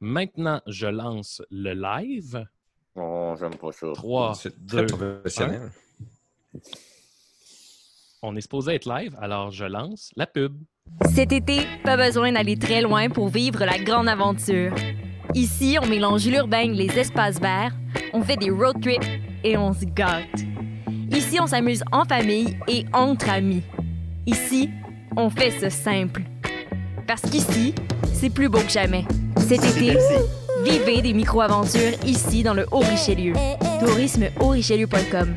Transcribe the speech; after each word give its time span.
Maintenant, 0.00 0.62
je 0.66 0.86
lance 0.86 1.42
le 1.50 1.74
live. 1.74 2.46
Oh, 2.96 3.34
j'aime 3.38 3.54
pas 3.54 3.70
ça. 3.72 3.86
3, 3.92 4.34
C'est 4.34 4.58
2, 4.64 4.86
très 4.86 4.96
professionnel. 4.96 5.70
On 8.22 8.34
est 8.34 8.40
supposé 8.40 8.74
être 8.74 8.86
live, 8.88 9.16
alors 9.20 9.50
je 9.50 9.64
lance 9.66 10.10
la 10.16 10.26
pub. 10.26 10.56
Cet 11.14 11.32
été, 11.32 11.60
pas 11.84 11.96
besoin 11.96 12.32
d'aller 12.32 12.56
très 12.56 12.80
loin 12.80 13.08
pour 13.08 13.28
vivre 13.28 13.64
la 13.64 13.78
grande 13.78 14.08
aventure. 14.08 14.74
Ici, 15.34 15.76
on 15.80 15.86
mélange 15.86 16.26
l'urbain 16.26 16.72
et 16.72 16.74
les 16.74 16.98
espaces 16.98 17.38
verts, 17.38 17.74
on 18.12 18.22
fait 18.22 18.36
des 18.36 18.50
road 18.50 18.80
trips 18.80 19.06
et 19.44 19.56
on 19.56 19.72
se 19.72 19.84
gâte. 19.84 20.40
Ici, 21.10 21.38
on 21.40 21.46
s'amuse 21.46 21.84
en 21.92 22.04
famille 22.04 22.58
et 22.68 22.84
entre 22.92 23.28
amis. 23.28 23.62
Ici, 24.26 24.70
on 25.16 25.28
fait 25.30 25.50
ce 25.50 25.68
simple. 25.68 26.22
Parce 27.06 27.22
qu'ici, 27.22 27.74
c'est 28.12 28.30
plus 28.30 28.48
beau 28.48 28.60
que 28.60 28.70
jamais. 28.70 29.04
Cet 29.48 29.64
été, 29.64 29.96
vivez 30.64 31.02
des 31.02 31.12
micro-aventures 31.12 31.92
ici 32.06 32.42
dans 32.42 32.54
le 32.54 32.66
Haut-Richelieu. 32.70 33.34
Tourisme-haut-richelieu.com. 33.80 35.34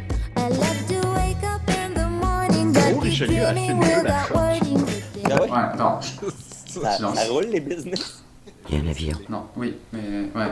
Oh, 2.96 3.00
Richelieu 3.00 3.46
a 3.46 3.54
filmé 3.54 3.88
la. 4.04 4.24
Ah 4.30 5.42
ouais? 5.42 5.50
Ouais, 5.50 5.50
attends. 5.52 6.00
Ça, 6.02 6.96
Silence. 6.96 7.16
ça 7.16 7.26
roule 7.32 7.46
les 7.46 7.60
business. 7.60 8.24
Il 8.70 8.78
y 8.78 8.80
a 8.80 8.84
un 8.84 8.88
avion. 8.88 9.18
Non, 9.30 9.46
oui, 9.56 9.76
mais 9.92 10.00
ouais. 10.36 10.52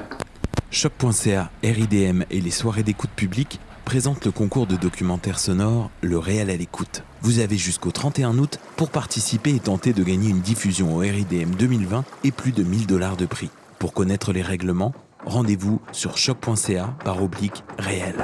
Choc.ca, 0.70 1.50
RIDM 1.64 2.24
et 2.30 2.42
les 2.42 2.52
soirées 2.52 2.84
d'écoute 2.84 3.10
publique 3.16 3.60
présentent 3.86 4.26
le 4.26 4.32
concours 4.32 4.68
de 4.68 4.76
documentaire 4.76 5.40
sonore 5.40 5.90
Le 6.02 6.18
Réel 6.18 6.50
à 6.50 6.56
l'écoute. 6.56 7.04
Vous 7.22 7.40
avez 7.40 7.58
jusqu'au 7.58 7.92
31 7.92 8.38
août 8.38 8.60
pour 8.76 8.90
participer 8.90 9.54
et 9.54 9.60
tenter 9.60 9.94
de 9.94 10.04
gagner 10.04 10.30
une 10.30 10.40
diffusion 10.40 10.96
au 10.96 11.00
RIDM 11.00 11.52
2020 11.58 12.04
et 12.24 12.32
plus 12.32 12.52
de 12.52 12.64
1000 12.64 12.88
dollars 12.88 13.18
de 13.18 13.26
prix. 13.26 13.50
Pour 13.80 13.94
connaître 13.94 14.32
les 14.34 14.42
règlements, 14.42 14.94
rendez-vous 15.26 15.82
sur 15.92 16.18
choc.ca 16.18 16.96
par 17.04 17.22
oblique 17.22 17.64
réel. 17.78 18.16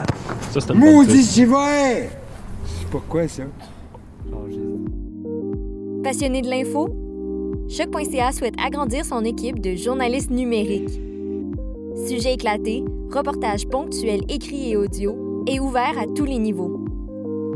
Ça, 0.52 0.62
c'est 0.62 0.74
Maudit 0.74 1.46
vrai! 1.46 2.10
C'est 2.66 2.88
pourquoi 2.90 3.28
ça? 3.28 3.44
Passionné 6.04 6.42
de 6.42 6.50
l'info? 6.50 6.90
Choc.ca 7.70 8.32
souhaite 8.32 8.56
agrandir 8.64 9.04
son 9.06 9.24
équipe 9.26 9.60
de 9.60 9.76
journalistes 9.76 10.32
numériques. 10.32 11.02
Sujets 12.08 12.36
éclatés, 12.36 12.84
reportages 13.12 13.68
ponctuels 13.68 14.24
écrits 14.30 14.72
et 14.72 14.78
audio 14.78 15.27
et 15.48 15.60
ouverts 15.60 15.98
à 15.98 16.06
tous 16.06 16.26
les 16.26 16.38
niveaux. 16.38 16.86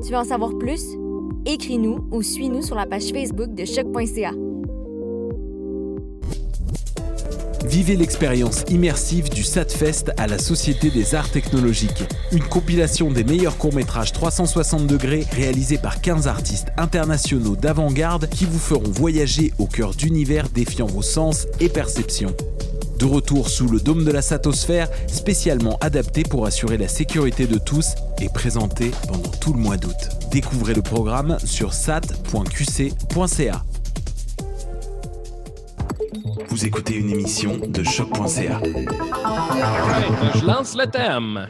Tu 0.03 0.11
veux 0.11 0.17
en 0.17 0.23
savoir 0.23 0.57
plus? 0.57 0.97
Écris-nous 1.45 2.07
ou 2.11 2.21
suis-nous 2.21 2.61
sur 2.61 2.75
la 2.75 2.85
page 2.85 3.11
Facebook 3.11 3.53
de 3.53 3.65
Choc.ca. 3.65 4.31
Vivez 7.65 7.95
l'expérience 7.95 8.63
immersive 8.69 9.29
du 9.29 9.43
SATFest 9.43 10.11
à 10.17 10.27
la 10.27 10.37
Société 10.39 10.89
des 10.89 11.15
Arts 11.15 11.29
Technologiques. 11.29 12.03
Une 12.31 12.43
compilation 12.43 13.11
des 13.11 13.23
meilleurs 13.23 13.57
courts-métrages 13.57 14.11
360 14.11 14.87
degrés 14.87 15.25
réalisés 15.31 15.77
par 15.77 16.01
15 16.01 16.27
artistes 16.27 16.69
internationaux 16.77 17.55
d'avant-garde 17.55 18.27
qui 18.29 18.45
vous 18.45 18.59
feront 18.59 18.89
voyager 18.89 19.53
au 19.59 19.67
cœur 19.67 19.93
d'univers 19.93 20.49
défiant 20.49 20.87
vos 20.87 21.03
sens 21.03 21.47
et 21.59 21.69
perceptions. 21.69 22.35
De 23.01 23.05
retour 23.07 23.49
sous 23.49 23.67
le 23.67 23.79
dôme 23.79 24.05
de 24.05 24.11
la 24.11 24.21
Satosphère, 24.21 24.87
spécialement 25.07 25.79
adapté 25.81 26.21
pour 26.21 26.45
assurer 26.45 26.77
la 26.77 26.87
sécurité 26.87 27.47
de 27.47 27.57
tous 27.57 27.95
et 28.21 28.29
présenté 28.29 28.91
pendant 29.07 29.31
tout 29.31 29.53
le 29.53 29.59
mois 29.59 29.75
d'août. 29.75 29.95
Découvrez 30.29 30.75
le 30.75 30.83
programme 30.83 31.39
sur 31.43 31.73
sat.qc.ca. 31.73 33.63
Vous 36.47 36.63
écoutez 36.63 36.93
une 36.93 37.09
émission 37.09 37.57
de 37.67 37.81
choc.ca. 37.81 38.61
Je 40.35 40.45
lance 40.45 40.75
le 40.77 40.85
thème. 40.85 41.47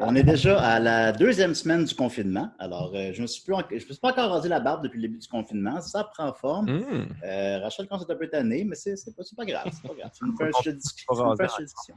On 0.00 0.14
est 0.14 0.22
déjà 0.22 0.60
à 0.60 0.78
la 0.80 1.12
deuxième 1.12 1.54
semaine 1.54 1.84
du 1.84 1.94
confinement. 1.94 2.50
Alors, 2.58 2.92
euh, 2.94 3.10
je 3.12 3.18
ne 3.18 3.22
me 3.22 3.26
suis, 3.26 3.42
plus 3.44 3.54
en- 3.54 3.62
je 3.68 3.74
me 3.74 3.80
suis 3.80 3.94
pas 3.96 4.10
encore 4.10 4.30
rasé 4.30 4.48
la 4.48 4.60
barbe 4.60 4.82
depuis 4.82 4.96
le 5.00 5.08
début 5.08 5.18
du 5.18 5.28
confinement. 5.28 5.80
Ça 5.80 6.04
prend 6.04 6.32
forme. 6.32 6.66
Mmh. 6.70 7.08
Euh, 7.24 7.58
Rachel 7.60 7.86
à 7.90 8.02
être 8.02 8.10
un 8.10 8.16
peu 8.16 8.28
tannée, 8.28 8.64
mais 8.64 8.74
c'est 8.76 8.96
c'est 8.96 9.14
pas, 9.14 9.22
c'est 9.24 9.36
pas 9.36 9.44
grave. 9.44 9.68
C'est 9.72 9.86
pas 9.88 9.94
grave. 9.94 10.10
C'est 10.12 10.18
c'est 10.20 10.26
une 10.26 11.28
rasé 11.28 11.44
fraîche 11.46 11.64
discussion. 11.66 11.94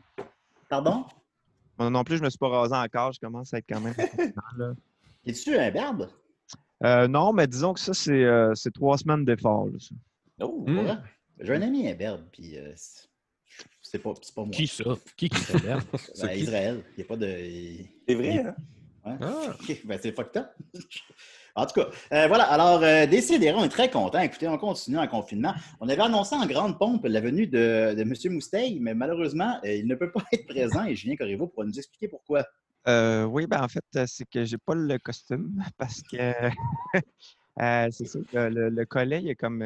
Pardon? 0.69 1.05
Moi 1.77 1.89
non 1.89 2.03
plus, 2.03 2.17
je 2.17 2.23
me 2.23 2.29
suis 2.29 2.39
pas 2.39 2.49
rasé 2.49 2.75
encore. 2.75 3.11
Je 3.13 3.19
commence 3.19 3.53
à 3.53 3.57
être 3.59 3.65
quand 3.69 3.81
même. 3.81 3.95
Es-tu 5.25 5.55
un 5.57 5.71
barbe? 5.71 6.09
Euh, 6.83 7.07
non, 7.07 7.31
mais 7.31 7.45
disons 7.47 7.73
que 7.73 7.79
ça, 7.79 7.93
c'est 7.93 8.23
euh, 8.23 8.53
c'est 8.55 8.73
trois 8.73 8.97
semaines 8.97 9.23
d'effort. 9.25 9.67
Oh, 10.41 10.63
Hmm. 10.67 10.77
ouais. 10.79 10.97
J'ai 11.39 11.53
un 11.55 11.61
ami 11.61 11.87
un 11.89 11.95
barbe, 11.95 12.21
puis 12.31 12.57
euh, 12.57 12.71
c'est- 13.91 13.99
pas, 13.99 14.13
c'est 14.21 14.33
pas 14.35 14.41
moi. 14.43 14.51
Qui 14.51 14.67
ça? 14.67 14.83
Qui 15.17 15.29
qui 15.29 15.37
fait 15.39 15.59
l'air? 15.63 15.79
Ben, 16.21 16.31
Israël. 16.37 16.83
Il 16.91 16.97
n'y 16.97 17.03
a 17.03 17.07
pas 17.07 17.17
de. 17.17 17.37
C'est 18.07 18.15
vrai, 18.15 18.37
hein? 18.39 18.55
Ouais. 19.05 19.13
Ah. 19.21 19.55
Ben, 19.85 19.99
c'est 20.01 20.15
fucked 20.15 20.37
up. 20.37 20.47
En 21.53 21.65
tout 21.65 21.81
cas, 21.81 21.89
euh, 22.13 22.27
voilà. 22.27 22.45
Alors, 22.45 22.81
euh, 22.81 23.05
on 23.05 23.63
est 23.65 23.69
très 23.69 23.91
contents. 23.91 24.21
Écoutez, 24.21 24.47
on 24.47 24.57
continue 24.57 24.97
en 24.97 25.07
confinement. 25.09 25.53
On 25.81 25.89
avait 25.89 26.01
annoncé 26.01 26.33
en 26.33 26.45
grande 26.45 26.79
pompe 26.79 27.05
la 27.05 27.19
venue 27.19 27.45
de, 27.45 27.93
de 27.93 28.01
M. 28.03 28.13
Mousteil, 28.33 28.79
mais 28.79 28.93
malheureusement, 28.93 29.59
euh, 29.65 29.73
il 29.75 29.85
ne 29.85 29.95
peut 29.95 30.13
pas 30.13 30.23
être 30.31 30.47
présent 30.47 30.85
et 30.85 30.95
Julien 30.95 31.17
Corriveau 31.17 31.47
pourra 31.47 31.65
nous 31.65 31.77
expliquer 31.77 32.07
pourquoi. 32.07 32.45
Euh, 32.87 33.25
oui, 33.25 33.47
ben 33.47 33.61
en 33.61 33.67
fait, 33.67 33.83
c'est 34.07 34.23
que 34.29 34.45
j'ai 34.45 34.57
pas 34.57 34.75
le 34.75 34.97
costume 34.97 35.61
parce 35.77 36.01
que 36.03 36.15
euh, 37.59 37.87
c'est 37.91 38.05
ça. 38.07 38.19
que 38.31 38.37
Le, 38.37 38.69
le 38.69 38.85
collet, 38.85 39.21
il 39.21 39.29
est 39.29 39.35
comme 39.35 39.61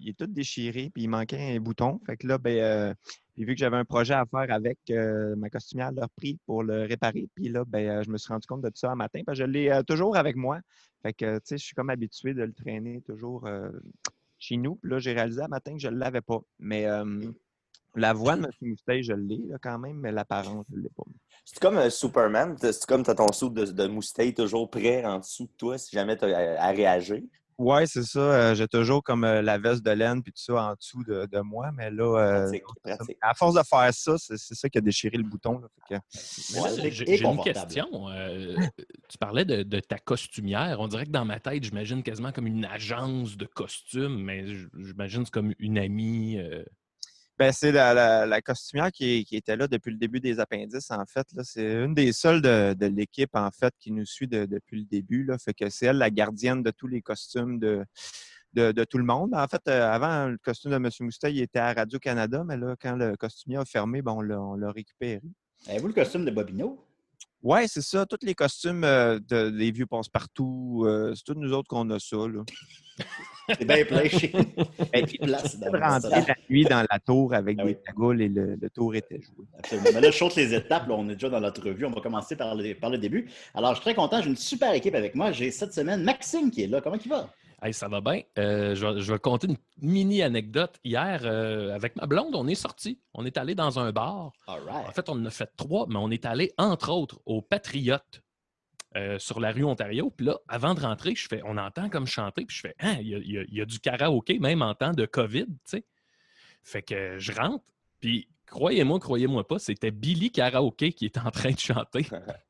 il 0.00 0.08
est 0.08 0.18
tout 0.18 0.26
déchiré, 0.26 0.90
puis 0.92 1.02
il 1.04 1.08
manquait 1.08 1.56
un 1.56 1.60
bouton. 1.60 2.00
Fait 2.06 2.16
que 2.16 2.26
là, 2.26 2.38
ben, 2.38 2.56
euh, 2.58 2.94
puis 3.38 3.44
vu 3.44 3.54
que 3.54 3.60
j'avais 3.60 3.76
un 3.76 3.84
projet 3.84 4.14
à 4.14 4.26
faire 4.26 4.52
avec 4.52 4.78
euh, 4.90 5.36
ma 5.36 5.48
costumière, 5.48 5.90
elle 5.90 5.94
l'a 5.94 6.06
repris 6.06 6.40
pour 6.44 6.64
le 6.64 6.86
réparer. 6.86 7.28
Puis 7.36 7.48
là, 7.48 7.62
ben, 7.64 7.88
euh, 7.88 8.02
je 8.02 8.10
me 8.10 8.18
suis 8.18 8.32
rendu 8.32 8.48
compte 8.48 8.62
de 8.62 8.68
tout 8.68 8.78
ça 8.78 8.90
un 8.90 8.96
matin. 8.96 9.22
Parce 9.24 9.38
que 9.38 9.44
je 9.44 9.48
l'ai 9.48 9.70
euh, 9.70 9.84
toujours 9.84 10.16
avec 10.16 10.34
moi. 10.34 10.58
Fait 11.02 11.12
que, 11.12 11.36
tu 11.36 11.42
sais, 11.44 11.56
je 11.56 11.64
suis 11.64 11.74
comme 11.76 11.88
habitué 11.88 12.34
de 12.34 12.42
le 12.42 12.52
traîner 12.52 13.00
toujours 13.02 13.46
euh, 13.46 13.70
chez 14.40 14.56
nous. 14.56 14.74
Puis 14.74 14.90
là, 14.90 14.98
j'ai 14.98 15.12
réalisé 15.12 15.40
un 15.40 15.46
matin 15.46 15.72
que 15.74 15.78
je 15.78 15.86
ne 15.86 15.98
l'avais 15.98 16.20
pas. 16.20 16.40
Mais 16.58 16.88
la 17.94 18.12
voix 18.12 18.34
de 18.34 18.42
M. 18.42 18.50
Mousteil, 18.60 19.04
je 19.04 19.12
l'ai 19.12 19.40
quand 19.62 19.78
même, 19.78 19.98
mais 19.98 20.10
l'apparence, 20.10 20.66
je 20.72 20.76
ne 20.76 20.82
l'ai 20.82 20.90
pas. 20.90 21.04
C'est 21.44 21.60
comme 21.60 21.90
Superman. 21.90 22.56
C'est 22.60 22.86
comme 22.86 23.04
tu 23.04 23.10
as 23.10 23.14
ton 23.14 23.30
sou 23.30 23.50
de, 23.50 23.66
de 23.66 23.86
moustache 23.86 24.34
toujours 24.34 24.68
prêt 24.68 25.04
en 25.04 25.20
dessous 25.20 25.44
de 25.44 25.52
toi 25.56 25.78
si 25.78 25.94
jamais 25.94 26.16
tu 26.16 26.24
as 26.24 26.60
à 26.60 26.70
réagir. 26.70 27.22
Ouais, 27.58 27.86
c'est 27.86 28.04
ça. 28.04 28.20
euh, 28.20 28.54
j'ai 28.54 28.68
toujours 28.68 29.02
comme 29.02 29.24
euh, 29.24 29.42
la 29.42 29.58
veste 29.58 29.84
de 29.84 29.90
laine 29.90 30.22
puis 30.22 30.32
tout 30.32 30.40
ça 30.40 30.54
en 30.54 30.74
dessous 30.74 31.02
de, 31.02 31.26
de 31.26 31.40
moi. 31.40 31.70
Mais 31.76 31.90
là, 31.90 32.04
euh, 32.16 32.42
Pratique, 32.44 32.62
pratique. 32.84 33.18
à 33.20 33.34
force 33.34 33.54
de 33.56 33.62
faire 33.68 33.92
ça, 33.92 34.16
c'est 34.16 34.36
c'est 34.38 34.54
ça 34.54 34.68
qui 34.68 34.78
a 34.78 34.80
déchiré 34.80 35.16
le 35.16 35.24
bouton. 35.24 35.58
là. 35.58 35.68
Fait 35.88 35.96
que- 35.96 36.00
Mais 36.54 36.58
là, 36.60 36.62
Ouais, 36.62 36.90
j'ai 36.92 37.16
une 37.16 37.36
question. 37.42 38.08
Euh, 38.10 38.56
tu 39.08 39.18
parlais 39.18 39.44
de, 39.44 39.64
de 39.64 39.80
ta 39.80 39.98
costumière. 39.98 40.76
On 40.78 40.86
dirait 40.86 41.06
que 41.06 41.10
dans 41.10 41.24
ma 41.24 41.40
tête, 41.40 41.64
j'imagine 41.64 42.02
quasiment 42.04 42.30
comme 42.30 42.46
une 42.46 42.64
agence 42.64 43.36
de 43.36 43.46
costumes, 43.46 44.22
mais 44.22 44.46
j'imagine 44.78 45.22
que 45.22 45.26
c'est 45.26 45.34
comme 45.34 45.52
une 45.58 45.78
amie. 45.78 46.38
Ben, 47.38 47.52
c'est 47.52 47.70
la, 47.70 47.94
la- 47.94 48.26
la 48.26 48.42
costumière 48.42 48.90
qui, 48.90 49.24
qui 49.24 49.36
était 49.36 49.56
là 49.56 49.68
depuis 49.68 49.92
le 49.92 49.96
début 49.96 50.18
des 50.18 50.40
appendices, 50.40 50.90
en 50.90 51.04
fait. 51.06 51.26
C'est 51.44 51.84
une 51.84 51.94
des 51.94 52.12
seules 52.12 52.42
de, 52.42 52.74
de 52.74 52.86
l'équipe, 52.86 53.30
en 53.34 53.50
fait, 53.52 53.72
qui 53.78 53.92
nous 53.92 54.04
suit 54.04 54.26
de- 54.26 54.44
depuis 54.46 54.80
le 54.80 54.84
début. 54.86 55.22
Là. 55.24 55.38
Fait 55.38 55.54
que 55.54 55.70
c'est 55.70 55.86
elle 55.86 55.98
la 55.98 56.10
gardienne 56.10 56.62
de 56.64 56.70
tous 56.72 56.88
les 56.88 57.00
costumes 57.00 57.60
de, 57.60 57.84
de, 58.54 58.72
de 58.72 58.84
tout 58.84 58.98
le 58.98 59.04
monde. 59.04 59.34
En 59.34 59.46
fait, 59.46 59.62
euh, 59.68 59.88
avant, 59.88 60.26
le 60.26 60.38
costume 60.38 60.72
de 60.72 60.76
M. 60.76 60.90
Moustache, 61.00 61.32
il 61.32 61.40
était 61.42 61.60
à 61.60 61.72
Radio-Canada, 61.74 62.42
mais 62.44 62.56
là, 62.56 62.74
quand 62.80 62.96
le 62.96 63.16
costumier 63.16 63.58
a 63.58 63.64
fermé, 63.64 64.02
ben, 64.02 64.12
on 64.12 64.54
l'a 64.56 64.72
récupéré. 64.72 65.20
Avez-vous 65.68 65.88
le 65.88 65.92
costume 65.94 66.24
de 66.24 66.30
Bobino? 66.32 66.84
Ouais, 67.40 67.68
c'est 67.68 67.82
ça. 67.82 68.04
Tous 68.04 68.18
les 68.22 68.34
costumes 68.34 68.82
euh, 68.82 69.20
de- 69.20 69.50
des 69.50 69.70
vieux 69.70 69.86
passe-partout, 69.86 70.82
euh, 70.86 71.14
c'est 71.14 71.22
tous 71.22 71.38
nous 71.38 71.52
autres 71.52 71.68
qu'on 71.68 71.88
a 71.90 72.00
ça. 72.00 72.16
Là. 72.16 72.42
C'est 73.48 73.64
bien 73.64 73.84
plein 73.84 74.08
chez 74.08 74.30
Ben, 74.92 75.06
Puis 75.06 75.18
place 75.18 75.58
de 75.58 75.64
dans 75.70 75.78
rentrer 75.88 76.10
la 76.10 76.34
nuit 76.50 76.64
dans 76.64 76.84
la 76.90 76.98
tour 76.98 77.32
avec 77.34 77.56
Ah 77.60 77.64
des 77.64 77.70
oui. 77.70 77.76
cagoules 77.86 78.22
et 78.22 78.28
le, 78.28 78.56
le 78.60 78.70
tour 78.70 78.94
était 78.94 79.20
joué. 79.20 79.44
Absolument. 79.58 79.88
Mais 79.94 80.00
là, 80.00 80.10
je 80.10 80.16
saute 80.18 80.36
les 80.36 80.54
étapes. 80.54 80.86
là, 80.88 80.94
on 80.94 81.08
est 81.08 81.14
déjà 81.14 81.28
dans 81.30 81.40
notre 81.40 81.62
revue. 81.62 81.86
On 81.86 81.90
va 81.90 82.00
commencer 82.00 82.36
par 82.36 82.54
le, 82.54 82.74
par 82.74 82.90
le 82.90 82.98
début. 82.98 83.30
Alors, 83.54 83.70
je 83.70 83.76
suis 83.76 83.84
très 83.84 83.94
content. 83.94 84.20
J'ai 84.20 84.28
une 84.30 84.36
super 84.36 84.72
équipe 84.74 84.94
avec 84.94 85.14
moi. 85.14 85.32
J'ai 85.32 85.50
cette 85.50 85.72
semaine 85.72 86.02
Maxime 86.02 86.50
qui 86.50 86.62
est 86.64 86.66
là. 86.66 86.80
Comment 86.80 86.96
il 87.02 87.08
va? 87.10 87.28
Hey, 87.60 87.74
ça 87.74 87.88
va 87.88 88.00
bien. 88.00 88.20
Euh, 88.38 88.74
je, 88.76 88.86
vais, 88.86 89.00
je 89.00 89.12
vais 89.12 89.18
conter 89.18 89.48
une 89.48 89.56
mini 89.82 90.22
anecdote. 90.22 90.76
Hier, 90.84 91.22
euh, 91.24 91.74
avec 91.74 91.96
ma 91.96 92.06
blonde, 92.06 92.34
on 92.36 92.46
est 92.46 92.54
sorti. 92.54 93.00
On 93.14 93.24
est 93.26 93.36
allé 93.36 93.56
dans 93.56 93.80
un 93.80 93.90
bar. 93.90 94.30
All 94.46 94.60
right. 94.64 94.86
En 94.88 94.92
fait, 94.92 95.08
on 95.08 95.14
en 95.14 95.24
a 95.26 95.30
fait 95.30 95.50
trois, 95.56 95.86
mais 95.88 95.96
on 95.98 96.10
est 96.10 96.24
allé, 96.24 96.52
entre 96.56 96.92
autres, 96.92 97.18
au 97.26 97.42
Patriote 97.42 98.22
euh, 98.96 99.18
sur 99.18 99.40
la 99.40 99.52
rue 99.52 99.64
Ontario. 99.64 100.10
Puis 100.10 100.26
là, 100.26 100.38
avant 100.48 100.74
de 100.74 100.80
rentrer, 100.80 101.14
je 101.14 101.28
fais, 101.28 101.42
on 101.44 101.56
entend 101.58 101.88
comme 101.88 102.06
chanter, 102.06 102.44
puis 102.46 102.56
je 102.56 102.60
fais, 102.62 102.74
hein, 102.80 102.96
il 103.00 103.08
y 103.08 103.14
a, 103.14 103.18
y 103.18 103.60
y 103.60 103.66
du 103.66 103.80
karaoké, 103.80 104.38
même 104.38 104.62
en 104.62 104.74
temps 104.74 104.92
de 104.92 105.04
COVID, 105.06 105.46
tu 105.46 105.52
sais. 105.64 105.84
Fait 106.62 106.82
que 106.82 107.18
je 107.18 107.32
rentre, 107.32 107.64
puis 108.00 108.28
croyez-moi, 108.46 108.98
croyez-moi 108.98 109.46
pas, 109.46 109.58
c'était 109.58 109.90
Billy 109.90 110.30
Karaoké 110.30 110.92
qui 110.92 111.04
est 111.04 111.18
en 111.18 111.30
train 111.30 111.50
de 111.50 111.58
chanter. 111.58 112.06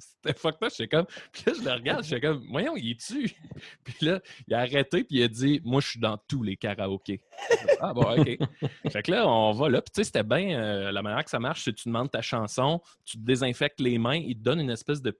C'était 0.00 0.38
fuck 0.38 0.60
là, 0.60 0.68
j'étais 0.68 0.88
comme. 0.88 1.06
Puis 1.32 1.42
là, 1.46 1.52
je 1.58 1.64
le 1.64 1.72
regarde, 1.72 2.04
j'étais 2.04 2.20
comme, 2.20 2.44
voyons, 2.50 2.76
il 2.76 2.92
est 2.92 3.00
tu 3.00 3.34
Puis 3.84 3.96
là, 4.02 4.20
il 4.46 4.54
a 4.54 4.60
arrêté, 4.60 5.02
puis 5.02 5.18
il 5.18 5.22
a 5.24 5.28
dit, 5.28 5.60
moi, 5.64 5.80
je 5.80 5.88
suis 5.88 6.00
dans 6.00 6.16
tous 6.28 6.42
les 6.42 6.56
karaokés. 6.56 7.20
Ah 7.80 7.92
bon, 7.92 8.02
OK. 8.02 8.38
fait 8.90 9.02
que 9.02 9.10
là, 9.10 9.28
on 9.28 9.52
va 9.52 9.68
là. 9.68 9.82
Puis 9.82 9.90
tu 9.92 10.00
sais, 10.00 10.04
c'était 10.04 10.22
bien. 10.22 10.58
euh, 10.58 10.92
la 10.92 11.02
manière 11.02 11.24
que 11.24 11.30
ça 11.30 11.40
marche, 11.40 11.64
c'est 11.64 11.72
que 11.72 11.80
tu 11.80 11.88
demandes 11.88 12.10
ta 12.10 12.22
chanson, 12.22 12.80
tu 13.04 13.16
te 13.16 13.22
désinfectes 13.22 13.80
les 13.80 13.98
mains, 13.98 14.16
il 14.16 14.36
te 14.36 14.42
donne 14.42 14.60
une 14.60 14.70
espèce 14.70 15.02
de, 15.02 15.18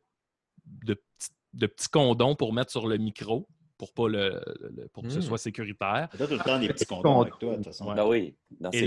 de, 0.84 0.94
petit, 0.94 1.28
de 1.54 1.66
petit 1.66 1.88
condom 1.88 2.34
pour 2.34 2.52
mettre 2.52 2.70
sur 2.70 2.86
le 2.86 2.96
micro, 2.98 3.48
pour, 3.76 3.92
pas 3.92 4.08
le, 4.08 4.40
le- 4.76 4.88
pour 4.88 5.02
que 5.04 5.10
ce 5.10 5.16
Hmm. 5.16 5.18
Mm. 5.20 5.22
soit 5.22 5.38
sécuritaire. 5.38 6.08
T'as 6.16 6.26
tout 6.26 6.32
le 6.34 6.38
temps 6.38 6.58
des 6.58 6.68
petits 6.68 6.86
condoms 6.86 7.20
avec 7.22 7.38
toi, 7.38 7.50
de 7.52 7.56
toute 7.56 7.64
façon. 7.66 7.88
Ouais. 7.88 7.94
Ben 7.94 8.06
oui, 8.06 8.36
dans. 8.60 8.70
Ouais, 8.70 8.82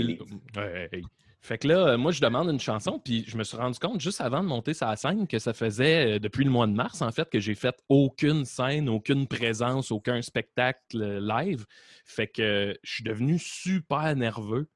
ouais, 0.56 0.88
ouais. 0.92 1.02
Fait 1.44 1.58
que 1.58 1.66
là, 1.66 1.96
moi, 1.96 2.12
je 2.12 2.20
demande 2.20 2.48
une 2.50 2.60
chanson, 2.60 3.00
puis 3.04 3.24
je 3.26 3.36
me 3.36 3.42
suis 3.42 3.56
rendu 3.56 3.76
compte 3.80 4.00
juste 4.00 4.20
avant 4.20 4.44
de 4.44 4.48
monter 4.48 4.74
sa 4.74 4.94
scène 4.94 5.26
que 5.26 5.40
ça 5.40 5.52
faisait 5.52 6.14
euh, 6.14 6.18
depuis 6.20 6.44
le 6.44 6.50
mois 6.52 6.68
de 6.68 6.72
mars, 6.72 7.02
en 7.02 7.10
fait, 7.10 7.28
que 7.28 7.40
j'ai 7.40 7.56
fait 7.56 7.74
aucune 7.88 8.44
scène, 8.44 8.88
aucune 8.88 9.26
présence, 9.26 9.90
aucun 9.90 10.22
spectacle 10.22 11.02
euh, 11.02 11.18
live. 11.20 11.66
Fait 12.04 12.28
que 12.28 12.42
euh, 12.42 12.74
je 12.84 12.92
suis 12.94 13.02
devenu 13.02 13.40
super 13.40 14.14
nerveux. 14.14 14.68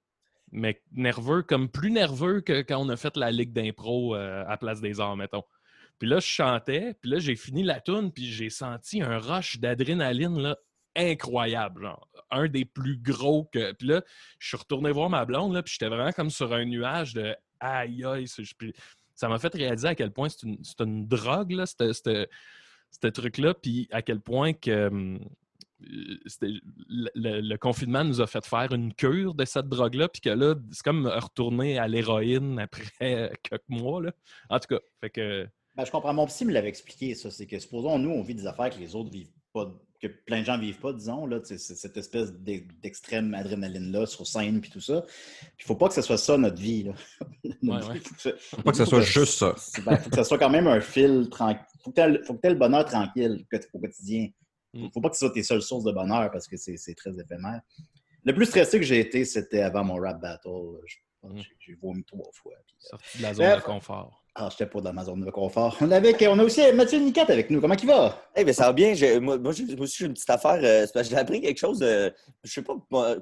Mais 0.50 0.81
nerveux, 0.93 1.43
comme 1.43 1.69
plus 1.69 1.91
nerveux 1.93 2.41
que 2.41 2.62
quand 2.62 2.79
on 2.85 2.88
a 2.88 2.97
fait 2.97 3.17
la 3.17 3.31
Ligue 3.31 3.53
d'impro 3.53 4.14
à 4.14 4.56
Place 4.56 4.81
des 4.81 5.00
Arts, 5.00 5.17
mettons. 5.17 5.43
Puis 5.98 6.08
là, 6.08 6.19
je 6.20 6.26
chantais, 6.26 6.94
puis 7.00 7.10
là, 7.10 7.19
j'ai 7.19 7.37
fini 7.37 7.62
la 7.62 7.81
tune, 7.81 8.12
puis 8.12 8.26
j'ai 8.31 8.50
senti 8.50 9.02
un 9.02 9.19
rush 9.19 9.58
d'adrénaline, 9.58 10.38
là, 10.38 10.56
incroyable, 10.94 11.82
genre. 11.82 12.08
Un 12.31 12.48
des 12.48 12.64
plus 12.64 12.98
gros 12.98 13.44
que... 13.52 13.72
Puis 13.72 13.88
là, 13.88 14.02
je 14.38 14.48
suis 14.48 14.56
retourné 14.56 14.90
voir 14.90 15.10
ma 15.10 15.25
blonde, 15.25 15.54
là, 15.54 15.62
puis 15.62 15.72
j'étais 15.72 15.88
vraiment 15.88 16.12
comme 16.12 16.31
sur 16.31 16.52
un 16.52 16.64
nuage 16.64 17.14
de 17.14 17.34
aïe 17.60 18.04
aïe. 18.04 18.26
ça 19.14 19.28
m'a 19.28 19.38
fait 19.38 19.54
réaliser 19.54 19.88
à 19.88 19.94
quel 19.94 20.10
point 20.10 20.28
c'est 20.28 20.81
une, 20.81 21.06
drogue, 21.06 21.52
là, 21.52 21.64
ce 21.66 23.06
truc-là, 23.08 23.54
puis 23.54 23.88
à 23.90 24.02
quel 24.02 24.20
point 24.20 24.52
que. 24.52 24.88
hum, 24.88 25.20
euh, 25.82 26.16
c'était- 26.25 26.60
le 26.88 27.56
confinement 27.56 28.02
nous 28.02 28.22
a 28.22 28.26
fait 28.26 28.46
faire 28.46 28.72
une 28.72 28.94
cure 28.94 29.34
de 29.34 29.44
cette 29.44 29.69
drogue-là, 29.69 30.08
puis 30.08 30.22
que 30.22 30.31
là, 30.31 30.54
c'est 30.72 30.82
comme 30.82 31.06
retourner 31.06 31.78
à 31.78 31.87
l'héroïne 31.87 32.58
après 32.58 32.90
quelques 33.43 33.69
mois. 33.69 34.02
Là. 34.02 34.12
En 34.48 34.58
tout 34.58 34.69
cas, 34.69 34.81
fait 35.00 35.10
que. 35.10 35.48
Ben, 35.76 35.84
je 35.84 35.90
comprends. 35.90 36.14
Mon 36.14 36.26
psy 36.26 36.44
me 36.44 36.52
l'avait 36.52 36.69
expliqué, 36.69 37.14
ça. 37.14 37.31
C'est 37.31 37.46
que, 37.46 37.58
supposons, 37.58 37.99
nous, 37.99 38.11
on 38.11 38.23
vit 38.23 38.34
des 38.34 38.46
affaires 38.46 38.70
que 38.70 38.78
les 38.78 38.94
autres 38.94 39.11
vivent 39.11 39.31
pas, 39.52 39.70
que 40.00 40.06
plein 40.08 40.40
de 40.40 40.44
gens 40.46 40.58
vivent 40.58 40.78
pas, 40.78 40.93
disons, 40.93 41.26
là. 41.26 41.38
c'est 41.44 41.58
cette 41.58 41.96
espèce 41.96 42.32
d'e- 42.32 42.67
d'extrême 42.82 43.34
adrénaline-là 43.34 44.06
sur 44.06 44.26
scène, 44.26 44.61
puis 44.61 44.70
tout 44.70 44.81
ça. 44.81 45.05
Il 45.58 45.64
faut 45.64 45.75
pas 45.76 45.88
que 45.88 45.94
ce 45.94 46.02
soit 46.02 46.19
ça, 46.19 46.37
notre 46.38 46.61
vie, 46.61 46.84
là. 46.84 46.93
Notre 47.62 47.88
Ouais, 47.88 47.94
vie, 47.94 47.99
ouais. 48.00 48.05
faut 48.05 48.14
que 48.14 48.20
ce- 48.20 48.37
Faut 48.56 48.62
pas 48.62 48.70
que 48.73 48.76
ce 48.78 48.84
soit 48.84 49.00
juste 49.00 49.38
ça. 49.38 49.55
C'est- 49.58 49.82
ben, 49.82 49.96
faut 49.96 50.11
que 50.11 50.17
ce 50.17 50.25
soit 50.25 50.38
quand 50.38 50.50
même 50.50 50.67
un 50.67 50.81
fil 50.81 51.28
tranquille. 51.31 51.64
Faut 51.82 51.90
que 51.90 51.94
tu 52.40 52.46
aies, 52.46 52.50
le 52.50 52.55
bonheur 52.58 52.84
tranquille 52.84 53.44
au 53.75 53.79
quotidien. 53.79 54.29
Mm. 54.75 54.88
Faut 54.93 55.00
pas 55.00 55.08
que 55.11 55.17
ce 55.17 55.20
soit 55.26 55.32
tes 55.32 55.43
seules 55.43 55.62
sources 55.62 55.84
de 55.84 55.93
bonheur 55.93 56.31
parce 56.31 56.46
que 56.49 56.56
c'est 56.56 56.94
très 56.94 57.19
éphémère. 57.19 57.61
Le 58.25 58.34
plus 58.34 58.46
stressé 58.46 58.79
que 58.79 58.84
j'ai 58.84 59.00
été, 59.00 59.25
c'était 59.25 59.61
avant 59.62 59.84
mon 59.84 59.96
rap 59.96 60.20
battle. 60.20 60.81
Je- 60.87 60.96
Mm. 61.22 61.40
J'ai 61.58 61.75
vomi 61.75 62.05
trois 62.05 62.31
fois. 62.32 62.52
puis, 62.67 62.76
euh, 62.84 62.88
Sorti 62.90 63.19
de 63.19 63.22
la 63.22 63.34
zone 63.34 63.56
de 63.56 63.62
confort. 63.62 64.22
Ah, 64.38 64.49
j'étais 64.50 64.67
pas 64.67 64.83
dans 64.83 64.93
ma 64.93 65.03
zone 65.03 65.25
de 65.25 65.31
confort. 65.31 65.79
On, 65.81 65.87
on 65.91 66.38
a 66.38 66.44
aussi 66.44 66.61
Mathieu 66.75 66.99
Niquette 66.99 67.31
avec 67.31 67.49
nous. 67.49 67.59
Comment 67.59 67.75
il 67.75 67.87
va? 67.87 68.21
Eh 68.37 68.44
bien, 68.44 68.53
ça 68.53 68.67
va 68.67 68.75
bien. 68.75 68.93
Moi, 69.19 69.38
moi, 69.38 69.50
aussi, 69.50 69.67
j'ai 69.67 70.05
une 70.05 70.12
petite 70.12 70.29
affaire. 70.29 70.59
euh, 70.62 70.87
j'ai 71.03 71.17
appris 71.17 71.41
quelque 71.41 71.56
chose. 71.59 71.83
euh, 71.83 72.11
je 72.44 72.53
sais 72.53 72.62
pas 72.62 72.75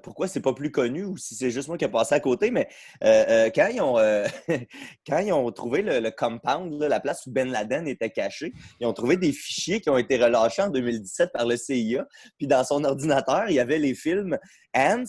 pourquoi 0.02 0.26
c'est 0.26 0.40
pas 0.40 0.52
plus 0.54 0.72
connu 0.72 1.04
ou 1.04 1.16
si 1.16 1.36
c'est 1.36 1.52
juste 1.52 1.68
moi 1.68 1.78
qui 1.78 1.84
ai 1.84 1.88
passé 1.88 2.16
à 2.16 2.20
côté, 2.20 2.50
mais 2.50 2.66
euh, 3.04 3.24
euh, 3.28 3.50
quand, 3.54 3.68
ils 3.72 3.80
ont, 3.80 3.94
quand 5.06 5.18
ils 5.18 5.32
ont 5.32 5.52
trouvé 5.52 5.82
le, 5.82 6.10
compound, 6.10 6.82
la 6.82 6.98
place 6.98 7.24
où 7.26 7.30
Ben 7.30 7.48
Laden 7.48 7.86
était 7.86 8.10
caché, 8.10 8.52
ils 8.80 8.86
ont 8.86 8.92
trouvé 8.92 9.16
des 9.16 9.30
fichiers 9.30 9.80
qui 9.80 9.90
ont 9.90 9.98
été 9.98 10.16
relâchés 10.16 10.62
en 10.62 10.70
2017 10.70 11.30
par 11.32 11.46
le 11.46 11.56
CIA. 11.56 12.08
Puis 12.38 12.48
dans 12.48 12.64
son 12.64 12.82
ordinateur, 12.82 13.44
il 13.48 13.54
y 13.54 13.60
avait 13.60 13.78
les 13.78 13.94
films 13.94 14.36
Ants, 14.76 15.04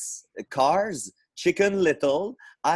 Cars, 0.51 0.91
Chicken 1.35 1.83
Little, 1.83 2.33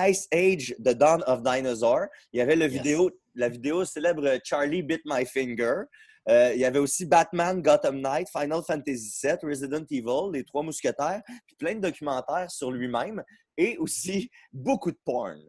Ice 0.08 0.28
Age, 0.34 0.76
The 0.84 0.94
Dawn 0.94 1.24
of 1.28 1.42
Dinosaur. 1.44 2.08
Il 2.34 2.38
y 2.40 2.42
avait 2.42 2.56
le 2.56 2.66
Yes. 2.66 2.74
vidéo, 2.74 3.12
la 3.36 3.50
vidéo 3.50 3.86
célèbre 3.86 4.40
Charlie 4.44 4.84
Bit 4.84 5.02
My 5.06 5.26
Finger. 5.26 5.84
Euh, 6.28 6.52
il 6.54 6.60
y 6.60 6.66
avait 6.66 6.80
aussi 6.80 7.06
Batman, 7.06 7.62
Gotham 7.62 8.02
Knight, 8.02 8.28
Final 8.30 8.62
Fantasy 8.68 9.20
VII, 9.24 9.38
Resident 9.44 9.86
Evil, 9.90 10.32
Les 10.34 10.44
Trois 10.44 10.62
Mousquetaires, 10.62 11.22
puis 11.48 11.56
plein 11.58 11.74
de 11.76 11.80
documentaires 11.80 12.52
sur 12.52 12.72
lui-même 12.72 13.24
et 13.58 13.78
aussi 13.78 14.30
beaucoup 14.54 14.92
de 14.92 15.00
porn. 15.04 15.40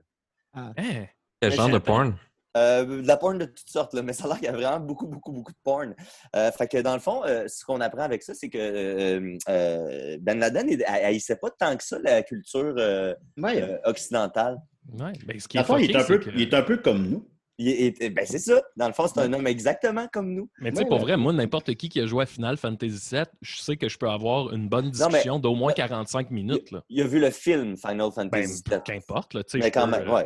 Hein? 0.54 0.72
Quel 0.76 1.50
Mais 1.50 1.56
genre 1.56 1.68
de 1.68 1.78
porn? 1.78 2.16
Euh, 2.56 3.02
de 3.02 3.06
la 3.06 3.16
porn 3.16 3.38
de 3.38 3.44
toutes 3.44 3.68
sortes, 3.68 3.94
là, 3.94 4.02
mais 4.02 4.12
ça 4.12 4.24
a 4.24 4.28
l'air 4.28 4.36
qu'il 4.38 4.46
y 4.46 4.48
a 4.48 4.52
vraiment 4.52 4.80
beaucoup, 4.80 5.06
beaucoup, 5.06 5.30
beaucoup 5.30 5.52
de 5.52 5.58
porn. 5.62 5.94
Euh, 6.34 6.50
fait 6.50 6.66
que 6.66 6.78
dans 6.78 6.94
le 6.94 7.00
fond, 7.00 7.22
euh, 7.24 7.44
ce 7.46 7.64
qu'on 7.64 7.80
apprend 7.80 8.02
avec 8.02 8.24
ça, 8.24 8.34
c'est 8.34 8.48
que 8.48 8.58
euh, 8.58 9.38
euh, 9.48 10.18
Ben 10.20 10.38
Laden, 10.40 10.68
il 10.68 10.82
haïssait 10.84 11.36
pas 11.36 11.50
tant 11.50 11.76
que 11.76 11.84
ça 11.84 11.98
la 12.02 12.22
culture 12.24 12.74
euh, 12.78 13.14
Ouais. 13.36 13.62
euh, 13.62 13.78
occidentale. 13.84 14.58
Ouais, 14.98 15.12
ben, 15.26 15.38
ce 15.38 15.46
qui 15.46 15.58
Dans 15.58 15.62
est 15.62 15.62
le 15.62 15.66
fond, 15.66 15.76
il 15.76 15.90
est, 15.92 15.96
un 15.96 16.04
peu, 16.04 16.18
que- 16.18 16.30
il 16.30 16.40
est 16.42 16.54
un 16.54 16.62
peu 16.62 16.76
comme 16.78 17.06
nous. 17.06 17.24
Ben, 17.58 18.24
c'est 18.24 18.38
ça. 18.38 18.60
Dans 18.74 18.86
le 18.88 18.94
fond, 18.94 19.06
c'est 19.06 19.20
un 19.20 19.32
homme 19.34 19.46
exactement 19.46 20.08
comme 20.10 20.32
nous. 20.34 20.48
Mais 20.60 20.70
tu 20.70 20.78
sais, 20.78 20.82
Ouais, 20.82 20.88
pour 20.88 20.96
ouais. 20.96 21.02
vrai, 21.04 21.16
moi, 21.18 21.32
n'importe 21.34 21.74
qui 21.74 21.88
qui 21.90 22.00
a 22.00 22.06
joué 22.06 22.22
à 22.22 22.26
Final 22.26 22.56
Fantasy 22.56 23.14
VII, 23.14 23.24
je 23.42 23.60
sais 23.60 23.76
que 23.76 23.86
je 23.88 23.98
peux 23.98 24.08
avoir 24.08 24.52
une 24.54 24.68
bonne 24.68 24.90
discussion 24.90 25.38
d'au 25.38 25.54
moins 25.54 25.72
45 25.72 26.30
minutes. 26.30 26.70
Là. 26.72 26.82
Il 26.88 27.00
a 27.02 27.06
vu 27.06 27.20
le 27.20 27.30
film 27.30 27.76
Final 27.76 27.98
Ben, 27.98 28.12
Fantasy 28.30 28.62
VII. 28.68 28.78
qu'importe, 28.84 29.34
là, 29.34 29.44
tu 29.44 29.50
sais, 29.52 29.58
Mais 29.58 29.70
quand 29.70 29.84
peux, 29.84 29.90
même, 29.98 30.08
ouais. 30.10 30.24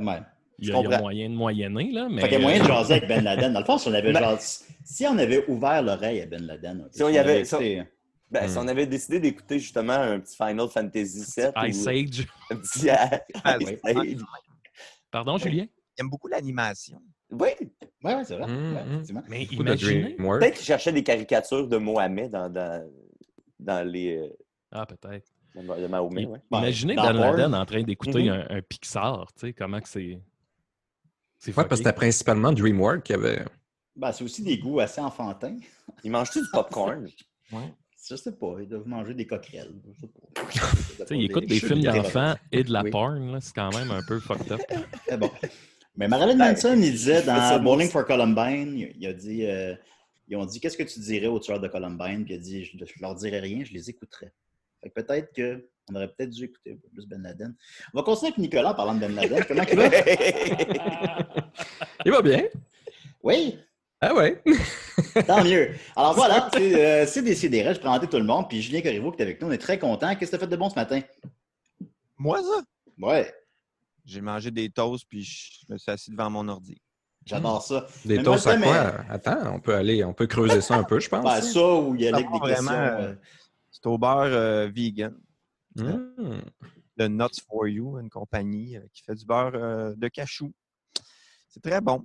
Il 0.59 0.69
y, 0.69 0.73
a, 0.73 0.75
il 0.75 0.77
y 0.77 0.81
a 0.81 0.83
comprends. 0.89 1.01
moyen 1.03 1.31
de 1.31 1.35
moyenner, 1.35 1.91
là, 1.93 2.09
mais... 2.09 2.21
Fait 2.23 2.29
qu'il 2.29 2.39
y 2.39 2.41
a 2.41 2.43
moyen 2.43 2.63
de 2.63 2.69
jaser 2.69 2.95
avec 2.95 3.09
Ben 3.09 3.25
Laden. 3.25 3.53
Dans 3.53 3.61
le 3.61 3.65
fond, 3.67 3.77
si 3.79 3.89
on 3.89 3.95
avait, 3.95 4.13
Ben- 4.13 4.21
genre, 4.21 4.39
si 4.41 5.07
on 5.07 5.19
avait 5.19 5.45
ouvert 5.49 5.83
l'oreille 5.83 6.21
à 6.21 6.27
Ben 6.27 6.47
Laden, 6.47 6.89
Si 6.93 7.03
on 7.03 7.09
y 7.09 7.19
avait- 7.19 7.41
écouté- 7.43 7.83
Ben, 8.31 8.49
Si 8.49 8.57
on 8.59 8.67
avait 8.69 8.87
décidé 8.87 9.21
d'écouter 9.21 9.59
justement 9.59 9.93
un 9.95 10.21
petit 10.21 10.37
Final 10.37 10.69
Fantasy 10.69 11.25
VII, 11.37 11.69
Ice 11.69 11.85
ou 11.85 11.89
Age. 11.89 12.27
un 12.51 12.57
petit 12.57 12.79
Ice 12.79 13.81
ouais. 13.85 13.97
Age. 13.97 14.17
Pardon, 15.11 15.39
Julien? 15.39 15.67
J'aime 15.97 16.09
beaucoup 16.11 16.29
l'animation. 16.29 17.01
Oui, 17.31 17.49
Ouais, 18.03 18.15
ouais, 18.15 18.25
c'est 18.25 18.37
vrai. 18.37 18.47
Mm, 18.47 18.75
Ouais, 18.77 18.85
mm. 18.85 18.93
effectivement. 18.93 19.23
Mais 19.29 19.43
imaginez... 19.45 20.17
Peut-être 20.17 20.55
qu'il 20.57 20.65
cherchait 20.67 20.93
des 20.93 21.03
caricatures 21.03 21.67
de 21.69 21.77
Mohamed 21.79 22.31
dans, 22.31 22.49
dans, 22.51 22.89
dans 23.59 23.87
les. 23.89 24.17
euh, 24.19 24.29
Ah, 24.73 24.87
peut-être. 24.87 25.27
dans- 25.55 25.77
de 25.81 25.87
Mahomet, 25.87 26.23
I- 26.23 26.27
ouais. 26.27 26.33
Ouais, 26.51 26.59
Imaginez 26.59 26.95
dans 26.97 27.05
Ben. 27.05 27.13
Laden 27.37 27.55
en 27.55 27.65
train 27.65 27.83
d'écouter 27.83 28.25
Mhm. 28.25 28.29
un, 28.31 28.47
un 28.57 28.63
Pixar, 28.63 29.33
tu 29.35 29.47
sais, 29.49 29.53
comment 29.53 29.81
que 29.81 29.89
c'est... 29.89 30.19
C'est 31.45 31.51
Ouais, 31.51 31.57
parce 31.57 31.69
que 31.69 31.77
c'était 31.77 31.93
principalement 31.93 32.53
DreamWorks 32.53 33.03
qui 33.03 33.13
avait. 33.13 33.45
Ben, 33.95 34.13
c'est 34.13 34.25
aussi 34.25 34.43
des 34.43 34.57
goûts 34.57 34.81
assez 34.81 35.01
enfantins. 35.01 35.57
Il 36.03 36.11
mange-tu 36.11 36.41
du 36.41 36.49
popcorn? 36.51 37.07
Je 38.07 38.17
sais 38.17 38.33
pas, 38.33 38.57
ils 38.61 38.69
doivent 38.69 38.87
manger 38.87 39.15
des 39.15 39.27
coquerelles. 39.27 39.75
Je 39.87 40.01
sais 40.01 40.07
pas. 40.07 40.43
Tu 41.05 41.07
sais, 41.07 41.19
il 41.19 41.25
écoute 41.25 41.47
des 41.47 41.59
films 41.61 41.83
d'enfants 41.83 42.35
et 42.53 42.63
de 42.65 42.73
la 42.73 42.83
Oui. 42.83 42.91
porn, 42.91 43.33
là, 43.33 43.41
c'est 43.41 43.55
quand 43.55 43.75
même 43.75 43.91
un 43.91 44.03
peu 44.07 44.21
fucked 44.21 44.53
up. 44.53 44.61
Bon. 45.19 45.31
Mais 45.97 46.09
Marilyn 46.09 46.37
Ben, 46.37 46.53
Manson, 46.53 46.75
il 46.77 46.91
disait 46.93 47.23
dans 47.23 47.63
Bowling 47.63 47.89
for 47.89 48.05
Columbine, 48.07 48.77
il, 48.77 48.95
il 48.99 49.07
a 49.07 49.13
dit, 49.13 49.47
euh, 49.47 49.75
ils 50.29 50.37
ont 50.37 50.45
dit, 50.47 50.61
qu'est-ce 50.61 50.77
que 50.77 50.83
tu 50.83 50.99
dirais 51.01 51.27
aux 51.27 51.39
tueurs 51.39 51.61
de 51.61 51.69
Columbine? 51.69 52.25
Puis 52.25 52.35
il 52.35 52.37
a 52.37 52.41
dit, 52.41 52.65
je, 52.65 52.77
je 52.79 53.03
leur 53.03 53.15
dirais 53.15 53.41
rien, 53.41 53.65
je 53.65 53.73
les 53.73 53.91
écouterais. 53.91 54.33
Fait 54.85 54.91
que 54.91 55.01
peut-être 55.01 55.35
qu'on 55.35 55.95
aurait 55.97 56.09
peut-être 56.09 56.31
dû 56.31 56.45
écouter 56.45 56.73
un 56.73 56.77
peu 56.77 56.89
plus 56.93 57.07
Ben 57.07 57.23
Laden. 57.23 57.55
On 57.93 57.99
va 57.99 58.05
continuer 58.05 58.29
avec 58.29 58.39
Nicolas 58.39 58.71
en 58.71 58.75
parlant 58.75 58.95
de 58.95 59.01
Ben 59.01 59.15
Laden. 59.15 59.45
Comment 59.45 59.63
il 59.63 59.77
va? 59.77 59.89
Il 62.05 62.13
va 62.13 62.23
bien. 62.23 62.45
Oui, 63.23 63.59
Ah 64.01 64.15
ouais. 64.15 64.43
tant 65.27 65.43
mieux. 65.43 65.71
Alors 65.97 66.15
voilà, 66.15 66.51
c'est 66.55 66.75
euh, 66.85 67.07
c'est 67.07 67.23
décidé. 67.23 67.65
Je 67.65 67.81
présentais 67.81 68.07
tout 68.07 68.19
le 68.19 68.25
monde. 68.25 68.49
Puis 68.49 68.61
Julien 68.61 68.83
Corriveau 68.83 69.11
qui 69.13 69.21
est 69.21 69.25
avec 69.25 69.41
nous, 69.41 69.49
on 69.49 69.53
est 69.53 69.59
très 69.59 69.79
content. 69.79 70.15
Qu'est-ce 70.15 70.31
que 70.33 70.37
tu 70.37 70.43
as 70.43 70.47
fait 70.47 70.51
de 70.51 70.57
bon 70.57 70.69
ce 70.69 70.75
matin? 70.75 71.01
Moi, 72.19 72.41
ça? 72.43 72.63
Ouais, 73.01 73.35
J'ai 74.05 74.21
mangé 74.21 74.51
des 74.51 74.69
toasts 74.71 75.07
puis 75.09 75.23
je 75.25 75.73
me 75.73 75.79
suis 75.79 75.91
assis 75.91 76.11
devant 76.11 76.29
mon 76.31 76.47
ordi. 76.49 76.81
j'adore 77.25 77.63
ça. 77.63 77.87
Des 78.05 78.23
toasts 78.23 78.47
à 78.47 78.57
quoi? 78.59 78.95
Attends, 79.09 79.55
on 79.55 79.61
peut 79.61 79.75
aller, 79.75 80.05
on 80.05 80.13
peut 80.13 80.27
creuser 80.27 80.61
ça 80.61 80.75
un 80.77 80.85
peu, 80.85 81.01
je 81.01 81.09
pense. 81.11 81.25
Ben, 81.25 81.41
ça 81.41 81.75
ou 81.75 81.95
il 81.95 82.03
y 82.03 82.07
a 82.09 82.11
Ça 82.11 82.17
avec 82.19 82.31
des 82.31 82.41
questions. 82.41 82.65
vraiment, 82.67 83.01
euh, 83.01 83.15
C'est 83.85 83.91
C'est 83.91 83.95
au 83.95 83.99
beurre 83.99 84.33
euh, 84.33 84.69
vegan 84.75 85.15
Hmm. 85.77 86.41
de 86.97 87.09
Nuts 87.09 87.41
for 87.47 87.67
You, 87.69 87.99
une 87.99 88.09
compagnie 88.09 88.77
euh, 88.77 88.81
qui 88.95 89.03
fait 89.03 89.15
du 89.17 89.27
beurre 89.27 89.51
euh, 89.57 89.95
de 89.97 90.09
cachou. 90.09 90.53
C'est 91.51 91.61
très 91.63 91.81
bon. 91.83 92.03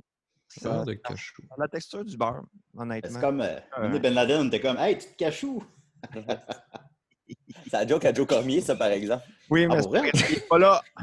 Ça, 0.50 0.70
Beurre 0.70 0.86
de 0.86 0.94
cachou. 0.96 1.42
ça 1.48 1.56
a 1.56 1.62
la 1.62 1.68
texture 1.70 2.04
du 2.04 2.18
beurre, 2.18 2.44
C'est 2.74 2.80
honnêtement. 2.82 3.20
comme. 3.22 3.42
Euh, 3.42 4.00
Ben 4.00 4.14
Laden, 4.14 4.42
on 4.42 4.48
était 4.48 4.60
comme, 4.60 4.78
hey, 4.78 4.98
tu 4.98 5.08
te 5.08 5.16
cachou. 5.16 5.64
C'est 7.64 7.74
la 7.74 7.88
joke 7.88 8.04
à 8.06 8.14
Joe 8.14 8.28
Cormier, 8.28 8.60
ça, 8.62 8.76
par 8.76 8.88
exemple. 8.88 9.24
Oui, 9.50 9.66
Ah, 9.70 9.76
mais 9.76 9.80
pour 9.82 9.90
vrai? 9.90 10.12
c'est 10.14 10.48
pas 10.50 10.58
là. 10.58 10.82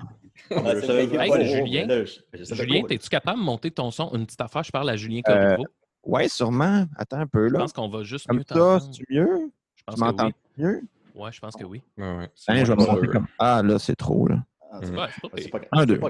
Ah, 0.51 0.63
c'est 0.75 0.81
Je 0.83 0.87
vrai. 0.87 1.07
pas, 1.09 1.25
Hey, 1.25 1.31
là, 1.31 1.45
Julien, 1.45 1.87
là, 1.87 2.05
je- 2.05 2.21
je 2.35 2.55
Julien, 2.55 2.83
es-tu 2.91 3.09
capable 3.09 3.39
de 3.41 3.45
monter 3.45 3.71
ton 3.71 3.91
son? 3.91 4.13
Une 4.15 4.27
petite 4.27 4.41
affaire, 4.41 4.63
je 4.65 4.71
parle 4.71 4.91
à 4.91 4.97
Julien 4.97 5.23
Euh, 5.29 5.41
Corriveau. 5.57 5.67
Oui, 6.05 6.29
sûrement. 6.29 6.85
Attends 6.97 7.19
un 7.21 7.27
peu 7.27 7.49
Je 7.49 7.53
là. 7.55 7.61
pense 7.61 7.73
qu'on 7.73 7.89
va 7.89 8.03
juste 8.05 8.27
Comme 8.27 8.37
mieux 8.39 8.45
ça, 8.47 8.79
c'est 8.81 9.03
mieux? 9.09 9.51
Je 9.77 9.83
pense 9.85 9.95
Tu 9.95 10.01
que 10.01 10.05
m'entends 10.07 10.27
oui. 10.27 10.35
Mieux? 10.57 10.83
Ouais, 11.15 11.33
je 11.33 11.41
pense 11.41 11.55
que 11.57 11.65
oui. 11.65 11.83
Ouais, 11.97 12.17
ouais. 12.19 12.29
C'est 12.35 12.53
Hein, 12.53 12.65
je 12.65 12.73
vais 12.73 13.07
comme. 13.09 13.27
Ah, 13.39 13.63
là, 13.63 13.79
c'est 13.79 13.97
trop, 13.97 14.27
là. 14.29 14.37
Ah, 14.71 14.81
c'est 14.83 14.95
pas 14.95 15.07
pas- 15.07 15.13
c'est 15.37 15.43
pire. 15.43 15.51
pas 15.51 15.59
grave. 15.61 15.69
Un, 15.73 15.81
c'est 15.81 15.87
deux. 15.87 16.01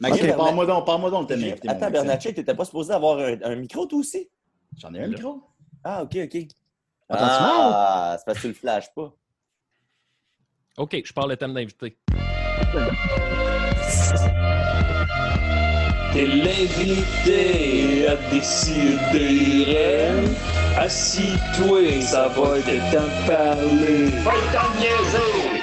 Maxime, 0.00 0.36
parle-moi 0.36 0.66
donc, 0.66 0.86
parle-moi 0.86 1.10
donc 1.10 1.30
invités, 1.30 1.68
mon 1.68 1.74
Attends. 1.74 1.90
Bernatchez, 1.90 2.34
t'étais 2.34 2.54
pas 2.54 2.64
supposé 2.64 2.92
avoir 2.92 3.18
un, 3.18 3.36
un 3.44 3.54
micro, 3.56 3.86
toi 3.86 4.00
aussi? 4.00 4.28
J'en 4.78 4.92
ai 4.94 5.02
un 5.02 5.08
micro. 5.08 5.42
Ah, 5.84 6.02
OK, 6.02 6.16
OK. 6.24 6.36
Attends, 7.08 7.24
Ah, 7.28 8.16
c'est 8.18 8.24
parce 8.24 8.38
que 8.38 8.42
tu 8.42 8.48
le 8.48 8.54
flashes 8.54 8.92
pas. 8.94 9.12
OK, 10.78 11.02
je 11.04 11.12
parle 11.12 11.30
le 11.30 11.36
thème 11.36 11.54
d'invité. 11.54 11.98
T'es 16.12 16.26
l'invité 16.26 18.08
à 18.08 18.16
décider. 18.30 19.66
Assis-toi, 20.78 22.00
ça 22.00 22.28
va 22.28 22.58
être 22.58 22.92
temps 22.92 23.04
de 23.06 23.26
parler. 23.26 24.06
Va 24.24 24.32
de 24.32 24.80
niaiser! 24.80 25.62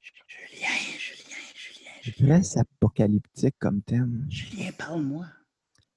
Julien, 0.00 0.68
Julien, 0.98 1.90
Julien, 2.02 2.34
Reste 2.36 2.56
apocalyptique 2.58 3.54
comme 3.58 3.82
thème. 3.82 4.26
Julien, 4.28 4.70
parle-moi. 4.76 5.26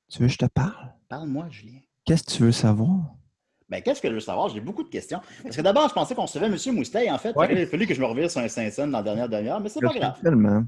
Tu 0.09 0.19
veux 0.19 0.27
que 0.27 0.33
je 0.33 0.37
te 0.37 0.45
parle? 0.45 0.93
Parle-moi, 1.07 1.47
Julien. 1.49 1.79
Qu'est-ce 2.05 2.23
que 2.23 2.31
tu 2.31 2.43
veux 2.43 2.51
savoir? 2.51 3.15
Ben, 3.69 3.81
qu'est-ce 3.81 4.01
que 4.01 4.09
je 4.09 4.13
veux 4.15 4.19
savoir? 4.19 4.49
J'ai 4.49 4.59
beaucoup 4.59 4.83
de 4.83 4.89
questions. 4.89 5.21
Parce 5.43 5.55
que 5.55 5.61
d'abord, 5.61 5.87
je 5.87 5.93
pensais 5.93 6.13
qu'on 6.13 6.23
recevait 6.25 6.47
M. 6.47 6.57
Mousteil. 6.75 7.09
En 7.09 7.17
fait, 7.17 7.33
Ouais. 7.37 7.47
il 7.53 7.61
a 7.61 7.65
fallu 7.67 7.87
que 7.87 7.93
je 7.93 8.01
me 8.01 8.05
revire 8.05 8.29
sur 8.29 8.41
un 8.41 8.49
Saint-Saëns 8.49 8.91
dans 8.91 8.97
la 8.97 9.03
dernière 9.03 9.29
demi-heure, 9.29 9.61
mais 9.61 9.69
c'est 9.69 9.79
pas 9.79 9.93
grave. 9.93 10.19
Tellement. 10.21 10.63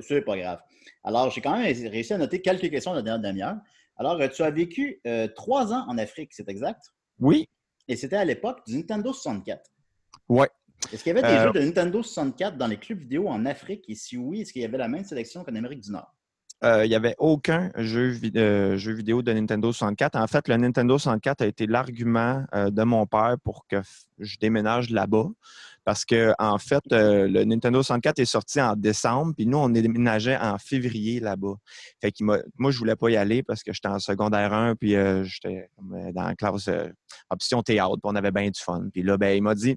C'est 0.00 0.20
pas, 0.22 0.36
grave. 0.36 0.60
Alors, 1.04 1.30
j'ai 1.30 1.40
quand 1.40 1.56
même 1.56 1.62
réussi 1.88 2.12
à 2.12 2.18
noter 2.18 2.40
quelques 2.42 2.70
questions 2.70 2.92
de 2.92 2.96
la 2.96 3.02
dernière 3.02 3.30
demi-heure. 3.32 3.56
Alors, 3.96 4.20
euh, 4.20 4.28
tu 4.28 4.42
as 4.42 4.50
vécu 4.50 5.00
euh, 5.06 5.26
trois 5.28 5.72
ans 5.72 5.84
en 5.88 5.96
Afrique, 5.98 6.32
c'est 6.32 6.48
exact? 6.48 6.82
Oui. 7.18 7.48
Et 7.88 7.96
c'était 7.96 8.16
à 8.16 8.24
l'époque 8.24 8.60
du 8.66 8.76
Nintendo 8.76 9.12
64. 9.12 9.62
Ouais. 10.28 10.48
Est-ce 10.92 11.02
qu'il 11.02 11.14
y 11.14 11.18
avait 11.18 11.26
des 11.28 11.34
Euh, 11.38 11.44
jeux 11.44 11.52
de 11.52 11.60
Nintendo 11.60 12.02
64 12.02 12.56
dans 12.56 12.66
les 12.66 12.76
clubs 12.78 12.98
vidéo 12.98 13.28
en 13.28 13.44
Afrique? 13.46 13.84
Et 13.88 13.94
si 13.94 14.16
oui, 14.16 14.42
est-ce 14.42 14.52
qu'il 14.52 14.62
y 14.62 14.64
avait 14.64 14.78
la 14.78 14.88
même 14.88 15.04
sélection 15.04 15.44
qu'en 15.44 15.54
Amérique 15.54 15.80
du 15.80 15.90
Nord? 15.92 16.14
Euh, 16.62 16.84
il 16.84 16.90
n'y 16.90 16.94
avait 16.94 17.14
aucun 17.18 17.70
jeu, 17.76 18.10
vi- 18.10 18.36
euh, 18.36 18.76
jeu 18.76 18.92
vidéo 18.92 19.22
de 19.22 19.32
Nintendo 19.32 19.72
64. 19.72 20.16
En 20.16 20.26
fait, 20.26 20.46
le 20.46 20.56
Nintendo 20.58 20.98
64 20.98 21.40
a 21.42 21.46
été 21.46 21.66
l'argument 21.66 22.44
euh, 22.54 22.70
de 22.70 22.82
mon 22.82 23.06
père 23.06 23.36
pour 23.42 23.66
que 23.66 23.80
je 24.18 24.36
déménage 24.38 24.90
là-bas. 24.90 25.28
Parce 25.90 26.04
que, 26.04 26.32
en 26.38 26.56
fait, 26.58 26.84
euh, 26.92 27.26
le 27.26 27.42
Nintendo 27.42 27.82
64 27.82 28.20
est 28.20 28.24
sorti 28.24 28.60
en 28.60 28.76
décembre, 28.76 29.34
puis 29.36 29.44
nous, 29.44 29.58
on 29.58 29.68
déménageait 29.68 30.36
en 30.36 30.56
février 30.56 31.18
là-bas. 31.18 31.54
Fait 32.00 32.14
m'a, 32.20 32.38
moi, 32.58 32.70
je 32.70 32.78
voulais 32.78 32.94
pas 32.94 33.10
y 33.10 33.16
aller 33.16 33.42
parce 33.42 33.64
que 33.64 33.72
j'étais 33.72 33.88
en 33.88 33.98
secondaire 33.98 34.52
1, 34.52 34.76
puis 34.76 34.94
euh, 34.94 35.24
j'étais 35.24 35.68
euh, 35.92 36.12
dans 36.12 36.22
la 36.22 36.36
classe 36.36 36.68
euh, 36.68 36.86
option 37.28 37.64
théâtre, 37.64 37.94
puis 37.94 38.02
on 38.04 38.14
avait 38.14 38.30
bien 38.30 38.50
du 38.50 38.60
fun. 38.60 38.84
Puis 38.92 39.02
là, 39.02 39.18
ben, 39.18 39.36
il 39.36 39.42
m'a 39.42 39.56
dit, 39.56 39.74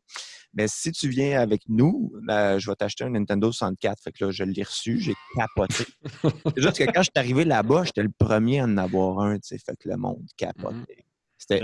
si 0.68 0.92
tu 0.92 1.10
viens 1.10 1.42
avec 1.42 1.64
nous, 1.68 2.14
ben, 2.28 2.60
je 2.60 2.70
vais 2.70 2.76
t'acheter 2.76 3.06
un 3.06 3.10
Nintendo 3.10 3.52
64. 3.52 4.00
Fait 4.04 4.12
que 4.12 4.26
là, 4.26 4.30
je 4.30 4.44
l'ai 4.44 4.62
reçu, 4.62 5.00
j'ai 5.00 5.16
capoté. 5.36 5.86
C'est 6.56 6.62
juste 6.62 6.78
que 6.78 6.84
quand 6.84 7.02
je 7.02 7.10
suis 7.10 7.12
arrivé 7.16 7.44
là-bas, 7.44 7.86
j'étais 7.86 8.04
le 8.04 8.14
premier 8.16 8.60
à 8.60 8.66
en 8.66 8.78
avoir 8.78 9.22
un, 9.22 9.38
tu 9.38 9.48
sais, 9.48 9.58
fait 9.58 9.76
que 9.80 9.90
le 9.90 9.98
monde 9.98 10.28
capotait. 10.38 10.76
C'était, 10.86 11.06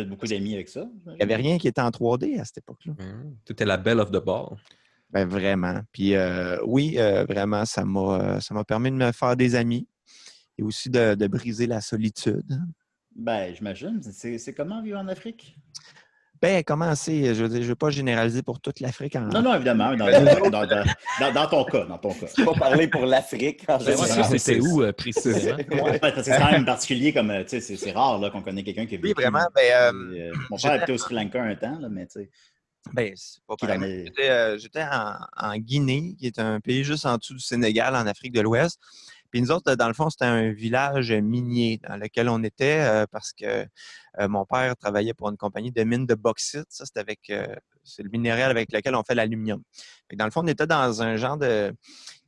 beaucoup 0.07 0.27
d'amis 0.27 0.53
avec 0.55 0.69
ça? 0.69 0.88
il 1.07 1.13
n'y 1.13 1.21
avait 1.21 1.36
rien 1.36 1.57
qui 1.57 1.67
était 1.67 1.81
en 1.81 1.89
3D 1.89 2.39
à 2.39 2.45
cette 2.45 2.59
époque-là. 2.59 2.93
Hmm. 2.93 3.36
T'étais 3.45 3.65
la 3.65 3.77
belle 3.77 4.00
of 4.00 4.12
the 4.12 4.24
ball. 4.24 4.57
Ben, 5.12 5.27
vraiment. 5.27 5.81
Puis 5.91 6.15
euh, 6.15 6.57
oui, 6.65 6.95
euh, 6.98 7.25
vraiment, 7.25 7.65
ça 7.65 7.83
m'a, 7.83 8.00
euh, 8.19 8.39
ça 8.39 8.53
m'a 8.53 8.63
permis 8.63 8.91
de 8.91 8.95
me 8.95 9.12
faire 9.12 9.36
des 9.36 9.55
amis 9.55 9.88
et 10.57 10.63
aussi 10.63 10.89
de, 10.89 11.15
de 11.15 11.27
briser 11.27 11.65
la 11.65 11.81
solitude. 11.81 12.59
Ben, 13.15 13.53
j'imagine. 13.55 14.01
C'est 14.03 14.38
c'est 14.38 14.53
comment 14.53 14.81
vivre 14.81 15.00
en 15.00 15.07
Afrique? 15.07 15.57
Ben, 16.41 16.63
comment 16.63 16.96
c'est? 16.96 17.36
Je 17.36 17.43
ne 17.43 17.60
veux 17.60 17.75
pas 17.75 17.89
généraliser 17.89 18.41
pour 18.41 18.62
toute 18.62 18.79
l'Afrique. 18.79 19.15
En... 19.15 19.22
Non, 19.27 19.41
non, 19.41 19.55
évidemment. 19.55 19.93
Dans, 19.96 20.05
dans- 20.05 20.50
dans- 20.50 20.65
dans- 21.19 21.34
dans 21.34 21.48
ton 21.48 21.63
cas, 21.65 21.86
dans 21.86 21.98
ton 21.98 22.13
cas. 22.13 22.27
Pas 22.46 22.53
parler 22.53 22.88
pour 22.88 23.05
l'Afrique 23.05 23.65
en 23.67 23.77
Ben 23.77 23.98
c'était 24.38 24.60
où 24.60 24.81
euh, 24.81 24.93
précisément? 24.93 25.58
Ouais, 25.58 26.00
c'est 26.24 26.38
quand 26.38 26.51
même 26.51 26.65
particulier 26.65 27.12
comme, 27.13 27.27
tu 27.43 27.50
sais, 27.50 27.60
c'est- 27.62 27.75
c'est 27.75 27.91
rare 27.91 28.19
là, 28.19 28.29
qu'on 28.29 28.41
connaît 28.41 28.63
quelqu'un 28.63 28.86
qui 28.86 28.96
a 28.96 29.00
Oui, 29.01 29.10
vécu. 29.10 29.22
vraiment. 29.22 29.46
Ben, 29.53 29.72
euh, 29.72 29.91
Euh, 30.29 30.34
mon 30.50 30.58
père 30.58 30.81
était 30.81 30.91
au 30.93 30.98
Sri 30.98 31.15
Lanka 31.15 31.41
un 31.43 31.55
temps, 31.55 31.77
là, 31.79 31.89
mais 31.89 32.05
tu 32.08 32.22
sais. 32.22 32.29
Ben, 32.93 33.13
c'est 33.15 33.39
est- 33.84 34.58
J'étais, 34.60 34.79
euh, 34.81 34.93
en, 35.38 35.50
en 35.51 35.58
Guinée, 35.58 36.15
qui 36.17 36.27
est 36.27 36.39
un 36.39 36.60
pays 36.62 36.84
juste 36.86 37.05
en 37.05 37.17
dessous 37.17 37.34
du 37.34 37.39
Sénégal, 37.41 37.96
en 37.96 38.08
Afrique 38.08 38.31
de 38.34 38.41
l'Ouest. 38.41 38.79
Puis 39.31 39.41
nous 39.41 39.51
autres, 39.51 39.75
dans 39.75 39.88
le 39.88 39.93
fond, 39.93 40.10
c'était 40.10 40.25
un 40.25 40.51
village 40.51 41.12
minier 41.12 41.79
dans 41.88 41.98
lequel 41.98 42.29
on 42.29 42.41
était 42.43 42.79
euh, 42.79 43.05
parce 43.12 43.31
que 43.34 43.46
euh, 43.46 43.65
mon 44.18 44.46
père 44.46 44.75
travaillait 44.75 45.13
pour 45.13 45.30
une 45.30 45.38
compagnie 45.38 45.72
de 45.72 45.84
mines 45.84 46.06
de 46.06 46.16
bauxite. 46.16 46.66
Ça, 46.70 46.86
c'était 46.86 47.00
avec 47.00 47.30
euh, 47.30 47.56
c'est 47.84 48.04
le 48.04 48.10
minéral 48.10 48.51
avec 48.51 48.72
lequel 48.72 48.96
on 48.96 49.04
fait 49.04 49.16
l'aluminium. 49.16 49.62
Dans 50.13 50.25
le 50.25 50.32
fond, 50.32 50.42
on 50.44 50.48
était 50.48 50.68
dans 50.68 51.01
un 51.01 51.16
genre 51.18 51.38
de. 51.38 51.74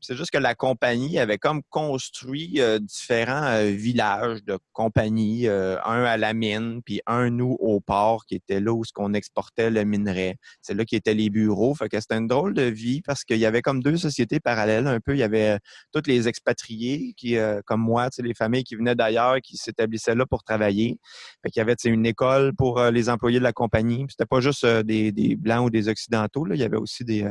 C'est 0.03 0.15
juste 0.15 0.31
que 0.31 0.39
la 0.39 0.55
compagnie 0.55 1.19
avait 1.19 1.37
comme 1.37 1.61
construit 1.69 2.59
euh, 2.59 2.79
différents 2.79 3.45
euh, 3.45 3.65
villages 3.65 4.43
de 4.43 4.57
compagnie, 4.73 5.47
euh, 5.47 5.77
un 5.85 6.03
à 6.03 6.17
la 6.17 6.33
mine, 6.33 6.81
puis 6.83 7.01
un 7.05 7.29
nous 7.29 7.55
au 7.59 7.79
port, 7.81 8.25
qui 8.25 8.33
était 8.33 8.59
là 8.59 8.73
où 8.73 8.83
ce 8.83 8.93
qu'on 8.93 9.13
exportait 9.13 9.69
le 9.69 9.83
minerai. 9.83 10.37
C'est 10.63 10.73
là 10.73 10.85
qui 10.85 10.95
étaient 10.95 11.13
les 11.13 11.29
bureaux. 11.29 11.75
Fait 11.75 11.87
que 11.87 11.99
c'était 11.99 12.17
une 12.17 12.25
drôle 12.25 12.55
de 12.55 12.63
vie 12.63 13.03
parce 13.03 13.23
qu'il 13.23 13.37
y 13.37 13.45
avait 13.45 13.61
comme 13.61 13.83
deux 13.83 13.95
sociétés 13.95 14.39
parallèles. 14.39 14.87
Un 14.87 14.99
peu, 14.99 15.13
il 15.13 15.19
y 15.19 15.23
avait 15.23 15.59
tous 15.93 16.01
les 16.07 16.27
expatriés 16.27 17.13
qui, 17.15 17.37
comme 17.65 17.81
moi, 17.81 18.09
les 18.17 18.33
familles 18.33 18.63
qui 18.63 18.75
venaient 18.75 18.95
d'ailleurs, 18.95 19.37
qui 19.41 19.57
s'établissaient 19.57 20.15
là 20.15 20.25
pour 20.25 20.43
travailler. 20.43 20.97
Fait 21.43 21.51
qu'il 21.51 21.59
y 21.59 21.61
avait 21.61 21.75
une 21.85 22.05
école 22.07 22.53
pour 22.55 22.81
les 22.81 23.09
employés 23.09 23.39
de 23.39 23.43
la 23.43 23.53
compagnie. 23.53 24.05
C'était 24.09 24.25
pas 24.25 24.39
juste 24.39 24.65
des, 24.65 25.35
blancs 25.37 25.67
ou 25.67 25.69
des 25.69 25.89
occidentaux. 25.89 26.45
Là. 26.45 26.55
Il 26.55 26.61
y 26.61 26.63
avait 26.63 26.77
aussi 26.77 27.05
des, 27.05 27.25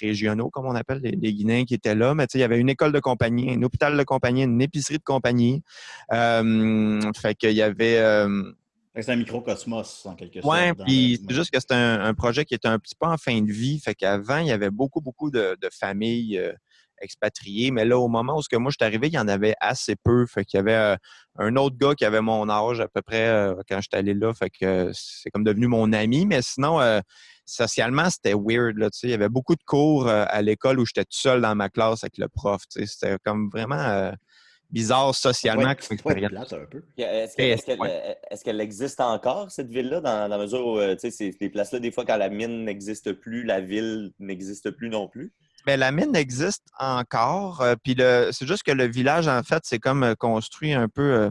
régionaux, 0.00 0.50
comme 0.50 0.66
on 0.66 0.74
appelle, 0.74 1.07
les 1.10 1.32
Guinéens 1.34 1.64
qui 1.64 1.74
étaient 1.74 1.94
là. 1.94 2.14
Mais 2.14 2.26
tu 2.26 2.32
sais, 2.32 2.38
il 2.38 2.42
y 2.42 2.44
avait 2.44 2.58
une 2.58 2.68
école 2.68 2.92
de 2.92 3.00
compagnie, 3.00 3.52
un 3.52 3.62
hôpital 3.62 3.96
de 3.96 4.02
compagnie, 4.04 4.42
une 4.42 4.60
épicerie 4.60 4.98
de 4.98 5.02
compagnie. 5.04 5.62
Euh, 6.12 7.00
fait 7.16 7.34
qu'il 7.34 7.52
y 7.52 7.62
avait. 7.62 7.98
euh, 7.98 8.52
C'est 8.94 9.10
un 9.10 9.16
microcosmos, 9.16 10.06
en 10.06 10.14
quelque 10.14 10.40
sorte. 10.40 10.76
Dans 10.76 10.84
puis 10.84 11.20
c'est 11.28 11.34
juste 11.34 11.50
que 11.50 11.60
c'était 11.60 11.74
un, 11.74 12.00
un 12.00 12.14
projet 12.14 12.44
qui 12.44 12.54
était 12.54 12.68
un 12.68 12.78
petit 12.78 12.94
peu 12.98 13.06
en 13.06 13.16
fin 13.16 13.40
de 13.40 13.52
vie. 13.52 13.80
Fait 13.80 13.94
qu'avant, 13.94 14.38
il 14.38 14.48
y 14.48 14.52
avait 14.52 14.70
beaucoup, 14.70 15.00
beaucoup 15.00 15.30
de, 15.30 15.56
de 15.60 15.68
familles 15.72 16.40
expatriées. 17.00 17.70
Mais 17.70 17.84
là, 17.84 17.98
au 17.98 18.08
moment 18.08 18.36
où 18.36 18.42
ce 18.42 18.48
que 18.48 18.56
moi 18.56 18.70
je 18.70 18.76
suis 18.80 18.86
arrivé, 18.86 19.08
il 19.08 19.14
y 19.14 19.18
en 19.18 19.28
avait 19.28 19.54
assez 19.60 19.96
peu. 19.96 20.26
Fait 20.26 20.44
qu'il 20.44 20.58
y 20.58 20.60
avait 20.60 20.74
euh, 20.74 20.96
un 21.38 21.56
autre 21.56 21.76
gars 21.76 21.94
qui 21.94 22.04
avait 22.04 22.20
mon 22.20 22.48
âge 22.48 22.80
à 22.80 22.88
peu 22.88 23.02
près 23.02 23.28
euh, 23.28 23.54
quand 23.68 23.80
j'étais 23.80 23.96
allé 23.98 24.14
là. 24.14 24.32
Fait 24.34 24.50
que 24.50 24.64
euh, 24.64 24.90
c'est 24.92 25.30
comme 25.30 25.44
devenu 25.44 25.66
mon 25.66 25.92
ami. 25.92 26.26
Mais 26.26 26.42
sinon, 26.42 26.80
euh, 26.80 27.00
socialement, 27.44 28.10
c'était 28.10 28.34
weird. 28.34 28.76
Là, 28.78 28.90
tu 28.90 28.98
sais. 28.98 29.06
il 29.08 29.10
y 29.10 29.14
avait 29.14 29.28
beaucoup 29.28 29.54
de 29.56 29.64
cours 29.64 30.08
euh, 30.08 30.24
à 30.28 30.42
l'école 30.42 30.80
où 30.80 30.86
j'étais 30.86 31.04
tout 31.04 31.18
seul 31.18 31.40
dans 31.40 31.54
ma 31.54 31.68
classe 31.68 32.04
avec 32.04 32.18
le 32.18 32.28
prof. 32.28 32.62
C'était 32.68 33.16
comme 33.24 33.48
vraiment 33.50 33.76
euh, 33.76 34.12
bizarre 34.70 35.14
socialement 35.14 35.74
comme 35.74 35.92
expérience. 35.92 36.52
Est-ce 36.98 37.36
que- 37.36 37.42
est-ce 37.42 37.64
qu'elle 38.44 38.56
ouais. 38.56 38.62
existe 38.62 39.00
encore, 39.00 39.50
cette 39.50 39.70
ville-là, 39.70 40.02
dans, 40.02 40.28
dans 40.28 40.36
la 40.36 40.38
mesure 40.38 40.66
où, 40.66 40.78
tu 40.78 40.98
sais, 40.98 41.10
c'est- 41.10 41.32
ces 41.38 41.48
places-là, 41.48 41.78
des 41.80 41.90
fois, 41.90 42.04
quand 42.04 42.18
la 42.18 42.28
mine 42.28 42.64
n'existe 42.66 43.14
plus, 43.14 43.44
la 43.44 43.62
ville 43.62 44.12
n'existe 44.18 44.70
plus 44.72 44.90
non 44.90 45.08
plus? 45.08 45.32
Ben, 45.66 45.78
la 45.78 45.90
mine 45.92 46.14
existe 46.16 46.64
encore. 46.78 47.60
euh, 47.60 47.74
puis 47.82 47.96
c'est 48.32 48.46
juste 48.46 48.62
que 48.62 48.72
le 48.72 48.86
village, 48.86 49.28
en 49.28 49.42
fait, 49.42 49.62
c'est 49.64 49.78
comme 49.78 50.02
euh, 50.02 50.14
construit 50.14 50.72
un 50.72 50.88
peu 50.88 51.30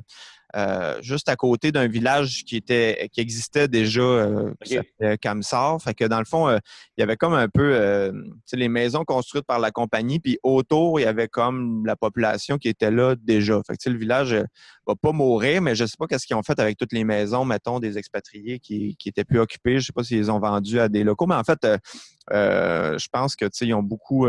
euh, 0.57 0.99
juste 1.01 1.29
à 1.29 1.35
côté 1.35 1.71
d'un 1.71 1.87
village 1.87 2.43
qui 2.43 2.55
était 2.55 3.09
qui 3.13 3.21
existait 3.21 3.67
déjà, 3.67 4.01
euh, 4.01 4.53
qui 4.63 4.79
Kamsar. 5.21 5.79
Fait 5.81 5.93
que 5.93 6.05
dans 6.05 6.19
le 6.19 6.25
fond, 6.25 6.47
euh, 6.47 6.57
il 6.97 7.01
y 7.01 7.03
avait 7.03 7.15
comme 7.15 7.33
un 7.33 7.47
peu 7.47 7.73
euh, 7.73 8.11
les 8.53 8.67
maisons 8.67 9.03
construites 9.03 9.45
par 9.45 9.59
la 9.59 9.69
compagnie, 9.69 10.19
puis 10.19 10.39
autour, 10.41 10.99
il 10.99 11.03
y 11.03 11.05
avait 11.05 11.27
comme 11.27 11.85
la 11.85 11.95
population 11.95 12.57
qui 12.57 12.69
était 12.69 12.89
là 12.89 13.15
déjà. 13.15 13.61
Fait 13.67 13.77
que 13.77 13.89
le 13.89 13.99
village 13.99 14.33
va 14.87 14.95
pas 14.95 15.11
mourir, 15.11 15.61
mais 15.61 15.75
je 15.75 15.85
sais 15.85 15.97
pas 15.97 16.07
qu'est-ce 16.07 16.25
qu'ils 16.25 16.35
ont 16.35 16.43
fait 16.43 16.59
avec 16.59 16.77
toutes 16.77 16.93
les 16.93 17.03
maisons, 17.03 17.45
mettons, 17.45 17.79
des 17.79 17.97
expatriés 17.97 18.59
qui, 18.59 18.95
qui 18.97 19.09
étaient 19.09 19.25
plus 19.25 19.39
occupés. 19.39 19.79
Je 19.79 19.85
sais 19.87 19.93
pas 19.93 20.03
s'ils 20.03 20.17
les 20.17 20.29
ont 20.29 20.39
vendues 20.39 20.79
à 20.79 20.89
des 20.89 21.03
locaux, 21.03 21.27
mais 21.27 21.35
en 21.35 21.43
fait, 21.43 21.67
je 22.31 23.07
pense 23.11 23.35
que 23.35 23.45
tu 23.45 23.51
sais, 23.53 23.67
ils 23.67 23.73
ont 23.75 23.83
beaucoup. 23.83 24.27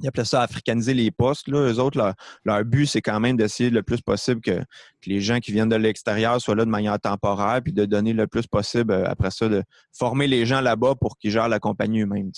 Ils 0.00 0.08
appelaient 0.08 0.24
ça 0.24 0.42
africaniser 0.42 0.94
les 0.94 1.10
postes. 1.10 1.48
Là. 1.48 1.70
Eux 1.70 1.78
autres, 1.78 1.98
leur, 1.98 2.14
leur 2.44 2.64
but, 2.64 2.86
c'est 2.86 3.02
quand 3.02 3.20
même 3.20 3.36
d'essayer 3.36 3.70
le 3.70 3.82
plus 3.82 4.00
possible 4.00 4.40
que, 4.40 4.60
que 4.60 5.08
les 5.08 5.20
gens 5.20 5.38
qui 5.38 5.52
viennent 5.52 5.68
de 5.68 5.76
l'extérieur 5.76 6.40
soient 6.40 6.54
là 6.54 6.64
de 6.64 6.70
manière 6.70 6.98
temporaire, 6.98 7.60
puis 7.62 7.72
de 7.72 7.84
donner 7.84 8.12
le 8.12 8.26
plus 8.26 8.46
possible, 8.46 8.92
euh, 8.92 9.04
après 9.06 9.30
ça, 9.30 9.48
de 9.48 9.62
former 9.92 10.26
les 10.26 10.46
gens 10.46 10.60
là-bas 10.60 10.94
pour 10.94 11.16
qu'ils 11.18 11.30
gèrent 11.30 11.48
la 11.48 11.60
compagnie 11.60 12.00
eux-mêmes. 12.02 12.30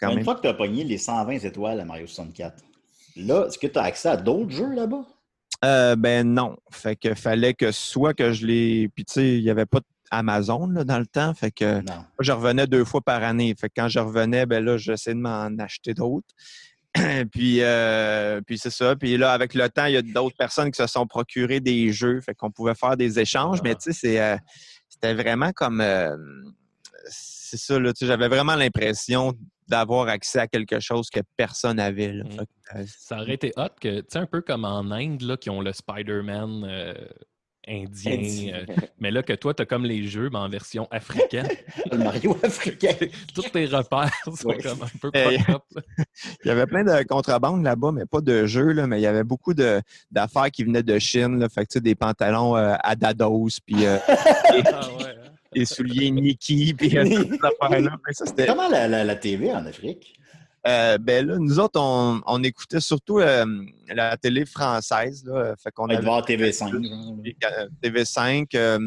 quand 0.00 0.08
Une 0.10 0.16
même. 0.16 0.24
fois 0.24 0.34
que 0.36 0.42
tu 0.42 0.48
as 0.48 0.54
pogné 0.54 0.84
les 0.84 0.98
120 0.98 1.32
étoiles 1.44 1.80
à 1.80 1.84
Mario 1.84 2.06
64, 2.06 2.62
là, 3.16 3.46
est-ce 3.46 3.58
que 3.58 3.66
tu 3.66 3.78
as 3.78 3.82
accès 3.82 4.08
à 4.08 4.16
d'autres 4.16 4.50
jeux 4.50 4.72
là-bas? 4.74 5.04
Euh, 5.64 5.94
ben 5.96 6.26
non. 6.32 6.56
Fait 6.70 6.96
que 6.96 7.14
fallait 7.14 7.54
que 7.54 7.70
soit 7.70 8.14
que 8.14 8.32
je 8.32 8.46
les. 8.46 8.88
Puis 8.94 9.04
tu 9.04 9.12
sais, 9.14 9.36
il 9.36 9.42
n'y 9.42 9.50
avait 9.50 9.66
pas 9.66 9.80
Amazon 10.10 10.66
là, 10.68 10.84
dans 10.84 10.98
le 10.98 11.06
temps. 11.06 11.34
Fait 11.34 11.50
que. 11.50 11.82
Moi, 11.84 12.04
je 12.20 12.32
revenais 12.32 12.66
deux 12.66 12.84
fois 12.84 13.00
par 13.00 13.22
année. 13.22 13.54
Fait 13.58 13.68
que 13.68 13.74
quand 13.76 13.88
je 13.88 13.98
revenais, 13.98 14.46
ben 14.46 14.64
là, 14.64 14.78
j'essayais 14.78 15.14
de 15.14 15.20
m'en 15.20 15.50
acheter 15.58 15.92
d'autres. 15.94 16.28
puis, 17.32 17.62
euh, 17.62 18.40
puis 18.40 18.58
c'est 18.58 18.70
ça. 18.70 18.96
Puis 18.96 19.16
là, 19.16 19.32
avec 19.32 19.54
le 19.54 19.68
temps, 19.68 19.86
il 19.86 19.94
y 19.94 19.96
a 19.96 20.02
d'autres 20.02 20.36
personnes 20.36 20.70
qui 20.70 20.82
se 20.82 20.88
sont 20.88 21.06
procurées 21.06 21.60
des 21.60 21.92
jeux. 21.92 22.20
Fait 22.20 22.34
qu'on 22.34 22.50
pouvait 22.50 22.74
faire 22.74 22.96
des 22.96 23.18
échanges. 23.20 23.60
Mais 23.62 23.74
tu 23.74 23.82
sais, 23.82 23.92
c'est, 23.92 24.20
euh, 24.20 24.36
c'était 24.88 25.14
vraiment 25.14 25.52
comme. 25.52 25.80
euh, 25.80 26.16
c'est 27.08 27.56
ça, 27.56 27.78
là. 27.78 27.92
Tu 27.92 28.00
sais, 28.00 28.06
j'avais 28.06 28.28
vraiment 28.28 28.54
l'impression 28.54 29.34
d'avoir 29.68 30.08
accès 30.08 30.40
à 30.40 30.46
quelque 30.48 30.80
chose 30.80 31.10
que 31.10 31.20
personne 31.36 31.76
n'avait. 31.76 32.12
Mm. 32.12 32.44
Ça 32.86 33.20
aurait 33.20 33.34
été 33.34 33.52
hot 33.56 33.68
que, 33.80 34.00
tu 34.00 34.06
sais, 34.08 34.18
un 34.18 34.26
peu 34.26 34.40
comme 34.40 34.64
en 34.64 34.90
Inde, 34.90 35.22
là, 35.22 35.36
qui 35.36 35.50
ont 35.50 35.60
le 35.60 35.72
Spider-Man 35.72 36.64
euh, 36.64 36.94
indien. 37.70 38.12
Indien. 38.12 38.54
euh, 38.54 38.74
mais 38.98 39.10
là, 39.10 39.22
que 39.22 39.32
toi, 39.32 39.54
tu 39.54 39.62
as 39.62 39.66
comme 39.66 39.84
les 39.84 40.06
jeux, 40.08 40.28
mais 40.32 40.38
en 40.38 40.48
version 40.48 40.88
africaine. 40.90 41.48
Le 41.92 41.98
Mario 41.98 42.36
africain. 42.42 42.94
Tous 43.34 43.42
tes 43.42 43.66
repères 43.66 44.10
sont 44.36 44.48
Ouais. 44.48 44.58
comme 44.58 44.82
un 44.82 44.98
peu 45.00 45.10
Hey. 45.14 45.38
Il 46.44 46.48
y 46.48 46.50
avait 46.50 46.66
plein 46.66 46.84
de 46.84 47.02
contrebande 47.04 47.62
là-bas, 47.62 47.92
mais 47.92 48.06
pas 48.06 48.20
de 48.20 48.46
jeux, 48.46 48.72
là, 48.72 48.86
mais 48.86 48.98
il 48.98 49.02
y 49.02 49.06
avait 49.06 49.24
beaucoup 49.24 49.54
de- 49.54 49.80
d'affaires 50.10 50.50
qui 50.50 50.64
venaient 50.64 50.82
de 50.82 50.98
Chine. 50.98 51.38
Là, 51.38 51.48
fait 51.48 51.62
que, 51.64 51.68
tu 51.70 51.72
sais, 51.74 51.80
des 51.80 51.94
pantalons 51.94 52.56
euh, 52.56 52.74
Adados, 52.82 53.48
puis 53.64 53.86
euh, 53.86 53.98
Ah 54.08 54.12
ouais, 54.98 55.04
hein. 55.04 55.30
des 55.54 55.64
souliers 55.64 56.10
Nike, 56.10 56.74
puis 56.76 56.90
Comment 58.46 58.68
la, 58.68 58.88
la- 58.88 59.04
la 59.04 59.16
TV 59.16 59.52
en 59.52 59.64
Afrique? 59.66 60.14
Euh, 60.66 60.98
ben 60.98 61.26
là, 61.26 61.36
nous 61.38 61.58
autres, 61.58 61.80
on, 61.80 62.20
on 62.26 62.42
écoutait 62.42 62.80
surtout 62.80 63.18
euh, 63.18 63.46
la 63.88 64.16
télé 64.16 64.44
française. 64.44 65.24
Là, 65.24 65.54
fait 65.62 65.70
qu'on 65.70 65.84
On 65.84 65.88
va 65.88 65.94
avait 65.94 66.04
voir 66.04 66.22
TV5. 66.26 66.70
genre. 66.70 67.16
euh, 67.44 67.68
TV5. 67.82 68.46
euh, 68.54 68.78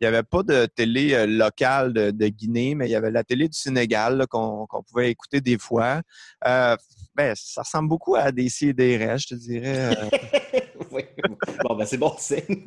il 0.00 0.04
n'y 0.04 0.08
avait 0.08 0.22
pas 0.24 0.42
de 0.42 0.66
télé 0.66 1.26
locale 1.26 1.92
de, 1.92 2.10
de 2.10 2.26
Guinée, 2.28 2.74
mais 2.74 2.88
il 2.88 2.90
y 2.90 2.96
avait 2.96 3.12
la 3.12 3.22
télé 3.24 3.48
du 3.48 3.56
Sénégal 3.56 4.26
qu'on 4.28 4.66
qu'on 4.66 4.82
pouvait 4.82 5.10
écouter 5.10 5.40
des 5.40 5.56
fois. 5.56 6.02
Euh, 6.46 6.76
ben, 7.14 7.32
ça 7.36 7.62
ressemble 7.62 7.88
beaucoup 7.88 8.16
à 8.16 8.30
des 8.32 8.48
CDR, 8.48 9.16
je 9.16 9.28
te 9.28 9.34
dirais. 9.34 9.96
euh. 10.94 11.00
Oui. 11.28 11.56
Bon, 11.62 11.74
ben 11.76 11.84
c'est 11.84 11.96
bon 11.98 12.12
signe. 12.18 12.64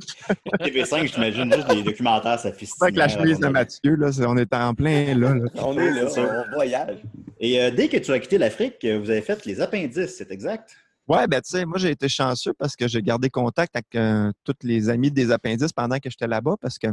TV5, 0.59 1.13
j'imagine 1.13 1.53
juste 1.53 1.67
des 1.69 1.83
documentaires 1.83 2.39
sophistiqués. 2.39 2.83
avec 2.85 2.95
la 2.97 3.07
chemise 3.07 3.39
de 3.39 3.47
Mathieu, 3.47 3.95
là, 3.95 4.11
c'est- 4.11 4.25
on 4.25 4.37
était 4.37 4.55
en 4.55 4.73
plein 4.73 5.15
là. 5.15 5.33
là. 5.35 5.45
On 5.55 5.77
est 5.77 5.91
là, 5.91 6.05
on 6.49 6.53
voyage. 6.55 6.99
Et 7.39 7.61
euh, 7.61 7.71
dès 7.71 7.87
que 7.87 7.97
tu 7.97 8.11
as 8.11 8.19
quitté 8.19 8.37
l'Afrique, 8.37 8.83
euh, 8.85 8.99
vous 8.99 9.09
avez 9.09 9.21
fait 9.21 9.45
les 9.45 9.61
appendices, 9.61 10.15
c'est 10.17 10.31
exact? 10.31 10.75
Ouais, 11.07 11.25
ben 11.27 11.39
tu 11.41 11.51
sais, 11.51 11.63
moi 11.65 11.77
j'ai 11.77 11.91
été 11.91 12.09
chanceux 12.09 12.53
parce 12.53 12.75
que 12.75 12.87
j'ai 12.87 13.01
gardé 13.01 13.29
contact 13.29 13.75
avec 13.75 13.87
euh, 13.95 14.31
tous 14.43 14.55
les 14.63 14.89
amis 14.89 15.09
des 15.09 15.31
appendices 15.31 15.71
pendant 15.71 15.97
que 15.99 16.09
j'étais 16.09 16.27
là-bas 16.27 16.55
parce 16.59 16.77
que 16.77 16.87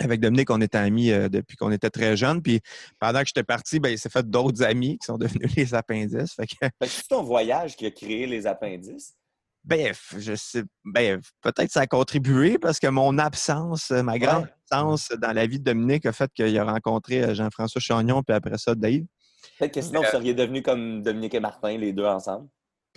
avec 0.00 0.20
Dominique, 0.20 0.48
on 0.50 0.60
était 0.60 0.78
amis 0.78 1.10
euh, 1.10 1.28
depuis 1.28 1.56
qu'on 1.56 1.72
était 1.72 1.90
très 1.90 2.16
jeunes. 2.16 2.40
Puis 2.40 2.60
pendant 3.00 3.18
que 3.20 3.26
j'étais 3.26 3.42
parti, 3.42 3.80
ben, 3.80 3.88
il 3.90 3.98
s'est 3.98 4.08
fait 4.08 4.24
d'autres 4.24 4.62
amis 4.62 4.96
qui 4.98 5.06
sont 5.06 5.18
devenus 5.18 5.50
les 5.56 5.74
appendices. 5.74 6.36
Que, 6.36 6.44
Fait 6.60 6.70
que 6.80 6.86
c'est 6.86 7.08
ton 7.08 7.24
voyage 7.24 7.76
qui 7.76 7.84
a 7.84 7.90
créé 7.90 8.26
les 8.26 8.46
appendices? 8.46 9.14
Ben, 9.64 9.92
je 10.16 10.34
sais, 10.34 10.62
ben, 10.84 11.20
peut-être 11.42 11.66
que 11.66 11.72
ça 11.72 11.80
a 11.80 11.86
contribué 11.86 12.58
parce 12.58 12.78
que 12.78 12.86
mon 12.86 13.18
absence, 13.18 13.90
euh, 13.90 14.02
ma 14.02 14.18
grande 14.18 14.44
Ouais. 14.44 14.54
absence 14.70 15.08
dans 15.20 15.32
la 15.32 15.46
vie 15.46 15.58
de 15.58 15.64
Dominique 15.64 16.06
a 16.06 16.12
fait 16.12 16.30
qu'il 16.32 16.56
a 16.58 16.64
rencontré 16.64 17.22
euh, 17.22 17.34
Jean-François 17.34 17.80
Chagnon, 17.80 18.22
puis 18.22 18.34
après 18.34 18.58
ça, 18.58 18.74
Dave. 18.74 19.02
Peut-être 19.58 19.74
que 19.74 19.80
sinon, 19.82 20.02
vous 20.02 20.08
seriez 20.08 20.34
devenus 20.34 20.62
comme 20.62 21.02
Dominique 21.02 21.34
et 21.34 21.40
Martin, 21.40 21.76
les 21.76 21.92
deux 21.92 22.06
ensemble. 22.06 22.48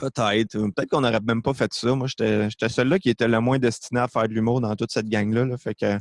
Peut-être. 0.01 0.57
ou 0.57 0.71
Peut-être 0.71 0.89
qu'on 0.89 1.01
n'aurait 1.01 1.19
même 1.21 1.41
pas 1.43 1.53
fait 1.53 1.71
ça. 1.73 1.93
Moi, 1.93 2.07
j'étais 2.07 2.49
celui-là 2.69 2.97
qui 2.99 3.09
était 3.09 3.27
le 3.27 3.39
moins 3.39 3.59
destiné 3.59 3.99
à 4.01 4.07
faire 4.07 4.27
de 4.27 4.33
l'humour 4.33 4.59
dans 4.59 4.75
toute 4.75 4.91
cette 4.91 5.07
gang-là. 5.07 5.45
là. 5.45 5.57
Fait 5.57 5.75
que 5.75 5.93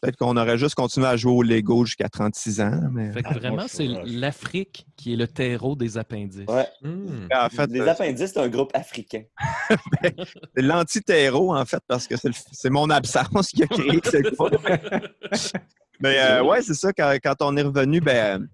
peut-être 0.00 0.16
qu'on 0.16 0.36
aurait 0.36 0.58
juste 0.58 0.74
continué 0.74 1.06
à 1.06 1.16
jouer 1.16 1.32
au 1.32 1.42
Lego 1.42 1.84
jusqu'à 1.86 2.08
36 2.10 2.60
ans. 2.60 2.80
Mais... 2.92 3.12
Fait 3.12 3.22
que 3.22 3.28
Ah, 3.30 3.34
vraiment, 3.38 3.64
c'est 3.66 3.88
l'Afrique 4.04 4.86
qui 4.96 5.14
est 5.14 5.16
le 5.16 5.26
terreau 5.26 5.74
des 5.74 5.96
appendices. 5.98 6.46
Ouais. 6.48 6.68
Hmm. 6.82 7.26
En 7.34 7.48
fait, 7.48 7.66
les 7.70 7.80
euh, 7.80 7.90
appendices, 7.90 8.32
c'est 8.34 8.40
un 8.40 8.48
groupe 8.48 8.70
africain. 8.74 9.22
c'est 10.02 10.62
l'anti-terreau, 10.62 11.54
en 11.56 11.64
fait, 11.64 11.80
parce 11.88 12.06
que 12.06 12.16
c'est 12.16 12.28
le- 12.28 12.34
c'est 12.52 12.70
mon 12.70 12.90
absence 12.90 13.48
qui 13.48 13.62
a 13.62 13.66
créé 13.66 14.00
ce 14.04 14.34
groupe. 14.34 14.58
Mais 16.00 16.18
euh, 16.18 16.42
ouais, 16.44 16.60
c'est 16.60 16.74
ça. 16.74 16.92
Quand, 16.92 17.14
quand 17.22 17.36
on 17.40 17.56
est 17.56 17.62
revenu, 17.62 18.00
ben, 18.02 18.46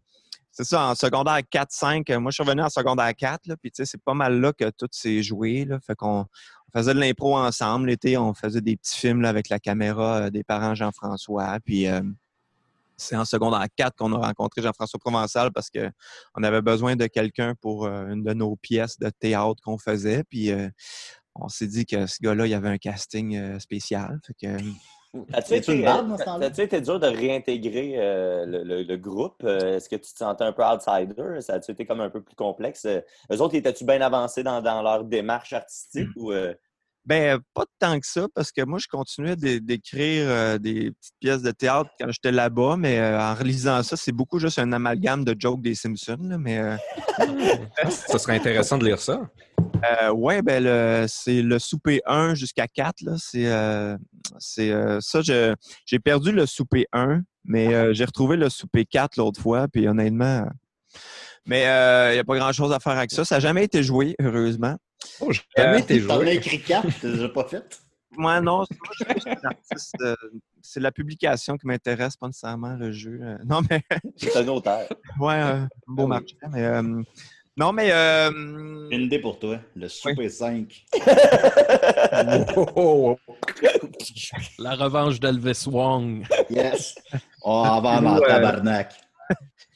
c'est 0.53 0.65
ça, 0.65 0.89
en 0.89 0.95
secondaire 0.95 1.41
4-5. 1.51 2.11
euh, 2.11 2.21
Moi, 2.21 2.31
je 2.31 2.35
suis 2.35 2.43
revenu 2.43 2.63
en 2.63 2.69
secondaire 2.69 3.15
4, 3.17 3.47
là, 3.47 3.57
puis 3.57 3.71
tu 3.71 3.77
sais, 3.77 3.87
c'est 3.87 4.03
pas 4.03 4.13
mal 4.13 4.39
là 4.39 4.53
que 4.53 4.69
tout 4.71 4.89
s'est 4.91 5.23
joué. 5.23 5.67
Fait 5.87 5.95
qu'on 5.95 6.27
on 6.75 6.79
faisait 6.79 6.93
de 6.93 7.01
l'impro 7.01 7.39
ensemble. 7.39 7.89
L'été, 7.89 8.19
on 8.19 8.35
faisait 8.35 8.61
des 8.61 8.77
petits 8.77 8.99
films 8.99 9.25
avec 9.25 9.49
la 9.49 9.59
caméra 9.59 10.19
euh, 10.19 10.31
des 10.31 10.45
parents 10.45 10.75
Jean-François. 10.75 11.59
Puis 11.65 11.89
euh, 11.89 12.03
c'est 12.99 13.17
en 13.17 13.25
secondaire 13.25 13.67
4 13.77 13.97
qu'on 13.97 14.13
a 14.13 14.27
rencontré 14.27 14.61
Jean-François 14.61 15.01
Provençal 15.01 15.53
parce 15.53 15.71
que 15.71 15.91
on 16.35 16.43
avait 16.43 16.63
besoin 16.63 16.97
de 16.97 17.07
quelqu'un 17.07 17.55
pour 17.61 17.87
une 17.87 18.23
de 18.23 18.33
nos 18.35 18.55
pièces 18.57 18.99
de 18.99 19.11
théâtre 19.11 19.61
qu'on 19.65 19.79
faisait. 19.79 20.23
Puis 20.25 20.51
on 21.35 21.49
s'est 21.49 21.67
dit 21.67 21.85
que 21.85 22.07
ce 22.07 22.19
gars-là, 22.23 22.47
il 22.47 22.55
avait 22.55 22.69
un 22.69 22.79
casting 22.79 23.59
spécial. 23.59 24.21
As-tu 25.35 25.55
Es-tu 25.55 25.73
été, 25.73 25.87
euh, 25.87 26.03
t'as-tu 26.41 26.63
été 26.63 26.81
dur 26.81 26.99
de 26.99 27.07
réintégrer 27.07 27.95
euh, 27.99 28.47
le, 28.47 28.63
le- 28.65 28.83
le 28.83 28.97
groupe? 28.97 29.43
Euh, 29.45 29.77
Est-ce 29.77 29.89
que 29.91 29.97
tu 29.97 30.11
te 30.13 30.19
sentais 30.19 30.45
un 30.45 30.53
peu 30.53 30.63
outsider? 30.65 31.41
Ça 31.43 31.55
a-tu 31.55 31.71
été 31.73 31.85
comme 31.85 32.01
un 32.01 32.09
peu 32.09 32.23
plus 32.23 32.35
complexe? 32.35 32.87
Euh, 32.87 33.01
Eux 33.31 33.43
autres, 33.43 33.55
étaient-tu 33.55 33.85
bien 33.85 34.01
avancés 34.01 34.43
dans, 34.43 34.63
dans 34.63 34.81
leur 34.83 35.05
démarche 35.05 35.53
artistique? 35.53 36.09
Ou, 36.17 36.33
euh, 36.33 36.55
Ben, 37.05 37.41
pas 37.53 37.65
tant 37.81 37.99
que 37.99 38.07
ça, 38.07 38.27
parce 38.35 38.53
que 38.53 38.63
moi, 38.65 38.79
je 38.79 38.87
continuais 38.87 39.35
d'é- 39.35 39.59
d'écrire 39.61 40.25
euh, 40.29 40.59
des 40.59 40.93
petites 40.93 41.15
pièces 41.21 41.43
de 41.43 41.51
théâtre 41.51 41.91
quand 42.01 42.07
j'étais 42.13 42.31
là-bas, 42.31 42.77
mais 42.79 43.01
euh, 43.01 43.21
en 43.21 43.35
relisant 43.35 43.83
ça, 43.83 43.97
c'est 43.97 44.13
beaucoup 44.13 44.39
juste 44.39 44.59
un 44.61 44.73
amalgame 44.73 45.25
de 45.25 45.35
jokes 45.37 45.63
des 45.63 45.75
Simpsons. 45.75 46.17
là, 46.23 46.39
mais 46.39 46.59
euh, 46.61 46.77
Ça 47.91 48.19
serait 48.19 48.37
intéressant 48.37 48.79
de 48.79 48.85
lire 48.85 49.01
ça. 49.01 49.21
ouais, 50.15 50.43
ben, 50.43 51.07
c'est 51.09 51.43
le 51.43 51.59
souper 51.59 52.01
1 52.07 52.35
jusqu'à 52.35 52.69
4. 52.69 53.01
Là, 53.03 53.15
c'est 53.19 53.51
c'est, 54.39 54.73
ça, 55.01 55.23
je- 55.23 55.55
j'ai 55.85 55.99
perdu 55.99 56.31
le 56.31 56.47
souper 56.47 56.87
1, 56.93 57.23
mais 57.45 57.93
j'ai 57.95 58.05
retrouvé 58.05 58.37
le 58.37 58.49
souper 58.49 58.85
4 58.85 59.17
l'autre 59.17 59.41
fois, 59.41 59.67
puis 59.67 59.89
honnêtement. 59.89 60.47
euh, 60.47 60.51
mais 61.47 61.63
il 62.11 62.15
n'y 62.15 62.21
a 62.21 62.25
pas 62.25 62.37
grand-chose 62.37 62.71
à 62.73 62.79
faire 62.79 62.93
avec 62.97 63.11
ça. 63.11 63.25
Ça 63.25 63.37
n'a 63.37 63.41
jamais 63.41 63.65
été 63.65 63.83
joué, 63.83 64.15
heureusement. 64.21 64.77
Oh, 65.21 65.31
j'ai 65.33 65.41
jamais 65.57 65.77
Euh, 65.77 65.79
été 65.79 66.07
T'en 66.07 66.21
as 66.21 66.33
écrit 66.33 66.61
quatre, 66.61 66.89
tu 67.01 67.09
l'as 67.17 67.29
pas 67.29 67.45
fait? 67.45 67.81
Moi, 68.15 68.41
non, 68.43 68.65
c'est- 68.65 68.77
je 68.99 69.31
un 69.47 70.07
euh, 70.07 70.15
c'est 70.61 70.81
la 70.81 70.93
publication 70.93 71.57
qui 71.57 71.67
m'intéresse, 71.67 72.15
pas 72.17 72.27
nécessairement 72.27 72.75
le 72.77 72.93
jeu. 72.93 73.19
euh. 73.23 73.39
non, 73.47 73.61
mais 73.71 73.83
c'est 74.17 74.37
un 74.37 74.49
auteur? 74.49 74.87
ouais, 75.19 75.41
euh, 75.43 75.67
beau 75.87 76.03
oui. 76.05 76.09
marché. 76.11 76.37
Mais, 76.51 76.63
euh, 76.65 77.03
non, 77.57 77.73
mais 77.73 77.91
euh, 77.91 78.31
une 78.91 79.03
idée 79.03 79.19
pour 79.19 79.39
toi. 79.39 79.59
Le 79.75 79.89
Super 79.89 80.31
5. 80.31 80.85
Oh, 82.57 82.67
oh, 82.77 83.19
oh. 83.29 83.35
La 84.59 84.75
revanche 84.75 85.19
d'Elvis 85.21 85.65
Wong. 85.67 86.27
Yes. 86.51 86.95
On 87.43 87.81
va 87.81 88.01
en 88.01 88.17
euh, 88.17 88.21
tabarnak. 88.21 88.95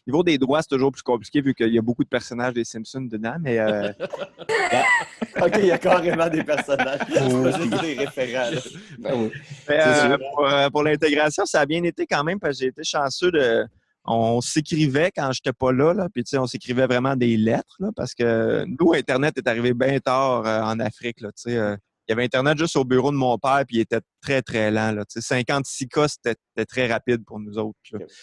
Au 0.07 0.11
niveau 0.11 0.23
des 0.23 0.39
droits, 0.39 0.63
c'est 0.63 0.69
toujours 0.69 0.93
plus 0.93 1.03
compliqué 1.03 1.41
vu 1.41 1.55
qu'il 1.55 1.73
y 1.73 1.79
a 1.79 1.83
beaucoup 1.83 2.05
de 2.05 2.09
personnages 2.09 2.55
des 2.55 2.65
Simpsons 2.65 3.01
dedans. 3.03 3.37
Mais 3.41 3.59
euh, 3.59 3.91
OK, 5.43 5.57
il 5.59 5.67
y 5.67 5.73
a 5.73 5.79
carrément 5.79 6.29
des 6.29 6.45
personnages. 6.45 7.01
C'est 7.09 7.43
pas 7.43 7.59
juste 7.59 7.83
des 7.83 7.95
référents. 7.95 8.51
là. 8.51 8.61
Ben 8.99 9.15
oui. 9.17 9.31
mais, 9.69 9.81
C'est 9.81 10.11
euh, 10.11 10.19
pour, 10.19 10.47
euh, 10.47 10.71
pour 10.71 10.83
l'intégration, 10.85 11.45
ça 11.45 11.61
a 11.61 11.67
bien 11.67 11.83
été 11.83 12.07
quand 12.07 12.23
même 12.23 12.39
parce 12.39 12.59
que 12.59 12.61
j'ai 12.61 12.69
été 12.69 12.85
chanceux 12.85 13.33
de. 13.33 13.67
On 14.07 14.41
s'écrivait 14.41 15.11
quand 15.15 15.33
j'étais 15.33 15.53
pas 15.53 15.73
là, 15.73 15.93
là 15.93 16.09
puis 16.13 16.23
tu 16.23 16.31
sais, 16.31 16.39
on 16.39 16.47
s'écrivait 16.47 16.87
vraiment 16.87 17.17
des 17.17 17.37
lettres, 17.37 17.77
là, 17.81 17.91
parce 17.95 18.15
que 18.15 18.65
nous, 18.65 18.93
Internet 18.95 19.37
est 19.37 19.49
arrivé 19.49 19.75
bien 19.75 19.99
tard 19.99 20.47
euh, 20.47 20.61
en 20.61 20.79
Afrique, 20.79 21.21
là, 21.21 21.31
tu 21.33 21.51
sais. 21.51 21.57
euh, 21.57 21.77
il 22.09 22.13
y 22.13 22.15
avait 22.15 22.25
Internet 22.25 22.57
juste 22.59 22.77
au 22.77 22.85
bureau 22.85 23.11
de 23.11 23.17
mon 23.17 23.37
père, 23.39 23.65
puis 23.67 23.79
il 23.79 23.81
était 23.81 24.01
très, 24.21 24.43
très 24.43 24.71
lent. 24.71 24.93
Là, 24.93 25.05
tu 25.05 25.21
sais, 25.21 25.21
56 25.21 25.89
cas, 25.89 26.07
c'était 26.09 26.37
très 26.67 26.87
rapide 26.87 27.25
pour 27.25 27.41
nous 27.41 27.59
autres. 27.59 27.79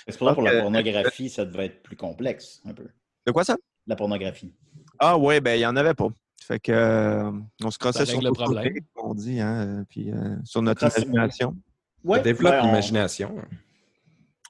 C'est 0.07 0.17
pour 0.17 0.29
ça 0.29 0.33
pour 0.33 0.43
la 0.43 0.51
Euh, 0.53 0.61
pornographie, 0.61 1.29
ça 1.29 1.43
devait 1.45 1.65
être 1.65 1.83
plus 1.83 1.95
complexe, 1.97 2.61
un 2.65 2.73
peu. 2.73 2.87
De 3.25 3.31
quoi 3.31 3.43
ça? 3.43 3.57
La 3.87 3.95
pornographie. 3.95 4.53
Ah 4.99 5.17
ouais, 5.17 5.41
ben 5.41 5.55
il 5.55 5.59
n'y 5.59 5.65
en 5.65 5.75
avait 5.75 5.93
pas. 5.93 6.07
Fait 6.41 6.59
que 6.59 6.71
euh, 6.71 7.31
on 7.63 7.71
se 7.71 7.77
crossait 7.77 8.05
sur 8.05 8.21
le 8.21 8.27
nos 8.29 8.33
problème. 8.33 8.73
on 8.97 9.13
dit, 9.13 9.39
hein, 9.39 9.67
euh, 9.81 9.83
puis 9.89 10.11
euh, 10.11 10.35
sur 10.43 10.61
notre 10.61 10.83
imagination. 10.83 11.55
Ouais, 12.03 12.17
Ça 12.19 12.23
développe 12.23 12.51
ben, 12.53 12.61
on- 12.63 12.65
l'imagination. 12.67 13.35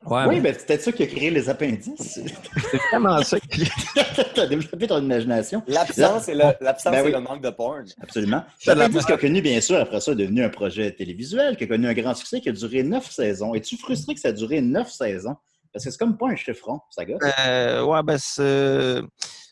Ouais, 0.06 0.26
Oui, 0.28 0.36
mais- 0.36 0.42
ben, 0.52 0.56
c'est 0.58 0.66
peut-être 0.68 0.82
ça 0.84 0.92
qui 0.92 1.04
a 1.04 1.08
créé 1.08 1.30
les 1.30 1.50
appendices. 1.50 2.20
C'est 2.72 2.78
vraiment 2.92 3.22
ça 3.24 3.40
qui. 3.40 3.64
T'as 4.36 4.46
développé 4.48 4.88
ton 4.88 5.02
imagination. 5.02 5.64
L'absence 5.68 6.28
et 6.28 6.34
le, 6.34 6.44
l'absence 6.62 6.92
Ben 6.92 7.00
et 7.00 7.06
oui. 7.08 7.12
le 7.12 7.20
manque 7.22 7.42
de 7.42 7.50
porn. 7.50 7.86
Absolument. 8.02 8.44
C'est 8.60 8.72
la- 8.72 8.76
L'appendice 8.84 9.06
qui 9.06 9.12
a 9.14 9.18
connu, 9.18 9.42
bien 9.42 9.62
sûr, 9.62 9.78
après 9.78 10.02
ça, 10.02 10.12
est 10.12 10.16
devenu 10.16 10.44
un 10.44 10.50
projet 10.50 10.92
télévisuel, 10.92 11.56
qui 11.58 11.64
a 11.64 11.68
connu 11.68 11.88
un 11.88 11.94
grand 11.94 12.14
succès, 12.16 12.42
qui 12.42 12.50
a 12.50 12.52
duré 12.52 12.84
neuf 12.84 13.10
saisons. 13.12 13.54
Es-tu 13.56 13.78
frustré 13.78 14.14
que 14.14 14.20
ça 14.20 14.30
a 14.30 14.32
duré 14.34 14.62
neuf 14.62 14.92
saisons? 14.92 15.36
Parce 15.72 15.86
que 15.86 15.92
c'est 15.92 15.98
comme 15.98 16.18
pas 16.18 16.28
un 16.28 16.36
chiffron, 16.36 16.80
ça 16.92 17.04
gosse. 17.06 17.20
Euh, 17.48 17.84
ouais, 17.84 18.04
ben 18.04 18.18
c'est 18.20 19.02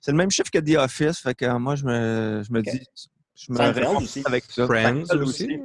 c'est 0.01 0.11
le 0.11 0.17
même 0.17 0.29
chiffre 0.31 0.51
que 0.51 0.59
The 0.59 0.77
Office. 0.77 1.19
Fait 1.19 1.33
que 1.33 1.45
moi, 1.57 1.75
je 1.75 1.85
me, 1.85 2.43
je 2.47 2.51
me 2.53 2.59
Ok. 2.59 2.65
dis. 2.71 2.81
Je 3.35 3.51
me 3.53 3.57
Seinfeld 3.57 3.87
aussi. 3.97 4.21
avec 4.25 4.43
ça. 4.49 4.65
Friends 4.67 5.03
aussi. 5.19 5.59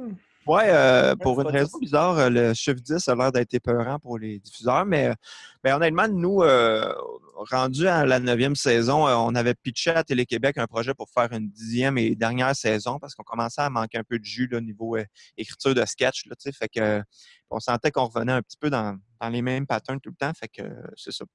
Ouais, 0.47 0.69
euh, 0.69 1.13
pour 1.17 1.41
une 1.41 1.47
raison 1.47 1.77
bizarre, 1.77 2.17
euh, 2.17 2.29
le 2.29 2.53
chiffre 2.53 2.79
10 2.79 3.05
a 3.09 3.15
l'air 3.15 3.31
d'être 3.33 3.53
épeurant 3.53 3.99
pour 3.99 4.17
les 4.17 4.39
diffuseurs, 4.39 4.85
mais, 4.85 5.13
ben, 5.61 5.75
honnêtement, 5.75 6.07
nous, 6.07 6.41
euh, 6.41 6.93
rendus 7.35 7.87
à 7.87 8.05
la 8.05 8.19
neuvième 8.19 8.55
saison, 8.55 9.05
on 9.07 9.35
avait 9.35 9.55
pitché 9.55 9.91
à 9.91 10.03
Télé-Québec 10.05 10.57
un 10.57 10.65
projet 10.65 10.93
pour 10.93 11.09
faire 11.09 11.31
une 11.33 11.49
dixième 11.49 11.97
et 11.97 12.15
dernière 12.15 12.55
saison 12.55 12.97
parce 12.97 13.13
qu'on 13.13 13.23
commençait 13.23 13.61
à 13.61 13.69
manquer 13.69 13.97
un 13.97 14.03
peu 14.03 14.19
de 14.19 14.23
jus 14.23 14.49
au 14.53 14.61
niveau 14.61 14.95
euh, 14.95 15.03
écriture 15.37 15.75
de 15.75 15.85
sketch. 15.85 16.25
Là, 16.27 16.35
fait 16.53 16.69
que, 16.69 17.03
on 17.49 17.59
sentait 17.59 17.91
qu'on 17.91 18.05
revenait 18.05 18.31
un 18.31 18.41
petit 18.41 18.57
peu 18.57 18.69
dans, 18.69 18.97
dans 19.19 19.29
les 19.29 19.41
mêmes 19.41 19.67
patterns 19.67 19.99
tout 19.99 20.11
le 20.11 20.15
temps. 20.15 20.31
Fait 20.33 20.47
que 20.47 20.63
c'est 20.95 21.11
ça. 21.11 21.25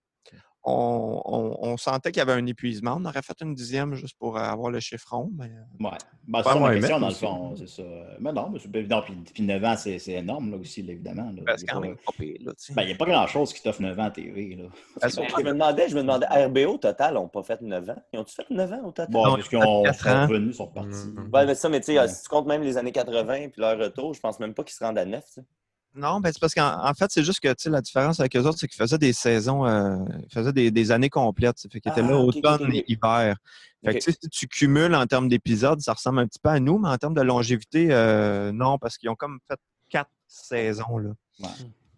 On, 0.65 1.21
on- 1.25 1.57
on 1.73 1.77
sentait 1.77 2.13
qu'il 2.13 2.21
y 2.21 2.23
avait 2.23 2.41
un 2.41 2.47
épuisement. 2.47 2.97
On 3.01 3.05
aurait 3.05 3.21
fait 3.23 3.35
une 3.43 3.53
dixième 3.53 3.95
juste 3.97 4.17
pour 4.17 4.37
euh, 4.39 4.41
avoir 4.43 4.71
le 4.71 4.79
chiffron. 4.79 5.29
Mais, 5.37 5.47
euh, 5.47 5.85
Ouais. 5.85 5.91
Ben, 6.29 6.39
c'est 6.39 6.43
Pas 6.45 6.51
ça 6.51 6.55
ma 6.55 6.61
moins 6.61 6.75
question, 6.79 7.01
dans 7.01 7.09
le 7.09 7.15
fond. 7.15 7.55
C'est 7.57 7.67
ça. 7.69 7.83
Mais 8.21 8.33
non, 8.33 8.49
mais 8.51 8.61
c'est- 8.61 8.83
non, 8.89 9.03
puis, 9.03 9.15
puis 9.35 9.43
9 9.43 9.65
ans, 9.65 9.75
c'est 9.77 9.99
c'est 9.99 10.13
énorme, 10.13 10.53
là, 10.53 10.57
aussi, 10.59 10.83
là, 10.85 10.93
évidemment. 10.93 11.33
là. 11.35 11.43
ben, 11.45 11.57
c'est 11.57 11.67
quand 11.67 11.81
pas- 11.81 11.87
même. 11.89 11.97
Là. 12.45 12.53
Ben, 12.77 12.83
il 12.83 12.87
n'y 12.87 12.93
a 12.93 12.97
pas 12.97 13.07
grand-chose 13.07 13.53
qui 13.53 13.61
t'offre 13.61 13.83
9 13.83 13.99
ans 13.99 14.05
à 14.05 14.11
TV. 14.13 14.55
Là. 14.55 14.69
Ben, 15.01 15.09
Je 15.41 15.43
me 15.43 15.53
demandais, 15.53 15.89
je 15.89 15.97
me 15.97 16.03
demandais, 16.03 16.27
RBO 16.27 16.79
total, 16.79 17.15
n'ont 17.15 17.27
pas 17.27 17.43
fait 17.43 17.61
9 17.61 17.91
ans? 17.91 17.97
Ils 18.13 18.21
ont-tu 18.21 18.33
fait 18.37 18.49
9 18.49 18.73
ans 18.73 18.83
au 18.85 18.93
total? 18.93 19.09
Bon, 19.11 19.27
Non, 19.27 19.35
parce 19.35 19.49
qu'ils 19.49 19.59
ont- 19.59 19.83
quatre 19.83 19.99
sont 20.05 20.09
ans. 20.11 20.27
revenus, 20.29 20.55
ils 20.55 20.57
sont 20.59 20.67
repartis. 20.67 21.09
Ouais, 21.33 21.45
mais 21.45 21.55
ça, 21.57 21.69
mais 21.69 21.81
tu 21.81 21.87
sais, 21.87 21.99
Ouais. 21.99 22.07
si 22.07 22.23
tu 22.23 22.29
comptes 22.29 22.47
même 22.47 22.63
les 22.63 22.77
années 22.77 22.93
80 22.93 23.49
puis 23.49 23.61
leur 23.61 23.77
retour, 23.77 24.15
je 24.15 24.21
pense 24.21 24.39
même 24.39 24.55
pas 24.55 24.63
qu'ils 24.63 24.75
se 24.77 24.85
rendent 24.85 24.99
à 24.99 25.05
9. 25.05 25.25
tu 25.27 25.33
sais. 25.33 25.45
Non, 25.95 26.21
ben 26.21 26.31
c'est 26.33 26.41
parce 26.41 26.55
qu'en 26.55 26.89
en 26.89 26.95
fait, 26.95 27.11
c'est 27.11 27.23
juste 27.23 27.41
que 27.41 27.49
tu 27.49 27.65
sais, 27.65 27.71
la 27.71 27.83
différence 27.83 28.19
avec 28.19 28.35
eux 28.37 28.41
autres, 28.41 28.59
c'est 28.59 28.67
qu'ils 28.67 28.79
faisaient 28.79 28.99
des 28.99 29.13
saisons, 29.13 29.67
euh, 29.67 29.97
ils 30.21 30.33
faisaient 30.33 30.53
des, 30.53 30.71
des 30.71 30.91
années 30.91 31.11
complètes. 31.11 31.61
Fait 31.71 31.81
qu'ils 31.81 31.93
étaient 31.93 32.01
Ah, 32.03 32.11
là 32.11 32.17
ok, 32.17 32.37
automne 32.37 32.73
et 32.73 32.85
hiver. 32.91 33.37
Fait 33.85 33.93
que 33.93 33.97
Ok. 33.97 34.03
tu 34.03 34.13
sais, 34.13 34.19
si 34.23 34.29
tu 34.31 34.49
cumules 34.49 34.95
en 34.95 35.07
termes 35.07 35.29
d'épisodes, 35.29 35.81
ça 35.81 35.93
ressemble 35.93 36.21
un 36.21 36.27
petit 36.27 36.39
peu 36.43 36.49
à 36.49 36.61
nous, 36.61 36.79
mais 36.79 36.89
en 36.89 36.97
termes 36.97 37.15
de 37.15 37.21
longévité, 37.21 37.89
euh, 37.91 38.53
non, 38.53 38.79
parce 38.79 38.97
qu'ils 38.97 39.11
ont 39.11 39.15
comme 39.17 39.39
fait 39.49 39.59
quatre 39.91 40.11
saisons. 40.27 40.97
Là. 40.97 41.11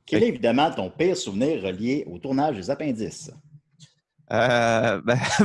Quel 0.06 0.24
est 0.24 0.28
évidemment 0.28 0.70
ton 0.72 0.90
pire 0.90 1.16
souvenir 1.16 1.62
relié 1.62 2.04
au 2.10 2.18
tournage 2.18 2.56
des 2.56 2.70
appendices? 2.70 3.30
Euh, 4.32 5.00
ben, 5.04 5.18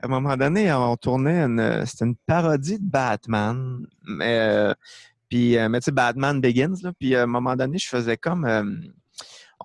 à 0.00 0.06
un 0.06 0.08
moment 0.08 0.36
donné, 0.36 0.72
on 0.72 0.96
tournait 0.96 1.42
une, 1.42 1.84
c'était 1.84 2.06
une 2.06 2.16
parodie 2.26 2.78
de 2.78 2.84
Batman. 2.88 3.84
Mais, 4.06 4.38
euh, 4.38 4.74
puis, 5.32 5.56
euh, 5.56 5.70
mais 5.70 5.80
tu 5.80 5.86
sais, 5.86 5.92
Batman 5.92 6.42
Begins, 6.42 6.74
là. 6.82 6.92
Puis 7.00 7.16
à 7.16 7.22
un 7.22 7.26
moment 7.26 7.56
donné, 7.56 7.78
je 7.78 7.88
faisais 7.88 8.18
comme. 8.18 8.44
euh, 8.44 8.64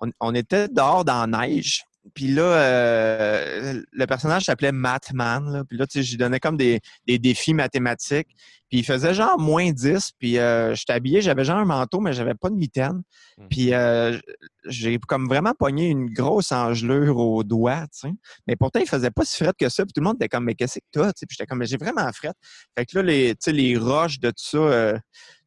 on, 0.00 0.10
on 0.18 0.34
était 0.34 0.66
dehors 0.66 1.04
dans 1.04 1.26
la 1.30 1.46
neige. 1.46 1.82
Puis 2.14 2.28
là, 2.28 2.42
euh, 2.42 3.82
le 3.92 4.06
personnage 4.06 4.44
s'appelait 4.44 4.72
Matman. 4.72 5.52
Là. 5.52 5.64
Puis 5.68 5.76
là, 5.76 5.86
tu 5.86 5.98
sais, 5.98 6.02
j'y 6.02 6.16
donnais 6.16 6.40
comme 6.40 6.56
des, 6.56 6.80
des 7.06 7.18
défis 7.18 7.52
mathématiques. 7.52 8.28
Puis 8.70 8.78
il 8.78 8.84
faisait 8.84 9.12
genre 9.12 9.38
moins 9.38 9.70
10. 9.70 10.12
Puis 10.18 10.38
euh, 10.38 10.74
j'étais 10.74 10.94
habillé, 10.94 11.20
j'avais 11.20 11.44
genre 11.44 11.58
un 11.58 11.66
manteau, 11.66 12.00
mais 12.00 12.14
j'avais 12.14 12.34
pas 12.34 12.48
de 12.48 12.54
mitaine. 12.54 13.02
Puis 13.50 13.74
euh, 13.74 14.18
j'ai 14.64 14.98
comme 14.98 15.26
vraiment 15.28 15.52
pogné 15.52 15.88
une 15.88 16.06
grosse 16.06 16.50
engelure 16.50 17.18
au 17.18 17.44
doigt, 17.44 17.82
tu 17.92 18.08
sais. 18.08 18.12
Mais 18.46 18.56
pourtant, 18.56 18.80
il 18.80 18.88
faisait 18.88 19.10
pas 19.10 19.26
si 19.26 19.44
fret 19.44 19.52
que 19.58 19.68
ça. 19.68 19.84
Puis 19.84 19.92
tout 19.92 20.00
le 20.00 20.06
monde 20.06 20.16
était 20.16 20.28
comme, 20.28 20.44
mais 20.44 20.54
qu'est-ce 20.54 20.78
que 20.78 20.84
t'as? 20.90 21.12
Puis 21.12 21.26
j'étais 21.30 21.46
comme, 21.46 21.58
mais 21.58 21.66
j'ai 21.66 21.76
vraiment 21.76 22.10
fret. 22.12 22.32
Fait 22.74 22.86
que 22.86 22.96
là, 22.96 23.02
les, 23.02 23.32
tu 23.32 23.36
sais, 23.40 23.52
les 23.52 23.76
roches 23.76 24.18
de 24.18 24.30
tout 24.30 24.36
ça, 24.38 24.58
euh, 24.58 24.98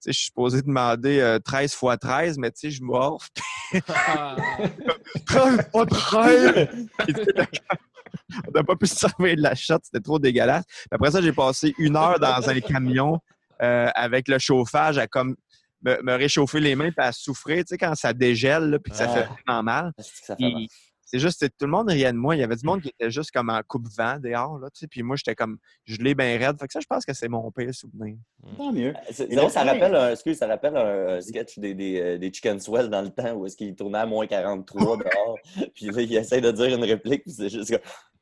je 0.05 0.11
suis 0.11 0.25
supposé 0.25 0.61
demander 0.61 1.19
euh, 1.19 1.39
13 1.39 1.73
fois 1.73 1.97
13, 1.97 2.37
mais 2.37 2.51
tu 2.51 2.59
sais, 2.61 2.71
je 2.71 2.83
morfe. 2.83 3.29
13 5.25 5.69
fois 5.71 5.85
13! 5.85 6.67
Puis, 6.99 7.13
tu 7.13 7.23
sais, 7.23 7.47
On 8.47 8.51
n'a 8.53 8.63
pas 8.63 8.75
pu 8.75 8.87
se 8.87 8.95
servir 8.95 9.35
de 9.35 9.41
la 9.41 9.55
shot, 9.55 9.77
c'était 9.83 9.99
trop 10.03 10.19
dégueulasse. 10.19 10.65
Puis 10.65 10.87
après 10.91 11.11
ça, 11.11 11.21
j'ai 11.21 11.33
passé 11.33 11.73
une 11.77 11.95
heure 11.95 12.19
dans 12.19 12.49
un 12.49 12.59
camion 12.59 13.19
euh, 13.61 13.89
avec 13.95 14.27
le 14.27 14.39
chauffage 14.39 14.97
à 14.97 15.07
comme 15.07 15.35
me, 15.83 16.01
me 16.03 16.13
réchauffer 16.15 16.59
les 16.59 16.75
mains 16.75 16.89
et 16.89 17.01
à 17.01 17.11
souffrir, 17.11 17.59
tu 17.59 17.69
sais, 17.69 17.77
quand 17.77 17.95
ça 17.95 18.13
dégèle, 18.13 18.79
puis 18.83 18.91
que 18.91 18.97
ça 18.97 19.05
Ah. 19.09 19.13
fait 19.13 19.25
vraiment 19.45 19.63
mal. 19.63 19.91
Ça 19.97 20.35
fait 20.35 20.43
mal? 20.51 20.67
C'est 21.11 21.19
juste, 21.19 21.45
tout 21.59 21.65
le 21.65 21.71
monde 21.71 21.89
riait 21.89 22.13
de 22.13 22.17
moi. 22.17 22.37
Il 22.37 22.39
y 22.39 22.43
avait 22.43 22.55
du 22.55 22.65
monde 22.65 22.81
qui 22.81 22.87
était 22.87 23.11
juste 23.11 23.31
comme 23.31 23.49
en 23.49 23.59
coupe-vent 23.67 24.17
dehors, 24.19 24.57
là, 24.59 24.69
tu 24.69 24.79
sais. 24.79 24.87
Puis 24.87 25.03
moi, 25.03 25.17
j'étais 25.17 25.35
comme, 25.35 25.57
je 25.83 25.97
l'ai 25.97 26.15
bien 26.15 26.37
raide. 26.37 26.57
Fait 26.57 26.67
que 26.67 26.71
ça, 26.71 26.79
je 26.79 26.85
pense 26.87 27.03
que 27.03 27.13
c'est 27.13 27.27
mon 27.27 27.51
pire 27.51 27.75
souvenir. 27.75 28.15
Tant 28.55 28.71
mieux. 28.71 28.93
Non, 29.29 29.43
là, 29.43 29.49
ça 29.49 29.65
rappelle 29.65 29.93
un, 29.93 30.11
excuse, 30.11 30.37
ça 30.37 30.47
rappelle 30.47 30.77
un, 30.77 31.17
un 31.17 31.21
sketch 31.21 31.59
des, 31.59 31.73
des, 31.73 31.99
euh, 31.99 32.17
des 32.17 32.31
Chicken 32.31 32.61
Swell 32.61 32.89
dans 32.89 33.01
le 33.01 33.09
temps 33.09 33.33
où 33.33 33.45
est-ce 33.45 33.57
qu'ils 33.57 33.75
tournaient 33.75 33.97
à 33.97 34.05
moins 34.05 34.25
43 34.25 34.97
dehors. 34.99 35.37
puis 35.75 35.87
là, 35.87 36.01
ils 36.01 36.15
essayent 36.15 36.39
de 36.39 36.51
dire 36.51 36.77
une 36.77 36.85
réplique, 36.85 37.23
puis 37.23 37.33
c'est 37.33 37.49
juste 37.49 37.71
comme. 37.71 37.81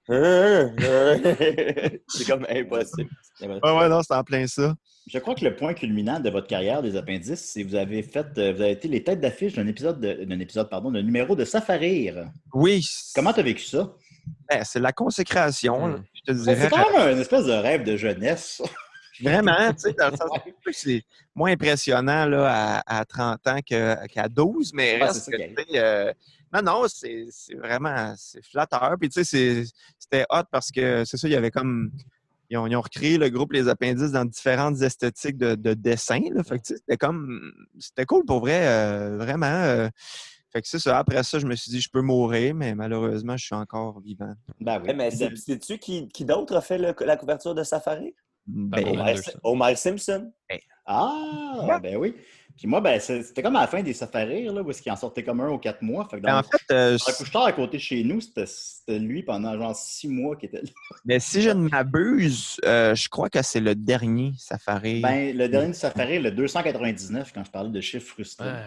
c'est 2.08 2.26
comme 2.28 2.46
impossible. 2.50 3.10
Ouais, 3.42 3.48
ouais, 3.48 3.90
non, 3.90 4.02
c'est 4.02 4.14
en 4.16 4.24
plein 4.24 4.48
ça. 4.48 4.76
Je 5.08 5.18
crois 5.20 5.36
que 5.36 5.44
le 5.46 5.56
point 5.56 5.74
culminant 5.74 6.20
de 6.20 6.30
votre 6.30 6.48
carrière 6.48 6.82
des 6.82 6.96
appendices, 6.96 7.52
c'est 7.54 7.64
que 7.64 7.70
vous 7.70 7.76
avez 7.76 8.04
fait, 8.04 8.26
euh, 8.38 8.54
vous 8.54 8.62
avez 8.62 8.72
été 8.72 8.88
les 8.88 9.04
têtes 9.04 9.20
d'affiche 9.22 9.54
d'un 9.54 9.68
épisode, 9.68 10.00
de- 10.00 10.24
d'un 10.26 10.40
épisode, 10.40 10.70
pardon, 10.70 10.92
d'un 10.92 11.02
numéro 11.02 11.36
de 11.36 11.46
Safarir. 11.46 12.28
Oui. 12.54 12.86
Comment 13.16 13.34
tu 13.34 13.40
as 13.40 13.44
vécu 13.44 13.64
ça? 13.64 13.94
Ben, 14.50 14.64
c'est 14.64 14.80
la 14.80 14.92
consécration, 14.92 15.88
Mm. 15.88 16.04
je 16.14 16.34
te 16.34 16.38
C'est 16.38 16.70
quand 16.70 16.92
même 16.92 17.16
un 17.18 17.20
espèce 17.20 17.46
de 17.46 17.52
rêve 17.54 17.84
de 17.84 17.96
jeunesse. 17.98 18.62
Vraiment, 19.22 19.74
tu 19.74 19.80
sais, 19.80 19.94
dans 19.94 20.10
le 20.12 20.16
sens 20.18 20.30
que 20.66 20.72
c'est 20.72 21.04
moins 21.36 21.52
impressionnant 21.52 22.26
là, 22.26 22.80
à, 22.86 23.00
à 23.00 23.06
30 23.06 23.46
ans 23.48 23.60
que- 23.68 24.08
qu'à 24.08 24.30
12, 24.30 24.72
mais 24.74 24.94
Ouais, 24.96 25.04
reste 25.08 25.30
que, 25.32 26.14
non, 26.54 26.62
non, 26.62 26.84
c'est 26.88 27.26
c'est 27.32 27.56
vraiment 27.56 28.14
c'est 28.18 28.44
flatteur. 28.46 28.96
Puis, 29.00 29.10
tu 29.10 29.24
sais, 29.24 29.64
c'était 29.98 30.26
hot 30.30 30.44
parce 30.52 30.72
que, 30.72 31.04
c'est 31.06 31.18
ça, 31.18 31.28
il 31.28 31.32
y 31.32 31.36
avait 31.36 31.52
comme... 31.52 31.92
Ils 32.52 32.58
ont, 32.58 32.66
ils 32.66 32.76
ont 32.76 32.82
recréé 32.82 33.20
le 33.20 33.30
groupe 33.30 33.54
Les 33.54 33.68
Appendices 33.68 34.12
dans 34.12 34.26
différentes 34.26 34.82
esthétiques 34.82 35.38
de, 35.38 35.54
de 35.54 35.76
dessin. 35.76 36.20
Là. 36.34 36.44
Fait 36.44 36.58
que, 36.58 36.64
tu 36.64 36.74
sais, 36.74 36.78
c'était 36.78 36.98
comme... 36.98 37.52
C'était 37.78 38.06
cool 38.06 38.26
pour 38.26 38.40
vrai, 38.40 38.68
euh, 38.68 39.18
vraiment. 39.18 39.46
euh. 39.46 39.88
fait 40.52 40.64
que 40.64 40.68
c'est 40.68 40.80
ça. 40.80 40.98
Après 40.98 41.22
ça, 41.22 41.38
je 41.38 41.46
me 41.46 41.56
suis 41.56 41.70
dit, 41.72 41.80
je 41.80 41.90
peux 41.92 42.02
mourir, 42.02 42.56
mais 42.56 42.74
malheureusement, 42.74 43.38
je 43.38 43.46
suis 43.46 43.54
encore 43.56 44.00
vivant. 44.02 44.34
Ben 44.60 44.80
oui. 44.82 44.88
Eh, 44.90 44.94
mais 44.94 45.12
c'est- 45.12 45.36
sais-tu 45.36 45.78
qui, 45.78 46.08
qui 46.08 46.26
d'autre 46.26 46.56
a 46.56 46.62
fait 46.62 46.80
le- 46.80 46.96
la 47.06 47.18
couverture 47.18 47.54
de 47.54 47.64
Safari? 47.64 48.16
Ben, 48.48 48.84
Homer. 48.88 49.16
Homer 49.44 49.76
Simpson. 49.76 50.32
Ah, 50.88 51.80
ben 51.84 51.98
oui. 51.98 52.16
Puis 52.60 52.68
moi, 52.68 52.82
ben, 52.82 53.00
c'était 53.00 53.42
comme 53.42 53.56
à 53.56 53.62
la 53.62 53.68
fin 53.68 53.82
des 53.82 53.94
Safarir, 53.94 54.52
là, 54.52 54.62
où 54.62 54.70
est-ce 54.70 54.82
qu'il 54.82 54.92
en 54.92 54.98
sortait 54.98 55.24
comme 55.24 55.40
un 55.40 55.48
aux 55.48 55.60
quatre 55.60 55.82
mois. 55.82 56.06
Fait 56.12 56.18
que 56.18 56.24
ben, 56.24 56.34
dans, 56.34 56.40
en 56.40 56.44
fait, 56.44 56.62
euh, 56.74 56.98
dans 56.98 57.06
le 57.08 57.18
couche-tard 57.18 57.46
à 57.46 57.54
côté 57.54 57.78
de 57.78 57.82
chez 57.82 58.04
nous, 58.04 58.20
c'était 58.20 59.00
lui 59.00 59.24
pendant 59.24 59.58
genre 59.58 59.74
six 59.74 60.10
mois 60.10 60.36
qui 60.36 60.48
était 60.48 60.62
là. 60.62 60.70
mais 61.06 61.22
si 61.22 61.42
je 61.42 61.52
ne 61.52 61.70
m'abuse, 61.70 62.60
euh, 62.66 62.94
je 62.96 63.08
crois 63.08 63.30
que 63.30 63.42
c'est 63.44 63.62
le 63.62 63.76
dernier 63.76 64.34
Safari. 64.38 65.00
Ben, 65.00 65.38
le 65.38 65.48
dernier 65.48 65.72
Safarir, 65.72 66.22
le 66.22 66.32
299, 66.32 67.32
quand 67.34 67.46
je 67.46 67.50
parlais 67.50 67.70
de 67.70 67.80
chiffres 67.80 68.08
frustrés. 68.10 68.50
Ouais. 68.50 68.66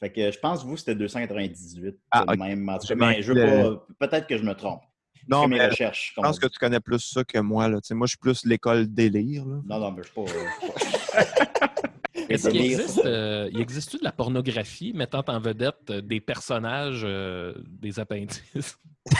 Fait 0.00 0.10
que 0.10 0.30
je 0.30 0.38
pense 0.38 0.62
que 0.62 0.66
vous, 0.68 0.78
c'était 0.78 0.94
298. 0.94 1.98
Ah, 2.10 2.24
de 2.24 2.32
ok. 2.32 2.38
même. 2.38 2.66
En 2.70 2.78
tout 2.78 2.86
cas, 2.86 2.86
J'ai 2.88 2.94
mais 2.94 3.22
je 3.22 3.32
veux 3.34 3.76
pas. 3.98 4.08
Peut-être 4.08 4.26
que 4.26 4.38
je 4.38 4.44
me 4.44 4.54
trompe. 4.54 4.80
Je 5.14 5.24
non, 5.28 5.46
mes 5.46 5.62
recherches. 5.62 6.14
je 6.16 6.22
pense 6.22 6.38
que 6.38 6.46
tu 6.46 6.58
connais 6.58 6.80
plus 6.80 7.00
ça 7.00 7.22
que 7.22 7.38
moi. 7.38 7.68
Là. 7.68 7.82
Tu 7.82 7.88
sais, 7.88 7.94
moi, 7.94 8.06
je 8.06 8.12
suis 8.12 8.18
plus 8.18 8.46
l'école 8.46 8.86
délire. 8.86 9.44
Là. 9.44 9.60
Non, 9.66 9.78
non, 9.78 9.90
mais 9.92 10.02
je 10.02 10.08
suis 10.08 10.14
pas. 10.14 10.22
euh, 10.22 10.44
je 10.78 10.86
suis 10.86 11.46
pas- 11.60 11.74
Est-ce 12.28 12.48
qu'il 12.48 12.60
existe, 12.60 13.04
euh, 13.04 13.48
il 13.52 13.60
existe-tu 13.60 13.98
de 13.98 14.04
la 14.04 14.12
pornographie 14.12 14.92
mettant 14.94 15.24
en 15.26 15.40
vedette 15.40 15.90
euh, 15.90 16.00
des 16.00 16.20
personnages 16.20 17.02
euh, 17.04 17.54
des 17.66 17.98
appendices? 18.00 18.78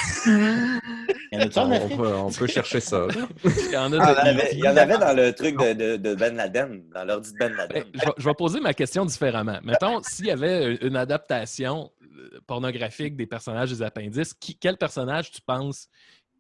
On 1.33 1.89
peut, 1.97 2.15
on 2.15 2.31
peut 2.31 2.47
chercher 2.47 2.81
ça. 2.81 3.07
Il 3.45 3.73
y 3.73 3.77
en 3.77 3.93
a 3.93 3.99
Ah, 4.01 4.15
de- 4.15 4.19
il, 4.21 4.29
y 4.29 4.31
en 4.31 4.37
avait, 4.37 4.51
il 4.53 4.59
y 4.61 4.69
en 4.69 4.77
avait 4.77 4.99
dans 4.99 5.13
le 5.17 5.33
truc 5.35 5.57
de, 5.59 5.73
de- 5.73 5.97
de 5.97 6.15
Ben 6.15 6.37
Laden, 6.37 6.89
dans 6.95 7.05
l'ordi 7.05 7.33
de 7.33 7.39
Ben 7.39 7.49
Ben, 7.51 7.57
Laden. 7.57 7.85
je, 7.93 8.01
vais, 8.07 8.13
je 8.17 8.25
vais 8.29 8.35
poser 8.35 8.61
ma 8.61 8.73
question 8.73 9.05
différemment. 9.05 9.59
Mettons, 9.65 10.01
s'il 10.03 10.27
y 10.27 10.31
avait 10.31 10.77
une 10.77 10.97
adaptation 10.97 11.91
euh, 12.03 12.41
pornographique 12.47 13.17
des 13.17 13.27
personnages 13.27 13.71
des 13.71 13.83
appendices, 13.83 14.33
qui- 14.35 14.57
quel 14.57 14.77
personnage 14.77 15.33
tu 15.33 15.41
penses 15.43 15.89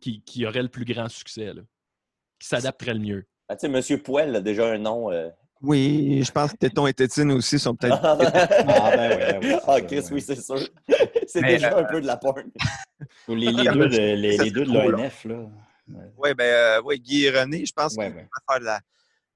qui, 0.01 0.23
qui 0.23 0.47
aurait 0.47 0.63
le 0.63 0.69
plus 0.69 0.85
grand 0.85 1.09
succès, 1.09 1.53
là? 1.53 1.63
qui 2.39 2.47
s'adapterait 2.49 2.95
le 2.95 3.01
mieux? 3.01 3.27
Ah, 3.49 3.57
tu 3.57 3.63
sais, 3.63 3.69
Monsieur 3.69 3.99
Poel 3.99 4.37
a 4.37 4.41
déjà 4.41 4.71
un 4.73 4.79
nom. 4.79 5.11
euh. 5.11 5.29
Oui, 5.65 6.23
je 6.25 6.31
pense 6.31 6.53
que 6.53 6.57
Téton 6.57 6.87
et 6.87 6.95
Tétine 6.95 7.33
aussi 7.33 7.59
sont 7.59 7.75
peut-être. 7.75 7.99
ah, 8.03 8.17
ben 8.17 8.27
ouais, 8.27 9.39
ben 9.41 9.43
c'est 9.43 9.61
Ah, 9.67 9.81
Chris, 9.81 10.05
oui, 10.13 10.21
c'est 10.21 10.41
sûr. 10.41 10.59
C'est 11.27 11.43
déjà 11.43 11.77
un 11.79 11.85
peu 11.85 12.01
de 12.01 12.07
la 12.07 12.17
porn. 12.17 12.45
Ou 13.29 13.35
les, 13.35 13.51
les 13.51 13.65
deux 13.73 13.89
de, 13.89 13.97
les, 14.15 14.51
deux 14.51 14.65
de 14.65 14.73
l'ONF, 14.73 15.25
là. 15.25 15.35
Ouais, 15.89 16.05
Oui, 16.19 16.35
ben, 16.35 16.45
euh, 16.45 16.83
ouais, 16.83 16.99
Guy 16.99 17.25
et 17.25 17.31
René, 17.31 17.65
je 17.67 17.73
pense 17.73 17.95
ouais. 17.97 18.07
qu'il 18.07 18.15
va 18.15 18.23
faire 18.51 18.61
de 18.61 18.65
la, 18.65 18.81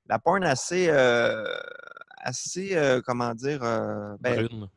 la 0.08 0.18
porn 0.18 0.44
assez. 0.44 0.86
euh, 0.90 1.44
assez, 2.20 2.70
euh, 2.76 3.00
comment 3.04 3.34
dire. 3.34 3.62
euh, 3.62 4.14
ben, 4.20 4.44
Brune. 4.46 4.68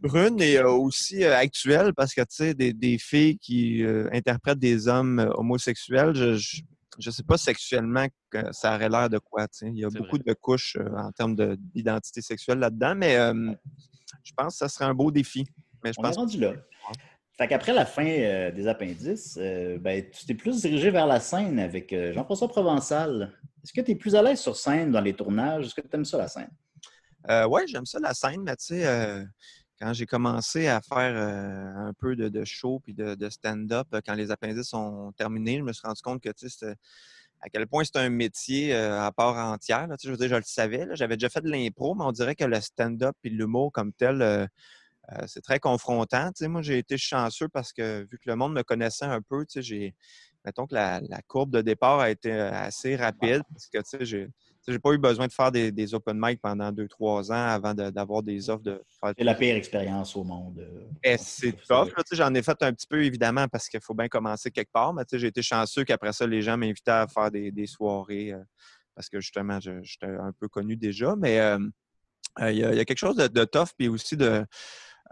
brune 0.00 0.40
et 0.42 0.56
euh, 0.58 0.70
aussi 0.70 1.22
euh, 1.24 1.36
actuelle 1.36 1.92
parce 1.94 2.14
que, 2.14 2.20
tu 2.22 2.26
sais, 2.30 2.54
des, 2.54 2.72
des 2.72 2.98
filles 2.98 3.36
qui 3.38 3.84
euh, 3.84 4.08
interprètent 4.12 4.58
des 4.58 4.88
hommes 4.88 5.18
euh, 5.20 5.30
homosexuels, 5.34 6.14
je, 6.14 6.34
je, 6.36 6.62
je 6.98 7.10
sais 7.10 7.22
pas 7.22 7.36
sexuellement 7.38 8.06
que 8.30 8.52
ça 8.52 8.74
aurait 8.74 8.88
l'air 8.88 9.08
de 9.08 9.18
quoi. 9.18 9.46
Il 9.62 9.78
y 9.78 9.84
a 9.84 9.88
beaucoup 9.90 10.18
de 10.18 10.32
couches 10.34 10.76
euh, 10.76 10.88
en 10.96 11.10
termes 11.12 11.34
de- 11.36 11.56
d'identité 11.58 12.20
sexuelle 12.20 12.58
là-dedans, 12.58 12.94
mais 12.94 13.16
euh, 13.16 13.52
je 14.22 14.32
pense 14.36 14.54
que 14.54 14.58
ça 14.58 14.68
serait 14.68 14.84
un 14.84 14.94
beau 14.94 15.10
défi. 15.10 15.46
Mais 15.82 15.92
je 15.92 15.98
On 15.98 16.02
est 16.04 16.06
pense 16.08 16.16
rendu 16.16 16.38
là. 16.38 16.52
Fait 17.38 17.48
qu'après 17.48 17.72
la 17.72 17.86
fin 17.86 18.06
euh, 18.06 18.50
des 18.50 18.68
appendices, 18.68 19.38
euh, 19.40 19.78
ben, 19.78 20.04
tu 20.10 20.26
t'es 20.26 20.34
plus 20.34 20.60
dirigé 20.60 20.90
vers 20.90 21.06
la 21.06 21.18
scène 21.18 21.58
avec 21.58 21.94
Jean-François 22.12 22.48
Provençal. 22.48 23.32
Est-ce 23.64 23.72
que 23.72 23.80
tu 23.80 23.92
es 23.92 23.94
plus 23.94 24.14
à 24.14 24.22
l'aise 24.22 24.40
sur 24.40 24.56
scène 24.56 24.90
dans 24.92 25.00
les 25.00 25.14
tournages? 25.14 25.66
Est-ce 25.66 25.74
que 25.74 25.80
tu 25.80 25.94
aimes 25.94 26.04
ça, 26.04 26.18
la 26.18 26.28
scène? 26.28 26.50
Ouais, 27.48 27.66
j'aime 27.66 27.86
ça 27.86 27.98
la 28.00 28.12
scène, 28.12 28.42
mais 28.42 28.56
tu 28.56 28.66
sais, 28.66 29.24
quand 29.82 29.92
j'ai 29.92 30.06
commencé 30.06 30.68
à 30.68 30.80
faire 30.80 31.12
euh, 31.16 31.88
un 31.88 31.92
peu 31.92 32.14
de, 32.14 32.28
de 32.28 32.44
show 32.44 32.80
puis 32.84 32.94
de, 32.94 33.16
de 33.16 33.28
stand-up, 33.28 33.88
euh, 33.92 34.00
quand 34.06 34.14
les 34.14 34.30
appendices 34.30 34.68
sont 34.68 35.12
terminés, 35.16 35.58
je 35.58 35.62
me 35.64 35.72
suis 35.72 35.84
rendu 35.84 36.00
compte 36.02 36.22
que 36.22 36.28
à 36.28 37.48
quel 37.48 37.66
point 37.66 37.82
c'est 37.82 37.96
un 37.96 38.08
métier 38.08 38.72
euh, 38.72 39.02
à 39.02 39.10
part 39.10 39.36
entière. 39.36 39.88
là. 39.88 39.96
Je 40.00 40.08
veux 40.08 40.16
dire, 40.16 40.28
je 40.28 40.36
le 40.36 40.42
savais. 40.44 40.86
J'avais 40.92 41.16
déjà 41.16 41.28
fait 41.28 41.40
de 41.40 41.50
l'impro, 41.50 41.96
mais 41.96 42.04
on 42.04 42.12
dirait 42.12 42.36
que 42.36 42.44
le 42.44 42.60
stand-up 42.60 43.16
et 43.24 43.28
l'humour 43.28 43.72
comme 43.72 43.92
tel, 43.92 44.22
euh, 44.22 44.46
c'est 45.26 45.42
très 45.42 45.58
confrontant. 45.58 46.30
Moi, 46.42 46.62
j'ai 46.62 46.78
été 46.78 46.96
chanceux 46.96 47.48
parce 47.48 47.72
que 47.72 48.06
vu 48.08 48.18
que 48.18 48.30
le 48.30 48.36
monde 48.36 48.54
me 48.54 48.62
connaissait 48.62 49.06
un 49.06 49.20
peu, 49.20 49.44
j'ai. 49.56 49.96
Mettons 50.44 50.66
que 50.66 50.74
la, 50.74 51.00
la 51.08 51.22
courbe 51.22 51.50
de 51.50 51.60
départ 51.60 51.98
a 52.00 52.10
été 52.10 52.32
assez 52.32 52.94
rapide 52.96 53.42
parce 53.52 53.68
que 53.68 54.04
j'ai 54.04 54.28
j'ai 54.66 54.78
pas 54.78 54.92
eu 54.92 54.98
besoin 54.98 55.26
de 55.26 55.32
faire 55.32 55.50
des, 55.50 55.72
des 55.72 55.94
open 55.94 56.16
mic 56.20 56.40
pendant 56.40 56.70
deux, 56.70 56.86
trois 56.88 57.30
ans 57.32 57.46
avant 57.48 57.74
de- 57.74 57.90
d'avoir 57.90 58.22
des 58.22 58.48
offres 58.48 58.62
de 58.62 58.82
faire 59.00 59.12
C'est 59.18 59.24
la 59.24 59.34
pire 59.34 59.56
expérience 59.56 60.14
au 60.16 60.24
monde. 60.24 60.58
euh. 60.60 60.86
Eh, 61.02 61.16
c'est 61.18 61.54
sais, 61.64 62.16
J'en 62.16 62.32
ai 62.34 62.42
fait 62.42 62.62
un 62.62 62.72
petit 62.72 62.86
peu, 62.86 63.02
évidemment, 63.04 63.48
parce 63.48 63.68
qu'il 63.68 63.80
faut 63.80 63.94
bien 63.94 64.08
commencer 64.08 64.50
quelque 64.50 64.70
part. 64.72 64.94
Mais 64.94 65.02
j'ai 65.12 65.26
été 65.26 65.42
chanceux 65.42 65.84
qu'après 65.84 66.12
ça, 66.12 66.26
les 66.26 66.42
gens 66.42 66.56
m'invitaient 66.56 66.90
à 66.90 67.06
faire 67.08 67.30
des, 67.30 67.50
des 67.50 67.66
soirées 67.66 68.32
euh, 68.32 68.42
parce 68.94 69.08
que 69.08 69.20
justement, 69.20 69.58
j'étais 69.60 70.06
un 70.06 70.32
peu 70.38 70.48
connu 70.48 70.76
déjà. 70.76 71.16
Mais 71.16 71.40
euh, 71.40 71.58
euh, 72.40 72.52
il 72.52 72.58
y, 72.58 72.64
a 72.64 72.72
il 72.72 72.76
y 72.76 72.80
a 72.80 72.84
quelque 72.84 72.98
chose 72.98 73.16
de, 73.16 73.26
de 73.26 73.44
tough, 73.44 73.70
puis 73.76 73.88
aussi 73.88 74.16
de 74.16 74.44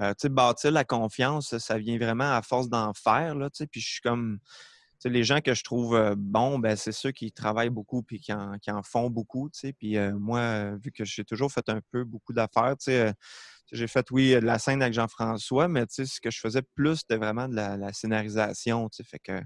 euh, 0.01 0.15
bâtir 0.31 0.71
la 0.71 0.85
confiance. 0.85 1.59
Ça 1.59 1.77
vient 1.77 1.99
vraiment 1.99 2.33
à 2.35 2.43
force 2.43 2.69
d'en 2.69 2.93
faire. 2.95 3.35
Là, 3.35 3.49
puis 3.71 3.81
je 3.81 3.89
suis 3.89 4.01
comme. 4.01 4.39
Les 5.05 5.25
gens 5.25 5.41
que 5.41 5.55
je 5.55 5.65
trouve 5.65 6.15
bons, 6.17 6.59
ben, 6.59 6.77
c'est 6.77 6.93
ceux 6.93 7.13
qui 7.13 7.33
travaillent 7.33 7.71
beaucoup 7.71 8.03
puis 8.03 8.21
qui 8.21 8.33
en, 8.33 8.59
qui 8.59 8.71
en 8.71 8.83
font 8.83 9.11
beaucoup. 9.11 9.51
Puis 9.79 9.97
moi, 10.19 10.77
vu 10.77 10.93
que 10.93 11.05
j'ai 11.05 11.25
toujours 11.25 11.53
fait 11.53 11.69
un 11.69 11.81
peu 11.91 12.05
beaucoup 12.05 12.33
d'affaires, 12.33 12.77
j'ai 13.73 13.87
fait, 13.87 14.11
oui, 14.11 14.33
de 14.33 14.39
la 14.39 14.59
scène 14.59 14.83
avec 14.83 14.95
Jean-François, 14.95 15.69
mais 15.69 15.85
ce 15.89 16.21
que 16.21 16.31
je 16.31 16.41
faisais 16.41 16.63
plus, 16.75 16.97
c'était 16.99 17.17
vraiment 17.17 17.49
de 17.49 17.55
la, 17.55 17.93
scénarisation. 17.93 18.89
Fait 19.05 19.21
que 19.21 19.41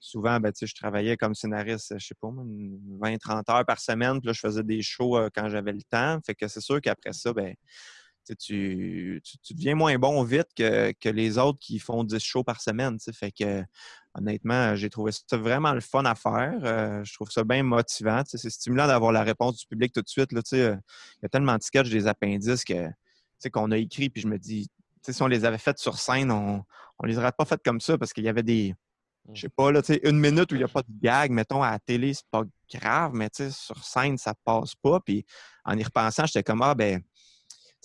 souvent, 0.00 0.40
ben, 0.40 0.52
je 0.60 0.74
travaillais 0.74 1.16
comme 1.16 1.34
scénariste, 1.34 1.94
je 1.98 2.06
sais 2.06 2.14
pas, 2.20 2.30
moi, 2.30 2.44
une 2.44 3.18
20-30 3.18 3.50
heures 3.50 3.66
par 3.66 3.80
semaine. 3.80 4.20
Puis 4.20 4.28
là, 4.28 4.32
je 4.32 4.40
faisais 4.40 4.62
des 4.62 4.82
shows 4.82 5.18
quand 5.34 5.48
j'avais 5.50 5.72
le 5.72 5.82
temps. 5.82 6.18
Fait 6.24 6.34
que 6.34 6.48
c'est 6.48 6.60
sûr 6.60 6.80
qu'après 6.80 7.12
ça, 7.12 7.32
ben, 7.32 7.54
tu, 8.34 9.22
tu, 9.22 9.54
deviens 9.54 9.74
moins 9.74 9.96
bon 9.98 10.22
vite 10.24 10.48
que, 10.56 10.92
que 10.92 11.08
les 11.08 11.38
autres 11.38 11.58
qui 11.60 11.78
font 11.78 12.02
10 12.02 12.18
shows 12.18 12.44
par 12.44 12.60
semaine. 12.60 12.98
Fait 13.12 13.30
que 13.30 13.62
honnêtement, 14.16 14.74
j'ai 14.76 14.90
trouvé 14.90 15.12
ça 15.12 15.36
vraiment 15.36 15.72
le 15.72 15.80
fun 15.80 16.04
à 16.04 16.14
faire. 16.14 16.54
Euh, 16.62 17.04
je 17.04 17.14
trouve 17.14 17.30
ça 17.30 17.44
bien 17.44 17.62
motivant. 17.62 18.22
C'est 18.26 18.50
stimulant 18.50 18.86
d'avoir 18.86 19.12
la 19.12 19.22
réponse 19.22 19.58
du 19.58 19.66
public 19.66 19.92
tout 19.92 20.02
de 20.02 20.08
suite. 20.08 20.32
Là. 20.32 20.40
Euh, 20.54 20.76
Il 21.16 21.22
y 21.22 21.26
a 21.26 21.28
tellement 21.28 21.56
de 21.56 21.62
sketchs 21.62 21.90
des 21.90 22.06
appendices 22.06 22.64
que, 22.64 22.88
qu'on 23.52 23.70
a 23.70 23.76
écrit, 23.76 24.08
puis 24.10 24.22
je 24.22 24.28
me 24.28 24.38
dis, 24.38 24.68
si 25.06 25.22
on 25.22 25.26
les 25.26 25.44
avait 25.44 25.58
faites 25.58 25.78
sur 25.78 25.98
scène, 25.98 26.30
on 26.30 26.64
ne 27.02 27.08
les 27.08 27.18
aurait 27.18 27.32
pas 27.32 27.44
faites 27.44 27.62
comme 27.64 27.80
ça 27.80 27.96
parce 27.98 28.12
qu'il 28.12 28.24
y 28.24 28.28
avait 28.28 28.42
des. 28.42 28.74
Je 29.32 29.40
sais 29.42 29.48
pas, 29.48 29.72
là, 29.72 29.82
tu 29.82 29.92
sais, 29.94 30.00
une 30.04 30.20
minute 30.20 30.52
où 30.52 30.54
il 30.54 30.58
n'y 30.58 30.64
a 30.64 30.68
pas 30.68 30.82
de 30.82 30.88
gag, 31.02 31.32
mettons, 31.32 31.60
à 31.62 31.72
la 31.72 31.78
télé, 31.80 32.14
c'est 32.14 32.28
pas 32.30 32.44
grave, 32.72 33.10
mais 33.12 33.28
sur 33.50 33.84
scène, 33.84 34.16
ça 34.18 34.34
passe 34.44 34.76
pas. 34.76 35.00
Puis 35.00 35.26
en 35.64 35.76
y 35.76 35.82
repensant, 35.82 36.26
j'étais 36.26 36.44
comme, 36.44 36.62
ah, 36.62 36.74
ben, 36.76 37.02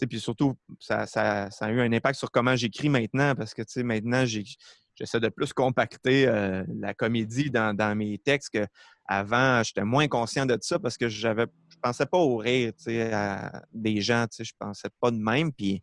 puis 0.08 0.20
surtout, 0.20 0.56
ça, 0.80 1.06
ça- 1.06 1.50
ça 1.52 1.65
a 1.65 1.70
eu 1.72 1.80
un 1.82 1.91
impact 1.94 2.17
sur 2.17 2.32
comment 2.32 2.56
j'écris 2.56 2.89
maintenant 2.89 3.36
parce 3.36 3.54
que, 3.54 3.62
tu 3.62 3.72
sais, 3.72 3.84
maintenant, 3.84 4.26
j'ai- 4.26 4.46
j'essaie 4.95 5.19
de 5.19 5.30
plus 5.30 5.54
compacter 5.54 6.27
euh, 6.27 6.63
la 6.80 6.93
comédie 6.93 7.49
dans, 7.49 7.75
dans 7.75 7.95
mes 7.95 8.17
textes 8.17 8.49
qu'avant, 8.49 9.63
j'étais 9.63 9.84
moins 9.84 10.08
conscient 10.08 10.45
de 10.45 10.58
ça 10.62 10.80
parce 10.80 10.97
que 10.97 11.08
j'avais, 11.08 11.47
je 11.69 11.77
pensais 11.82 12.06
pas 12.06 12.17
au 12.17 12.38
rire, 12.38 12.73
tu 12.77 12.86
sais, 12.86 13.13
à 13.13 13.63
des 13.73 14.01
gens, 14.01 14.25
tu 14.27 14.38
sais, 14.38 14.43
je 14.43 14.54
pensais 14.58 14.89
pas 14.99 15.12
de 15.12 15.17
même. 15.17 15.51
Puis 15.51 15.82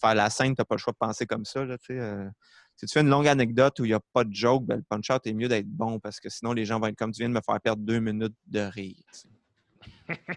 faire 0.00 0.14
la 0.14 0.30
scène, 0.30 0.54
t'as 0.54 0.64
pas 0.64 0.74
le 0.74 0.80
choix 0.80 0.92
de 0.92 0.98
penser 0.98 1.26
comme 1.26 1.44
ça, 1.44 1.64
là, 1.64 1.76
euh. 1.90 2.28
si 2.76 2.86
tu 2.86 2.92
fais 2.92 3.00
une 3.00 3.08
longue 3.08 3.28
anecdote 3.28 3.78
où 3.80 3.84
il 3.84 3.88
n'y 3.88 3.94
a 3.94 4.00
pas 4.12 4.24
de 4.24 4.34
joke, 4.34 4.64
ben, 4.66 4.76
le 4.76 4.84
punch-out 4.88 5.26
est 5.26 5.32
mieux 5.32 5.48
d'être 5.48 5.68
bon 5.68 5.98
parce 5.98 6.20
que 6.20 6.28
sinon, 6.28 6.52
les 6.52 6.64
gens 6.64 6.80
vont 6.80 6.86
être 6.86 6.96
comme 6.96 7.12
tu 7.12 7.20
viens 7.20 7.28
de 7.28 7.34
me 7.34 7.40
faire 7.44 7.60
perdre 7.60 7.82
deux 7.82 8.00
minutes 8.00 8.36
de 8.46 8.60
rire. 8.60 8.96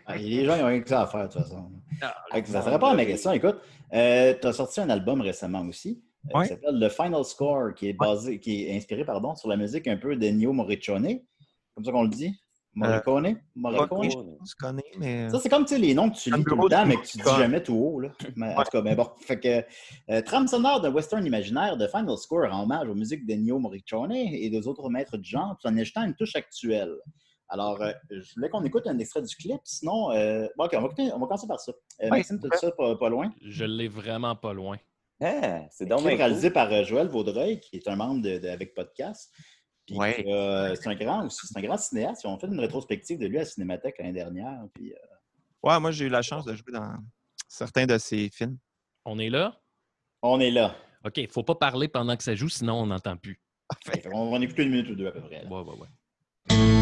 Ah, 0.05 0.17
les 0.17 0.45
gens, 0.45 0.55
ils 0.55 0.63
ont 0.63 0.67
rien 0.67 0.81
que 0.81 0.89
ça 0.89 1.03
à 1.03 1.07
faire, 1.07 1.27
de 1.27 1.33
toute 1.33 1.43
façon. 1.43 1.71
Ah, 2.01 2.15
Fait 2.31 2.41
que 2.41 2.49
ça 2.49 2.63
ne 2.63 2.69
répond 2.69 2.87
à 2.87 2.95
ma 2.95 3.05
question. 3.05 3.31
Écoute, 3.31 3.57
tu 3.91 3.97
as 3.97 4.53
sorti 4.53 4.81
un 4.81 4.89
album 4.89 5.21
récemment 5.21 5.61
aussi. 5.61 6.01
Euh, 6.33 6.37
Ouais. 6.37 6.43
qui 6.43 6.49
s'appelle 6.49 6.79
The 6.79 6.89
Final 6.89 7.23
Score, 7.23 7.73
qui 7.73 7.89
est 7.89 7.93
basé, 7.93 8.39
qui 8.39 8.65
est 8.65 8.75
inspiré 8.75 9.05
pardon, 9.05 9.35
sur 9.35 9.49
la 9.49 9.57
musique 9.57 9.87
un 9.87 9.97
peu 9.97 10.15
d'Ennio 10.15 10.51
Morricone. 10.53 11.19
Comme 11.75 11.85
ça 11.85 11.91
qu'on 11.91 12.03
le 12.03 12.09
dit? 12.09 12.33
Morricone? 12.75 13.39
Morricone? 13.55 13.99
Ouais, 14.05 14.09
on 14.39 14.45
se 14.45 14.55
connaît, 14.55 14.83
mais. 14.99 15.29
Ça, 15.29 15.39
c'est 15.39 15.49
comme 15.49 15.65
tu 15.65 15.73
sais, 15.73 15.79
les 15.79 15.93
noms 15.93 16.09
que 16.09 16.17
tu 16.17 16.31
Un 16.31 16.37
lis 16.37 16.43
tout 16.43 16.55
le 16.55 16.69
temps, 16.69 16.85
mais 16.85 16.95
que 16.97 17.01
tu 17.05 17.17
dis 17.17 17.23
Morricone. 17.23 17.41
jamais 17.43 17.63
tout 17.63 17.73
haut. 17.75 17.99
Là. 17.99 18.09
Mais, 18.35 18.53
en 18.55 18.63
tout 18.63 18.69
cas, 18.71 18.81
ben 18.81 18.95
bon. 18.95 19.07
Fait 19.21 19.39
que, 19.39 19.63
euh, 20.13 20.21
trame 20.21 20.47
sonore 20.47 20.79
d'un 20.79 20.91
western 20.91 21.25
imaginaire 21.25 21.75
de 21.77 21.87
Final 21.87 22.15
Score 22.17 22.53
en 22.53 22.63
hommage 22.63 22.87
aux 22.87 22.95
musiques 22.95 23.25
d'Ennio 23.25 23.57
Morricone 23.59 24.11
et 24.13 24.49
des 24.49 24.67
autres 24.67 24.87
maîtres 24.89 25.17
du 25.17 25.27
genre, 25.29 25.57
tout 25.59 25.67
en 25.67 25.75
ajoutant 25.77 26.03
une 26.05 26.15
touche 26.15 26.35
actuelle. 26.35 26.95
Alors, 27.49 27.81
euh, 27.81 27.91
je 28.11 28.33
voulais 28.35 28.49
qu'on 28.49 28.63
écoute 28.63 28.85
un 28.85 28.97
extrait 28.99 29.23
du 29.23 29.35
clip, 29.35 29.59
sinon. 29.63 30.11
euh, 30.11 30.47
bon, 30.55 30.65
OK, 30.65 30.71
on 30.77 30.81
va, 30.81 30.85
écouter- 30.85 31.11
on 31.13 31.19
va 31.19 31.25
commencer 31.25 31.47
par 31.47 31.59
ça. 31.59 31.71
Euh, 31.71 32.03
Ouais, 32.05 32.17
Maxime, 32.19 32.39
tout 32.39 32.49
ça 32.55 32.71
pas, 32.71 32.95
pas 32.95 33.09
loin? 33.09 33.31
Je 33.41 33.65
l'ai 33.65 33.87
vraiment 33.87 34.35
pas 34.35 34.53
loin. 34.53 34.77
Ah, 35.21 35.61
c'est 35.71 35.85
donc 35.85 35.99
Clip 35.99 36.09
bien 36.09 36.17
réalisé 36.17 36.47
cool. 36.47 36.53
par 36.53 36.71
euh, 36.71 36.83
Joël 36.83 37.07
Vaudreuil, 37.07 37.59
qui 37.59 37.75
est 37.77 37.87
un 37.87 37.95
membre 37.95 38.21
de, 38.21 38.37
de- 38.37 38.47
avec 38.47 38.73
Podcast. 38.73 39.31
Ouais. 39.91 40.23
euh, 40.27 40.75
c'est 40.75 40.87
un 40.87 40.95
grand 40.95 41.25
aussi, 41.25 41.39
c'est 41.47 41.57
un 41.57 41.61
grand 41.61 41.77
cinéaste. 41.77 42.23
Ils 42.23 42.27
ont 42.27 42.37
fait 42.39 42.47
une 42.47 42.59
rétrospective 42.59 43.17
de 43.19 43.25
lui 43.27 43.37
à 43.37 43.41
la 43.41 43.45
Cinémathèque 43.45 43.95
l'année 43.97 44.13
dernière. 44.13 44.59
Puis, 44.73 44.93
euh, 44.93 44.97
Ouais, 45.63 45.77
moi, 45.79 45.91
j'ai 45.91 46.05
eu 46.05 46.09
la 46.09 46.21
chance 46.21 46.45
de 46.45 46.53
jouer 46.53 46.71
dans 46.71 46.93
certains 47.47 47.85
de 47.85 47.97
ses 47.97 48.29
films. 48.29 48.57
On 49.03 49.19
est 49.19 49.29
là? 49.29 49.59
on 50.21 50.39
est 50.39 50.51
là. 50.51 50.75
OK, 51.05 51.17
il 51.17 51.29
faut 51.29 51.43
pas 51.43 51.55
parler 51.55 51.87
pendant 51.87 52.15
que 52.15 52.23
ça 52.23 52.35
joue, 52.35 52.49
sinon 52.49 52.75
on 52.81 52.85
n'entend 52.87 53.15
plus. 53.17 53.41
Va 54.05 54.15
en 54.15 54.41
écouter 54.41 54.63
une 54.63 54.71
minute 54.71 54.89
ou 54.89 54.95
deux 54.95 55.07
à 55.07 55.11
peu 55.11 55.21
près. 55.21 55.43
là. 55.43 55.49
Ouais, 55.49 55.61
ouais, 55.63 55.77
ouais. 55.79 56.78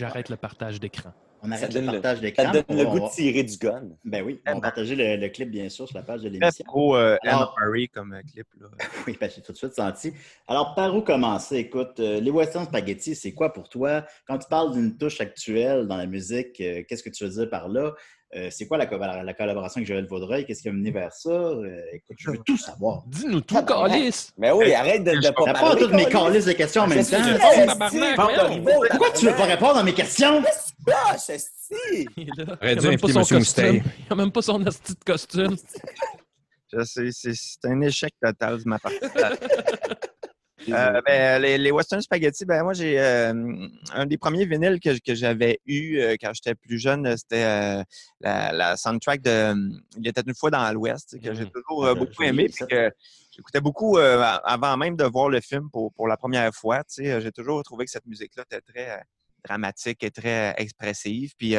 J'arrête 0.00 0.28
le 0.30 0.36
partage 0.36 0.80
d'écran. 0.80 1.12
On 1.42 1.48
Ça 1.50 1.54
arrête 1.56 1.74
le 1.74 1.84
partage 1.86 2.16
Ça 2.16 2.22
d'écran. 2.22 2.52
te 2.52 2.58
donne 2.68 2.78
le 2.78 2.84
goût 2.86 3.00
de 3.00 3.10
tirer 3.14 3.42
du 3.42 3.56
gun. 3.58 3.82
Ben 4.04 4.22
oui, 4.24 4.40
on 4.46 4.54
va 4.54 4.60
partager 4.60 4.94
le, 4.96 5.16
le 5.16 5.28
clip, 5.28 5.50
bien 5.50 5.68
sûr, 5.68 5.86
sur 5.86 5.96
la 5.96 6.02
page 6.02 6.22
de 6.22 6.28
l'émission. 6.30 6.64
pro 6.66 6.96
euh, 6.96 7.16
Alors- 7.22 7.54
Anne 7.58 7.66
Murray 7.66 7.86
comme 7.88 8.12
euh, 8.14 8.20
clip. 8.22 8.46
Là. 8.60 8.68
Oui, 9.06 9.16
ben, 9.20 9.30
j'ai 9.34 9.42
tout 9.42 9.52
de 9.52 9.56
suite 9.58 9.74
senti. 9.74 10.12
Alors, 10.48 10.74
par 10.74 10.94
où 10.94 11.02
commencer? 11.02 11.56
Écoute, 11.56 12.00
euh, 12.00 12.20
les 12.20 12.30
western 12.30 12.64
spaghetti, 12.66 13.14
c'est 13.14 13.32
quoi 13.32 13.52
pour 13.52 13.68
toi? 13.68 14.04
Quand 14.26 14.38
tu 14.38 14.48
parles 14.48 14.72
d'une 14.72 14.96
touche 14.96 15.20
actuelle 15.20 15.86
dans 15.86 15.96
la 15.96 16.06
musique, 16.06 16.60
euh, 16.60 16.82
qu'est-ce 16.88 17.02
que 17.02 17.10
tu 17.10 17.24
veux 17.24 17.30
dire 17.30 17.48
par 17.50 17.68
là? 17.68 17.92
Euh, 18.36 18.48
c'est 18.50 18.68
quoi 18.68 18.78
la, 18.78 18.86
co- 18.86 18.96
la 18.96 19.34
collaboration 19.34 19.78
avec 19.80 19.88
Joël 19.88 20.06
Vaudreuil? 20.06 20.46
Qu'est-ce 20.46 20.62
qui 20.62 20.68
a 20.68 20.72
mené 20.72 20.92
vers 20.92 21.12
ça? 21.12 21.30
Euh, 21.30 21.80
écoute, 21.92 22.16
je 22.16 22.30
veux 22.30 22.38
tout 22.38 22.56
savoir. 22.56 23.02
Dis-nous 23.06 23.40
tout. 23.40 23.60
Calice! 23.64 24.32
Mais 24.38 24.52
oui, 24.52 24.72
arrête 24.72 25.02
de, 25.02 25.10
de 25.10 25.30
pas 25.34 25.52
parler. 25.52 25.80
toutes 25.82 25.92
mes 25.94 26.06
calices 26.06 26.44
de 26.44 26.52
questions 26.52 26.82
en 26.82 26.86
même 26.86 27.04
temps. 27.04 27.16
Oh, 28.18 28.84
Pourquoi 28.90 29.10
tu 29.10 29.26
veux 29.26 29.34
pas 29.34 29.46
répondre 29.46 29.78
à 29.78 29.82
mes 29.82 29.94
questions? 29.94 30.42
Esti! 31.28 32.06
Il 32.16 32.28
est 32.30 32.44
là. 32.46 32.56
Aurait 32.62 32.72
Il 32.74 32.78
dû 32.78 32.86
a 32.86 32.90
même 32.90 33.00
pas 33.00 33.06
inviter 33.08 33.24
son 33.24 33.36
costume. 33.36 33.82
Il 33.98 34.12
a 34.12 34.14
même 34.14 34.30
pas 34.32 34.42
son 34.42 34.64
asti 34.66 34.92
de 34.94 35.04
costume. 35.04 35.56
Je 36.72 36.84
sais, 36.84 37.08
c'est 37.10 37.32
c'est 37.34 37.64
un 37.68 37.80
échec 37.80 38.12
total 38.22 38.58
de 38.58 38.62
ma 38.68 38.78
part. 38.78 38.92
Euh, 40.68 41.00
ben, 41.06 41.40
les, 41.40 41.56
les 41.58 41.70
Western 41.70 42.02
Spaghetti, 42.02 42.44
ben 42.44 42.62
moi 42.62 42.74
j'ai 42.74 43.00
euh, 43.00 43.32
un 43.94 44.06
des 44.06 44.18
premiers 44.18 44.44
vinyles 44.44 44.78
que, 44.78 44.98
que 44.98 45.14
j'avais 45.14 45.58
eu 45.66 45.98
euh, 45.98 46.16
quand 46.20 46.32
j'étais 46.34 46.54
plus 46.54 46.78
jeune, 46.78 47.16
c'était 47.16 47.82
la, 48.20 48.52
la 48.52 48.76
soundtrack 48.76 49.22
de 49.22 49.54
Il 49.96 50.06
était 50.06 50.22
une 50.26 50.34
fois 50.34 50.50
dans 50.50 50.70
l'Ouest, 50.72 51.18
que 51.20 51.32
j'ai 51.34 51.44
Mhm. 51.44 51.50
toujours 51.50 51.94
beaucoup 51.96 52.22
aimé, 52.22 52.48
puis 52.54 52.66
que 52.66 52.92
j'écoutais 53.30 53.60
beaucoup 53.60 53.96
avant 53.98 54.76
même 54.76 54.96
de 54.96 55.04
voir 55.04 55.28
le 55.30 55.40
film 55.40 55.70
pour, 55.70 55.92
pour 55.94 56.06
la 56.08 56.16
première 56.16 56.52
fois. 56.54 56.78
tu 56.84 57.04
sais, 57.04 57.20
J'ai 57.20 57.32
toujours 57.32 57.62
trouvé 57.62 57.84
que 57.86 57.90
cette 57.90 58.06
musique-là 58.06 58.44
était 58.50 58.60
très 58.60 59.02
dramatique 59.44 60.02
et 60.04 60.10
très 60.10 60.54
expressive. 60.58 61.32
Puis 61.38 61.54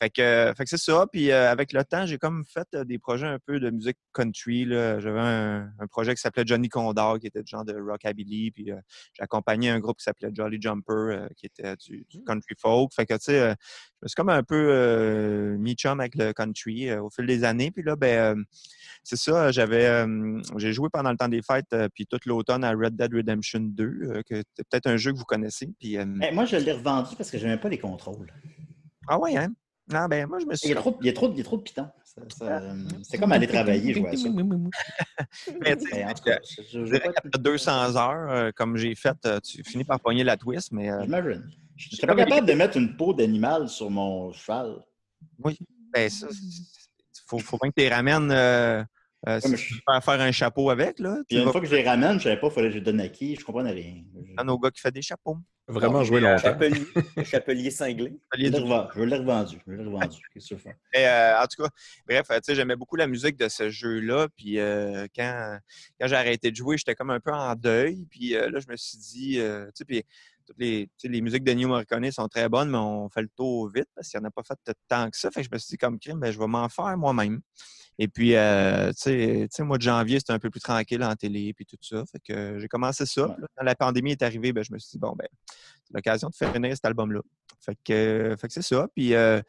fait 0.00 0.10
que, 0.10 0.52
fait 0.56 0.64
que 0.64 0.70
c'est 0.70 0.76
ça. 0.76 1.06
Puis 1.12 1.30
euh, 1.30 1.50
avec 1.50 1.72
le 1.72 1.84
temps, 1.84 2.06
j'ai 2.06 2.18
comme 2.18 2.44
fait 2.44 2.68
euh, 2.74 2.84
des 2.84 2.98
projets 2.98 3.26
un 3.26 3.38
peu 3.44 3.58
de 3.58 3.70
musique 3.70 3.96
country. 4.12 4.64
J'avais 4.68 5.18
un, 5.20 5.70
un 5.78 5.86
projet 5.88 6.14
qui 6.14 6.20
s'appelait 6.20 6.44
Johnny 6.46 6.68
Condor, 6.68 7.18
qui 7.18 7.26
était 7.26 7.42
du 7.42 7.50
genre 7.50 7.64
de 7.64 7.74
rockabilly. 7.74 8.50
Puis 8.52 8.70
euh, 8.70 8.76
j'ai 9.14 9.22
accompagné 9.22 9.70
un 9.70 9.80
groupe 9.80 9.98
qui 9.98 10.04
s'appelait 10.04 10.30
Jolly 10.32 10.58
Jumper, 10.60 10.92
euh, 10.92 11.28
qui 11.36 11.46
était 11.46 11.74
du, 11.76 12.06
du 12.08 12.22
country 12.24 12.54
folk. 12.58 12.92
Fait 12.94 13.06
que, 13.06 13.14
tu 13.14 13.20
sais, 13.22 13.38
je 13.40 14.04
me 14.04 14.08
suis 14.08 14.14
comme 14.14 14.28
un 14.28 14.42
peu 14.44 14.68
euh, 14.70 15.56
mis 15.58 15.74
chum 15.74 15.98
avec 15.98 16.14
le 16.14 16.32
country 16.32 16.92
au 16.94 17.10
fil 17.10 17.26
des 17.26 17.42
années. 17.42 17.70
Puis 17.72 17.82
là, 17.82 17.96
ben, 17.96 18.44
c'est 19.02 19.16
ça, 19.16 19.50
j'avais, 19.50 20.06
j'ai 20.58 20.72
joué 20.72 20.88
pendant 20.92 21.10
le 21.10 21.16
temps 21.16 21.28
des 21.28 21.42
fêtes, 21.42 21.74
puis 21.94 22.06
toute 22.06 22.26
l'automne 22.26 22.62
à 22.62 22.70
Red 22.72 22.94
Dead 22.96 23.12
Redemption 23.12 23.60
2, 23.60 23.84
euh, 23.84 24.22
que 24.28 24.42
peut-être 24.56 24.86
un 24.86 24.96
jeu 24.96 25.12
que 25.12 25.18
vous 25.18 25.24
connaissez. 25.24 25.68
Puis, 25.78 25.94
Eh, 25.96 26.04
moi, 26.32 26.44
je 26.44 26.56
l'ai 26.56 26.72
revendu 26.72 27.16
parce 27.16 27.30
que 27.30 27.38
je 27.38 27.46
n'aimais 27.46 27.60
pas 27.60 27.68
les 27.68 27.78
contrôles. 27.78 28.32
ah 29.08 29.18
ouais, 29.18 29.36
hein? 29.36 29.48
Non, 29.90 30.06
ben 30.06 30.26
moi, 30.26 30.38
je 30.40 30.46
me 30.46 30.52
Il 30.52 30.58
suis. 30.58 30.68
y 30.68 30.72
a 30.72 30.76
trop, 30.76 30.96
il 31.00 31.06
y 31.06 31.08
a 31.08 31.12
trop, 31.12 31.30
il 31.32 31.38
y 31.38 31.40
a 31.40 31.44
trop 31.44 31.56
de 31.56 31.62
pitons. 31.62 31.88
Ça, 32.04 32.20
euh, 32.60 32.74
C'est 33.02 33.18
comme 33.18 33.32
aller 33.32 33.46
travailler, 33.46 33.94
jouer 33.94 34.08
à 34.08 34.16
ça. 34.16 34.28
Mais, 35.60 35.76
tu 35.76 35.88
sais, 35.88 35.88
Mais 35.92 36.04
en 36.04 36.14
tout 36.14 36.22
cas, 36.24 36.38
je, 36.44 36.62
je, 36.62 36.68
Je 36.70 36.78
veux 36.80 36.84
dirais 36.86 37.00
pas 37.00 37.12
qu'après 37.12 37.38
200 37.38 37.96
heures, 37.96 38.30
euh, 38.30 38.50
comme 38.54 38.76
j'ai 38.76 38.94
fait, 38.94 39.16
euh, 39.26 39.38
tu 39.40 39.62
finis 39.64 39.84
par 39.84 40.00
pogner 40.00 40.24
la 40.24 40.36
twist, 40.36 40.72
mais 40.72 40.90
euh, 40.90 41.02
J'imagine. 41.02 41.48
Je 41.76 41.88
ne 41.92 41.96
serais 41.96 42.06
pas 42.08 42.16
capable 42.16 42.46
de 42.46 42.52
mettre 42.54 42.76
une 42.76 42.96
peau 42.96 43.14
d'animal 43.14 43.68
sur 43.68 43.88
mon 43.90 44.32
cheval. 44.32 44.84
oui, 45.44 45.56
ben 45.92 46.10
ça, 46.10 46.26
il 46.30 47.20
faut, 47.26 47.38
faut 47.38 47.56
bien 47.62 47.70
que 47.70 47.74
tu 47.76 47.82
les 47.82 47.88
ramènes. 47.88 48.32
Euh, 49.26 49.40
si 49.40 49.50
tu 49.50 49.56
je- 49.56 49.74
veux 49.74 50.00
faire 50.00 50.20
un 50.20 50.30
chapeau 50.30 50.70
avec, 50.70 51.00
là. 51.00 51.16
Puis 51.28 51.38
une 51.38 51.44
vas 51.44 51.52
fois 51.52 51.60
que 51.60 51.66
je 51.66 51.74
les 51.74 51.82
ramène, 51.82 52.12
je 52.12 52.14
ne 52.14 52.20
savais 52.20 52.36
pas, 52.40 52.46
il 52.46 52.52
fallait 52.52 52.68
que 52.68 52.74
je 52.74 52.78
les 52.78 52.84
donne 52.84 53.00
à 53.00 53.08
qui. 53.08 53.34
Je 53.34 53.44
comprenais 53.44 53.72
rien. 53.72 54.04
Je, 54.14 54.34
prendre 54.34 54.52
au 54.52 54.58
gars 54.58 54.70
qui 54.70 54.80
fait 54.80 54.92
des 54.92 55.02
chapeaux. 55.02 55.38
Vraiment 55.66 56.02
joué 56.02 56.20
longtemps. 56.20 56.38
Chapelier, 56.38 56.86
chapelier 57.24 57.70
cinglé. 57.70 58.14
je 58.34 58.40
l'ai 58.40 58.48
revendu. 58.58 58.88
Je 58.96 59.02
l'ai 59.02 59.16
revendu. 59.16 59.58
Je 59.66 59.72
l'ai 59.72 59.84
revendu. 59.84 60.18
Qu'est-ce 60.32 60.44
que 60.44 60.48
tu 60.48 60.54
veux 60.54 60.60
faire? 60.60 60.74
Et, 60.94 61.06
euh, 61.06 61.42
en 61.42 61.46
tout 61.46 61.62
cas, 61.62 61.68
bref, 62.08 62.26
tu 62.28 62.34
sais, 62.42 62.54
j'aimais 62.54 62.76
beaucoup 62.76 62.96
la 62.96 63.06
musique 63.06 63.36
de 63.36 63.48
ce 63.48 63.68
jeu-là. 63.68 64.28
Puis 64.34 64.58
euh, 64.60 65.06
quand, 65.14 65.58
quand 66.00 66.06
j'ai 66.06 66.16
arrêté 66.16 66.50
de 66.50 66.56
jouer, 66.56 66.78
j'étais 66.78 66.94
comme 66.94 67.10
un 67.10 67.20
peu 67.20 67.32
en 67.32 67.54
deuil. 67.54 68.06
Puis 68.08 68.34
euh, 68.34 68.48
là, 68.50 68.60
je 68.60 68.70
me 68.70 68.76
suis 68.76 68.96
dit, 68.98 69.40
euh, 69.40 69.66
tu 69.66 69.72
sais, 69.74 69.84
puis 69.84 70.02
toutes 70.46 70.58
les, 70.58 70.86
tu 70.86 70.92
sais, 70.96 71.08
les 71.08 71.20
musiques 71.20 71.44
de 71.44 71.52
New 71.52 71.68
Morricone 71.68 72.10
sont 72.12 72.28
très 72.28 72.48
bonnes, 72.48 72.70
mais 72.70 72.78
on 72.78 73.10
fait 73.10 73.20
le 73.22 73.28
tour 73.36 73.68
vite 73.68 73.88
parce 73.94 74.08
qu'il 74.08 74.18
n'y 74.20 74.24
en 74.24 74.28
a 74.28 74.30
pas 74.30 74.42
fait 74.44 74.58
tant 74.88 75.10
que 75.10 75.16
ça. 75.18 75.30
Fait 75.30 75.42
que 75.42 75.48
je 75.48 75.52
me 75.52 75.58
suis 75.58 75.72
dit, 75.72 75.76
comme 75.76 75.98
crime, 75.98 76.20
ben, 76.20 76.30
je 76.32 76.38
vais 76.38 76.46
m'en 76.46 76.68
faire 76.70 76.96
moi-même. 76.96 77.40
Et 78.00 78.06
puis, 78.06 78.36
euh, 78.36 78.92
tu 78.92 79.48
sais, 79.50 79.62
mois 79.64 79.76
de 79.76 79.82
janvier, 79.82 80.20
c'était 80.20 80.32
un 80.32 80.38
peu 80.38 80.50
plus 80.50 80.60
tranquille 80.60 81.02
en 81.02 81.14
télé 81.16 81.52
puis 81.52 81.66
tout 81.66 81.76
ça. 81.80 82.04
Fait 82.06 82.20
que 82.20 82.58
j'ai 82.60 82.68
commencé 82.68 83.04
ça. 83.06 83.22
Là, 83.26 83.46
quand 83.56 83.64
la 83.64 83.74
pandémie 83.74 84.12
est 84.12 84.22
arrivée, 84.22 84.52
ben, 84.52 84.62
je 84.62 84.72
me 84.72 84.78
suis 84.78 84.92
dit, 84.92 84.98
bon, 84.98 85.14
ben, 85.16 85.26
c'est 85.84 85.94
l'occasion 85.94 86.28
de 86.28 86.34
faire 86.34 86.52
finir 86.52 86.74
cet 86.74 86.84
album-là. 86.84 87.20
Fait 87.60 87.76
que, 87.84 87.92
euh, 87.92 88.36
fait 88.36 88.46
que 88.46 88.54
c'est 88.54 88.62
ça. 88.62 88.88
Puis, 88.94 89.14
euh, 89.14 89.40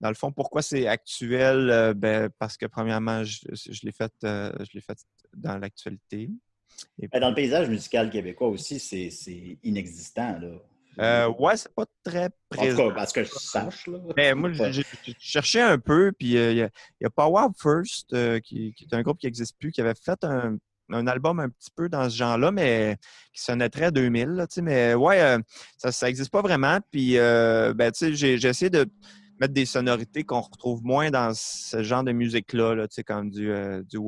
dans 0.00 0.08
le 0.08 0.14
fond, 0.14 0.30
pourquoi 0.30 0.62
c'est 0.62 0.86
actuel? 0.86 1.68
Euh, 1.68 1.94
ben, 1.94 2.30
parce 2.38 2.56
que, 2.56 2.66
premièrement, 2.66 3.24
je, 3.24 3.40
je 3.52 3.80
l'ai 3.82 3.92
fait, 3.92 4.12
euh, 4.22 4.52
je 4.72 4.78
fait 4.78 4.98
dans 5.36 5.58
l'actualité. 5.58 6.30
Eh, 7.00 7.18
Dans 7.18 7.30
le 7.30 7.34
paysage 7.34 7.68
musical 7.68 8.10
québécois 8.10 8.48
aussi, 8.48 8.78
c'est 8.78 9.58
inexistant. 9.64 10.38
Là. 10.38 10.62
Euh, 11.00 11.28
ouais, 11.38 11.56
c'est 11.56 11.74
pas 11.74 11.84
très 12.04 12.24
en 12.24 12.28
tout 12.28 12.34
présent. 12.50 12.88
cas, 12.88 12.94
parce 12.94 13.12
que 13.12 13.24
je 13.24 13.30
sache. 13.30 13.86
Là. 13.86 13.98
Ben, 14.16 14.34
moi, 14.34 14.50
j'ai 14.52 14.84
cherché 15.18 15.60
un 15.60 15.78
peu, 15.78 16.12
puis 16.18 16.36
euh, 16.38 16.52
il 16.52 16.58
y, 16.58 16.62
a- 16.62 16.70
il 17.00 17.04
y 17.04 17.06
a 17.06 17.10
Power 17.10 17.48
First, 17.60 18.12
euh, 18.14 18.40
qui, 18.40 18.72
qui 18.74 18.84
est 18.84 18.94
un 18.94 19.02
groupe 19.02 19.18
qui 19.18 19.26
n'existe 19.26 19.56
plus, 19.58 19.70
qui 19.72 19.80
avait 19.80 19.94
fait 19.94 20.22
un, 20.24 20.56
un 20.90 21.06
album 21.06 21.40
un 21.40 21.48
petit 21.48 21.70
peu 21.74 21.88
dans 21.88 22.08
ce 22.08 22.16
genre-là, 22.16 22.50
mais 22.50 22.96
qui 23.34 23.42
sonnait 23.42 23.68
très 23.68 23.92
2000. 23.92 24.28
Là, 24.30 24.46
mais 24.62 24.94
ouais, 24.94 25.20
euh, 25.20 25.38
ça 25.76 26.06
n'existe 26.06 26.30
pas 26.30 26.42
vraiment. 26.42 26.78
Puis, 26.90 27.14
ben, 27.16 27.90
tu 27.92 27.98
sais, 27.98 28.14
j'ai 28.14 28.38
j'ai 28.38 28.48
essayé 28.48 28.70
de 28.70 28.86
mettre 29.40 29.54
des 29.54 29.66
sonorités 29.66 30.24
qu'on 30.24 30.40
retrouve 30.40 30.82
moins 30.82 31.10
dans 31.10 31.32
ce 31.34 31.82
genre 31.82 32.02
de 32.04 32.12
musique-là, 32.12 32.74
là, 32.74 32.86
comme 33.06 33.30
du, 33.30 33.50
euh, 33.50 33.82
du 33.82 33.98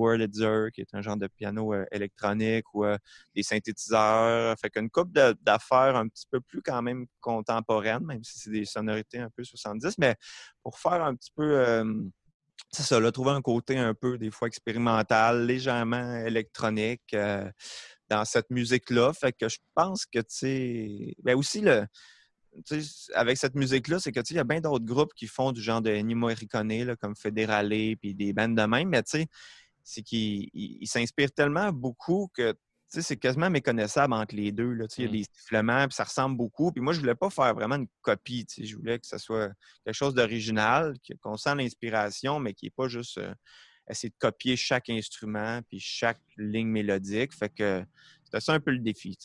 qui 0.72 0.80
est 0.80 0.94
un 0.94 1.02
genre 1.02 1.16
de 1.16 1.26
piano 1.26 1.74
euh, 1.74 1.84
électronique, 1.92 2.64
ou 2.74 2.84
euh, 2.84 2.96
des 3.34 3.42
synthétiseurs. 3.42 4.56
Fait 4.60 4.70
qu'une 4.70 4.90
couple 4.90 5.12
de- 5.12 5.36
d'affaires 5.42 5.96
un 5.96 6.08
petit 6.08 6.26
peu 6.30 6.40
plus 6.40 6.62
quand 6.62 6.82
même 6.82 7.06
contemporaines, 7.20 8.04
même 8.04 8.22
si 8.24 8.38
c'est 8.38 8.50
des 8.50 8.64
sonorités 8.64 9.18
un 9.18 9.30
peu 9.30 9.44
70, 9.44 9.98
mais 9.98 10.16
pour 10.62 10.78
faire 10.78 11.02
un 11.04 11.14
petit 11.14 11.30
peu... 11.34 11.58
euh, 11.58 11.84
c'est 12.72 12.82
ça, 12.82 13.00
là, 13.00 13.10
trouver 13.12 13.30
un 13.30 13.40
côté 13.42 13.78
un 13.78 13.94
peu, 13.94 14.18
des 14.18 14.30
fois, 14.30 14.48
expérimental, 14.48 15.46
légèrement 15.46 16.16
électronique 16.16 17.14
dans 18.08 18.24
cette 18.24 18.50
musique-là. 18.50 19.12
Fait 19.12 19.32
que 19.32 19.48
je 19.48 19.58
pense 19.74 20.06
que, 20.06 20.18
tu 20.18 20.24
sais, 20.28 21.14
ben 21.22 21.36
aussi, 21.36 21.60
le, 21.60 21.86
avec 23.14 23.36
cette 23.38 23.54
musique-là, 23.54 23.98
c'est 24.00 24.12
que, 24.12 24.20
tu 24.20 24.28
sais, 24.28 24.34
il 24.34 24.36
y 24.38 24.40
a 24.40 24.44
bien 24.44 24.60
d'autres 24.60 24.84
groupes 24.84 25.14
qui 25.14 25.26
font 25.26 25.52
du 25.52 25.60
genre 25.62 25.80
de 25.82 25.90
Ennio 25.90 26.16
Morricone, 26.16 26.96
comme 26.96 27.16
Fédérale, 27.16 27.96
puis 28.00 28.14
des 28.14 28.32
bandes 28.32 28.56
de 28.56 28.62
même, 28.62 28.88
mais, 28.88 29.02
tu 29.02 29.18
sais, 29.18 29.26
c'est 29.82 30.02
qu'ils 30.02 30.48
ils- 30.52 30.78
ils 30.82 30.86
s'inspirent 30.86 31.32
tellement 31.32 31.72
beaucoup 31.72 32.28
que, 32.34 32.52
tu 32.52 32.58
sais, 32.88 33.02
c'est 33.02 33.16
quasiment 33.16 33.50
méconnaissable 33.50 34.14
entre 34.14 34.34
les 34.34 34.50
deux, 34.52 34.72
là. 34.72 34.86
Il 34.98 35.02
y 35.02 35.06
a 35.06 35.08
Mm. 35.08 35.12
des 35.12 35.24
sifflements, 35.32 35.86
puis 35.88 35.94
ça 35.94 36.04
ressemble 36.04 36.36
beaucoup. 36.36 36.72
Puis 36.72 36.80
moi, 36.80 36.92
je 36.92 37.00
voulais 37.00 37.14
pas 37.14 37.30
faire 37.30 37.54
vraiment 37.54 37.76
une 37.76 37.88
copie, 38.02 38.46
tu 38.46 38.62
sais. 38.62 38.64
Je 38.66 38.76
voulais 38.76 38.98
que 38.98 39.06
ça 39.06 39.18
soit 39.18 39.50
quelque 39.84 39.94
chose 39.94 40.14
d'original, 40.14 40.94
qu'on 41.22 41.36
sent 41.36 41.54
l'inspiration, 41.54 42.38
mais 42.40 42.54
qui 42.54 42.66
n'est 42.66 42.70
pas 42.70 42.88
juste 42.88 43.18
euh, 43.18 43.34
essayer 43.90 44.10
de 44.10 44.16
copier 44.18 44.56
chaque 44.56 44.90
instrument 44.90 45.60
puis 45.68 45.80
chaque 45.80 46.20
ligne 46.36 46.68
mélodique. 46.68 47.34
Fait 47.34 47.48
que 47.48 47.84
c'était 48.24 48.40
ça 48.40 48.52
un 48.54 48.60
peu 48.60 48.70
le 48.70 48.78
défi. 48.80 49.16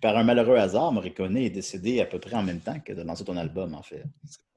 Par 0.00 0.16
un 0.16 0.24
malheureux 0.24 0.56
hasard, 0.56 0.92
Morricone 0.92 1.36
est 1.36 1.50
décédé 1.50 2.00
à 2.00 2.06
peu 2.06 2.18
près 2.18 2.34
en 2.34 2.42
même 2.42 2.60
temps 2.60 2.80
que 2.80 2.92
de 2.92 3.02
lancer 3.02 3.24
ton 3.24 3.36
album, 3.36 3.74
en 3.74 3.82
fait. 3.82 4.04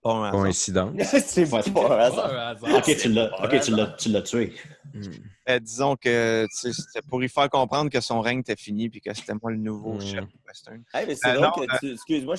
Hasard. 0.05 0.31
Coïncidence. 0.31 0.91
c'est 1.25 1.49
pas 1.49 1.57
un 1.59 1.97
hasard. 1.99 2.29
Pas 2.29 2.33
un 2.33 2.47
hasard. 2.51 2.77
Ok, 2.77 2.97
tu 2.97 3.09
l'as 3.09 3.43
ok, 3.43 3.59
tu 3.61 3.71
l'as- 3.71 3.95
tu 3.97 4.09
l'as 4.09 4.21
tué. 4.21 4.53
Euh, 5.47 5.59
disons 5.59 5.95
que 5.95 6.47
c'était 6.51 7.01
pour 7.07 7.23
y 7.23 7.29
faire 7.29 7.49
comprendre 7.49 7.89
que 7.91 7.99
son 8.01 8.19
règne 8.21 8.39
était 8.39 8.55
fini 8.55 8.89
puis 8.89 8.99
que 9.01 9.13
c'était 9.13 9.33
moi 9.39 9.51
le 9.51 9.57
nouveau 9.57 9.93
Mm. 9.93 10.01
chef 10.01 10.23
western. 10.47 10.83
Hey, 10.93 11.05
mais 11.07 11.15
c'est 11.15 11.29
Euh, 11.29 11.47
tu... 11.79 11.91
Excuse-moi, 11.93 12.35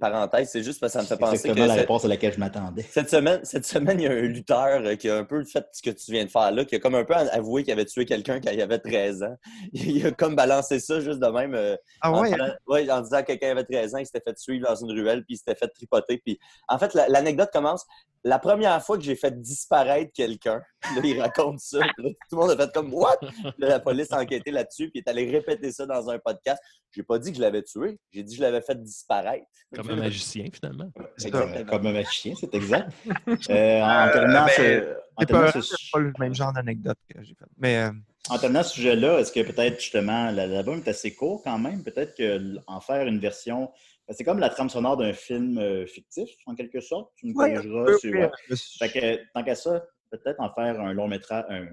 parenthèse, 0.00 0.50
c'est 0.50 0.62
juste 0.62 0.80
parce 0.80 0.92
que 0.92 0.98
ça 0.98 1.02
me 1.02 1.08
fait 1.08 1.16
penser 1.16 1.48
que 1.48 1.58
la 1.58 1.74
réponse 1.74 2.04
à 2.04 2.08
laquelle 2.08 2.32
je 2.34 2.38
m'attendais. 2.40 2.82
cette 2.82 3.08
semaine, 3.10 3.40
cette 3.44 3.64
semaine, 3.64 4.00
il 4.00 4.04
y 4.04 4.06
a 4.06 4.10
un 4.10 4.20
lutteur 4.22 4.82
euh, 4.84 4.96
qui 4.96 5.08
a 5.08 5.16
un 5.16 5.24
peu 5.24 5.44
fait 5.44 5.66
ce 5.72 5.82
que 5.82 5.90
tu 5.90 6.12
viens 6.12 6.24
de 6.24 6.30
faire 6.30 6.50
là, 6.50 6.64
qui 6.64 6.74
a 6.74 6.78
comme 6.78 6.94
un 6.94 7.04
peu 7.04 7.14
avoué 7.14 7.62
qu'il 7.62 7.72
avait 7.72 7.84
tué 7.86 8.04
quelqu'un 8.04 8.40
quand 8.40 8.50
il 8.50 8.60
avait 8.60 8.78
13 8.78 9.22
ans. 9.22 9.36
Il 9.72 10.04
a 10.06 10.10
comme 10.10 10.34
balancé 10.36 10.78
ça 10.80 11.00
juste 11.00 11.20
de 11.20 11.26
même. 11.26 11.54
euh, 11.54 11.76
Ah 12.00 12.12
en, 12.12 12.20
ouais? 12.22 12.30
disant- 12.32 12.52
ouais, 12.66 12.90
en 12.90 13.00
disant 13.00 13.20
que 13.20 13.26
quelqu'un 13.26 13.50
avait 13.52 13.64
13 13.64 13.94
ans, 13.94 13.98
il 13.98 14.06
s'était 14.06 14.22
fait 14.26 14.38
suivre 14.38 14.68
dans 14.68 14.74
une 14.76 14.90
ruelle, 14.92 15.24
puis 15.24 15.34
il 15.34 15.38
s'était 15.38 15.54
fait 15.54 15.68
tripoter. 15.68 16.18
Puis, 16.24 16.38
en 16.68 16.78
fait, 16.78 16.94
la- 16.94 17.08
l'anecdote 17.08 17.50
commence. 17.52 17.86
La 18.24 18.38
première 18.38 18.80
fois 18.84 18.96
que 18.98 19.02
j'ai 19.02 19.16
fait 19.16 19.40
disparaître 19.42 20.12
quelqu'un, 20.14 20.62
là, 20.94 21.00
il 21.02 21.20
raconte 21.20 21.58
ça. 21.58 21.78
là, 21.80 21.86
tout 21.98 22.12
le 22.32 22.36
monde 22.36 22.50
a 22.52 22.56
fait 22.56 22.72
comme 22.72 22.94
What? 22.94 23.16
Là, 23.58 23.68
la 23.68 23.80
police 23.80 24.12
a 24.12 24.20
enquêté 24.20 24.52
là-dessus, 24.52 24.90
puis 24.90 25.00
est 25.04 25.08
allé 25.08 25.28
répéter 25.28 25.72
ça 25.72 25.86
dans 25.86 26.08
un 26.08 26.20
podcast. 26.20 26.62
J'ai 26.92 27.02
pas 27.02 27.18
dit 27.18 27.30
que 27.32 27.38
je 27.38 27.42
l'avais 27.42 27.64
tué, 27.64 27.98
j'ai 28.12 28.22
dit 28.22 28.34
que 28.34 28.38
je 28.38 28.42
l'avais 28.42 28.60
fait 28.60 28.80
disparaître. 28.80 29.44
Comme 29.74 29.90
un 29.90 29.96
magicien, 29.96 30.44
finalement. 30.52 30.88
C'est 31.16 31.32
Comme 31.32 31.86
un 31.86 32.04
chien, 32.04 32.34
c'est 32.38 32.54
exact. 32.54 32.92
Euh, 33.50 33.82
en 33.82 34.12
terminant, 34.12 34.44
ben, 34.46 34.52
ce- 34.56 34.92
en 35.16 35.20
C'est 35.20 35.26
terminant 35.26 35.52
pas, 35.52 35.60
ce- 35.60 35.76
c'est 35.76 35.90
pas 35.92 35.98
le 35.98 36.12
même 36.20 36.34
genre 36.34 36.52
d'anecdote 36.52 36.98
que 37.12 37.22
j'ai 37.24 37.34
fait. 37.34 37.44
Mais 37.58 37.76
euh, 37.78 37.90
En 38.30 38.38
terminant 38.38 38.62
ce 38.62 38.74
sujet-là, 38.74 39.18
est-ce 39.18 39.32
que 39.32 39.40
peut-être 39.40 39.80
justement 39.80 40.30
la- 40.30 40.46
l'album 40.46 40.78
est 40.78 40.88
assez 40.88 41.12
court 41.12 41.42
quand 41.42 41.58
même? 41.58 41.82
Peut-être 41.82 42.14
qu'en 42.16 42.80
faire 42.80 43.04
une 43.08 43.18
version. 43.18 43.72
Ben, 44.08 44.14
C'est 44.16 44.24
comme 44.24 44.38
la 44.38 44.48
trame 44.48 44.68
sonore 44.68 44.96
d'un 44.96 45.12
film 45.12 45.58
euh, 45.58 45.86
fictif, 45.86 46.30
en 46.46 46.54
quelque 46.54 46.80
sorte. 46.80 47.12
Tu 47.16 47.26
me 47.26 47.34
Ouais, 47.34 47.54
corrigeras 47.54 47.98
je 48.02 48.78
Fait 48.78 48.88
que, 48.88 49.32
tant 49.34 49.42
qu'à 49.44 49.54
ça, 49.54 49.84
peut-être 50.10 50.40
en 50.40 50.52
faire 50.52 50.80
un 50.80 50.92
long 50.92 51.08
métrage, 51.08 51.44
un, 51.48 51.66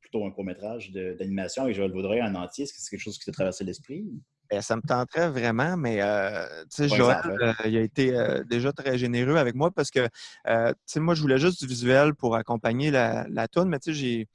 plutôt 0.00 0.24
un 0.26 0.30
court 0.30 0.44
métrage 0.44 0.92
d'animation 0.92 1.64
avec 1.64 1.76
Joël 1.76 1.92
Vaudreuil 1.92 2.22
en 2.22 2.34
entier. 2.34 2.64
Est-ce 2.64 2.72
que 2.72 2.80
c'est 2.80 2.90
quelque 2.90 3.04
chose 3.04 3.18
qui 3.18 3.26
t'a 3.26 3.32
traversé 3.32 3.64
l'esprit? 3.64 4.04
Ben, 4.50 4.60
ça 4.60 4.76
me 4.76 4.82
tenterait 4.82 5.30
vraiment, 5.30 5.78
mais 5.78 6.02
euh, 6.02 6.44
tu 6.64 6.86
sais, 6.86 6.88
Pas 6.88 6.96
Joël, 6.96 7.38
euh, 7.40 7.52
il 7.64 7.76
a 7.76 7.80
été 7.80 8.14
euh, 8.14 8.44
déjà 8.44 8.70
très 8.70 8.98
généreux 8.98 9.36
avec 9.36 9.54
moi 9.54 9.70
parce 9.70 9.90
que, 9.90 10.06
euh, 10.46 10.70
tu 10.72 10.76
sais, 10.84 11.00
moi, 11.00 11.14
je 11.14 11.22
voulais 11.22 11.38
juste 11.38 11.60
du 11.60 11.66
visuel 11.66 12.14
pour 12.14 12.36
accompagner 12.36 12.90
la, 12.90 13.26
la 13.30 13.48
toune, 13.48 13.70
mais 13.70 13.78
tu 13.78 13.94
sais, 13.94 13.98
j'ai 13.98 14.20
euh, 14.22 14.26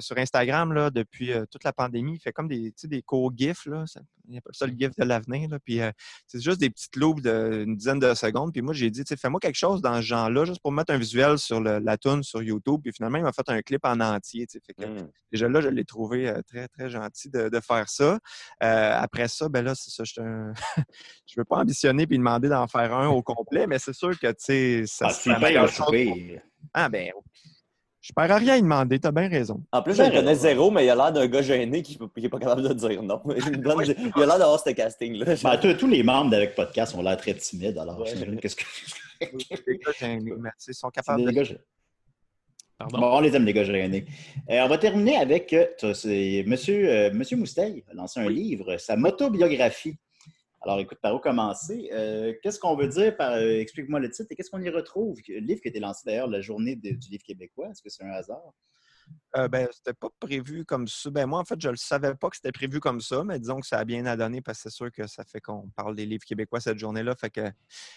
sur 0.00 0.16
Instagram, 0.18 0.72
là, 0.72 0.90
depuis 0.90 1.32
euh, 1.32 1.44
toute 1.50 1.64
la 1.64 1.72
pandémie, 1.72 2.14
il 2.14 2.20
fait 2.20 2.32
comme 2.32 2.48
des, 2.48 2.72
des 2.84 3.02
courts 3.02 3.32
GIFs, 3.36 3.66
là, 3.66 3.84
ça, 3.86 4.00
il 4.28 4.38
appelle 4.38 4.54
ça 4.54 4.66
le 4.66 4.72
GIF 4.76 4.90
de 4.96 5.04
l'avenir, 5.04 5.48
là, 5.50 5.58
puis 5.58 5.80
euh, 5.80 5.90
c'est 6.26 6.40
juste 6.40 6.60
des 6.60 6.70
petites 6.70 6.96
loops 6.96 7.22
d'une 7.22 7.76
dizaine 7.76 7.98
de 7.98 8.14
secondes, 8.14 8.52
puis 8.52 8.62
moi, 8.62 8.72
j'ai 8.74 8.90
dit, 8.90 9.02
fais-moi 9.20 9.40
quelque 9.40 9.56
chose 9.56 9.82
dans 9.82 9.96
ce 9.96 10.02
genre-là, 10.02 10.44
juste 10.44 10.60
pour 10.62 10.72
mettre 10.72 10.92
un 10.92 10.98
visuel 10.98 11.38
sur 11.38 11.60
le- 11.60 11.78
la 11.78 11.96
toune 11.98 12.22
sur 12.22 12.42
YouTube, 12.42 12.80
puis 12.82 12.92
finalement, 12.92 13.18
il 13.18 13.24
m'a 13.24 13.32
fait 13.32 13.48
un 13.48 13.60
clip 13.62 13.84
en 13.84 14.00
entier, 14.00 14.46
tu 14.46 14.58
sais, 14.58 14.60
fait 14.66 14.74
que 14.74 14.86
Mm. 15.02 15.08
déjà 15.30 15.48
là, 15.48 15.60
je 15.60 15.68
l'ai 15.68 15.84
trouvé 15.84 16.28
euh, 16.28 16.40
très, 16.42 16.68
très 16.68 16.88
gentil 16.90 17.30
de, 17.30 17.48
de 17.48 17.60
faire 17.60 17.88
ça. 17.88 18.18
Euh, 18.62 18.92
après 18.98 19.28
ça, 19.28 19.48
ben 19.48 19.62
là, 19.64 19.74
c'est 19.74 19.90
ça, 19.90 20.04
je 20.04 20.20
ne 20.20 20.52
veux 21.36 21.44
pas 21.44 21.56
ambitionner 21.58 22.06
puis 22.06 22.18
demander 22.18 22.48
d'en 22.48 22.66
faire 22.68 22.94
un 22.94 23.08
au 23.08 23.22
complet, 23.22 23.66
mais 23.66 23.78
c'est 23.78 23.92
sûr 23.92 24.18
que, 24.18 24.26
tu 24.28 24.34
sais, 24.38 24.84
ça 24.86 25.06
Ah, 25.10 25.14
tu 25.14 25.28
la 25.28 25.38
meilleure 25.38 25.68
chose 25.68 25.86
pour- 25.86 26.16
Ah, 26.74 26.88
ben, 26.88 27.10
je 28.02 28.12
perds 28.12 28.36
rien 28.38 28.54
à 28.54 28.56
y 28.58 28.62
demander, 28.62 28.98
t'as 28.98 29.12
bien 29.12 29.28
raison. 29.28 29.62
En 29.72 29.80
plus, 29.80 29.92
je 29.94 29.98
Ben, 30.02 30.10
le 30.12 30.16
connais 30.18 30.34
zéro, 30.34 30.70
mais 30.72 30.84
il 30.84 30.90
a 30.90 30.94
l'air 30.96 31.12
d'un 31.12 31.26
gars 31.28 31.40
gêné 31.40 31.82
qui 31.82 31.98
n'est 32.16 32.28
pas 32.28 32.38
capable 32.40 32.68
de 32.68 32.74
dire 32.74 33.02
non. 33.02 33.22
Il, 33.36 33.52
me 33.52 33.56
donne- 33.58 33.84
il 34.16 34.22
a 34.22 34.26
l'air 34.26 34.38
d'avoir 34.38 34.58
ce 34.60 34.70
casting-là. 34.70 35.34
Ben, 35.42 35.74
tous- 35.76 35.86
les 35.86 36.02
membres 36.02 36.30
d'Avec 36.30 36.54
Podcast 36.56 36.94
ont 36.96 37.02
l'air 37.02 37.16
très 37.16 37.32
timides, 37.34 37.78
alors 37.78 37.98
Ouais. 38.00 38.08
j'imagine 38.12 38.38
qu'est-ce 38.40 38.56
que. 38.56 38.64
Les 39.66 39.78
gars 39.78 39.92
gênés, 39.98 40.32
sais, 40.58 40.72
ils 40.72 40.74
sont 40.74 40.90
capables 40.90 41.24
de... 41.24 41.30
gars. 41.30 41.42
Pardon? 42.76 42.98
Bon, 42.98 43.16
on 43.18 43.20
les 43.20 43.36
aime, 43.36 43.44
les 43.44 43.52
gars 43.52 43.62
gênés. 43.62 44.04
Euh, 44.50 44.62
on 44.64 44.68
va 44.68 44.78
terminer 44.78 45.16
avec 45.18 45.52
euh, 45.52 45.66
Monsieur, 46.44 46.88
euh, 46.90 47.10
Monsieur 47.12 47.36
Mousteil 47.36 47.84
a 47.88 47.94
lancé 47.94 48.18
un 48.18 48.28
livre, 48.28 48.76
sa 48.78 48.96
motobiographie. 48.96 49.96
Alors, 50.64 50.78
écoute, 50.78 50.98
par 51.02 51.14
où 51.14 51.18
commencer? 51.18 51.90
Euh, 51.92 52.32
qu'est-ce 52.42 52.58
qu'on 52.60 52.76
veut 52.76 52.88
dire 52.88 53.16
par. 53.16 53.32
euh, 53.32 53.58
Explique-moi 53.60 54.00
le 54.00 54.10
titre 54.10 54.28
et 54.30 54.36
qu'est-ce 54.36 54.50
qu'on 54.50 54.60
y 54.62 54.70
retrouve? 54.70 55.18
Le 55.28 55.38
livre 55.40 55.60
qui 55.60 55.68
a 55.68 55.70
été 55.70 55.80
lancé 55.80 56.02
d'ailleurs 56.06 56.28
la 56.28 56.40
journée 56.40 56.76
de- 56.76 56.90
du 56.90 57.08
livre 57.10 57.24
québécois. 57.24 57.68
Est-ce 57.70 57.82
que 57.82 57.88
c'est 57.88 58.04
un 58.04 58.10
hasard? 58.10 58.52
Euh, 59.36 59.48
ben, 59.48 59.66
c'était 59.72 59.92
pas 59.94 60.08
prévu 60.20 60.64
comme 60.64 60.86
ça. 60.86 61.10
Ben, 61.10 61.26
moi, 61.26 61.40
en 61.40 61.44
fait, 61.44 61.60
je 61.60 61.68
le 61.68 61.76
savais 61.76 62.14
pas 62.14 62.30
que 62.30 62.36
c'était 62.36 62.52
prévu 62.52 62.78
comme 62.78 63.00
ça, 63.00 63.24
mais 63.24 63.40
disons 63.40 63.58
que 63.60 63.66
ça 63.66 63.78
a 63.78 63.84
bien 63.84 64.06
à 64.06 64.16
donner 64.16 64.40
parce 64.40 64.58
que 64.62 64.70
c'est 64.70 64.74
sûr 64.76 64.92
que 64.92 65.06
ça 65.08 65.24
fait 65.24 65.40
qu'on 65.40 65.68
parle 65.70 65.96
des 65.96 66.06
livres 66.06 66.24
québécois 66.24 66.60
cette 66.60 66.78
journée-là. 66.78 67.14
Fait 67.16 67.30
que 67.30 67.42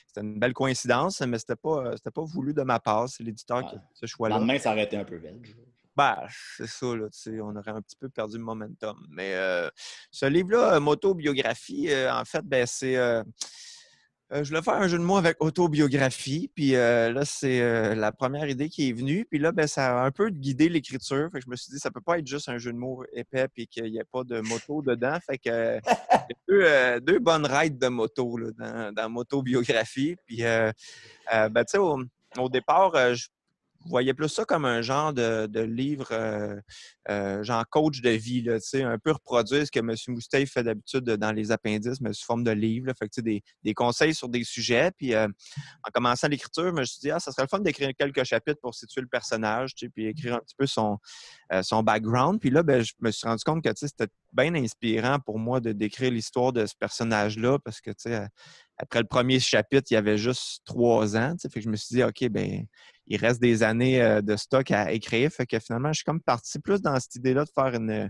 c'était 0.08 0.22
une 0.22 0.40
belle 0.40 0.54
coïncidence, 0.54 1.22
mais 1.22 1.38
c'était 1.38 1.56
pas, 1.56 1.86
euh, 1.86 1.92
c'était 1.96 2.12
pas 2.12 2.24
voulu 2.24 2.54
de 2.56 2.64
ma 2.64 2.80
part. 2.80 3.08
C'est 3.08 3.24
l'éditeur 3.24 3.62
qui 3.62 3.76
a 3.76 3.80
fait 3.80 3.86
ce 3.94 4.06
Le 4.06 4.08
choix-là. 4.08 4.38
lendemain, 4.40 4.58
ça 4.58 4.72
aurait 4.72 4.86
été 4.86 4.98
un 4.98 5.06
peu 5.06 5.20
belge. 5.20 5.56
Ben, 5.96 6.18
c'est 6.58 6.68
ça, 6.68 6.88
là, 6.88 7.06
tu 7.10 7.20
sais, 7.20 7.40
on 7.42 7.56
aurait 7.56 7.72
un 7.72 7.82
petit 7.82 7.96
peu 7.96 8.10
perdu 8.10 8.38
le 8.38 8.44
momentum. 8.44 8.98
Mais 9.10 9.34
euh, 9.36 9.70
ce 10.12 10.26
livre-là, 10.26 10.80
Motobiographie, 10.80 11.88
euh, 11.90 12.14
en 12.14 12.26
fait, 12.26 12.42
ben, 12.44 12.66
c'est. 12.68 12.98
euh, 12.98 13.24
je 14.32 14.50
voulais 14.50 14.62
faire 14.64 14.74
un 14.74 14.88
jeu 14.88 14.98
de 14.98 15.04
mots 15.04 15.18
avec 15.18 15.38
autobiographie, 15.40 16.52
puis 16.54 16.76
euh, 16.76 17.14
là, 17.14 17.24
c'est 17.26 17.96
la 17.96 18.12
première 18.12 18.50
idée 18.50 18.70
qui 18.70 18.90
est 18.90 18.92
venue. 18.94 19.26
Puis 19.30 19.40
là, 19.40 19.52
ben, 19.52 19.68
ça 19.68 20.02
a 20.02 20.06
un 20.06 20.12
peu 20.12 20.30
guidé 20.30 20.68
l'écriture. 20.68 21.30
Fait 21.32 21.40
que 21.40 21.46
je 21.46 21.50
me 21.50 21.56
suis 21.56 21.72
dit, 21.72 21.80
ça 21.80 21.92
peut 21.92 22.02
pas 22.02 22.18
être 22.20 22.28
juste 22.28 22.50
un 22.50 22.58
jeu 22.58 22.74
de 22.74 22.78
mots 22.78 23.06
épais 23.14 23.48
puis 23.48 23.68
qu'il 23.68 23.86
n'y 23.86 24.00
ait 24.00 24.04
pas 24.12 24.24
de 24.24 24.42
moto 24.42 24.82
dedans. 24.82 25.18
Fait 25.26 25.38
que 25.38 25.78
a 25.78 25.80
deux, 26.50 27.02
deux 27.02 27.20
bonnes 27.20 27.46
rides 27.46 27.78
de 27.78 27.88
moto 27.88 28.36
là, 28.38 28.50
dans, 28.58 28.94
dans 28.94 29.10
Motobiographie. 29.10 30.16
Puis, 30.26 30.40
ben, 30.42 30.74
tu 31.56 31.64
sais, 31.68 31.78
au, 31.78 32.00
au 32.38 32.50
départ, 32.50 32.96
euh, 32.96 33.16
je 33.86 33.90
voyais 33.90 34.14
plus 34.14 34.30
ça 34.30 34.46
comme 34.46 34.66
un 34.66 34.82
genre 34.82 35.14
de, 35.14 35.46
de 35.46 35.60
livre, 35.60 36.08
euh, 36.12 36.60
euh, 37.10 37.44
genre 37.44 37.64
coach 37.70 38.02
de 38.02 38.10
vie, 38.10 38.42
là, 38.42 38.58
un 38.74 38.98
peu 38.98 39.12
reproduire 39.12 39.66
ce 39.66 39.72
que 39.72 39.80
M. 39.80 39.96
Mousteil 40.08 40.48
fait 40.48 40.64
d'habitude 40.64 41.04
dans 41.04 41.32
les 41.32 41.52
appendices, 41.52 42.02
mais 42.02 42.12
sous 42.14 42.26
forme 42.26 42.44
de 42.44 42.52
livre. 42.52 42.92
Fait 42.98 43.08
que, 43.08 43.22
des, 43.22 43.44
des 43.64 43.74
conseils 43.74 44.16
sur 44.16 44.28
des 44.28 44.44
sujets. 44.44 44.92
Puis 44.98 45.14
euh, 45.14 45.28
en 45.28 45.92
commençant 45.94 46.28
l'écriture, 46.28 46.68
je 46.68 46.72
me 46.72 46.84
suis 46.84 47.00
dit, 47.00 47.12
ah, 47.12 47.20
ça 47.20 47.32
serait 47.32 47.44
le 47.44 47.48
fun 47.48 47.60
d'écrire 47.60 47.92
quelques 47.98 48.24
chapitres 48.24 48.60
pour 48.62 48.74
situer 48.74 49.02
le 49.02 49.08
personnage, 49.08 49.74
puis 49.76 50.08
écrire 50.08 50.36
un 50.36 50.40
petit 50.40 50.56
peu 50.58 50.66
son, 50.66 50.98
son 51.62 51.84
background. 51.84 52.40
Puis 52.40 52.50
là, 52.50 52.64
ben, 52.64 52.82
je 52.82 52.94
me 53.00 53.12
suis 53.12 53.28
rendu 53.28 53.44
compte 53.44 53.64
que 53.64 53.70
c'était 53.76 54.08
bien 54.34 54.54
inspirant 54.56 55.20
pour 55.20 55.40
moi 55.40 55.60
de 55.60 55.72
décrire 55.72 56.12
l'histoire 56.12 56.52
de 56.54 56.66
ce 56.66 56.74
personnage-là 56.76 57.60
parce 57.60 57.82
que, 57.82 57.92
après 58.78 59.00
le 59.00 59.08
premier 59.08 59.40
chapitre, 59.40 59.88
il 59.92 59.94
y 59.94 59.98
avait 59.98 60.18
juste 60.18 60.62
trois 60.66 61.16
ans. 61.16 61.36
Fait 61.42 61.50
que 61.50 61.62
je 61.62 61.70
me 61.70 61.76
suis 61.76 61.96
dit, 61.96 62.04
OK, 62.04 62.28
ben 62.30 62.66
il 63.08 63.18
reste 63.18 63.42
des 63.42 63.64
années 63.64 64.02
euh, 64.02 64.22
de 64.22 64.36
stock 64.36 64.72
à 64.72 64.92
écrire. 64.92 65.32
Fait 65.32 65.46
que 65.46 65.60
finalement, 65.60 65.90
je 65.90 65.98
suis 65.98 66.04
comme 66.04 66.22
parti 66.22 66.60
plus 66.60 66.82
dans 66.82 67.00
cette 67.00 67.16
idée-là 67.16 67.46
de 67.46 67.50
faire 67.50 67.76
une, 67.76 68.10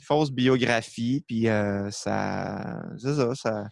fausse 0.00 0.30
biographie. 0.30 1.22
Puis 1.26 1.48
euh, 1.48 1.90
ça. 1.90 2.82
Ça. 3.34 3.70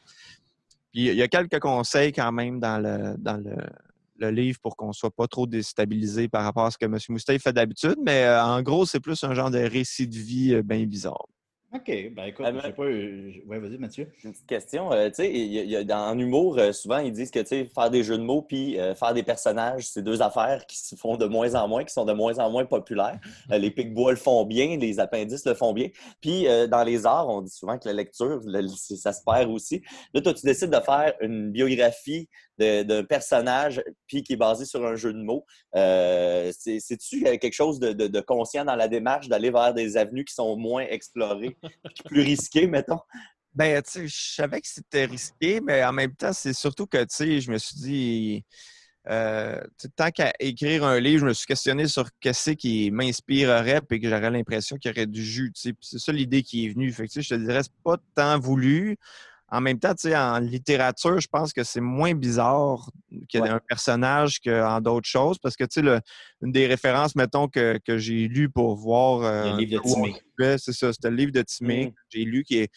Puis 0.92 1.06
il 1.06 1.14
y 1.14 1.22
a 1.22 1.28
quelques 1.28 1.60
conseils 1.60 2.12
quand 2.12 2.32
même 2.32 2.60
dans 2.60 2.78
le, 2.78 4.30
livre 4.30 4.58
pour 4.60 4.76
qu'on 4.76 4.92
soit 4.92 5.10
pas 5.10 5.26
trop 5.26 5.46
déstabilisé 5.46 6.28
par 6.28 6.44
rapport 6.44 6.66
à 6.66 6.70
ce 6.70 6.76
que 6.76 6.84
M. 6.84 6.98
Mousteil 7.08 7.38
fait 7.38 7.54
d'habitude. 7.54 7.96
Mais 8.04 8.24
euh, 8.24 8.44
en 8.44 8.60
gros, 8.60 8.84
c'est 8.84 9.00
plus 9.00 9.22
un 9.24 9.34
genre 9.34 9.50
de 9.50 9.58
récit 9.58 10.06
de 10.06 10.16
vie 10.16 10.62
bien 10.62 10.84
bizarre. 10.84 11.26
OK. 11.72 12.12
Ben 12.16 12.24
écoute, 12.24 12.46
je 12.52 12.60
sais 12.62 12.72
pas. 12.72 12.90
je- 12.90 13.46
Ouais, 13.46 13.60
vas-y, 13.60 13.78
Mathieu. 13.78 14.08
Une 14.24 14.32
petite 14.32 14.46
question. 14.46 14.90
euh, 14.92 15.08
tu 15.08 15.14
sais, 15.16 15.30
il 15.32 15.52
y 15.52 15.58
a- 15.60 15.62
il 15.62 15.70
y 15.70 15.76
a- 15.76 15.84
dans- 15.84 16.08
en 16.10 16.18
humour, 16.18 16.58
euh, 16.58 16.72
souvent, 16.72 16.98
ils 16.98 17.12
disent 17.12 17.30
que 17.30 17.38
tu 17.38 17.46
sais, 17.46 17.64
faire 17.72 17.90
des 17.90 18.02
jeux 18.02 18.18
de 18.18 18.24
mots 18.24 18.42
puis 18.42 18.76
euh, 18.80 18.96
faire 18.96 19.14
des 19.14 19.22
personnages, 19.22 19.86
c'est 19.86 20.02
deux 20.02 20.20
affaires 20.20 20.66
qui 20.66 20.78
se 20.78 20.96
font 20.96 21.16
de 21.16 21.26
moins 21.26 21.54
en 21.54 21.68
moins, 21.68 21.84
qui 21.84 21.92
sont 21.92 22.04
de 22.04 22.12
moins 22.12 22.36
en 22.40 22.50
moins 22.50 22.64
populaires. 22.64 23.20
Les 23.50 23.70
Picbois 23.70 24.10
le 24.10 24.16
font 24.16 24.44
bien, 24.44 24.78
les 24.78 24.98
appendices 24.98 25.46
le 25.46 25.54
font 25.54 25.72
bien. 25.72 25.88
Puis 26.20 26.46
dans 26.68 26.82
les 26.82 27.06
arts, 27.06 27.28
on 27.28 27.40
dit 27.40 27.52
souvent 27.52 27.78
que 27.78 27.86
la 27.86 27.94
lecture, 27.94 28.40
le- 28.44 28.66
ça 28.66 29.12
se 29.12 29.22
perd 29.24 29.48
aussi. 29.48 29.80
Là, 30.12 30.20
toi, 30.22 30.34
tu 30.34 30.44
décides 30.44 30.70
de 30.70 30.80
faire 30.80 31.14
une 31.20 31.52
biographie 31.52 32.28
d'un 32.60 33.04
personnage 33.04 33.82
puis 34.06 34.22
qui 34.22 34.34
est 34.34 34.36
basé 34.36 34.64
sur 34.64 34.84
un 34.86 34.94
jeu 34.94 35.12
de 35.12 35.22
mots. 35.22 35.44
Euh, 35.74 36.52
c'est- 36.56 36.80
C'est-tu 36.80 37.26
euh, 37.26 37.36
quelque 37.38 37.54
chose 37.54 37.80
de, 37.80 37.92
de- 37.92 38.20
conscient 38.20 38.64
dans 38.64 38.76
la 38.76 38.88
démarche 38.88 39.28
d'aller 39.28 39.50
vers 39.50 39.72
des 39.74 39.96
avenues 39.96 40.24
qui 40.24 40.34
sont 40.34 40.56
moins 40.56 40.82
explorées, 40.82 41.56
puis 41.94 42.04
plus 42.04 42.20
risquées, 42.20 42.66
mettons? 42.66 43.00
Ben, 43.54 43.82
tu 43.82 43.90
sais, 43.90 44.08
je 44.08 44.34
savais 44.34 44.60
que 44.60 44.68
c'était 44.68 45.06
risqué, 45.06 45.60
mais 45.60 45.82
en 45.84 45.92
même 45.92 46.14
temps, 46.14 46.32
c'est 46.32 46.52
surtout 46.52 46.86
que, 46.86 46.98
tu 46.98 47.06
sais, 47.08 47.40
je 47.40 47.50
me 47.50 47.58
suis 47.58 47.76
dit, 47.76 48.44
euh, 49.08 49.60
tant 49.96 50.10
qu'à 50.10 50.32
écrire 50.38 50.84
un 50.84 51.00
livre, 51.00 51.20
je 51.22 51.26
me 51.26 51.32
suis 51.32 51.46
questionné 51.46 51.88
sur 51.88 52.08
qu'est-ce 52.20 52.50
qui 52.50 52.90
m'inspirerait 52.90 53.80
et 53.90 54.00
que 54.00 54.08
j'aurais 54.08 54.30
l'impression 54.30 54.76
qu'il 54.76 54.90
y 54.90 54.94
aurait 54.94 55.06
du 55.06 55.24
jus. 55.24 55.50
Puis 55.52 55.74
C'est 55.80 55.98
ça 55.98 56.12
l'idée 56.12 56.42
qui 56.42 56.66
est 56.66 56.68
venue. 56.68 56.92
Fait 56.92 57.08
que, 57.08 57.20
je 57.20 57.28
te 57.28 57.34
dirais, 57.34 57.62
c'est 57.62 57.72
pas 57.82 57.96
tant 58.14 58.38
voulu. 58.38 58.98
En 59.52 59.60
même 59.60 59.78
temps, 59.80 59.94
en 60.14 60.38
littérature, 60.38 61.18
je 61.20 61.26
pense 61.26 61.52
que 61.52 61.64
c'est 61.64 61.80
moins 61.80 62.14
bizarre 62.14 62.88
qu'il 63.28 63.28
y 63.34 63.36
ait 63.38 63.40
Ouais. 63.42 63.48
un 63.50 63.60
personnage 63.68 64.38
qu'en 64.40 64.80
d'autres 64.80 65.08
choses, 65.08 65.38
parce 65.38 65.56
que, 65.56 65.64
tu 65.64 65.70
sais, 65.74 65.82
le- 65.82 66.00
une 66.42 66.52
des 66.52 66.66
références, 66.66 67.16
mettons, 67.16 67.48
que, 67.48 67.78
que 67.84 67.98
j'ai 67.98 68.28
lu 68.28 68.48
pour 68.48 68.76
voir... 68.76 69.22
euh, 69.22 69.50
Le 69.52 69.56
livre 69.64 69.82
de 69.82 69.88
Timé. 69.88 70.14
C'est 70.58 70.72
ça, 70.72 70.92
c'était 70.92 71.10
le 71.10 71.16
livre 71.16 71.32
de 71.32 71.42
Timé 71.42 71.86
Mm. 71.86 71.90
que 71.90 71.96
j'ai 72.10 72.24
lu, 72.24 72.44
qui 72.44 72.58
est, 72.58 72.70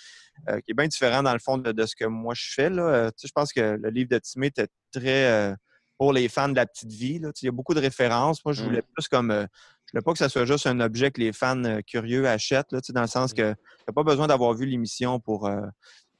euh, 0.49 0.59
qui 0.61 0.71
est 0.71 0.73
bien 0.73 0.87
différent, 0.87 1.21
dans 1.21 1.33
le 1.33 1.39
fond, 1.39 1.57
de, 1.57 1.71
de 1.71 1.85
ce 1.85 1.95
que 1.95 2.05
moi 2.05 2.33
je 2.35 2.45
fais. 2.53 2.69
Là. 2.69 2.83
Euh, 2.83 3.11
je 3.23 3.31
pense 3.33 3.53
que 3.53 3.77
le 3.81 3.89
livre 3.89 4.09
de 4.09 4.17
Timé 4.19 4.47
était 4.47 4.67
très... 4.91 5.25
euh, 5.31 5.55
pour 5.99 6.11
les 6.11 6.27
fans 6.27 6.49
de 6.49 6.55
la 6.55 6.65
petite 6.65 6.91
vie. 6.91 7.19
Là. 7.19 7.29
Il 7.41 7.45
y 7.45 7.49
a 7.49 7.51
beaucoup 7.51 7.75
de 7.75 7.79
références. 7.79 8.43
Moi, 8.43 8.53
je 8.53 8.63
Mm. 8.63 8.65
voulais 8.65 8.81
plus 8.81 9.07
comme... 9.07 9.29
je 9.31 9.91
voulais 9.93 10.01
pas 10.03 10.11
que 10.11 10.17
ça 10.17 10.27
soit 10.27 10.45
juste 10.45 10.65
un 10.65 10.79
objet 10.79 11.11
que 11.11 11.21
les 11.21 11.31
fans 11.31 11.61
curieux 11.85 12.27
achètent, 12.27 12.71
là, 12.71 12.79
dans 12.89 13.01
le 13.01 13.07
sens 13.07 13.31
que 13.31 13.53
tu 13.53 13.83
n'as 13.87 13.93
pas 13.93 14.03
besoin 14.03 14.25
d'avoir 14.25 14.53
vu 14.55 14.65
l'émission 14.65 15.19
pour... 15.19 15.45
euh, 15.45 15.61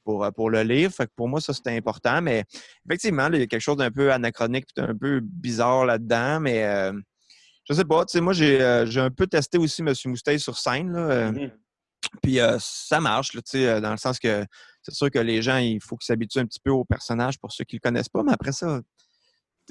pour, 0.04 0.24
euh, 0.24 0.30
pour 0.30 0.50
le 0.50 0.62
lire. 0.62 0.90
Fait 0.90 1.06
que 1.06 1.12
pour 1.16 1.28
moi, 1.28 1.40
ça, 1.40 1.52
c'était 1.52 1.76
important. 1.76 2.20
Mais 2.22 2.44
effectivement, 2.88 3.28
là, 3.28 3.36
il 3.36 3.40
y 3.40 3.44
a 3.44 3.46
quelque 3.46 3.60
chose 3.60 3.76
d'un 3.76 3.90
peu 3.90 4.12
anachronique 4.12 4.66
un 4.76 4.94
peu 4.96 5.20
bizarre 5.22 5.84
là-dedans. 5.86 6.40
Mais 6.40 6.64
euh, 6.64 6.92
je 7.68 7.74
sais 7.74 7.84
pas. 7.84 8.04
Tu 8.04 8.12
sais, 8.12 8.20
moi, 8.20 8.32
j'ai 8.32 8.60
euh, 8.60 8.86
un 8.96 9.10
peu 9.10 9.26
testé 9.26 9.58
aussi 9.58 9.82
M. 9.82 9.92
Mousteil 10.06 10.38
sur 10.38 10.56
scène. 10.58 10.92
Là, 10.92 10.98
euh, 11.00 11.32
Mhm. 11.32 11.50
puis 12.22 12.38
euh, 12.40 12.56
ça 12.60 13.00
marche, 13.00 13.32
là, 13.34 13.40
tu 13.42 13.52
sais, 13.58 13.80
dans 13.80 13.90
le 13.90 13.96
sens 13.96 14.18
que 14.18 14.44
c'est 14.82 14.94
sûr 14.94 15.10
que 15.10 15.18
les 15.18 15.40
gens, 15.40 15.56
il 15.56 15.80
faut 15.82 15.96
qu'ils 15.96 16.06
s'habituent 16.06 16.40
un 16.40 16.46
petit 16.46 16.60
peu 16.62 16.70
au 16.70 16.84
personnage 16.84 17.38
pour 17.38 17.50
ceux 17.52 17.64
qui 17.64 17.76
ne 17.76 17.80
le 17.82 17.88
connaissent 17.88 18.10
pas. 18.10 18.22
Mais 18.22 18.32
après 18.34 18.52
ça, 18.52 18.80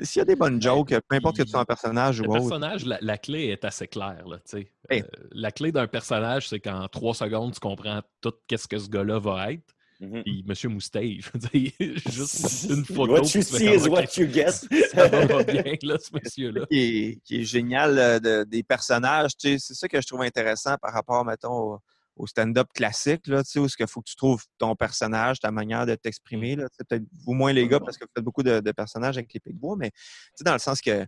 s'il 0.02 0.20
y 0.20 0.24
a 0.24 0.26
des 0.26 0.36
bonnes 0.36 0.60
jokes, 0.60 0.90
peu 1.08 1.16
importe 1.16 1.38
que 1.38 1.44
tu 1.44 1.50
sois 1.52 1.60
un 1.60 1.66
personnage 1.66 2.20
ou 2.20 2.24
Le 2.24 2.30
autre. 2.30 2.40
personnage, 2.40 2.84
la, 2.84 2.98
la 3.00 3.20
clé 3.20 3.50
est 3.50 3.64
assez 3.64 3.88
claire. 3.88 4.28
Là, 4.28 4.38
tu 4.38 4.58
sais. 4.58 4.72
Hey. 4.90 5.04
Euh, 5.04 5.06
la 5.34 5.52
clé 5.52 5.72
d'un 5.72 5.86
personnage, 5.86 6.50
c'est 6.50 6.60
qu'en 6.60 6.88
trois 6.88 7.14
secondes, 7.14 7.54
tu 7.54 7.60
comprends 7.60 8.02
tout 8.20 8.34
qu'est-ce 8.48 8.68
que 8.68 8.80
ce 8.80 8.90
gars-là 8.90 9.20
va 9.20 9.52
être. 9.52 9.76
Mhm. 10.04 10.24
Puis 10.24 10.44
Monsieur 10.46 10.70
Mousteil, 10.70 11.22
je 11.22 11.30
veux 11.34 11.40
dire, 11.40 11.72
juste 12.12 12.66
une 12.70 12.84
photo. 12.86 13.14
What 13.14 13.22
you 13.36 13.42
see 13.42 13.66
is 13.74 13.88
what 13.88 14.06
you 14.18 14.28
get. 14.32 14.52
Ça 14.92 15.08
va 15.08 15.44
bien, 15.44 15.64
là, 15.84 15.98
ce 16.00 16.10
monsieur-là. 16.14 16.66
qui 16.70 16.80
est, 16.80 17.20
qui 17.24 17.42
est 17.42 17.44
génial 17.46 17.98
euh, 17.98 18.20
de- 18.20 18.44
des 18.44 18.64
personnages. 18.64 19.32
tu 19.38 19.50
sais, 19.52 19.58
C'est 19.60 19.74
ça 19.76 19.88
que 19.88 20.02
je 20.02 20.08
trouve 20.08 20.22
intéressant 20.24 20.76
par 20.82 20.94
rapport, 20.94 21.24
mettons, 21.24 21.54
au, 21.76 21.80
au 22.18 22.28
stand-up 22.28 22.68
classique, 22.74 23.26
là, 23.28 23.44
tu 23.44 23.52
sais, 23.52 23.60
où 23.60 23.66
il 23.80 23.88
faut 23.88 24.02
que 24.02 24.10
tu 24.10 24.16
trouves 24.16 24.44
ton 24.58 24.76
personnage, 24.76 25.40
ta 25.40 25.52
manière 25.52 25.86
de 25.86 25.96
t'exprimer. 25.96 26.56
là. 26.56 26.68
Tu 26.70 26.76
sais, 26.78 26.84
Peut-être 26.88 27.04
vous 27.26 27.34
moins 27.34 27.54
les 27.54 27.68
gars, 27.68 27.80
parce 27.80 27.98
que 27.98 28.04
vous 28.04 28.12
faites 28.16 28.24
beaucoup 28.26 28.44
de, 28.44 28.60
de 28.60 28.72
personnages 28.72 29.18
avec 29.18 29.34
les 29.34 29.40
Picbois, 29.40 29.76
mais 29.78 29.90
tu 29.92 29.98
sais, 30.36 30.44
dans 30.44 30.54
le 30.54 30.60
sens 30.60 30.82
que 30.82 31.06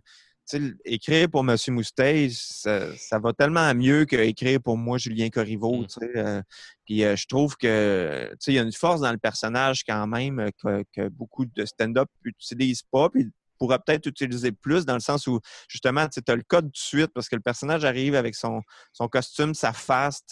écrire 0.84 1.28
pour 1.28 1.40
M. 1.40 1.56
Moustache, 1.68 2.32
ça, 2.32 2.96
ça 2.96 3.18
va 3.18 3.32
tellement 3.32 3.74
mieux 3.74 4.04
qu'écrire 4.04 4.60
pour 4.60 4.76
moi, 4.76 4.98
Julien 4.98 5.28
Corriveau. 5.28 5.82
Mm. 5.82 5.88
sais, 5.88 6.10
euh, 6.16 6.42
puis 6.84 7.04
euh, 7.04 7.16
je 7.16 7.26
trouve 7.26 7.56
que 7.56 8.30
il 8.46 8.54
y 8.54 8.58
a 8.58 8.62
une 8.62 8.72
force 8.72 9.00
dans 9.00 9.12
le 9.12 9.18
personnage 9.18 9.84
quand 9.84 10.06
même 10.06 10.38
euh, 10.40 10.50
que, 10.62 10.84
que 10.92 11.08
beaucoup 11.08 11.44
de 11.46 11.64
stand-up 11.64 12.08
n'utilisent 12.24 12.84
pas. 12.90 13.10
Puis 13.10 13.28
pourrait 13.58 13.78
peut-être 13.84 14.06
utiliser 14.06 14.52
plus 14.52 14.84
dans 14.86 14.94
le 14.94 15.00
sens 15.00 15.26
où, 15.26 15.40
justement, 15.68 16.06
tu 16.08 16.20
as 16.26 16.36
le 16.36 16.42
code 16.42 16.66
de 16.66 16.76
suite 16.76 17.10
parce 17.14 17.28
que 17.28 17.36
le 17.36 17.42
personnage 17.42 17.84
arrive 17.84 18.14
avec 18.14 18.34
son, 18.34 18.60
son 18.92 19.08
costume, 19.08 19.54
sa 19.54 19.72
face. 19.72 20.22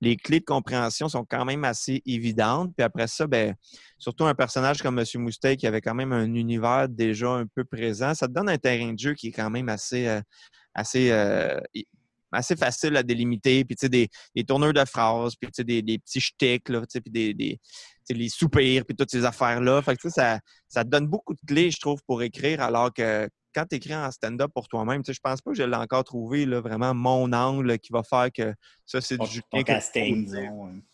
Les 0.00 0.16
clés 0.16 0.40
de 0.40 0.44
compréhension 0.44 1.08
sont 1.08 1.24
quand 1.24 1.44
même 1.44 1.64
assez 1.64 2.02
évidentes. 2.06 2.72
Puis 2.76 2.84
après 2.84 3.06
ça, 3.06 3.26
ben, 3.26 3.54
surtout 3.98 4.24
un 4.24 4.34
personnage 4.34 4.82
comme 4.82 4.98
M. 4.98 5.04
Moustache 5.16 5.56
qui 5.56 5.66
avait 5.66 5.80
quand 5.80 5.94
même 5.94 6.12
un 6.12 6.34
univers 6.34 6.88
déjà 6.88 7.30
un 7.30 7.46
peu 7.46 7.64
présent, 7.64 8.14
ça 8.14 8.28
te 8.28 8.32
donne 8.32 8.48
un 8.48 8.58
terrain 8.58 8.92
de 8.92 8.98
jeu 8.98 9.14
qui 9.14 9.28
est 9.28 9.32
quand 9.32 9.50
même 9.50 9.68
assez, 9.68 10.06
euh, 10.06 10.20
assez, 10.74 11.10
euh, 11.10 11.58
assez 12.32 12.56
facile 12.56 12.96
à 12.96 13.02
délimiter. 13.02 13.64
Puis, 13.64 13.76
tu 13.76 13.80
sais, 13.82 13.88
des, 13.88 14.08
des 14.34 14.44
tourneurs 14.44 14.72
de 14.72 14.84
phrases, 14.84 15.34
puis, 15.36 15.50
tu 15.50 15.56
sais, 15.56 15.64
des, 15.64 15.82
des 15.82 15.98
petits 15.98 16.20
shticks, 16.20 16.68
là, 16.68 16.80
tu 16.80 16.86
sais, 16.90 17.00
puis 17.00 17.10
des, 17.10 17.34
des, 17.34 17.58
tu 17.58 17.60
sais, 18.04 18.14
les 18.14 18.28
soupirs, 18.28 18.84
puis 18.86 18.96
toutes 18.96 19.10
ces 19.10 19.24
affaires-là. 19.24 19.82
Fait 19.82 19.96
que, 19.96 20.00
tu 20.02 20.08
sais, 20.10 20.20
ça, 20.20 20.40
ça 20.68 20.84
te 20.84 20.88
donne 20.90 21.06
beaucoup 21.06 21.34
de 21.34 21.40
clés, 21.46 21.70
je 21.70 21.78
trouve, 21.80 22.00
pour 22.06 22.22
écrire, 22.22 22.60
alors 22.62 22.92
que 22.92 23.28
quand 23.52 23.64
tu 23.68 23.74
écris 23.76 23.96
en 23.96 24.08
stand-up 24.12 24.50
pour 24.54 24.68
toi-même, 24.68 25.02
tu 25.02 25.08
sais, 25.10 25.14
je 25.14 25.20
pense 25.20 25.40
pas 25.40 25.50
que 25.50 25.56
je 25.56 25.64
l'ai 25.64 25.76
encore 25.76 26.04
trouvé, 26.04 26.46
là, 26.46 26.60
vraiment 26.60 26.94
mon 26.94 27.32
angle 27.32 27.78
qui 27.80 27.92
va 27.92 28.04
faire 28.04 28.30
que 28.32 28.54
ça, 28.86 29.00
c'est 29.00 29.18
du 29.18 29.26
Julien 29.26 29.64
casting. 29.64 30.28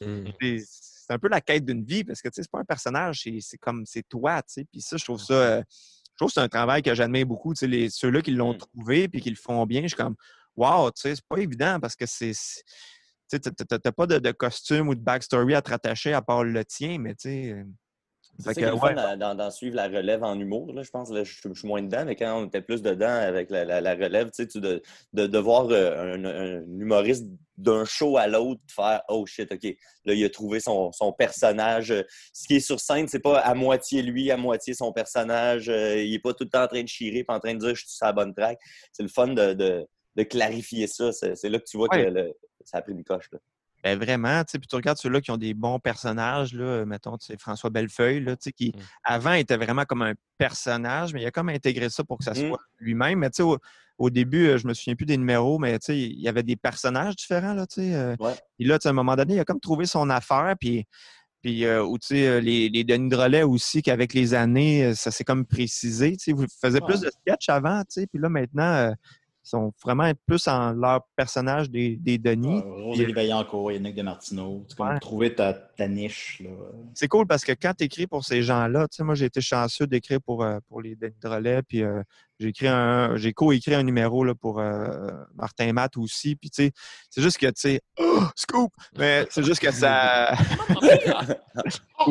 Mm. 0.01 0.25
C'est 0.41 1.13
un 1.13 1.19
peu 1.19 1.29
la 1.29 1.43
quête 1.43 1.65
d'une 1.67 1.85
vie 1.85 2.03
parce 2.03 2.23
que 2.23 2.29
tu 2.29 2.37
sais, 2.37 2.43
c'est 2.43 2.51
pas 2.51 2.61
un 2.61 2.65
personnage, 2.65 3.29
c'est- 3.41 3.59
comme 3.59 3.85
c'est 3.85 4.03
toi, 4.09 4.41
tu 4.43 4.55
sais. 4.55 4.65
Puis 4.73 4.81
ça, 4.81 4.97
je 4.97 5.05
trouve 5.05 5.21
ça. 5.21 5.35
euh, 5.35 5.63
je 5.69 6.17
trouve 6.17 6.29
que 6.31 6.33
c'est 6.33 6.41
un 6.41 6.49
travail 6.49 6.81
que 6.81 6.95
j'admire 6.95 7.27
beaucoup. 7.27 7.53
Tu 7.53 7.59
sais, 7.59 7.67
les, 7.67 7.91
ceux-là 7.91 8.23
qui 8.23 8.31
l'ont 8.31 8.55
Mm. 8.55 8.59
trouvé 8.59 9.07
puis 9.09 9.21
qui 9.21 9.29
le 9.29 9.37
font 9.37 9.67
bien, 9.67 9.83
je 9.83 9.89
suis 9.89 9.97
comme 9.97 10.17
Wow, 10.57 10.91
tu 10.91 11.03
sais, 11.03 11.15
c'est 11.15 11.25
pas 11.29 11.39
évident 11.39 11.79
parce 11.81 11.95
que 11.95 12.07
c'est. 12.07 12.33
Tu 12.33 12.63
sais, 13.29 13.41
t'as- 13.41 13.51
t'as 13.65 13.79
t'as 13.79 13.93
pas 13.93 14.07
de, 14.07 14.19
de 14.19 14.31
costume 14.33 14.89
ou 14.89 14.95
de 14.95 15.01
backstory 15.01 15.55
à 15.55 15.63
te 15.63 15.71
rattacher 15.71 16.13
à 16.13 16.23
part 16.23 16.45
le 16.45 16.65
tien, 16.65 16.99
mais 16.99 17.15
tu 17.15 17.29
sais. 17.29 17.53
euh, 17.53 17.65
C'est 18.39 18.55
ça 18.55 18.55
que, 18.55 18.73
ouais. 18.73 18.95
fun 18.95 19.17
dans 19.17 19.51
suivre 19.51 19.75
la 19.77 19.89
relève 19.89 20.23
en 20.23 20.39
humour. 20.39 20.73
Là, 20.73 20.83
je 20.83 20.91
pense 20.91 21.11
là, 21.11 21.25
je, 21.25 21.33
suis 21.33 21.67
moins 21.67 21.83
dedans, 21.83 22.05
mais 22.05 22.15
quand 22.17 22.41
on 22.41 22.47
était 22.47 22.61
plus 22.63 22.83
dedans 22.83 23.09
avec 23.09 23.51
la, 23.51 23.65
la- 23.65 23.81
la 23.81 23.95
relève, 23.95 24.27
tu 24.27 24.43
sais, 24.43 24.47
tu- 24.47 24.61
de, 24.61 24.81
de, 25.13 25.27
de 25.27 25.39
voir 25.39 25.67
euh, 25.71 26.15
un, 26.15 26.25
un 26.25 26.63
humoriste 26.79 27.27
d'un 27.57 27.85
show 27.85 28.17
à 28.19 28.27
l'autre 28.27 28.61
faire 28.69 29.03
Oh 29.09 29.25
shit, 29.27 29.51
OK, 29.53 29.65
là, 30.05 30.15
il 30.15 30.25
a 30.25 30.31
trouvé 30.31 30.61
son, 30.61 30.93
son 30.93 31.13
personnage. 31.13 31.91
Euh, 31.91 32.03
Ce 32.33 32.47
qui 32.47 32.57
est 32.57 32.61
sur 32.61 32.79
scène, 32.79 33.09
c'est 33.09 33.19
pas 33.19 33.39
à 33.41 33.55
moitié 33.55 34.03
lui, 34.03 34.31
à 34.31 34.37
moitié 34.37 34.75
son 34.75 34.93
personnage. 34.93 35.67
Il 35.69 36.15
est 36.15 36.21
pas 36.23 36.33
tout 36.35 36.45
le 36.45 36.51
temps 36.51 36.63
en 36.65 36.69
train 36.69 36.83
de 36.83 36.89
chirer 36.89 37.25
pas 37.25 37.35
en 37.35 37.41
train 37.41 37.55
de 37.55 37.59
dire 37.59 37.75
je 37.75 37.81
suis 37.87 37.91
sur 37.97 38.07
la 38.07 38.13
bonne 38.13 38.35
track. 38.35 38.59
C'est 38.93 39.03
le 39.03 39.09
fun 39.09 39.29
de, 39.29 39.55
de- 39.55 39.87
de 40.17 40.23
clarifier 40.23 40.87
ça. 40.87 41.13
C'est 41.13 41.49
là 41.49 41.59
que 41.59 41.65
tu 41.65 41.77
vois 41.77 41.89
Ouais. 41.93 42.05
que 42.07 42.11
le- 42.11 42.33
ça 42.65 42.79
a 42.79 42.83
pris 42.83 42.93
une 42.93 43.05
coche. 43.05 43.29
là. 43.33 43.39
Ben 43.85 43.97
vraiment, 43.99 44.43
tu 44.43 44.53
sais, 44.53 44.59
puis 44.59 44.67
tu 44.67 44.75
regardes 44.75 44.99
ceux-là 44.99 45.21
qui 45.21 45.31
ont 45.31 45.37
des 45.37 45.55
bons 45.55 45.79
personnages, 45.79 46.53
là, 46.55 46.85
mettons, 46.85 47.17
tu 47.19 47.27
sais, 47.27 47.37
François 47.39 47.71
Bellefeuille, 47.71 48.21
là, 48.25 48.35
tu 48.35 48.45
sais, 48.45 48.53
qui 48.53 48.73
Mm. 48.75 48.81
avant 49.05 49.33
était 49.35 49.57
vraiment 49.57 49.85
comme 49.85 50.03
un 50.03 50.15
personnage, 50.39 51.15
mais 51.15 51.23
il 51.23 51.27
a 51.27 51.31
comme 51.31 51.49
intégré 51.51 51.89
ça 51.91 52.03
pour 52.03 52.19
que 52.19 52.25
ça 52.25 52.33
Mm. 52.33 52.49
soit 52.49 52.59
lui-même. 52.81 53.21
Mais 53.21 53.31
tu 53.31 53.37
sais, 53.37 53.43
au, 53.45 53.59
au 53.99 54.11
début, 54.11 54.49
euh, 54.49 54.59
je 54.59 54.67
me 54.67 54.75
souviens 54.75 54.97
plus 54.97 55.07
des 55.07 55.17
numéros, 55.17 55.59
mais 55.59 55.79
tu 55.79 55.87
sais, 55.87 55.99
il 55.99 56.21
y 56.21 56.27
avait 56.29 56.43
des 56.43 56.57
personnages 56.57 57.15
différents, 57.17 57.55
là, 57.55 57.67
tu 57.67 57.75
sais. 57.83 57.95
euh, 57.95 58.17
Ouais. 58.19 58.35
Puis 58.59 58.67
là, 58.67 58.79
tu 58.79 58.85
sais, 58.85 58.89
à 58.89 58.91
un 58.91 58.95
moment 58.95 59.15
donné, 59.15 59.35
il 59.35 59.41
a 59.41 59.45
comme 59.45 59.61
trouvé 59.61 59.87
son 59.87 60.11
affaire, 60.11 60.55
puis, 60.59 60.85
puis 61.43 61.65
euh, 61.65 61.85
ou 61.85 61.97
tu 61.99 62.09
sais, 62.09 62.27
euh, 62.27 62.41
les, 62.41 62.69
les 62.69 62.83
Denis 62.83 63.09
Drolet 63.11 63.45
aussi, 63.45 63.83
qu'avec 63.83 64.15
les 64.15 64.35
années, 64.35 64.87
euh, 64.87 64.95
ça 64.95 65.13
s'est 65.13 65.23
comme 65.25 65.47
précisé, 65.47 66.13
tu 66.17 66.25
sais, 66.25 66.33
vous 66.33 66.47
faisiez 66.61 66.81
plus 66.81 67.01
de 67.03 67.11
sketchs 67.11 67.49
avant, 67.51 67.81
tu 67.83 68.01
sais, 68.01 68.07
puis 68.09 68.19
là, 68.21 68.29
maintenant, 68.29 68.63
euh, 68.75 68.93
sont 69.49 69.73
vraiment 69.83 70.11
plus 70.27 70.47
en 70.49 70.73
leur 70.73 71.03
personnage 71.15 71.71
des, 71.71 71.97
des 71.97 72.19
Denis. 72.19 72.63
Ah, 72.65 72.69
Rosalie 72.83 73.13
Vaillancourt, 73.13 73.73
Yannick 73.73 73.95
de 73.95 74.03
Martineau. 74.03 74.65
C'est 74.69 74.77
comme 74.77 74.89
Ouais. 74.89 74.99
trouver 74.99 75.35
ta, 75.35 75.53
ta 75.53 75.89
niche. 75.89 76.41
Là. 76.45 76.51
c'est 76.95 77.09
cool 77.09 77.27
parce 77.27 77.45
que 77.45 77.53
quand 77.53 77.73
tu 77.77 77.85
écris 77.85 78.07
pour 78.07 78.25
ces 78.25 78.43
gens-là, 78.43 78.89
tu 78.89 78.97
sais, 78.97 79.05
moi 79.05 79.15
j'ai 79.15 79.27
été 79.27 79.41
chanceux 79.41 79.87
d'écrire 79.87 80.21
pour, 80.21 80.43
euh, 80.45 80.59
pour 80.69 80.81
les 80.83 80.97
Denis 80.97 81.15
Drolet, 81.21 81.63
puis 81.63 81.83
euh, 81.83 82.03
j'ai 82.39 82.49
écrit 82.49 82.69
un, 82.69 83.17
j'ai 83.17 83.33
co-écrit 83.33 83.75
un 83.75 83.83
numéro 83.83 84.25
là, 84.25 84.35
pour 84.35 84.61
euh, 84.61 85.11
Martin 85.35 85.73
Matt 85.73 85.97
aussi, 85.97 86.37
puis 86.37 86.51
tu 86.51 86.65
sais, 86.65 86.73
c'est 87.11 87.23
juste 87.23 87.39
que 87.39 87.47
tu 87.47 87.53
sais, 87.57 87.81
oh, 87.99 88.23
scoop, 88.35 88.73
mais 88.99 89.27
c'est 89.31 89.45
juste 89.45 89.61
que 89.61 89.71
ça. 89.71 90.35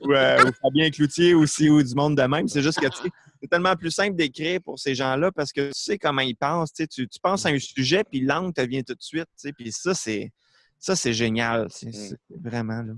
ou, 0.00 0.12
euh, 0.12 0.38
ou 0.44 0.52
Fabien 0.62 0.90
Cloutier 0.90 1.34
aussi, 1.34 1.68
ou 1.68 1.82
du 1.82 1.94
monde 1.94 2.16
de 2.16 2.22
même, 2.22 2.48
c'est 2.48 2.62
juste 2.62 2.80
que 2.80 2.86
tu 2.86 3.02
sais, 3.02 3.10
c'est 3.40 3.48
tellement 3.48 3.74
plus 3.76 3.90
simple 3.90 4.14
d'écrire 4.16 4.60
pour 4.62 4.78
ces 4.78 4.94
gens-là 4.94 5.30
parce 5.32 5.52
que 5.52 5.68
tu 5.68 5.72
sais 5.74 5.98
comment 5.98 6.22
ils 6.22 6.36
pensent, 6.36 6.72
tu, 6.72 7.06
penses 7.22 7.46
à 7.46 7.50
un 7.50 7.58
sujet, 7.58 8.04
puis 8.04 8.20
l'angle 8.20 8.52
te 8.52 8.60
vient 8.62 8.82
tout 8.82 8.94
de 8.94 9.02
suite, 9.02 9.26
puis 9.56 9.72
ça, 9.72 9.94
c'est. 9.94 10.30
Ça, 10.80 10.94
c'est 10.94 11.12
génial. 11.12 11.66
C'est 11.70 11.90
c'est 11.92 12.16
vraiment 12.30 12.82
là. 12.82 12.92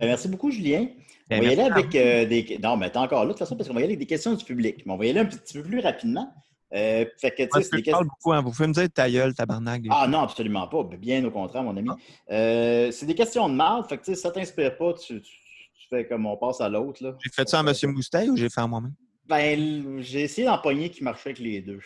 Ben, 0.00 0.06
merci 0.06 0.28
beaucoup, 0.28 0.52
Julien. 0.52 0.86
Ben, 1.28 1.40
on 1.40 1.42
va 1.42 1.48
y 1.48 1.52
aller 1.58 1.70
avec 1.72 1.92
euh, 1.96 2.24
des. 2.24 2.58
Non, 2.62 2.76
mais 2.76 2.88
t'es 2.88 2.98
encore 2.98 3.22
là, 3.22 3.26
de 3.26 3.32
toute 3.32 3.40
façon, 3.40 3.56
parce 3.56 3.68
qu'on 3.68 3.74
va 3.74 3.80
y 3.80 3.82
aller 3.82 3.94
avec 3.94 3.98
des 3.98 4.06
questions 4.06 4.32
du 4.34 4.44
public. 4.44 4.84
Mais 4.86 4.92
on 4.92 4.96
va 4.96 5.06
y 5.06 5.10
aller 5.10 5.18
un 5.18 5.24
petit 5.24 5.54
peu 5.54 5.62
plus 5.64 5.80
rapidement. 5.80 6.32
Euh, 6.72 7.04
fait 7.20 7.30
que, 7.32 7.42
des 7.42 7.48
je 7.64 7.68
questions. 7.82 8.02
beaucoup, 8.02 8.32
hein. 8.32 8.42
Vous 8.42 8.52
pouvez 8.52 8.68
me 8.68 8.72
dire 8.74 8.88
ta 8.94 9.10
gueule, 9.10 9.34
tabarnak. 9.34 9.82
Ah 9.90 10.06
non, 10.06 10.20
absolument 10.20 10.68
pas. 10.68 10.84
Ben, 10.84 10.98
Bien 11.00 11.24
au 11.24 11.32
contraire, 11.32 11.64
mon 11.64 11.76
ami. 11.76 11.88
Euh, 12.30 12.92
c'est 12.92 13.06
des 13.06 13.16
questions 13.16 13.48
de 13.48 13.54
marde. 13.54 13.88
Fait 13.88 13.96
que, 13.98 14.04
tu 14.04 14.12
sais, 14.12 14.14
si 14.14 14.20
ça 14.22 14.30
t'inspire 14.30 14.76
pas, 14.76 14.92
tu, 14.94 15.20
tu- 15.20 15.30
tu 15.30 15.88
fais 15.90 16.06
comme 16.06 16.26
on 16.26 16.36
passe 16.36 16.60
à 16.60 16.68
l'autre. 16.68 17.02
là. 17.02 17.16
J'ai 17.24 17.30
fait 17.32 17.48
ça 17.48 17.58
à 17.58 17.62
M. 17.62 17.90
Moustache 17.92 18.28
ou 18.28 18.36
j'ai 18.36 18.50
fait 18.50 18.60
à 18.60 18.66
moi-même? 18.66 18.92
Ben, 19.28 20.00
j'ai 20.00 20.22
essayé 20.22 20.46
d'empoigner 20.46 20.90
qui 20.90 21.04
marchait 21.04 21.30
avec 21.30 21.38
les 21.38 21.60
deux. 21.60 21.80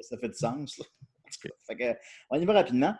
Ça 0.00 0.16
fait 0.16 0.28
du 0.28 0.34
sens. 0.34 0.78
là. 0.78 0.84
Fait 1.66 1.76
que, 1.76 1.98
on 2.30 2.40
y 2.40 2.44
va 2.44 2.52
rapidement. 2.52 2.94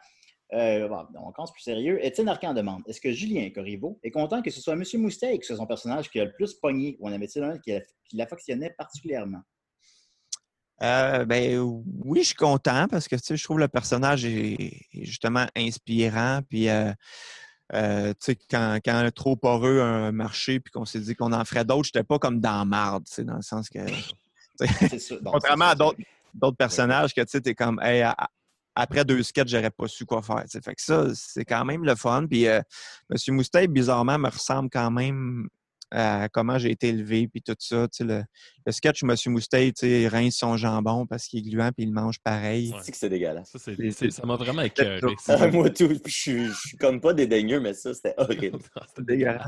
Euh, 0.53 0.89
bon, 0.89 1.07
on 1.15 1.33
commence 1.33 1.53
plus 1.53 1.63
sérieux. 1.63 2.05
Étienne 2.05 2.29
Arcan 2.29 2.55
demande 2.55 2.83
Est-ce 2.87 3.01
que 3.01 3.13
Julien 3.13 3.49
Corriveau 3.51 3.99
est 4.03 4.11
content 4.11 4.43
que 4.43 4.51
ce 4.51 4.61
soit 4.61 4.75
M. 4.75 4.85
Moustache 4.95 5.39
qui 5.39 5.47
soit 5.47 5.57
son 5.57 5.67
personnage 5.67 6.11
qui 6.11 6.21
a 6.21 6.25
le 6.25 6.33
plus 6.33 6.55
pogné? 6.55 6.97
Ou 7.01 7.09
en 7.09 7.13
avait-il 7.13 7.43
un 7.43 7.59
qui, 7.59 7.73
l'affectionnait 8.13 8.71
particulièrement? 8.71 9.41
Euh, 10.83 11.25
ben 11.25 11.59
oui, 12.05 12.21
je 12.21 12.27
suis 12.27 12.35
content 12.35 12.87
parce 12.91 13.07
que 13.07 13.15
tu 13.15 13.23
sais, 13.23 13.37
je 13.37 13.45
trouve 13.45 13.61
le 13.61 13.69
personnage 13.69 14.25
est, 14.25 14.81
est 14.93 15.05
justement 15.05 15.47
inspirant. 15.57 16.41
Puis 16.49 16.69
euh, 16.69 16.93
euh, 17.75 18.15
quand, 18.51 18.79
quand 18.85 19.11
trop 19.15 19.37
poreux 19.37 19.81
a 19.81 20.13
marché 20.13 20.61
puis 20.61 20.71
qu'on 20.71 20.85
s'est 20.85 21.01
dit 21.01 21.15
qu'on 21.15 21.33
en 21.33 21.45
ferait 21.45 21.65
d'autres, 21.65 21.85
j'étais 21.85 22.05
pas 22.05 22.19
comme 22.19 22.41
dans 22.41 22.65
marde, 22.65 23.05
dans 23.19 23.37
le 23.37 23.43
sens 23.43 23.69
que. 23.69 23.81
Contrairement 25.25 25.67
à 25.67 25.75
d'autres 25.75 25.99
d'autres 26.35 26.57
personnages 26.57 27.15
que 27.15 27.21
tu 27.23 27.41
t'es 27.41 27.55
comme 27.55 27.81
hey, 27.83 28.03
à- 28.03 28.17
après 28.75 29.05
deux 29.05 29.23
sketchs, 29.23 29.49
j'aurais 29.49 29.71
pas 29.71 29.87
su 29.87 30.05
quoi 30.05 30.21
faire. 30.21 30.43
tu 30.43 30.51
sais. 30.51 30.61
Fait 30.61 30.75
que 30.75 30.83
ça, 30.83 31.07
c'est 31.15 31.45
quand 31.45 31.65
même 31.65 31.85
le 31.85 31.95
fun. 31.95 32.27
Puis 32.27 32.49
euh, 32.49 32.61
M. 33.11 33.35
Moustache, 33.35 33.69
bizarrement, 33.69 34.19
me 34.19 34.29
ressemble 34.29 34.69
quand 34.69 34.91
même 34.91 35.49
à 35.95 36.29
comment 36.29 36.59
j'ai 36.59 36.71
été 36.71 36.89
élevé, 36.89 37.29
puis 37.29 37.41
tout 37.41 37.55
ça. 37.59 37.87
Tu 37.89 37.99
sais, 37.99 38.05
le, 38.05 38.23
le 38.67 38.73
sketch 38.73 39.03
où 39.03 39.07
M. 39.11 39.17
Moustache, 39.27 39.67
tu 39.69 39.73
sais, 39.77 40.03
il 40.03 40.09
rince 40.09 40.37
son 40.37 40.57
jambon 40.57 41.07
parce 41.07 41.27
qu'il 41.27 41.41
est 41.47 41.51
gluant, 41.51 41.71
puis 41.73 41.85
il 41.85 41.89
le 41.89 41.95
mange 41.95 42.19
pareil. 42.21 42.73
Ouais. 42.73 42.79
C'est 42.83 42.93
que 42.93 42.99
c'est 42.99 43.09
dégueulasse. 43.09 43.53
Ça, 43.57 44.11
ça 44.11 44.27
m'a 44.27 44.37
vraiment 44.37 44.63
écœuré. 44.63 45.01
Ah, 45.29 45.47
moi, 45.49 45.71
tout. 45.71 45.91
Je 46.05 46.11
suis- 46.11 46.77
comme 46.79 47.01
pas 47.01 47.15
dédaigneux, 47.15 47.61
mais 47.61 47.75
ça, 47.75 47.95
c'était 47.95 48.15
horrible. 48.17 48.59
C'était 48.89 49.03
dégueulasse. 49.17 49.47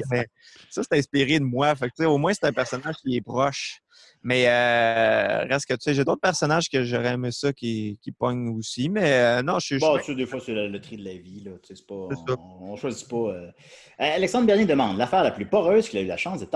Ça, 0.70 0.82
c'est 0.82 0.98
inspiré 0.98 1.38
de 1.38 1.44
moi. 1.44 1.74
Fait 1.74 1.86
que, 1.88 1.94
tu 1.96 2.02
sais, 2.02 2.06
au 2.08 2.18
moins, 2.18 2.32
c'est 2.32 2.46
un 2.46 2.52
personnage 2.52 2.96
qui 2.96 3.16
est 3.16 3.20
proche. 3.20 3.80
Mais 4.22 4.46
euh, 4.48 5.44
reste 5.48 5.66
que, 5.66 5.74
tu 5.74 5.80
sais, 5.82 5.94
j'ai 5.94 6.04
d'autres 6.04 6.20
personnages 6.20 6.68
que 6.68 6.82
j'aurais 6.82 7.14
aimé 7.14 7.30
ça 7.30 7.52
qui, 7.52 7.98
qui 8.02 8.12
pognent 8.12 8.48
aussi. 8.48 8.88
Mais 8.88 9.12
euh, 9.12 9.42
non, 9.42 9.58
je 9.58 9.66
suis. 9.66 9.78
Bon, 9.78 9.96
je- 9.96 10.00
tu 10.00 10.06
sais, 10.06 10.14
des 10.16 10.26
fois, 10.26 10.40
c'est 10.40 10.54
le, 10.54 10.68
le 10.68 10.80
tri 10.80 10.96
de 10.96 11.04
la 11.04 11.14
vie. 11.16 11.40
Là. 11.40 11.52
Tu 11.62 11.74
sais, 11.76 11.82
pas, 11.86 11.94
on, 11.94 12.72
on 12.72 12.76
choisit 12.76 13.08
pas. 13.08 13.16
euh. 13.16 13.50
Alexandre 13.98 14.46
Bernier 14.46 14.66
demande 14.66 14.96
l'affaire 14.98 15.22
la 15.22 15.30
plus 15.30 15.46
poreuse 15.46 15.88
qu'il 15.88 15.98
a 15.98 16.02
eu 16.02 16.06
la 16.06 16.16
chance 16.16 16.40
de 16.40 16.46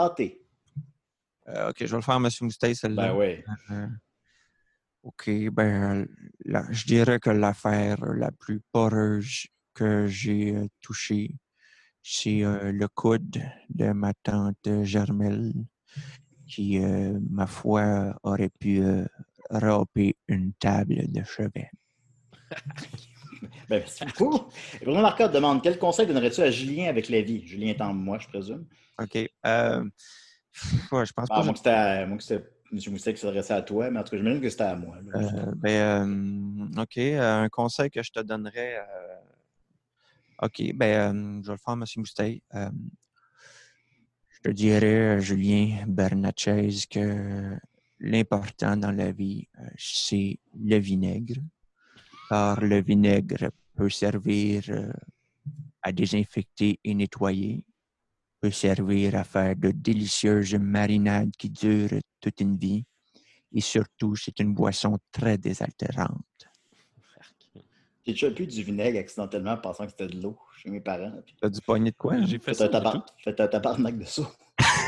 euh, 1.49 1.71
OK, 1.71 1.77
je 1.81 1.87
vais 1.87 1.97
le 1.97 2.03
faire, 2.03 2.17
M. 2.17 2.29
Moustache, 2.43 2.77
celle-là. 2.77 3.13
Ben 3.15 3.19
oui. 3.19 3.45
OK, 5.03 5.31
ben, 5.51 6.07
la- 6.45 6.71
je 6.71 6.85
dirais 6.85 7.19
que 7.19 7.31
l'affaire 7.31 8.05
la 8.05 8.31
plus 8.33 8.61
poreuse 8.73 9.47
que 9.75 10.07
j'ai 10.07 10.55
touchée, 10.83 11.35
c'est 12.03 12.41
le 12.43 12.87
coude 12.89 13.41
de 13.71 13.93
ma 13.93 14.13
tante 14.23 14.85
Germelle 14.85 15.53
qui, 16.51 16.79
euh, 16.83 17.19
ma 17.31 17.47
foi, 17.47 18.19
aurait 18.23 18.51
pu 18.51 18.81
euh, 18.83 19.05
râper 19.51 20.17
une 20.29 20.53
table 20.55 21.11
de 21.11 21.23
chevet. 21.23 21.71
Ben, 23.69 23.79
merci 23.81 24.05
beaucoup. 24.05 24.49
Et 24.81 24.85
Bruno 24.85 25.01
Marcotte 25.01 25.33
demande 25.33 25.63
quel 25.63 25.79
conseil 25.79 26.07
donnerais-tu 26.07 26.41
à 26.43 26.51
Julien 26.51 26.89
avec 26.89 27.09
la 27.09 27.23
vie? 27.23 27.47
Julien 27.47 27.69
étant 27.71 27.95
moi, 27.95 28.19
je 28.19 28.27
présume. 28.29 28.67
OK. 29.01 29.17
euh, 29.47 29.85
ouais, 30.93 31.07
je 31.07 31.13
pense 31.13 31.29
Ah, 31.31 31.37
pas. 31.37 31.43
moi, 31.45 31.53
que 31.53 31.59
c'était 31.59 31.71
à- 31.71 32.07
moi, 32.07 32.19
que 32.19 32.23
c'était 32.25 32.45
M. 32.73 32.79
Mousset 32.91 33.15
qui 33.15 33.21
s'adressait 33.21 33.55
à 33.55 33.63
toi, 33.63 33.91
mais 33.91 33.99
en 34.01 34.03
tout 34.05 34.11
cas, 34.11 34.17
j'imagine 34.19 34.41
que 34.43 34.51
c'était 34.51 34.65
à 34.65 34.77
moi. 34.77 34.97
là. 35.13 35.21
Euh, 35.21 35.53
ben, 35.57 36.69
euh, 36.77 36.83
OK. 36.83 36.99
un 36.99 37.49
conseil 37.49 37.91
que 37.91 38.03
je 38.03 38.11
te 38.11 38.21
donnerais. 38.21 38.77
euh, 38.79 39.17
OK. 40.43 40.73
Ben, 40.75 41.15
euh, 41.15 41.41
je 41.43 41.47
vais 41.49 41.53
le 41.55 41.59
faire, 41.65 41.75
M. 41.75 41.85
Mousteil. 41.97 42.43
Euh, 44.47 44.51
je 44.51 44.51
dirais, 44.51 45.17
euh, 45.17 45.21
Julien 45.21 45.85
Bernatchez, 45.87 46.71
que 46.91 47.59
l'important 47.99 48.77
dans 48.77 48.93
la 48.93 49.13
vie, 49.13 49.47
euh, 49.59 49.69
c'est 49.77 50.39
le 50.59 50.79
vinaigre. 50.79 51.41
Car 52.29 52.61
le 52.61 52.81
vinaigre 52.81 53.51
peut 53.75 53.91
servir 53.91 54.63
euh, 54.69 54.93
à 55.83 55.93
désinfecter 55.93 56.79
et 56.85 56.95
nettoyer, 56.95 57.65
peut 58.41 58.51
servir 58.51 59.17
à 59.17 59.25
faire 59.25 59.57
de 59.57 59.71
délicieuses 59.73 60.55
marinades 60.55 61.37
qui 61.37 61.51
durent 61.51 62.01
toute 62.21 62.41
une 62.41 62.57
vie. 62.57 62.85
Et 63.53 63.61
surtout, 63.61 64.15
c'est 64.17 64.39
une 64.39 64.55
boisson 64.55 64.99
très 65.11 65.37
désaltérante. 65.37 66.30
J'ai 68.07 68.13
déjà 68.13 68.31
bu 68.31 68.47
du 68.47 68.63
vinaigre 68.63 68.99
accidentellement 68.99 69.57
pensant 69.59 69.85
que 69.85 69.91
c'était 69.91 70.07
de 70.07 70.23
l'eau 70.23 70.39
chez 70.57 70.71
mes 70.71 70.81
parents. 70.81 71.13
Puis 71.25 71.37
T'as 71.41 71.49
du 71.51 71.61
poignet 71.61 71.91
de 71.91 71.97
quoi? 71.97 72.15
hein? 72.15 72.25
J'ai 72.27 72.39
fait 72.39 72.55
Faites 72.55 72.73
ça. 72.73 73.05
faites 73.23 73.41
un 73.41 73.49
tabarnak 73.49 73.99
de 73.99 74.05
ça. 74.05 74.23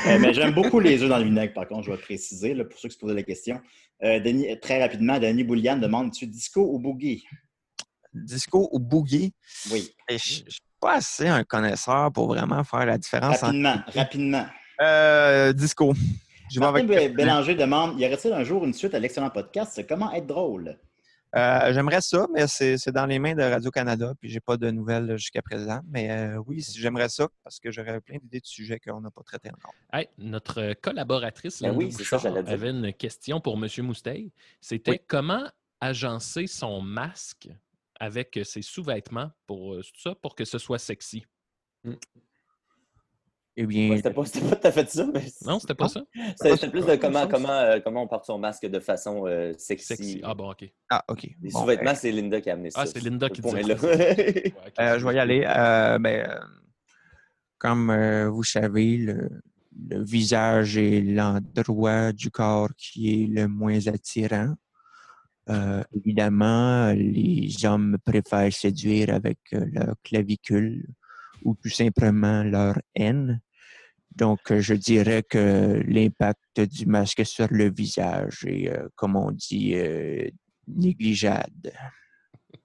Euh, 0.07 0.19
mais 0.21 0.35
j'aime 0.35 0.53
beaucoup 0.53 0.81
les 0.81 1.01
œufs 1.03 1.09
dans 1.09 1.19
le 1.19 1.25
vinaigre, 1.25 1.53
par 1.55 1.67
contre, 1.69 1.85
je 1.87 1.93
vais 1.93 1.97
préciser, 1.97 2.55
là, 2.55 2.65
pour 2.65 2.77
ceux 2.79 2.89
qui 2.89 2.95
se 2.95 2.99
posaient 2.99 3.15
la 3.15 3.23
question. 3.23 3.61
Euh, 4.03 4.19
Denis- 4.19 4.59
très 4.61 4.83
rapidement, 4.83 5.19
Danny 5.21 5.45
Boulian 5.45 5.77
demande 5.77 6.13
Tu 6.13 6.27
disco 6.27 6.61
ou 6.61 6.79
boogie? 6.81 7.25
Disco 8.13 8.69
ou 8.73 8.79
boogie? 8.81 9.33
Oui. 9.71 9.95
Et 10.09 10.19
Je 10.19 10.45
ne 10.45 10.51
suis 10.51 10.61
pas 10.81 10.95
assez 10.95 11.29
un 11.29 11.45
connaisseur 11.45 12.11
pour 12.13 12.27
vraiment 12.27 12.65
faire 12.65 12.85
la 12.85 12.99
différence 12.99 13.37
entre... 13.37 13.45
Rapidement, 13.45 13.77
rapidement. 13.95 14.47
Euh, 14.81 15.53
disco. 15.53 15.95
Je 16.53 16.59
vais 16.59 16.67
Martin 16.67 16.81
avec... 16.81 16.89
Bé- 16.89 17.09
Bélanger 17.09 17.55
demande 17.55 17.99
Y 18.01 18.07
aurait-il 18.07 18.33
un 18.33 18.45
jour 18.45 18.65
une 18.65 18.75
suite 18.75 18.95
à 18.95 18.99
l'excellent 18.99 19.31
podcast? 19.31 19.85
Comment 19.89 20.13
être 20.13 20.27
drôle? 20.27 20.77
Euh, 21.35 21.73
J'aimerais 21.73 22.01
ça, 22.03 22.27
mais 22.33 22.47
c'est 22.47 22.91
dans 22.91 23.07
les 23.07 23.19
mains 23.19 23.35
de 23.35 23.43
Radio-Canada, 23.43 24.13
puis 24.21 24.29
j'ai 24.29 24.41
pas 24.41 24.57
de 24.59 24.71
nouvelles 24.71 25.17
jusqu'à 25.17 25.41
présent. 25.43 25.81
Mais 25.89 26.11
euh, 26.11 26.43
oui, 26.47 26.63
si- 26.63 26.79
j'aimerais 26.79 27.09
ça, 27.09 27.29
parce 27.43 27.59
que 27.59 27.71
j'aurais 27.71 28.01
plein 28.03 28.19
d'idées 28.19 28.41
de 28.41 28.47
sujets 28.47 28.79
qu'on 28.79 29.01
n'a 29.01 29.11
pas 29.11 29.23
traités 29.23 29.51
encore. 29.51 29.75
Hey, 29.93 30.09
notre 30.19 30.75
collaboratrice 30.75 31.63
Ben 31.63 31.75
oui, 31.75 31.91
ça, 31.93 32.19
avait 32.47 32.71
une 32.71 32.93
question 32.93 33.41
pour 33.41 33.55
M. 33.63 33.67
Mousteil. 33.87 34.31
C'était 34.61 34.91
Oui. 34.93 35.01
comment 35.07 35.49
agencer 35.81 36.47
son 36.47 36.81
masque 36.83 37.49
avec 37.99 38.39
ses 38.45 38.63
sous-vêtements 38.63 39.31
pour 39.47 39.75
euh, 39.75 39.83
tout 39.83 40.01
ça 40.01 40.15
pour 40.15 40.35
que 40.35 40.45
ce 40.45 40.59
soit 40.59 40.79
sexy? 40.79 41.25
Eh 43.57 43.67
bien, 43.67 43.91
Ouais, 43.91 43.97
C'était 43.99 44.13
pas, 44.13 44.25
c'était 44.25 44.49
pas 44.49 44.57
tout 44.57 44.67
à 44.67 44.73
fait 44.73 44.89
ça, 44.89 45.07
mais 45.13 45.25
Non, 45.45 45.59
c'était 45.59 45.75
pas 45.75 45.89
ça? 45.89 46.03
c'était 46.37 46.71
plus 46.71 46.87
de 46.87 46.97
comment, 46.97 47.27
comment, 47.29 47.51
euh, 47.51 47.81
comment 47.85 48.03
on 48.03 48.09
porte 48.09 48.25
son 48.25 48.39
masque 48.39 48.67
de 48.67 48.81
façon 48.81 49.27
euh, 49.27 49.53
sexy. 49.59 49.87
Sexy. 49.89 50.21
Ah 50.25 50.35
bon, 50.35 50.51
OK. 50.53 50.65
ah, 50.91 51.05
OK. 51.09 51.25
Les 51.43 51.51
Bon, 51.51 51.61
sous-vêtements, 51.61 51.95
c'est 51.95 52.13
Linda 52.13 52.41
qui 52.41 52.49
a 52.49 52.55
amené 52.55 52.71
ça. 52.71 52.81
Ah, 52.81 52.87
c'est 52.87 53.03
Linda 53.03 53.29
qui 53.29 53.43
point-là. 53.43 53.77
ça. 53.77 53.87
Ouais. 53.87 54.55
Euh, 54.81 54.99
je 54.99 55.07
vais 55.07 55.15
y 55.15 55.19
aller. 55.19 55.45
Euh, 55.47 55.99
ben, 55.99 56.41
comme 57.59 57.91
euh, 57.91 58.29
vous 58.31 58.43
savez, 58.43 58.97
le, 58.97 59.29
le 59.91 60.03
visage 60.03 60.77
est 60.79 61.01
l'endroit 61.03 62.13
du 62.13 62.31
corps 62.31 62.71
qui 62.77 63.23
est 63.23 63.27
le 63.27 63.49
moins 63.49 63.87
attirant. 63.87 64.55
Euh, 65.51 65.83
évidemment, 65.95 66.93
les 66.93 67.51
hommes 67.67 67.99
préfèrent 68.05 68.53
séduire 68.53 69.13
avec 69.13 69.39
euh, 69.53 69.65
leur 69.73 69.95
clavicule 70.05 70.87
ou 71.45 71.55
tout 71.63 71.69
simplement 71.71 72.43
leur 72.43 72.79
haine. 72.95 73.41
Donc, 74.15 74.51
euh, 74.51 74.61
je 74.61 74.75
dirais 74.75 75.23
que 75.23 75.83
l'impact 75.87 76.61
du 76.61 76.87
masque 76.87 77.25
sur 77.25 77.49
le 77.51 77.71
visage 77.71 78.45
est, 78.47 78.69
euh, 78.69 78.89
comme 78.95 79.17
on 79.17 79.31
dit, 79.31 79.75
euh, 79.75 80.29
négligeable. 80.69 81.73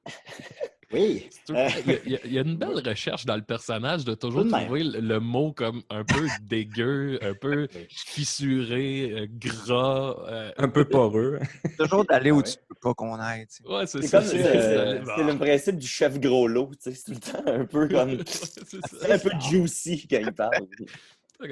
Oui. 0.94 1.30
Euh, 1.50 1.68
Il 1.86 2.12
y, 2.12 2.16
a- 2.16 2.20
il 2.26 2.34
y 2.34 2.40
une 2.40 2.56
belle 2.56 2.80
recherche 2.88 3.26
dans 3.26 3.36
le 3.36 3.42
personnage 3.42 4.06
de 4.06 4.14
toujours 4.16 4.46
de 4.46 4.50
trouver 4.64 4.84
le, 4.84 5.00
le 5.02 5.20
mot 5.20 5.52
comme 5.52 5.82
un 5.90 6.06
peu 6.06 6.28
dégueu, 6.44 7.20
un 7.22 7.34
peu 7.34 7.68
fissuré, 7.90 9.12
euh, 9.12 9.28
gras. 9.30 10.16
euh, 10.30 10.52
Un 10.58 10.70
peu 10.70 10.86
poreux. 10.86 11.40
Toujours 11.78 12.06
d'aller 12.06 12.30
Ah 12.32 12.34
où 12.36 12.42
tu 12.42 12.54
peux 12.70 12.76
pas 12.82 12.94
qu'on 12.94 13.16
aille. 13.16 13.48
tu 13.48 13.64
sais. 13.64 13.68
Ouais, 13.70 13.86
c'est 13.86 14.02
ça. 14.04 14.20
comme 14.20 14.28
c'est- 14.30 15.24
le 15.24 15.38
principe 15.38 15.76
du 15.78 15.88
chef 15.88 16.20
gros 16.20 16.48
lot, 16.48 16.72
tu 16.82 16.92
sais, 16.92 16.94
c'est 16.94 17.04
tout 17.06 17.12
le 17.12 17.44
temps 17.44 17.52
un 17.52 17.66
peu 17.66 17.88
comme 17.90 18.18
c'est 18.28 19.12
un 19.12 19.20
peu 19.20 19.32
juicy 19.42 20.08
quand 20.08 20.20
il 20.22 20.34
parle. 20.34 20.68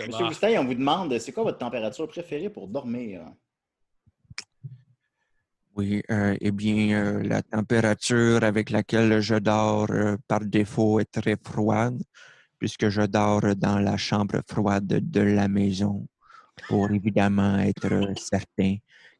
Monsieur 0.07 0.25
Mousseil, 0.25 0.57
on 0.57 0.65
vous 0.65 0.73
demande 0.75 1.17
c'est 1.19 1.31
quoi 1.31 1.43
votre 1.43 1.57
température 1.57 2.07
préférée 2.07 2.49
pour 2.49 2.67
dormir? 2.67 3.21
Oui, 5.75 6.01
euh, 6.09 6.37
eh 6.39 6.51
bien, 6.51 6.95
euh, 6.95 7.23
la 7.23 7.41
température 7.41 8.41
avec 8.45 8.69
laquelle 8.69 9.19
je 9.19 9.35
dors 9.35 9.91
euh, 9.91 10.15
par 10.25 10.39
défaut 10.39 11.01
est 11.01 11.11
très 11.11 11.35
froide, 11.35 12.01
puisque 12.59 12.87
je 12.87 13.01
dors 13.01 13.55
dans 13.57 13.79
la 13.79 13.97
chambre 13.97 14.41
froide 14.47 14.87
de 14.87 15.19
la 15.19 15.49
maison 15.49 16.07
pour 16.69 16.89
évidemment 16.91 17.59
être 17.59 18.13
certain 18.17 18.77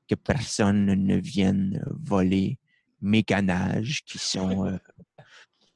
que 0.07 0.15
personne 0.15 0.85
ne 0.85 1.17
vienne 1.17 1.83
voler 2.01 2.57
mes 3.01 3.23
ganages 3.23 4.03
qui 4.05 4.17
sont, 4.17 4.65
euh, 4.65 4.77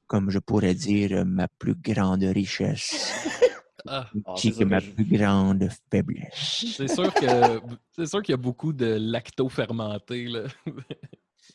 comme 0.07 0.30
je 0.30 0.39
pourrais 0.39 0.75
dire, 0.75 1.25
ma 1.25 1.49
plus 1.59 1.75
grande 1.75 2.23
richesse, 2.23 3.11
ah. 3.88 4.09
Ah, 4.25 4.34
qui 4.38 4.49
c'est 4.49 4.55
ça 4.57 4.61
est 4.61 4.65
ma 4.65 4.82
plus 4.82 5.05
grande 5.05 5.69
faiblesse. 5.91 6.65
C'est 6.75 6.88
sûr 6.88 7.13
que 7.13 7.61
c'est 7.91 8.05
sûr 8.05 8.21
qu'il 8.21 8.34
y 8.34 8.34
a 8.34 8.38
beaucoup 8.38 8.73
de 8.73 8.97
lacto 8.99 9.49
fermenté 9.49 10.25
là. 10.25 10.43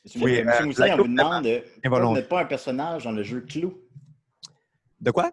Monsieur, 0.04 0.20
Oui, 0.22 0.42
Monsieur 0.44 0.84
euh, 0.84 0.94
on 0.94 0.96
vous 0.96 1.08
demande 1.08 1.48
pourquoi 1.82 2.06
vous 2.06 2.14
n'êtes 2.14 2.28
pas 2.28 2.40
un 2.42 2.46
personnage 2.46 3.04
dans 3.04 3.12
le 3.12 3.22
jeu 3.22 3.40
Clou? 3.40 3.74
De 5.00 5.10
quoi? 5.10 5.30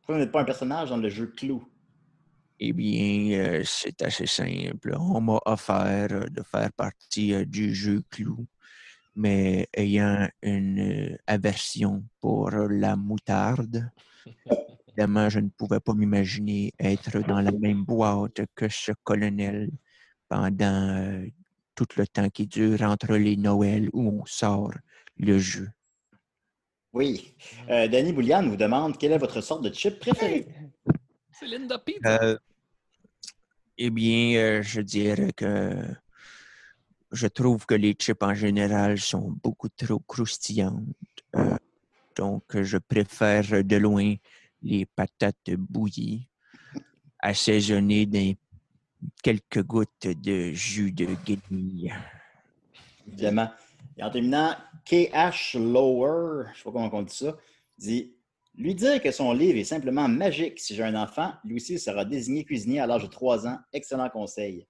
Pourquoi 0.00 0.16
vous 0.16 0.20
n'êtes 0.20 0.32
pas 0.32 0.40
un 0.40 0.44
personnage 0.44 0.90
dans 0.90 0.96
le 0.96 1.08
jeu 1.08 1.26
Clou? 1.26 1.64
Eh 2.64 2.72
bien, 2.72 3.40
euh, 3.40 3.62
c'est 3.64 4.02
assez 4.02 4.26
simple. 4.26 4.94
On 4.96 5.20
m'a 5.20 5.40
offert 5.46 6.12
euh, 6.12 6.26
de 6.28 6.42
faire 6.42 6.72
partie 6.72 7.34
euh, 7.34 7.44
du 7.44 7.74
jeu 7.74 8.04
Clou, 8.08 8.46
mais 9.16 9.68
ayant 9.74 10.28
une 10.42 11.18
aversion 11.26 12.04
pour 12.20 12.50
la 12.50 12.94
moutarde, 12.94 13.90
évidemment, 14.92 15.28
je 15.28 15.40
ne 15.40 15.48
pouvais 15.48 15.80
pas 15.80 15.94
m'imaginer 15.94 16.72
être 16.78 17.20
dans 17.20 17.40
la 17.40 17.52
même 17.52 17.84
boîte 17.84 18.40
que 18.54 18.68
ce 18.68 18.92
colonel 19.02 19.70
pendant 20.28 20.88
euh, 20.96 21.26
tout 21.74 21.86
le 21.96 22.06
temps 22.06 22.28
qui 22.28 22.46
dure 22.46 22.82
entre 22.82 23.16
les 23.16 23.36
Noëls 23.36 23.88
où 23.92 24.08
on 24.08 24.26
sort 24.26 24.72
le 25.16 25.38
jeu. 25.38 25.68
Oui. 26.92 27.34
Euh, 27.70 27.88
Danny 27.88 28.12
Boulian 28.12 28.46
vous 28.48 28.56
demande 28.56 28.98
quelle 28.98 29.12
est 29.12 29.18
votre 29.18 29.40
sorte 29.40 29.64
de 29.64 29.72
chip 29.72 29.98
préférée 29.98 30.46
C'est 31.32 31.46
Linda 31.46 31.78
Pizza. 31.78 32.22
Euh, 32.22 32.38
eh 33.78 33.90
bien, 33.90 34.36
euh, 34.36 34.62
je 34.62 34.82
dirais 34.82 35.32
que 35.32 35.72
je 37.10 37.26
trouve 37.26 37.64
que 37.64 37.74
les 37.74 37.94
chips 37.94 38.22
en 38.22 38.34
général 38.34 38.98
sont 38.98 39.34
beaucoup 39.42 39.68
trop 39.70 39.98
croustillantes. 40.00 40.84
Euh, 41.36 41.56
donc, 42.16 42.44
je 42.62 42.76
préfère 42.76 43.64
de 43.64 43.76
loin 43.76 44.14
les 44.62 44.86
patates 44.86 45.50
bouillies, 45.56 46.28
assaisonnées 47.18 48.06
d'un 48.06 48.32
quelques 49.22 49.62
gouttes 49.62 50.06
de 50.06 50.52
jus 50.52 50.92
de 50.92 51.06
guenille. 51.24 51.92
Évidemment. 53.06 53.50
Et 53.96 54.02
en 54.02 54.10
terminant, 54.10 54.54
KH 54.84 55.54
Lower, 55.56 56.44
je 56.46 56.50
ne 56.50 56.54
sais 56.54 56.62
pas 56.64 56.70
comment 56.72 56.90
on 56.92 57.02
dit 57.02 57.14
ça, 57.14 57.36
dit 57.78 58.14
Lui 58.56 58.74
dire 58.74 59.02
que 59.02 59.10
son 59.10 59.32
livre 59.32 59.58
est 59.58 59.64
simplement 59.64 60.08
magique 60.08 60.58
si 60.58 60.74
j'ai 60.74 60.84
un 60.84 60.94
enfant, 60.94 61.32
lui 61.44 61.56
aussi 61.56 61.78
sera 61.78 62.04
désigné 62.04 62.44
cuisinier 62.44 62.80
à 62.80 62.86
l'âge 62.86 63.02
de 63.02 63.08
3 63.08 63.46
ans. 63.46 63.58
Excellent 63.72 64.08
conseil. 64.08 64.66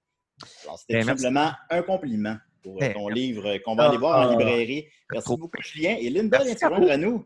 Alors, 0.63 0.79
c'était 0.79 0.93
Ben, 0.93 1.01
tout 1.01 1.07
simplement 1.21 1.51
un 1.69 1.81
compliment 1.83 2.37
pour 2.61 2.77
euh, 2.77 2.79
Ben, 2.79 2.93
ton 2.93 3.07
livre 3.07 3.57
qu'on 3.59 3.75
va 3.75 3.89
aller 3.89 3.97
voir 3.97 4.19
en 4.19 4.29
Ah, 4.29 4.31
librairie. 4.31 4.87
Merci 5.11 5.37
beaucoup, 5.37 5.61
Julien. 5.61 5.95
Et 5.99 6.09
Linda 6.09 6.43
vient 6.43 6.53
de 6.53 6.89
à 6.89 6.97
nous. 6.97 7.25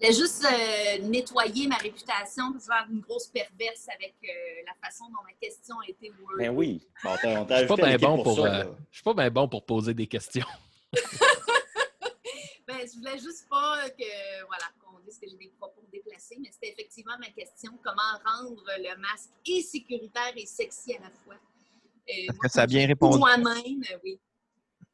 Je 0.00 0.06
voulais 0.06 0.18
juste 0.18 0.44
euh, 0.44 0.98
nettoyer 1.06 1.68
ma 1.68 1.76
réputation 1.76 2.52
pour 2.52 2.62
faire 2.62 2.86
une 2.90 3.00
grosse 3.00 3.28
perverse 3.28 3.86
avec 3.94 4.14
euh, 4.24 4.28
la 4.66 4.74
façon 4.84 5.04
dont 5.06 5.22
ma 5.24 5.32
question 5.40 5.76
a 5.78 5.88
été 5.88 6.10
wordée. 6.20 6.48
Ben 6.48 6.50
oui. 6.50 6.80
Bon, 7.04 7.10
on 7.24 7.46
Je 7.48 7.56
suis 7.56 7.66
pas 7.66 7.76
bien 7.76 7.98
bon 7.98 8.22
pour, 8.22 8.36
ça, 8.36 8.60
euh, 8.60 8.72
je 8.90 8.96
suis 8.96 9.04
pas 9.04 9.14
bien 9.14 9.30
bon 9.30 9.48
pour 9.48 9.64
poser 9.64 9.94
des 9.94 10.06
questions. 10.06 10.46
Ben, 12.64 12.86
je 12.86 12.96
voulais 12.96 13.18
juste 13.18 13.48
pas 13.50 13.90
que, 13.90 14.46
voilà, 14.46 14.64
qu'on 14.80 14.98
dise 15.00 15.18
que 15.18 15.28
j'ai 15.28 15.36
des 15.36 15.52
propos 15.58 15.82
déplacés, 15.92 16.36
mais 16.40 16.48
c'était 16.52 16.70
effectivement 16.70 17.18
ma 17.18 17.28
question. 17.30 17.72
Comment 17.82 18.00
rendre 18.24 18.64
le 18.78 19.00
masque 19.00 19.30
et 19.46 19.62
sécuritaire 19.62 20.32
et 20.36 20.46
sexy 20.46 20.94
à 20.94 21.00
la 21.00 21.10
fois? 21.10 21.34
Euh, 21.34 22.12
Est-ce 22.12 22.32
moi, 22.32 22.38
que 22.40 22.48
ça 22.48 22.62
a 22.62 22.66
bien 22.66 22.82
pour 22.94 23.12
répondu? 23.14 23.18
Moi-même, 23.18 23.82
euh, 23.92 23.98
oui. 24.04 24.20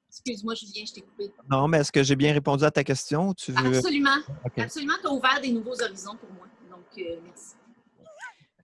Excuse-moi, 0.08 0.54
Julien, 0.54 0.84
je 0.86 0.92
t'ai 0.94 1.00
coupé. 1.02 1.30
Non, 1.50 1.68
mais 1.68 1.78
est-ce 1.78 1.92
que 1.92 2.02
j'ai 2.02 2.16
bien 2.16 2.32
répondu 2.32 2.64
à 2.64 2.70
ta 2.70 2.82
question? 2.82 3.34
Tu 3.34 3.52
veux... 3.52 3.76
Absolument. 3.76 4.16
Absolument, 4.56 4.94
tu 5.00 5.06
as 5.06 5.10
ouvert 5.12 5.40
des 5.40 5.52
nouveaux 5.52 5.80
horizons 5.82 6.16
pour 6.16 6.30
moi. 6.32 6.46
Donc, 6.70 6.86
euh, 6.98 7.16
merci. 7.24 7.54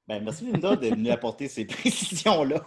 Ben, 0.07 0.23
merci 0.23 0.45
Linda 0.45 0.77
de 0.77 0.91
nous 0.91 1.11
apporter 1.11 1.49
ces 1.49 1.65
précisions-là. 1.67 2.67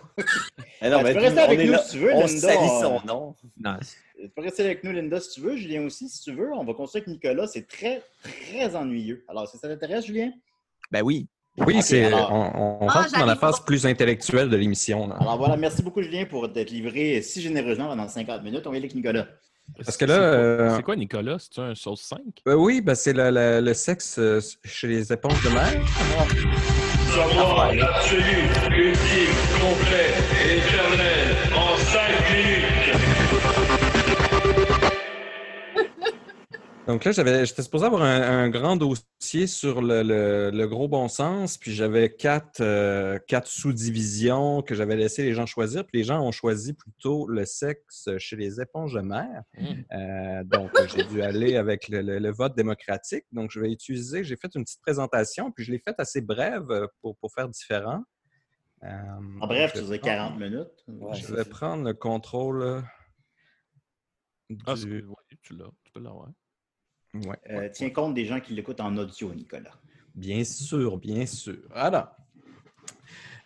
Non, 0.81 1.01
Ben, 1.03 1.05
tu 1.05 1.13
peux 1.13 1.19
rester 1.19 1.39
avec 1.39 1.59
nous 1.59 1.71
là, 1.71 1.83
si 1.83 1.91
tu 1.91 1.99
veux, 1.99 2.13
on 2.13 2.25
Linda, 2.25 2.53
son 2.81 3.05
nom. 3.05 3.35
Non, 3.57 3.77
Tu 4.19 4.29
peux 4.29 4.41
rester 4.41 4.63
avec 4.63 4.83
nous, 4.83 4.91
Linda, 4.91 5.19
si 5.19 5.29
tu 5.31 5.41
veux. 5.41 5.55
Julien 5.55 5.83
aussi, 5.83 6.09
si 6.09 6.21
tu 6.21 6.33
veux. 6.33 6.51
On 6.53 6.63
va 6.63 6.73
continuer 6.73 7.03
avec 7.03 7.07
Nicolas. 7.07 7.47
C'est 7.47 7.67
très, 7.67 8.03
très 8.23 8.75
ennuyeux. 8.75 9.23
Alors, 9.27 9.51
que 9.51 9.57
ça 9.57 9.67
t'intéresse, 9.67 10.05
Julien? 10.05 10.31
Ben 10.91 11.03
oui. 11.03 11.27
Oui, 11.65 11.81
c'est, 11.81 12.05
alors- 12.05 12.31
on, 12.31 12.83
on 12.83 12.87
Ah, 12.87 13.01
rentre 13.01 13.19
dans 13.19 13.25
la 13.25 13.35
phase 13.35 13.59
pas. 13.59 13.65
plus 13.65 13.85
intellectuelle 13.85 14.49
de 14.49 14.55
l'émission. 14.57 15.07
là. 15.07 15.15
Alors 15.19 15.37
voilà, 15.37 15.57
merci 15.57 15.81
beaucoup, 15.81 16.01
Julien, 16.03 16.25
pour 16.25 16.51
t'être 16.51 16.69
livré 16.69 17.21
si 17.21 17.41
généreusement 17.41 17.87
pendant 17.87 18.07
50 18.07 18.43
minutes. 18.43 18.61
On 18.67 18.69
aller 18.69 18.79
avec 18.79 18.93
Nicolas. 18.95 19.25
Parce 19.83 19.97
que 19.97 20.05
là, 20.05 20.13
C'est 20.13 20.19
quoi- 20.19 20.27
euh, 20.29 20.75
C'est 20.77 20.83
quoi, 20.83 20.95
Nicolas? 20.95 21.37
C'est-tu 21.39 21.59
un 21.59 21.75
sauce 21.75 22.01
5? 22.01 22.19
Euh, 22.47 22.53
oui, 22.53 22.79
ben, 22.81 22.95
c'est 22.95 23.11
le, 23.13 23.29
le- 23.31 23.59
le 23.59 23.73
sexe 23.73 24.17
euh, 24.19 24.39
chez 24.63 24.87
les 24.87 25.11
éponges 25.11 25.43
de 25.43 25.49
mer. 25.49 25.67
Savoir 27.09 27.73
l'absolu, 27.73 28.21
ultime, 28.69 29.35
complet, 29.59 30.13
Donc 36.87 37.03
là, 37.03 37.11
j'avais, 37.11 37.45
j'étais 37.45 37.61
supposé 37.63 37.85
avoir 37.85 38.01
un, 38.01 38.21
un 38.21 38.49
grand 38.49 38.77
dossier 38.77 39.45
sur 39.45 39.81
le, 39.81 40.03
le- 40.03 40.51
le 40.51 40.67
gros 40.67 40.87
bon 40.87 41.07
sens, 41.09 41.57
puis 41.57 41.73
j'avais 41.73 42.15
quatre, 42.15 42.61
euh, 42.61 43.19
quatre 43.27 43.47
sous-divisions 43.47 44.61
que 44.61 44.73
j'avais 44.73 44.95
laissé 44.95 45.23
les 45.23 45.33
gens 45.33 45.45
choisir, 45.45 45.85
puis 45.85 45.97
les 45.99 46.03
gens 46.05 46.21
ont 46.21 46.31
choisi 46.31 46.73
plutôt 46.73 47.27
le 47.27 47.45
sexe 47.45 48.07
chez 48.17 48.37
les 48.37 48.61
éponges 48.61 48.93
de 48.93 49.01
mer. 49.01 49.43
Mm. 49.57 49.65
Euh, 49.91 50.43
donc, 50.45 50.71
j'ai 50.95 51.03
dû 51.03 51.21
aller 51.21 51.57
avec 51.57 51.89
le, 51.89 52.01
le- 52.01 52.19
le 52.19 52.31
vote 52.31 52.55
démocratique. 52.55 53.25
Donc, 53.33 53.51
je 53.51 53.59
vais 53.59 53.71
utiliser, 53.71 54.23
j'ai 54.23 54.37
fait 54.37 54.55
une 54.55 54.63
petite 54.63 54.81
présentation, 54.81 55.51
puis 55.51 55.65
je 55.65 55.71
l'ai 55.73 55.79
faite 55.79 55.95
assez 55.99 56.21
brève 56.21 56.87
pour, 57.01 57.17
pour 57.17 57.33
faire 57.33 57.49
différent. 57.49 58.01
Euh, 58.83 58.87
En 59.41 59.47
bref, 59.47 59.71
tu 59.73 59.79
vais 59.79 59.83
disais 59.83 59.99
40 59.99 60.39
minutes. 60.39 60.67
Ouais, 60.87 61.15
je 61.15 61.33
vais 61.33 61.43
prendre 61.43 61.83
le 61.83 61.93
contrôle. 61.93 62.81
Ah, 64.65 64.75
tu 64.75 65.53
l'as. 65.55 65.65
Tu 65.83 65.91
peux 65.91 65.99
l'avoir. 65.99 66.29
Ouais, 67.13 67.35
Euh, 67.49 67.57
ouais, 67.59 67.71
tiens 67.71 67.89
compte 67.89 68.13
des 68.13 68.25
gens 68.25 68.39
qui 68.39 68.53
l'écoutent 68.53 68.79
en 68.81 68.95
audio, 68.97 69.33
Nicolas. 69.33 69.71
Bien 70.15 70.43
sûr, 70.43 70.97
bien 70.97 71.25
sûr. 71.25 71.57
Alors, 71.73 72.07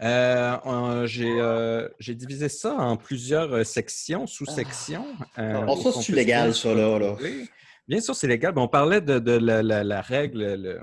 euh, 0.02 1.06
j'ai 1.06 1.40
euh, 1.40 1.88
j'ai 2.00 2.16
divisé 2.16 2.50
ça 2.50 2.74
en 2.76 2.98
plusieurs 2.98 3.66
sections, 3.66 4.26
sous-sections. 4.26 5.06
euh, 5.38 5.66
Bon, 5.66 5.76
ça, 5.76 6.02
c'est 6.02 6.14
légal, 6.14 6.46
bien 6.50 6.54
ça, 6.54 6.74
là. 6.74 7.16
Bien 7.88 8.00
sûr, 8.02 8.16
c'est 8.16 8.28
légal. 8.28 8.54
On 8.58 8.68
parlait 8.68 9.02
de, 9.02 9.20
de 9.20 9.32
la, 9.34 9.62
la- 9.62 9.84
la 9.84 10.02
règle. 10.02 10.56
le- 10.56 10.82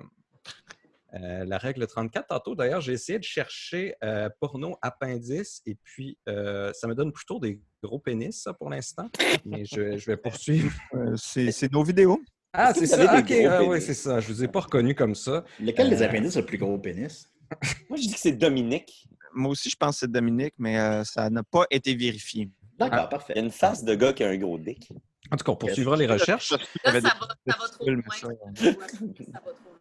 euh, 1.15 1.47
la 1.47 1.57
règle 1.57 1.87
34, 1.87 2.27
tantôt, 2.29 2.55
d'ailleurs, 2.55 2.83
j'ai 2.83 2.93
essayé 2.93 3.19
de 3.19 3.25
chercher 3.25 3.95
euh, 4.05 4.29
porno 4.41 4.77
appendice 4.83 5.63
et 5.65 5.75
puis 5.75 6.19
euh, 6.29 6.71
ça 6.75 6.87
me 6.87 6.95
donne 6.95 7.13
plutôt 7.13 7.41
des 7.41 7.63
gros 7.83 7.99
pénis, 7.99 8.39
ça, 8.43 8.53
pour 8.53 8.69
l'instant. 8.69 9.09
Mais 9.47 9.65
je, 9.65 9.97
je 9.97 10.07
vais 10.11 10.19
poursuivre. 10.19 10.71
Euh, 10.95 11.17
c'est 11.17 11.51
c'est 11.51 11.73
nos 11.73 11.83
vidéos. 11.83 12.21
Ah, 12.53 12.73
c'est 12.75 12.87
ça. 12.87 13.19
Ok, 13.19 13.31
ah, 13.49 13.65
ouais, 13.65 13.81
c'est 13.81 13.95
ça. 13.95 14.21
Je 14.21 14.29
ne 14.29 14.35
vous 14.35 14.45
ai 14.45 14.49
pas 14.49 14.61
reconnu 14.61 14.95
comme 14.95 15.15
ça. 15.15 15.45
Lequel 15.61 15.91
des 15.91 16.03
Euh, 16.03 16.07
appendices 16.07 16.37
a 16.37 16.41
le 16.41 16.47
plus 16.47 16.59
gros 16.59 16.79
pénis? 16.79 17.29
Moi, 17.89 17.97
je 17.99 18.03
dis 18.09 18.13
que 18.15 18.19
c'est 18.21 18.33
Dominique. 18.33 19.07
Moi 19.35 19.51
aussi, 19.53 19.69
je 19.71 19.77
pense 19.77 19.97
que 19.97 20.01
c'est 20.01 20.11
Dominique, 20.11 20.55
mais 20.59 20.79
euh, 20.79 21.05
ça 21.05 21.29
n'a 21.31 21.43
pas 21.43 21.65
été 21.71 21.95
vérifié. 21.95 22.51
D'accord, 22.79 23.01
Ah. 23.03 23.07
parfait. 23.07 23.35
Il 23.37 23.39
y 23.39 23.43
a 23.43 23.45
une 23.45 23.51
face 23.51 23.85
de 23.85 23.95
gars 23.95 24.13
qui 24.13 24.25
a 24.25 24.29
un 24.31 24.37
gros 24.37 24.59
dick. 24.59 24.91
En 25.31 25.37
tout 25.37 25.45
cas, 25.45 25.53
on 25.53 25.57
poursuivra 25.57 25.97
les 25.97 26.07
recherches. 26.07 26.53
Là, 26.53 26.93
ça 26.93 27.01
va, 27.01 27.11
ça 27.47 27.57
va 27.59 27.69
trop 27.69 27.91
loin. 27.91 28.03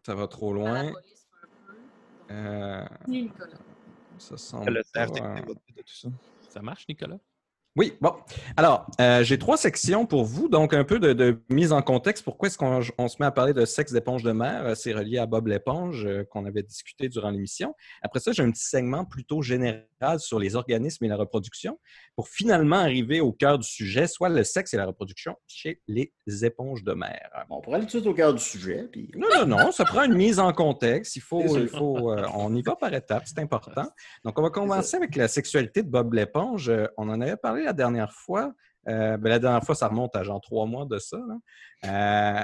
ça. 0.04 0.16
Va 0.16 0.28
trop 0.28 0.54
loin. 0.54 0.92
Euh, 2.30 2.86
continue, 3.06 3.22
Nicolas. 3.24 3.48
ça 4.18 4.38
semble 4.38 4.74
le 4.74 4.82
pas, 4.94 5.06
CRTC 5.08 5.46
de 5.46 5.54
tout 5.54 5.96
ça. 5.96 6.10
Ça 6.50 6.62
marche, 6.62 6.86
Nicolas? 6.90 7.18
Oui, 7.78 7.94
bon. 8.02 8.12
Alors, 8.56 8.88
euh, 9.00 9.24
j'ai 9.24 9.38
trois 9.38 9.56
sections 9.56 10.08
pour 10.08 10.26
vous, 10.26 10.50
donc 10.50 10.74
un 10.74 10.84
peu 10.84 10.98
de, 10.98 11.14
de 11.14 11.40
mise 11.50 11.72
en 11.72 11.84
contexte. 11.84 12.24
Pourquoi 12.24 12.48
est-ce 12.48 12.58
qu'on 12.58 12.82
on 12.98 13.08
se 13.08 13.18
met 13.20 13.28
à 13.28 13.32
parler 13.32 13.54
de 13.54 13.66
sexe 13.66 13.92
d'éponge 13.92 14.24
de 14.24 14.32
mer? 14.32 14.66
Euh, 14.66 14.74
C'est 14.74 14.94
relié 14.94 15.20
à 15.20 15.28
Bob 15.28 15.46
l'éponge 15.46 16.04
euh, 16.08 16.24
qu'on 16.24 16.46
avait 16.46 16.64
discuté 16.64 17.08
durant 17.08 17.30
l'émission. 17.30 17.76
Après 18.02 18.20
ça, 18.20 18.32
j'ai 18.32 18.42
un 18.42 18.50
petit 18.50 18.66
segment 18.66 19.06
plutôt 19.06 19.44
général 19.44 19.86
sur 20.18 20.40
les 20.40 20.56
organismes 20.56 21.06
et 21.06 21.08
la 21.08 21.18
reproduction 21.18 21.80
pour 22.16 22.30
finalement 22.30 22.78
arriver 22.78 23.22
au 23.22 23.32
cœur 23.32 23.60
du 23.60 23.68
sujet, 23.68 24.08
soit 24.08 24.30
le 24.30 24.44
sexe 24.44 24.74
et 24.74 24.78
la 24.78 24.88
reproduction 24.88 25.36
chez 25.46 25.80
les 25.88 26.12
éponges 26.42 26.84
de 26.84 26.94
mer. 26.94 27.30
Bon, 27.48 27.58
on 27.58 27.62
pourrait 27.62 27.78
aller 27.78 27.86
tout 27.86 27.98
de 27.98 28.02
suite 28.02 28.08
au 28.08 28.16
cœur 28.16 28.34
du 28.34 28.42
sujet. 28.42 28.90
Puis... 28.92 29.12
Non, 29.16 29.28
non, 29.36 29.46
non, 29.46 29.72
ça 29.72 29.86
prend 29.86 30.04
une 30.04 30.16
mise 30.16 30.40
en 30.40 30.52
contexte. 30.52 31.16
Il 31.16 31.22
faut, 31.22 31.60
il 31.60 31.68
faut, 31.68 32.12
euh, 32.12 32.26
on 32.34 32.56
y 32.56 32.64
va 32.64 32.76
par 32.76 32.92
étapes, 32.92 33.24
c'est 33.28 33.40
important. 33.40 33.88
Donc, 34.24 34.40
on 34.40 34.42
va 34.42 34.50
commencer 34.50 34.98
avec 34.98 35.16
la 35.16 35.28
sexualité 35.28 35.84
de 35.84 35.90
Bob 35.90 36.14
l'éponge. 36.14 36.72
On 36.98 37.08
en 37.10 37.22
avait 37.22 37.38
parlé 37.38 37.67
la 37.68 37.74
dernière 37.74 38.14
fois. 38.14 38.54
Euh, 38.88 39.18
ben, 39.18 39.30
la 39.30 39.40
dernière 39.40 39.64
fois, 39.64 39.76
ça 39.76 39.88
remonte 39.88 40.16
à 40.16 40.24
genre 40.24 40.42
trois 40.42 40.66
mois 40.66 40.86
de 40.86 40.98
ça. 40.98 41.20
Euh, 41.86 42.44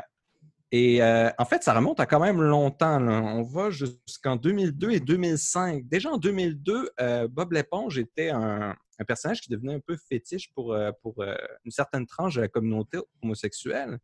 et 0.71 1.01
euh, 1.03 1.29
en 1.37 1.45
fait, 1.45 1.63
ça 1.63 1.73
remonte 1.73 1.99
à 1.99 2.05
quand 2.05 2.19
même 2.19 2.41
longtemps. 2.41 2.99
On 2.99 3.43
va 3.43 3.69
jusqu'en 3.69 4.35
2002 4.35 4.91
et 4.91 4.99
2005. 4.99 5.87
Déjà 5.87 6.09
en 6.09 6.17
2002, 6.17 6.89
euh, 6.99 7.27
Bob 7.27 7.53
l'éponge 7.53 7.97
était 7.97 8.31
un, 8.31 8.75
personnage 9.07 9.41
qui 9.41 9.49
devenait 9.49 9.75
un 9.75 9.79
peu 9.79 9.97
fétiche 10.09 10.51
pour, 10.53 10.75
une 10.75 11.71
certaine 11.71 12.05
tranche 12.05 12.35
de 12.35 12.41
la 12.41 12.47
communauté 12.47 12.99
homosexuelle. 13.21 13.99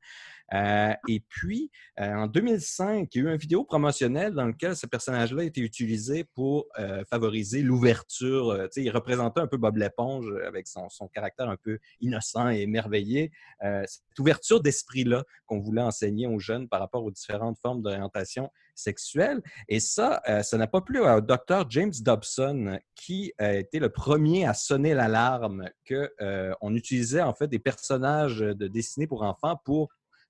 Euh, 0.54 0.94
et 1.08 1.20
puis, 1.20 1.72
euh, 2.00 2.14
en 2.14 2.28
2005, 2.28 3.14
il 3.14 3.18
y 3.18 3.26
a 3.26 3.30
eu 3.30 3.32
une 3.32 3.40
vidéo 3.40 3.64
promotionnelle 3.64 4.34
dans 4.34 4.46
laquelle 4.46 4.76
ce 4.76 4.88
personnage-là 4.88 5.44
a 5.44 5.46
été 5.46 5.62
utilisé 5.62 6.24
pour 6.24 6.68
euh, 6.80 7.04
favoriser 7.10 7.62
l'ouverture. 7.62 8.50
Euh, 8.50 8.68
sais, 8.72 8.84
il 8.84 8.90
représentait 8.90 9.42
un 9.42 9.48
peu 9.48 9.58
Bob 9.58 9.78
l'éponge 9.78 10.26
avec 10.46 10.68
son, 10.68 10.90
son 10.90 11.08
caractère 11.08 11.50
un 11.50 11.58
peu 11.58 11.80
innocent 12.02 12.50
et 12.50 12.62
émerveillé. 12.62 13.32
Euh, 13.64 13.84
cette 13.88 14.20
ouverture 14.20 14.62
d'esprit-là 14.62 15.24
qu'on 15.46 15.60
voulait 15.60 15.82
enseigner 15.82 16.28
aux 16.28 16.40
jeunes 16.40 16.68
par 16.68 16.80
rapport 16.80 17.04
aux 17.04 17.12
différentes 17.12 17.58
formes 17.60 17.82
d'orientation 17.82 18.50
sexuelle. 18.76 19.42
Et 19.68 19.80
ça, 19.82 20.22
ça 20.42 20.58
n'a 20.58 20.68
pas 20.68 20.80
plu 20.80 21.00
au 21.00 21.22
docteur 21.22 21.70
James 21.70 21.92
Dobson, 22.02 22.80
qui 22.96 23.34
a 23.38 23.56
été 23.56 23.80
le 23.80 23.90
premier 23.90 24.46
à 24.46 24.54
sonner 24.54 24.94
l'alarme 24.94 25.70
qu'on 25.88 26.76
utilisait 26.76 27.22
en 27.22 27.34
fait 27.34 27.48
des 27.48 27.60
personnages 27.60 28.40
de 28.40 28.68
dessinés 28.68 29.08
pour 29.08 29.24
enfants 29.24 29.60
pour 29.66 29.90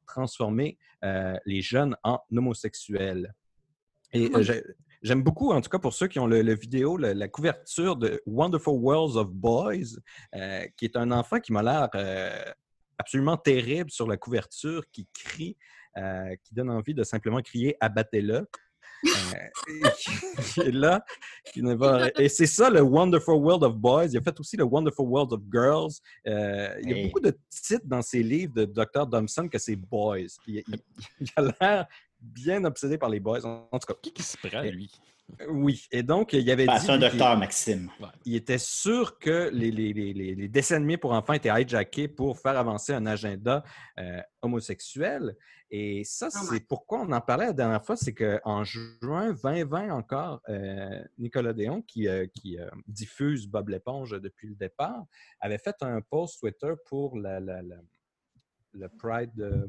transformer 0.10 0.78
euh, 1.04 1.36
les 1.46 1.62
jeunes 1.62 1.96
en 2.04 2.20
homosexuels. 2.36 3.34
Et 4.12 4.26
euh, 4.36 4.44
j'ai- 4.44 4.64
j'aime 5.02 5.24
beaucoup, 5.24 5.52
en 5.52 5.62
tout 5.62 5.70
cas 5.70 5.80
pour 5.80 5.94
ceux 5.94 6.08
qui 6.08 6.20
ont 6.20 6.28
le, 6.28 6.42
le 6.42 6.56
vidéo, 6.56 6.98
le- 6.98 7.14
la 7.14 7.28
couverture 7.28 7.96
de 7.96 8.22
Wonderful 8.26 8.78
Worlds 8.80 9.16
of 9.18 9.30
Boys, 9.32 9.92
euh, 10.36 10.66
qui 10.76 10.86
est 10.86 10.96
un 10.98 11.12
enfant 11.12 11.40
qui 11.40 11.54
m'a 11.54 11.64
l'air 11.64 11.88
euh, 11.96 12.44
absolument 12.98 13.38
terrible 13.38 13.92
sur 13.92 14.08
la 14.08 14.18
couverture, 14.18 14.84
qui 14.92 15.08
crie, 15.14 15.56
euh, 15.98 16.36
qui 16.44 16.54
donne 16.54 16.70
envie 16.70 16.94
de 16.94 17.04
simplement 17.04 17.42
crier 17.42 17.78
«abattez-le». 17.80 18.48
Euh, 19.06 19.10
et 19.68 19.82
qui- 19.98 20.54
qui 20.54 20.60
est 20.62 20.72
là, 20.72 21.04
qui 21.54 21.62
ne 21.62 21.74
va... 21.76 22.10
Et 22.18 22.28
c'est 22.30 22.46
ça 22.48 22.70
le 22.70 22.82
Wonderful 22.82 23.36
World 23.36 23.64
of 23.64 23.76
Boys. 23.76 24.08
Il 24.08 24.18
a 24.18 24.22
fait 24.22 24.40
aussi 24.40 24.58
le 24.58 24.64
Wonderful 24.64 25.06
World 25.08 25.34
of 25.34 25.42
Girls. 25.52 25.92
Euh, 26.28 26.76
il 26.82 26.90
y 26.90 26.94
a 26.94 26.98
Hey. 26.98 27.06
beaucoup 27.08 27.20
de 27.22 27.38
titres 27.50 27.86
dans 27.86 28.02
ses 28.02 28.24
livres 28.24 28.54
de 28.54 28.66
Dr. 28.66 29.10
Thompson 29.10 29.48
que 29.48 29.58
c'est 29.58 29.76
Boys. 29.76 30.28
Il, 30.48 30.64
il 31.20 31.28
a 31.36 31.42
l'air 31.60 31.86
bien 32.20 32.64
obsédé 32.66 32.98
par 32.98 33.10
les 33.10 33.20
boys. 33.20 33.46
En, 33.46 33.68
en 33.72 33.80
tout 33.80 33.94
cas, 33.94 34.00
Qui 34.02 34.12
qui 34.12 34.24
se 34.24 34.36
prend, 34.38 34.62
lui? 34.64 34.92
Oui. 35.50 35.84
Et 35.92 36.04
donc, 36.04 36.34
il 36.34 36.50
avait 36.52 36.66
Ben, 36.66 36.78
dit... 36.78 36.86
c'est 36.86 36.92
un 36.92 36.98
docteur, 36.98 37.38
Maxime. 37.38 37.90
il 38.26 38.36
était 38.36 38.58
sûr 38.58 39.18
que 39.20 39.50
les, 39.54 39.72
les- 39.72 39.94
les- 39.94 40.14
les- 40.14 40.36
les 40.36 40.48
dessins 40.48 40.76
animés 40.78 40.98
pour 40.98 41.12
enfants 41.14 41.34
étaient 41.34 41.50
hijackés 41.50 42.08
pour 42.08 42.40
faire 42.40 42.58
avancer 42.58 42.94
un 42.94 43.06
agenda 43.06 43.64
euh, 43.98 44.22
homosexuel. 44.42 45.36
Et 45.72 46.04
ça, 46.04 46.30
Oh 46.34 46.38
c'est 46.50 46.68
pourquoi 46.68 47.02
on 47.02 47.12
en 47.12 47.22
parlait 47.22 47.46
la 47.48 47.54
dernière 47.54 47.86
fois, 47.86 47.96
c'est 47.96 48.14
qu'en 48.16 48.64
juin 48.64 49.34
2020 49.44 49.92
encore, 49.92 50.42
euh, 50.50 51.04
Nicolas 51.20 51.54
Déon, 51.54 51.84
qui, 51.84 52.08
euh, 52.08 52.26
qui, 52.34 52.58
euh, 52.60 52.68
diffuse 52.88 53.46
Bob 53.48 53.70
l'éponge 53.70 54.20
depuis 54.20 54.48
le 54.48 54.56
départ, 54.56 55.04
avait 55.40 55.60
fait 55.60 55.76
un 55.82 56.02
post 56.02 56.40
Twitter 56.40 56.74
pour 56.88 57.18
la, 57.18 57.40
la- 57.40 57.62
la- 57.62 57.76
le 58.74 58.90
Pride, 58.90 59.40
euh, 59.40 59.68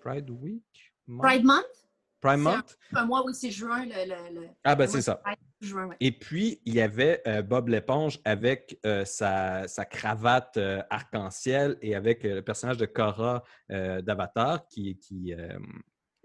Pride 0.00 0.30
Week? 0.30 0.64
Month? 1.06 1.22
Pride 1.26 1.44
Month? 1.44 1.81
C'est 2.30 2.36
Month? 2.36 2.78
Un 2.94 3.04
mois, 3.06 3.24
oui, 3.26 3.34
c'est 3.34 3.50
juin. 3.50 3.84
Le, 3.84 4.08
le- 4.34 4.40
le- 4.40 4.46
Ah, 4.64 4.74
ben 4.76 4.86
c'est 4.86 5.02
ça. 5.02 5.20
Juin, 5.60 5.86
ouais. 5.86 5.96
Et 6.00 6.12
puis, 6.12 6.60
il 6.64 6.74
y 6.74 6.80
avait 6.80 7.22
euh, 7.26 7.42
Bob 7.42 7.68
l'éponge 7.68 8.20
avec 8.24 8.78
euh, 8.86 9.04
sa, 9.04 9.66
sa 9.68 9.84
cravate 9.84 10.56
euh, 10.56 10.82
arc-en-ciel 10.90 11.76
et 11.82 11.94
avec 11.94 12.24
euh, 12.24 12.36
le 12.36 12.42
personnage 12.42 12.76
de 12.78 12.86
Cora 12.86 13.42
euh, 13.70 14.02
d'Avatar 14.02 14.66
qui, 14.68 14.98
qui, 14.98 15.34
euh, 15.34 15.58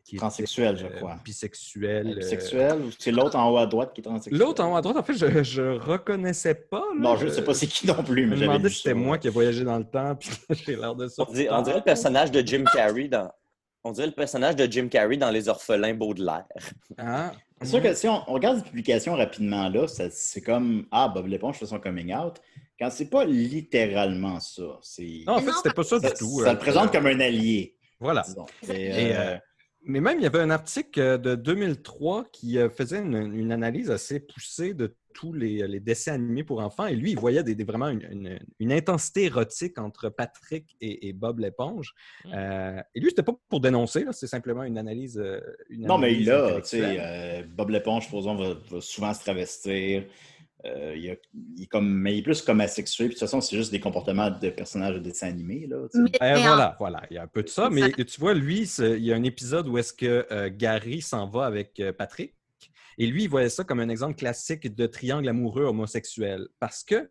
était, 0.07 0.17
Transsexuel, 0.17 0.77
je 0.77 0.87
crois. 0.87 1.17
bisexuel. 1.25 2.07
euh. 2.11 2.15
Bisexuel 2.15 2.81
ou 2.81 2.91
c'est 2.97 3.11
l'autre 3.11 3.35
en 3.35 3.51
haut 3.51 3.57
à 3.57 3.65
droite 3.67 3.91
qui 3.93 4.01
est 4.01 4.03
transsexuel? 4.05 4.39
L'autre 4.39 4.63
en 4.63 4.71
haut 4.73 4.75
à 4.77 4.81
droite, 4.81 4.97
en 4.97 5.03
fait, 5.03 5.13
je, 5.15 5.43
je 5.43 5.77
reconnaissais 5.77 6.55
pas. 6.55 6.79
là. 6.95 6.99
Non, 6.99 7.15
je 7.17 7.25
ne 7.25 7.31
sais 7.31 7.43
pas 7.43 7.53
c'est 7.53 7.67
qui 7.67 7.85
non 7.87 8.01
plus, 8.03 8.23
Je 8.23 8.29
mais 8.29 8.35
me 8.35 8.35
j'avais 8.37 8.47
demandais 8.53 8.69
si 8.69 8.77
c'était 8.77 8.93
moi 8.93 9.17
qui 9.17 9.27
ai 9.27 9.31
voyagé 9.31 9.63
dans 9.65 9.77
le 9.77 9.83
temps 9.89 10.15
puis 10.15 10.29
j'ai 10.65 10.75
l'air 10.77 10.95
de 10.95 11.07
ça. 11.07 11.25
On 11.27 11.31
dirait, 11.33 11.49
on 11.53 11.61
dirait 11.61 11.77
le 11.77 11.83
personnage 11.83 12.31
de 12.31 12.39
Jim 12.45 12.63
Carrey 12.73 13.07
dans. 13.07 13.29
On 13.83 13.91
dirait 13.91 14.07
le 14.07 14.13
personnage 14.13 14.55
de 14.55 14.69
Jim 14.69 14.87
Carrey 14.89 15.17
dans 15.17 15.29
Les 15.31 15.47
Orphelins 15.47 15.93
Baudelaire. 15.93 16.45
Ah, 16.97 17.31
C'est 17.61 17.67
sûr 17.69 17.81
que 17.81 17.93
si 17.93 18.07
on, 18.07 18.21
on 18.29 18.33
regarde 18.33 18.57
les 18.57 18.63
publications 18.63 19.15
rapidement 19.15 19.69
là, 19.69 19.87
ça- 19.87 20.09
c'est 20.11 20.41
comme 20.41 20.85
Ah, 20.91 21.07
Bob 21.07 21.27
l'éponge 21.27 21.57
fait 21.57 21.65
son 21.65 21.79
coming 21.79 22.13
out. 22.13 22.35
Quand 22.79 22.89
c'est 22.91 23.09
pas 23.09 23.25
littéralement 23.25 24.39
ça. 24.39 24.63
C'est... 24.81 25.23
Non, 25.25 25.33
en 25.33 25.39
fait, 25.41 25.51
c'était 25.51 25.73
pas 25.73 25.83
ça 25.83 25.99
ça, 25.99 26.09
du 26.09 26.15
tout. 26.17 26.41
ça 26.43 26.49
euh, 26.49 26.53
le 26.53 26.59
présente 26.59 26.91
comme 26.91 27.07
un 27.07 27.19
allié. 27.19 27.75
Voilà. 27.99 28.21
disons. 28.21 28.45
Et, 28.69 28.85
Et, 28.85 29.15
euh, 29.15 29.19
euh, 29.19 29.37
Mais 29.87 30.01
même, 30.01 30.19
il 30.19 30.23
y 30.23 30.27
avait 30.27 30.39
un 30.41 30.49
article 30.49 30.99
euh, 30.99 31.17
de 31.17 31.35
2003 31.35 32.25
qui 32.33 32.57
euh, 32.59 32.69
faisait 32.69 32.99
une, 32.99 33.15
une 33.33 33.51
analyse 33.51 33.89
assez 33.89 34.19
poussée 34.19 34.73
de 34.73 34.95
tous 35.13 35.33
les, 35.33 35.65
les 35.67 35.79
dessins 35.79 36.13
animés 36.13 36.43
pour 36.43 36.59
enfants. 36.59 36.85
Et 36.85 36.95
lui, 36.95 37.11
il 37.11 37.19
voyait 37.19 37.41
des, 37.41 37.55
des- 37.55 37.63
vraiment 37.63 37.87
une, 37.89 38.03
une- 38.11 38.39
une 38.59 38.71
intensité 38.71 39.23
érotique 39.23 39.79
entre 39.79 40.09
Patrick 40.09 40.75
et, 40.81 41.07
et 41.07 41.13
Bob 41.13 41.39
l'éponge. 41.39 41.93
Mm. 42.25 42.29
Euh, 42.35 42.81
et 42.93 42.99
lui, 42.99 43.09
c'était 43.09 43.23
pas 43.23 43.33
pour 43.49 43.59
dénoncer, 43.61 44.05
c'est 44.11 44.27
simplement 44.27 44.63
une 44.63 44.77
analyse. 44.77 45.17
euh, 45.17 45.39
une 45.69 45.87
Non, 45.87 45.97
mais 45.97 46.13
il 46.13 46.29
a, 46.29 46.61
tu 46.61 46.67
sais, 46.67 46.97
euh, 46.99 47.43
Bob 47.55 47.69
l'éponge, 47.69 48.05
supposons, 48.05 48.35
va, 48.35 48.53
va 48.69 48.81
souvent 48.81 49.13
se 49.13 49.21
travestir. 49.21 50.03
Euh, 50.65 50.95
il, 50.97 51.09
a- 51.11 51.15
il 51.55 51.63
est 51.63 51.67
comme, 51.67 51.87
mais 51.87 52.15
il 52.15 52.19
est 52.19 52.23
plus 52.23 52.41
comme 52.41 52.61
asexué. 52.61 53.05
Puis 53.05 53.13
de 53.15 53.19
toute 53.19 53.27
façon, 53.27 53.41
c'est 53.41 53.55
juste 53.55 53.71
des 53.71 53.79
comportements 53.79 54.31
de 54.31 54.49
personnages 54.49 54.95
de 54.95 54.99
dessins 54.99 55.27
animés. 55.27 55.67
Là, 55.67 55.77
mais- 55.93 56.17
en- 56.19 56.41
voilà, 56.41 56.75
voilà, 56.79 57.03
il 57.11 57.15
y 57.15 57.17
a 57.19 57.23
un 57.23 57.27
peu 57.27 57.43
de 57.43 57.47
ça, 57.49 57.69
mais 57.69 57.91
tu 57.91 58.19
vois, 58.19 58.33
lui, 58.33 58.61
il 58.79 59.03
y 59.05 59.13
a 59.13 59.15
un 59.15 59.23
épisode 59.23 59.67
où 59.67 59.77
est-ce 59.77 59.93
que 59.93 60.25
euh, 60.31 60.49
Gary 60.51 61.01
s'en 61.01 61.29
va 61.29 61.45
avec 61.45 61.79
euh, 61.79 61.93
Patrick, 61.93 62.33
et 62.97 63.05
lui, 63.05 63.25
il 63.25 63.29
voyait 63.29 63.49
ça 63.49 63.63
comme 63.63 63.79
un 63.79 63.89
exemple 63.89 64.15
classique 64.15 64.73
de 64.73 64.87
triangle 64.87 65.29
amoureux 65.29 65.65
homosexuel, 65.65 66.47
parce 66.59 66.83
que, 66.83 67.07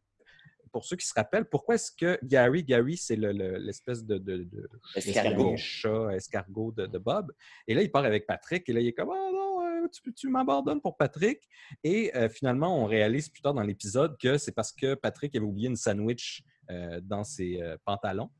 pour 0.72 0.84
ceux 0.84 0.96
qui 0.96 1.06
se 1.06 1.14
rappellent, 1.14 1.48
pourquoi 1.48 1.76
est-ce 1.76 1.92
que 1.92 2.18
Gary, 2.24 2.64
Gary, 2.64 2.96
c'est 2.96 3.14
le- 3.16 3.30
le- 3.32 3.58
l'espèce 3.58 4.04
de, 4.04 4.18
de, 4.18 4.38
de 4.38 4.68
Escargot. 4.96 5.56
chien, 5.56 5.90
chat, 6.08 6.16
escargot 6.16 6.72
de, 6.72 6.86
de 6.86 6.98
Bob, 6.98 7.32
et 7.68 7.74
là, 7.74 7.82
il 7.82 7.90
part 7.92 8.04
avec 8.04 8.26
Patrick, 8.26 8.68
et 8.68 8.72
là, 8.72 8.80
il 8.80 8.88
est 8.88 8.92
comme, 8.92 9.08
oh 9.10 9.30
non, 9.32 9.45
tu, 9.88 10.12
tu 10.14 10.28
m'abandonnes 10.28 10.80
pour 10.80 10.96
Patrick, 10.96 11.40
et 11.84 12.14
euh, 12.16 12.28
finalement, 12.28 12.82
on 12.82 12.86
réalise 12.86 13.28
plus 13.28 13.42
tard 13.42 13.54
dans 13.54 13.62
l'épisode 13.62 14.16
que 14.18 14.38
c'est 14.38 14.52
parce 14.52 14.72
que 14.72 14.94
Patrick 14.94 15.34
avait 15.34 15.44
oublié 15.44 15.68
une 15.68 15.76
sandwich 15.76 16.42
euh, 16.70 17.00
dans 17.02 17.24
ses 17.24 17.60
euh, 17.62 17.76
pantalons. 17.84 18.30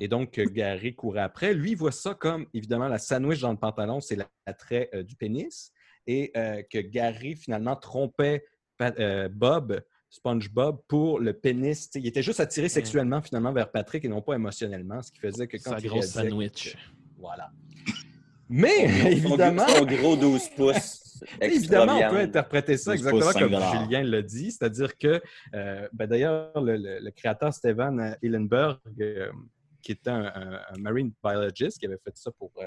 Et 0.00 0.08
donc, 0.08 0.40
Gary 0.40 0.94
courait 0.94 1.20
après. 1.20 1.52
Lui, 1.52 1.72
il 1.72 1.76
voit 1.76 1.92
ça 1.92 2.14
comme, 2.14 2.46
évidemment, 2.54 2.88
la 2.88 2.98
sandwich 2.98 3.40
dans 3.40 3.50
le 3.52 3.58
pantalon, 3.58 4.00
c'est 4.00 4.16
l'attrait 4.16 4.88
du 5.06 5.16
pénis. 5.16 5.70
Et 6.06 6.32
que 6.32 6.78
Gary, 6.78 7.36
finalement, 7.36 7.76
trompait 7.76 8.42
Pa- 8.78 9.28
Bob, 9.28 9.82
SpongeBob, 10.08 10.80
pour 10.88 11.20
le 11.20 11.34
pénis. 11.34 11.90
Il 11.94 12.06
était 12.06 12.22
juste 12.22 12.40
attiré 12.40 12.70
sexuellement, 12.70 13.20
finalement, 13.20 13.52
vers 13.52 13.70
Patrick 13.70 14.02
et 14.06 14.08
non 14.08 14.22
pas 14.22 14.34
émotionnellement, 14.34 15.02
ce 15.02 15.12
qui 15.12 15.18
faisait 15.20 15.46
que 15.46 15.58
quand 15.58 15.72
Sa 15.72 15.78
il 15.80 15.88
grosse 15.88 16.06
sandwich. 16.06 16.72
que- 16.72 16.78
Voilà. 17.18 17.50
Mais, 18.52 18.84
évidemment... 19.12 19.66
Son 19.68 19.84
gros 19.86 20.16
12 20.16 20.48
pouces. 20.50 20.98
Évidemment, 21.40 21.98
on 21.98 22.10
peut 22.10 22.18
interpréter 22.18 22.76
ça 22.76 22.90
12 22.96 23.00
exactement 23.06 23.32
comme 23.32 23.40
5 23.42 23.48
dollars. 23.50 23.84
Julien 23.84 24.02
l'a 24.02 24.22
dit, 24.22 24.50
c'est-à-dire 24.50 24.98
que, 24.98 25.22
euh, 25.54 25.88
ben, 25.92 26.06
d'ailleurs, 26.08 26.60
le, 26.60 26.76
le- 26.76 26.98
le 27.00 27.10
créateur 27.12 27.54
Steven 27.54 28.16
Hillenberg, 28.22 28.78
euh, 29.00 29.30
qui 29.82 29.92
était 29.92 30.10
un, 30.10 30.24
un- 30.34 30.60
un 30.68 30.78
marine 30.80 31.12
biologist, 31.22 31.78
qui 31.78 31.86
avait 31.86 31.98
fait 32.04 32.16
ça 32.16 32.32
pour, 32.32 32.50
euh, 32.60 32.66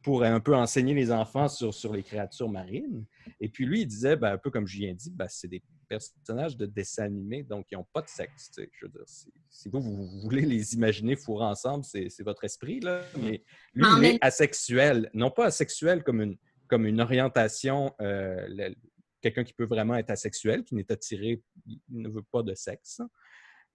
pour 0.00 0.22
un 0.22 0.38
peu 0.38 0.54
enseigner 0.54 0.94
les 0.94 1.10
enfants 1.10 1.48
sur, 1.48 1.74
sur 1.74 1.92
les 1.92 2.04
créatures 2.04 2.48
marines, 2.48 3.04
et 3.40 3.48
puis 3.48 3.66
lui, 3.66 3.80
il 3.80 3.86
disait, 3.86 4.14
ben, 4.14 4.32
un 4.34 4.38
peu 4.38 4.50
comme 4.50 4.66
Julien 4.68 4.94
dit, 4.94 5.10
ben, 5.10 5.26
c'est 5.28 5.48
des 5.48 5.60
personnages 5.98 6.56
de 6.56 6.66
dessins 6.66 7.04
animés, 7.04 7.42
donc 7.42 7.66
ils 7.70 7.76
n'ont 7.76 7.86
pas 7.92 8.02
de 8.02 8.08
sexe. 8.08 8.50
tu 8.50 8.62
sais. 8.62 8.70
Je 8.72 8.86
veux 8.86 8.92
dire, 8.92 9.02
si, 9.06 9.32
si 9.50 9.68
vous, 9.68 9.80
vous 9.80 10.20
voulez 10.22 10.42
les 10.42 10.74
imaginer 10.74 11.16
fourrés 11.16 11.46
ensemble, 11.46 11.84
c'est 11.84 12.08
c'est 12.08 12.22
votre 12.22 12.44
esprit, 12.44 12.80
là, 12.80 13.02
mais 13.18 13.44
lui, 13.74 13.84
En 13.84 13.98
il 13.98 14.04
est 14.04 14.18
asexuel. 14.20 15.10
Non 15.14 15.30
pas 15.30 15.46
asexuel 15.46 16.02
comme 16.02 16.20
une, 16.20 16.36
comme 16.68 16.86
une 16.86 17.00
orientation, 17.00 17.94
euh, 18.00 18.72
quelqu'un 19.20 19.44
qui 19.44 19.52
peut 19.52 19.66
vraiment 19.66 19.94
être 19.96 20.10
asexuel, 20.10 20.64
qui 20.64 20.74
n'est 20.74 20.90
attiré, 20.90 21.42
il 21.66 21.80
ne 21.90 22.08
veut 22.08 22.24
pas 22.30 22.42
de 22.42 22.54
sexe. 22.54 23.00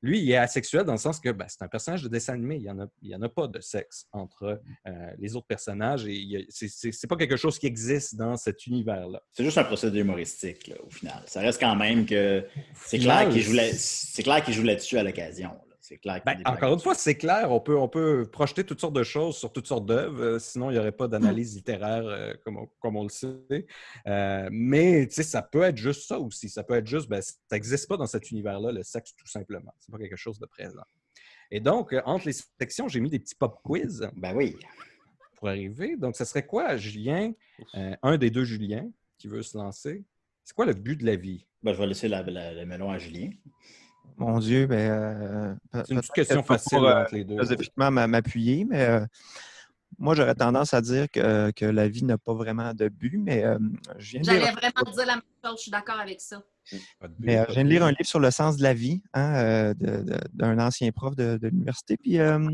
Lui, 0.02 0.20
il 0.22 0.30
est 0.32 0.38
asexuel 0.38 0.84
dans 0.84 0.91
le 0.93 0.98
sens 1.00 1.20
que 1.20 1.30
ben, 1.32 1.45
c'est 1.48 1.64
un 1.64 1.68
personnage 1.68 2.04
de 2.04 2.08
dessin 2.08 2.34
animé. 2.34 2.58
Il 2.58 2.62
n'y 2.64 2.70
en, 2.70 2.80
a- 2.82 2.88
il 3.02 3.10
y 3.10 3.16
en 3.16 3.22
a 3.24 3.30
pas 3.30 3.48
de 3.48 3.60
sexe 3.60 4.06
entre 4.12 4.62
euh, 4.88 4.91
les 5.18 5.36
autres 5.36 5.48
personnages 5.48 6.06
et 6.08 6.45
c'est- 6.50 7.08
pas 7.08 7.16
quelque 7.16 7.38
chose 7.38 7.58
qui 7.58 7.66
existe 7.68 8.16
dans 8.16 8.38
cet 8.38 8.68
univers-là. 8.68 9.22
C'est 9.34 9.43
juste 9.43 9.58
un 9.58 9.64
procédé 9.64 10.00
humoristique, 10.00 10.68
là, 10.68 10.76
au 10.86 10.89
final. 10.89 11.24
Ça 11.26 11.41
reste 11.41 11.60
quand 11.60 11.76
même 11.76 12.06
que 12.06 12.45
c'est 12.86 13.00
clair 13.00 14.43
qu'il 14.43 14.54
joue 14.54 14.64
là-dessus 14.64 14.98
à 14.98 15.04
l'occasion. 15.04 15.52
C'est 15.88 16.00
clair 16.00 16.22
Ben, 16.26 16.42
encore 16.46 16.74
une 16.74 16.82
fois, 16.82 16.96
c'est 16.96 17.16
clair, 17.16 17.50
on 17.50 17.62
peut, 17.62 17.78
on 17.78 17.88
peut 17.88 18.28
projeter 18.30 18.66
toutes 18.66 18.82
sortes 18.82 18.96
de 18.96 19.04
choses 19.04 19.38
sur 19.38 19.54
toutes 19.54 19.68
sortes 19.68 19.86
d'œuvres, 19.86 20.22
euh, 20.22 20.38
sinon 20.40 20.70
il 20.70 20.74
n'y 20.74 20.80
aurait 20.80 20.92
pas 20.92 21.08
d'analyse 21.08 21.56
littéraire 21.56 22.06
euh, 22.06 22.34
comme, 22.44 22.58
on, 22.58 22.68
comme 22.82 22.98
on 22.98 23.04
le 23.04 23.10
sait. 23.10 23.66
Euh, 24.06 24.50
mais 24.52 25.08
tu 25.08 25.16
sais, 25.16 25.24
ça 25.24 25.42
peut 25.42 25.62
être 25.62 25.78
juste 25.78 26.06
ça 26.06 26.20
aussi. 26.20 26.50
Ça 26.50 26.64
peut 26.64 26.74
être 26.74 26.88
juste, 26.88 27.08
ben, 27.08 27.22
ça 27.22 27.34
n'existe 27.54 27.88
pas 27.88 27.96
dans 27.96 28.06
cet 28.06 28.32
univers-là, 28.32 28.74
le 28.74 28.84
sexe, 28.84 29.16
tout 29.16 29.28
simplement. 29.28 29.74
C'est 29.80 29.90
pas 29.90 29.98
quelque 29.98 30.18
chose 30.18 30.40
de 30.40 30.46
présent. 30.46 30.84
Et 31.52 31.62
donc, 31.62 31.96
entre 32.04 32.26
les 32.28 32.36
sections, 32.60 32.90
j'ai 32.90 33.00
mis 33.00 33.10
des 33.10 33.20
petits 33.20 33.36
pop 33.36 33.58
quiz 33.64 34.10
Ben 34.18 34.36
oui. 34.36 34.58
pour 35.38 35.48
arriver. 35.48 35.96
Donc, 35.96 36.18
ça 36.18 36.26
serait 36.26 36.46
quoi, 36.46 36.76
Julien, 36.76 37.32
euh, 37.76 37.96
un 38.04 38.18
des 38.18 38.30
deux 38.30 38.44
Julien 38.44 38.92
qui 39.18 39.30
veut 39.30 39.42
se 39.42 39.58
lancer? 39.58 40.04
C'est 40.44 40.54
quoi 40.54 40.66
le 40.66 40.74
but 40.74 40.98
de 41.00 41.06
la 41.06 41.16
vie? 41.16 41.48
Ben, 41.64 41.72
je 41.74 41.80
vais 41.80 41.88
laisser 41.88 42.10
la- 42.10 42.24
la- 42.24 42.54
le 42.54 42.66
melon 42.66 42.92
à 42.92 42.98
Julien. 42.98 43.30
Mon 44.18 44.39
Dieu, 44.39 44.65
ben, 44.65 44.91
euh, 44.91 45.55
C'est 45.86 45.93
une 45.93 46.01
question 46.01 46.43
facile 46.43 46.80
pas, 46.80 46.97
euh, 46.97 47.01
entre 47.03 47.15
les 47.15 47.24
deux. 47.24 47.36
philosophiquement 47.36 47.91
m'appuyer, 47.91 48.65
mais 48.65 48.84
euh, 48.86 49.05
moi, 49.99 50.15
j'aurais 50.15 50.36
tendance 50.36 50.74
à 50.74 50.82
dire 50.82 51.07
que, 51.11 51.51
que 51.51 51.65
la 51.65 51.88
vie 51.88 52.03
n'a 52.03 52.18
pas 52.18 52.34
vraiment 52.34 52.74
de 52.74 52.89
but, 52.89 53.18
mais 53.18 53.43
euh, 53.43 53.57
je 53.97 54.11
viens 54.11 54.22
de 54.22 54.28
lire 54.30 54.39
J'allais 54.41 54.51
vraiment 54.55 54.91
dire 54.91 55.05
la 55.05 55.13
même 55.15 55.22
chose, 55.43 55.55
je 55.57 55.61
suis 55.61 55.72
d'accord 55.72 55.99
avec 55.99 56.20
ça. 56.20 56.43
Mais, 57.20 57.38
euh, 57.39 57.45
je 57.47 57.53
viens 57.53 57.63
de 57.63 57.70
lire 57.70 57.84
un 57.84 57.91
livre 57.91 58.05
sur 58.05 58.20
le 58.20 58.30
sens 58.30 58.57
de 58.57 58.63
la 58.63 58.74
vie 58.74 59.01
hein, 59.13 59.36
euh, 59.36 59.74
d'un 60.34 60.59
ancien 60.59 60.91
prof 60.91 61.15
de, 61.15 61.38
de 61.38 61.47
l'université. 61.47 61.95
Puis 61.97 62.20
euh, 62.20 62.49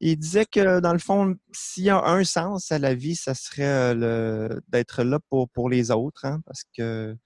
il 0.00 0.16
disait 0.18 0.44
que 0.44 0.80
dans 0.80 0.92
le 0.92 0.98
fond, 0.98 1.34
s'il 1.52 1.84
y 1.84 1.90
a 1.90 2.04
un 2.04 2.22
sens 2.24 2.70
à 2.70 2.78
la 2.78 2.94
vie, 2.94 3.16
ça 3.16 3.34
serait 3.34 3.64
euh, 3.64 3.94
le- 3.94 4.60
d'être 4.68 5.02
là 5.02 5.18
pour, 5.30 5.48
pour 5.48 5.70
les 5.70 5.90
autres, 5.90 6.26
hein, 6.26 6.40
parce 6.44 6.62
que 6.76 7.16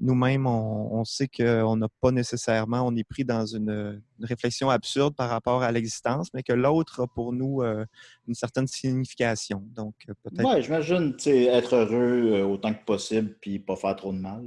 nous-mêmes, 0.00 0.46
on, 0.46 1.00
on 1.00 1.04
sait 1.04 1.28
qu'on 1.28 1.76
n'a 1.76 1.88
pas 2.00 2.10
nécessairement, 2.10 2.86
on 2.86 2.94
est 2.96 3.04
pris 3.04 3.24
dans 3.24 3.46
une, 3.46 4.02
une 4.18 4.26
réflexion 4.26 4.70
absurde 4.70 5.14
par 5.14 5.30
rapport 5.30 5.62
à 5.62 5.70
l'existence, 5.72 6.28
mais 6.34 6.42
que 6.42 6.52
l'autre 6.52 7.02
a 7.02 7.06
pour 7.06 7.32
nous 7.32 7.62
euh, 7.62 7.84
une 8.26 8.34
certaine 8.34 8.66
signification. 8.66 9.62
Donc, 9.74 9.94
euh, 10.08 10.14
peut-être. 10.22 10.46
Ouais, 10.46 10.62
j'imagine, 10.62 11.14
être 11.26 11.76
heureux 11.76 12.32
euh, 12.32 12.44
autant 12.44 12.74
que 12.74 12.84
possible 12.84 13.36
puis 13.40 13.58
pas 13.58 13.76
faire 13.76 13.96
trop 13.96 14.12
de 14.12 14.18
mal. 14.18 14.44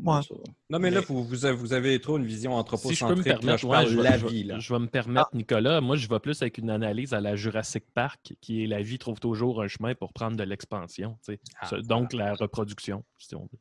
Ouais. 0.00 0.22
ça. 0.22 0.34
Non, 0.70 0.78
mais 0.78 0.90
là, 0.90 1.00
vous, 1.00 1.24
vous 1.24 1.44
avez, 1.44 1.56
vous 1.56 1.72
avez 1.72 2.00
trop 2.00 2.16
une 2.18 2.26
vision 2.26 2.52
Si 2.76 2.94
je 2.94 3.04
peux 3.06 3.14
me 3.14 3.20
anthropocentrique. 3.20 3.44
là, 3.44 3.56
je 3.56 3.66
ouais, 3.66 4.02
la 4.02 4.18
je 4.18 4.26
vie. 4.26 4.44
Là. 4.44 4.58
je 4.58 4.72
vais 4.72 4.80
me 4.80 4.88
permettre, 4.88 5.30
Nicolas. 5.32 5.80
Moi, 5.80 5.96
je 5.96 6.08
vais 6.08 6.20
plus 6.20 6.42
avec 6.42 6.58
une 6.58 6.70
analyse 6.70 7.14
à 7.14 7.20
la 7.20 7.36
Jurassic 7.36 7.84
Park, 7.94 8.34
qui 8.40 8.64
est 8.64 8.66
la 8.66 8.82
vie 8.82 8.98
trouve 8.98 9.20
toujours 9.20 9.62
un 9.62 9.68
chemin 9.68 9.94
pour 9.94 10.12
prendre 10.12 10.36
de 10.36 10.44
l'expansion. 10.44 11.18
tu 11.24 11.34
sais. 11.34 11.40
Ah, 11.60 11.70
Donc, 11.82 12.12
la 12.12 12.34
reproduction, 12.34 13.04
si 13.18 13.34
on 13.34 13.42
veut. 13.42 13.58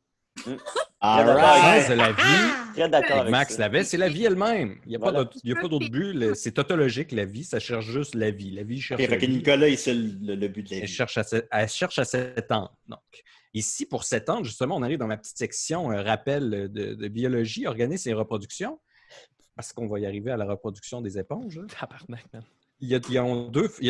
All 0.99 1.25
right. 1.29 1.89
de 1.89 1.93
la 1.93 2.11
vie, 2.11 2.73
Très 2.73 2.89
d'accord 2.89 3.19
avec 3.19 3.31
Max 3.31 3.57
l'avait, 3.57 3.83
c'est 3.83 3.97
la 3.97 4.09
vie 4.09 4.25
elle-même. 4.25 4.77
Il 4.85 4.89
n'y 4.89 4.95
a 4.95 4.99
pas 4.99 5.05
Voilà. 5.11 5.19
d'autre- 5.19 5.37
il 5.43 5.49
y 5.49 5.57
a 5.57 5.61
pas 5.61 5.67
d'autre 5.67 5.89
but. 5.89 6.35
C'est 6.35 6.51
tautologique, 6.53 7.11
la 7.11 7.25
vie. 7.25 7.43
Ça 7.43 7.59
cherche 7.59 7.85
juste 7.85 8.15
la 8.15 8.31
vie. 8.31 8.51
La 8.51 8.63
vie 8.63 8.81
cherche 8.81 9.01
Ok, 9.01 9.07
la 9.09 9.15
fait 9.15 9.21
que 9.21 9.25
vie. 9.31 9.37
Nicolas, 9.37 9.67
il 9.69 9.77
sait 9.77 9.93
le, 9.93 10.35
le- 10.35 10.47
but 10.47 10.63
de 10.63 10.69
la 10.71 10.77
Elle 10.77 10.85
vie. 10.85 10.91
cherche, 10.91 11.17
à, 11.17 11.23
se- 11.23 11.45
elle 11.51 11.69
cherche 11.69 11.99
à 11.99 12.05
s'étendre. 12.05 12.75
Donc, 12.87 12.99
ici, 13.53 13.85
pour 13.85 14.03
s'étendre, 14.03 14.43
justement, 14.45 14.75
on 14.75 14.81
arrive 14.83 14.97
dans 14.99 15.07
ma 15.07 15.17
petite 15.17 15.37
section 15.37 15.91
euh, 15.91 16.01
rappel 16.01 16.49
de, 16.71 16.93
de 16.95 17.07
biologie, 17.07 17.65
organisme 17.67 18.09
et 18.09 18.13
reproduction, 18.13 18.79
parce 19.55 19.71
qu'on 19.73 19.87
va 19.87 19.99
y 19.99 20.05
arriver 20.05 20.31
à 20.31 20.37
la 20.37 20.45
reproduction 20.45 21.01
des 21.01 21.17
éponges. 21.17 21.57
là. 21.57 21.63
Tabarnak, 21.79 22.25
man. 22.33 22.43
Il 22.81 22.89
y, 22.89 22.95
a, 22.95 22.99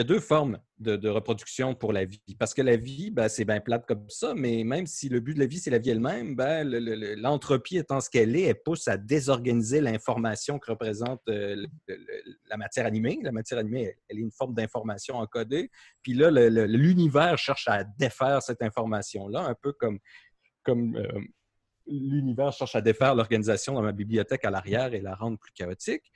deux, 0.04 0.20
formes 0.20 0.60
de, 0.78 1.10
reproduction 1.10 1.74
pour 1.74 1.92
la 1.92 2.06
vie. 2.06 2.22
Parce 2.38 2.54
que 2.54 2.62
la 2.62 2.78
vie, 2.78 3.10
ben, 3.10 3.28
c'est 3.28 3.44
bien 3.44 3.60
plate 3.60 3.88
comme 3.88 4.08
ça, 4.10 4.36
mais 4.36 4.64
même 4.64 4.86
si 4.86 5.10
le 5.10 5.20
but 5.20 5.34
de 5.34 5.40
la 5.40 5.48
vie, 5.48 5.58
c'est 5.58 5.72
la 5.72 5.80
vie 5.80 5.90
elle-même, 5.90 6.36
ben, 6.36 6.70
le- 6.70 6.78
le- 6.80 6.96
le- 6.96 7.16
l'entropie 7.16 7.78
étant 7.78 8.00
ce 8.00 8.12
qu'elle 8.12 8.36
est, 8.36 8.44
elle 8.44 8.62
pousse 8.62 8.88
à 8.88 8.98
désorganiser 8.98 9.82
l'information 9.82 10.60
que 10.60 10.70
représente 10.70 11.22
euh, 11.30 11.66
la 12.48 12.58
matière 12.58 12.86
animée. 12.86 13.18
La 13.24 13.32
matière 13.32 13.60
animée, 13.60 13.96
elle, 14.08 14.18
est 14.20 14.22
une 14.22 14.32
forme 14.32 14.54
d'information 14.54 15.16
encodée. 15.16 15.72
Puis 16.04 16.14
là, 16.14 16.30
l'univers 16.30 17.40
cherche 17.40 17.68
à 17.68 17.84
défaire 17.84 18.44
cette 18.44 18.62
information-là, 18.62 19.42
un 19.42 19.56
peu 19.56 19.74
comme, 19.74 19.98
comme 20.64 20.96
euh, 20.96 21.22
l'univers 21.88 22.52
cherche 22.52 22.76
à 22.76 22.82
défaire 22.82 23.16
l'organisation 23.16 23.74
dans 23.74 23.82
ma 23.82 23.92
bibliothèque 23.92 24.46
à 24.46 24.52
l'arrière 24.52 24.94
et 24.94 25.02
la 25.02 25.16
rendre 25.16 25.38
plus 25.40 25.52
chaotique. 25.54 26.12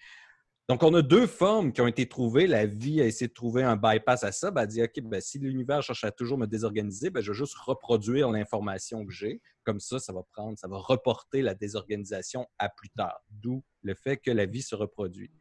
Donc, 0.70 0.84
on 0.84 0.94
a 0.94 1.02
deux 1.02 1.26
formes 1.26 1.74
qui 1.74 1.82
ont 1.82 1.88
été 1.88 2.08
trouvées. 2.08 2.46
La 2.46 2.68
vie 2.68 3.02
a 3.02 3.06
essayé 3.06 3.28
de 3.28 3.34
trouver 3.34 3.64
un 3.64 3.76
bypass 3.76 4.24
à 4.24 4.32
ça. 4.32 4.52
Ben, 4.52 4.62
elle 4.62 4.68
dit, 4.68 4.84
OK, 4.84 5.02
ben, 5.02 5.20
si 5.20 5.40
l'univers 5.40 5.82
cherche 5.82 6.04
à 6.04 6.12
toujours 6.12 6.38
me 6.38 6.46
désorganiser, 6.46 7.10
ben, 7.10 7.22
je 7.24 7.32
vais 7.32 7.38
juste 7.38 7.56
reproduire 7.56 8.30
l'information 8.30 9.04
que 9.04 9.12
j'ai. 9.12 9.42
Comme 9.64 9.80
ça, 9.80 9.98
ça 9.98 10.14
va 10.14 10.22
prendre, 10.32 10.60
ça 10.60 10.68
va 10.68 10.78
reporter 10.78 11.42
la 11.42 11.56
désorganisation 11.56 12.46
à 12.60 12.70
plus 12.70 12.90
tard. 12.92 13.20
D'où 13.32 13.64
le 13.82 13.96
fait 13.96 14.18
que 14.18 14.30
la 14.30 14.46
vie 14.46 14.62
se 14.62 14.76
reproduit. 14.76 15.32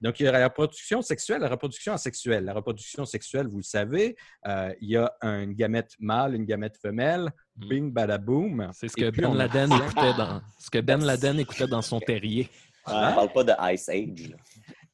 Donc, 0.00 0.18
il 0.18 0.24
y 0.24 0.26
a 0.26 0.32
la 0.32 0.44
reproduction 0.48 1.02
sexuelle, 1.02 1.42
la 1.42 1.50
reproduction 1.50 1.92
asexuelle. 1.92 2.44
La 2.44 2.54
reproduction 2.54 3.04
sexuelle, 3.04 3.46
vous 3.48 3.58
le 3.58 3.62
savez, 3.62 4.16
euh, 4.48 4.72
il 4.80 4.88
y 4.88 4.96
a 4.96 5.12
une 5.20 5.52
gamète 5.52 5.92
mâle, 6.00 6.34
une 6.34 6.46
gamète 6.46 6.78
femelle, 6.78 7.30
Mm. 7.56 7.68
bing, 7.68 7.92
badaboum. 7.92 8.70
C'est 8.72 8.88
ce 8.88 8.96
que 8.96 9.10
Ben 9.10 9.26
on 9.26 9.34
Laden 9.34 9.70
obtient- 9.70 9.86
écoutait 9.86 10.14
dans 10.16 10.40
ce 10.58 10.70
que 10.70 10.78
Ben 10.80 11.04
Laden 11.04 11.38
écoutait 11.38 11.66
dans 11.68 11.82
son 11.82 12.00
terrier. 12.00 12.48
Ah, 12.84 13.10
On 13.12 13.14
parle 13.28 13.32
pas 13.32 13.44
de 13.44 13.74
Ice 13.74 13.88
Age. 13.88 14.28
là. 14.30 14.36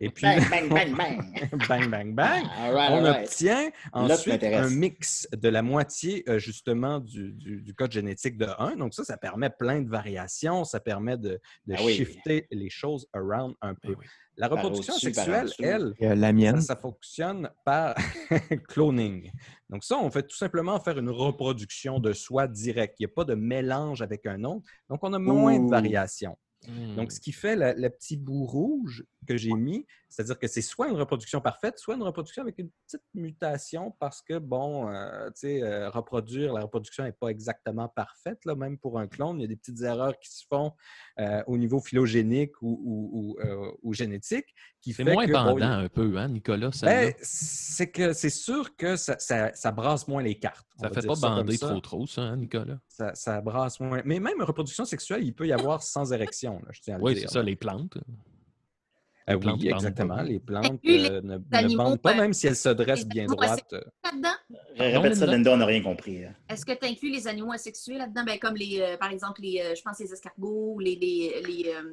Et 0.01 0.11
puis, 0.11 0.22
Bang, 0.51 0.68
bang, 0.68 0.68
bang, 0.68 0.97
bang. 0.97 1.59
bang, 1.68 1.91
bang, 1.91 2.14
bang. 2.14 2.45
All 2.59 2.72
right, 2.72 2.91
on 2.93 2.97
all 2.99 3.05
right. 3.05 3.24
obtient 3.26 3.70
ensuite 3.93 4.45
un 4.45 4.70
mix 4.70 5.26
de 5.32 5.49
la 5.49 5.61
moitié 5.62 6.22
euh, 6.28 6.39
justement 6.39 7.01
du, 7.01 7.32
du- 7.32 7.62
du 7.62 7.74
code 7.74 7.91
génétique 7.91 8.39
de 8.39 8.47
1. 8.59 8.76
Donc 8.76 8.95
ça, 8.95 9.03
ça 9.03 9.16
permet 9.16 9.51
plein 9.51 9.80
de 9.80 9.89
variations, 9.91 10.62
ça 10.62 10.78
permet 10.78 11.16
de, 11.16 11.41
de 11.66 11.74
Ah 11.76 11.80
oui. 11.84 11.95
shifter 11.95 12.47
les 12.53 12.70
choses 12.70 13.09
around 13.12 13.55
un 13.61 13.74
peu. 13.74 13.89
Ben 13.95 13.97
oui. 13.99 14.07
La 14.36 14.47
reproduction 14.47 14.95
sexuelle, 14.95 15.51
elle, 15.59 15.95
Euh, 16.01 16.14
la 16.14 16.32
mienne. 16.32 16.61
ça, 16.61 16.74
ça 16.74 16.76
fonctionne 16.76 17.51
par 17.64 17.97
cloning. 18.68 19.32
Donc 19.68 19.82
ça, 19.82 19.97
on 19.99 20.09
fait 20.12 20.22
tout 20.22 20.36
simplement 20.36 20.78
faire 20.78 20.97
une 20.99 21.11
reproduction 21.11 21.99
de 21.99 22.12
soi 22.12 22.47
direct. 22.47 22.95
Il 23.01 23.07
n'y 23.07 23.11
a 23.11 23.14
pas 23.14 23.24
de 23.24 23.34
mélange 23.34 24.01
avec 24.01 24.26
un 24.26 24.45
autre. 24.45 24.64
Donc 24.89 25.01
on 25.03 25.12
a 25.12 25.18
moins 25.18 25.59
de 25.59 25.68
variations. 25.68 26.39
Hmm. 26.66 26.96
Donc, 26.96 27.12
ce 27.12 27.20
qui 27.20 27.32
fait 27.32 27.54
le, 27.56 27.88
petit 27.88 28.16
bout 28.16 28.44
rouge 28.44 29.04
que 29.26 29.36
j'ai 29.36 29.52
mis, 29.52 29.86
c'est-à-dire 30.09 30.38
que 30.38 30.48
c'est 30.48 30.61
soit 30.62 30.88
une 30.88 30.96
reproduction 30.96 31.40
parfaite, 31.40 31.78
soit 31.78 31.94
une 31.94 32.02
reproduction 32.02 32.42
avec 32.42 32.59
une 32.59 32.70
petite 32.86 33.04
mutation 33.14 33.92
parce 34.00 34.22
que, 34.22 34.38
bon, 34.38 34.90
euh, 34.90 35.28
tu 35.28 35.32
sais, 35.36 35.62
euh, 35.62 35.88
reproduire, 35.90 36.52
la 36.52 36.62
reproduction 36.62 37.04
n'est 37.04 37.12
pas 37.12 37.28
exactement 37.28 37.88
parfaite, 37.88 38.44
là, 38.44 38.54
même 38.56 38.76
pour 38.78 38.98
un 38.98 39.06
clone. 39.06 39.38
Il 39.38 39.42
y 39.42 39.44
a 39.44 39.48
des 39.48 39.56
petites 39.56 39.80
erreurs 39.82 40.18
qui 40.18 40.30
se 40.34 40.44
font 40.48 40.72
euh, 41.20 41.42
au 41.46 41.56
niveau 41.59 41.80
phylogénique 41.80 42.61
ou, 42.61 42.80
ou- 42.82 43.36
ou, 43.40 43.78
ou 43.82 43.94
génétique. 43.94 44.46
qui 44.80 44.92
C'est 44.92 45.04
moins 45.04 45.26
que, 45.26 45.32
bon, 45.32 45.44
bandant 45.44 45.70
un 45.70 45.88
peu, 45.88 46.16
hein, 46.16 46.28
Nicolas? 46.28 46.70
ben, 46.82 47.14
c'est 47.22 47.90
que 47.90 48.12
c'est 48.12 48.30
sûr 48.30 48.74
que 48.76 48.96
ça, 48.96 49.16
ça- 49.18 49.54
ça 49.54 49.70
brasse 49.72 50.09
moins 50.09 50.22
les 50.22 50.38
cartes. 50.38 50.67
Ça 50.81 50.89
va 50.89 51.01
fait 51.01 51.07
pas 51.07 51.14
bander 51.16 51.57
ça. 51.57 51.68
trop 51.68 51.81
trop, 51.81 52.07
ça, 52.07 52.22
hein, 52.22 52.37
Nicolas? 52.37 52.79
Ça, 52.89 53.14
ça 53.14 53.41
brasse 53.41 53.81
moins. 53.81 54.03
Mais 54.05 54.20
même 54.20 54.41
reproduction 54.43 54.85
sexuelle, 54.85 55.24
il 55.24 55.35
peut 55.35 55.47
y 55.47 55.53
avoir 55.53 55.83
sans 55.83 56.12
érection, 56.12 56.55
là, 56.61 56.68
je 56.72 56.81
tiens 56.81 56.95
à 56.95 56.99
le 56.99 57.05
Oui, 57.05 57.14
dire. 57.14 57.29
c'est 57.29 57.35
ça, 57.35 57.43
les 57.43 57.57
plantes. 57.57 57.97
Euh, 57.97 59.35
Les 59.35 59.39
plantes 59.41 59.61
oui, 59.61 59.68
exactement. 59.68 60.16
pas. 60.16 60.22
Les 60.22 60.39
plantes 60.41 60.81
euh, 60.87 61.20
ne, 61.20 61.37
ne 61.37 61.41
animaux, 61.53 61.83
bandent 61.85 62.01
pas, 62.01 62.12
euh, 62.14 62.16
même 62.16 62.33
si 62.33 62.47
elles 62.47 62.57
se 62.57 62.70
dressent 62.70 63.07
bien 63.07 63.26
droites. 63.26 63.72
Là-dedans, 63.72 64.31
Répète 64.79 65.16
ça, 65.16 65.26
Linda. 65.26 65.53
On 65.53 65.59
n'a 65.59 65.66
rien 65.66 65.83
compris. 65.83 66.24
hein. 66.24 66.35
est-ce 66.49 66.64
que 66.64 66.72
tu 66.72 66.87
inclus 66.87 67.11
les 67.11 67.26
animaux 67.29 67.53
asexués 67.53 67.99
là-dedans? 67.99 68.24
Ben, 68.24 68.39
comme 68.39 68.57
les, 68.57 68.81
euh, 68.81 68.97
par 68.97 69.11
exemple, 69.11 69.43
les, 69.43 69.61
euh, 69.61 69.74
je 69.74 69.83
pense 69.83 69.99
les 69.99 70.11
escargots, 70.12 70.79
les, 70.79 70.95
les, 70.97 71.43
les, 71.47 71.72
euh, 71.74 71.93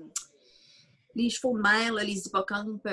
les 1.13 1.29
chevaux 1.29 1.57
de 1.57 1.61
mer, 1.61 1.91
là, 1.93 2.03
les 2.05 2.25
hippocampes, 2.25 2.87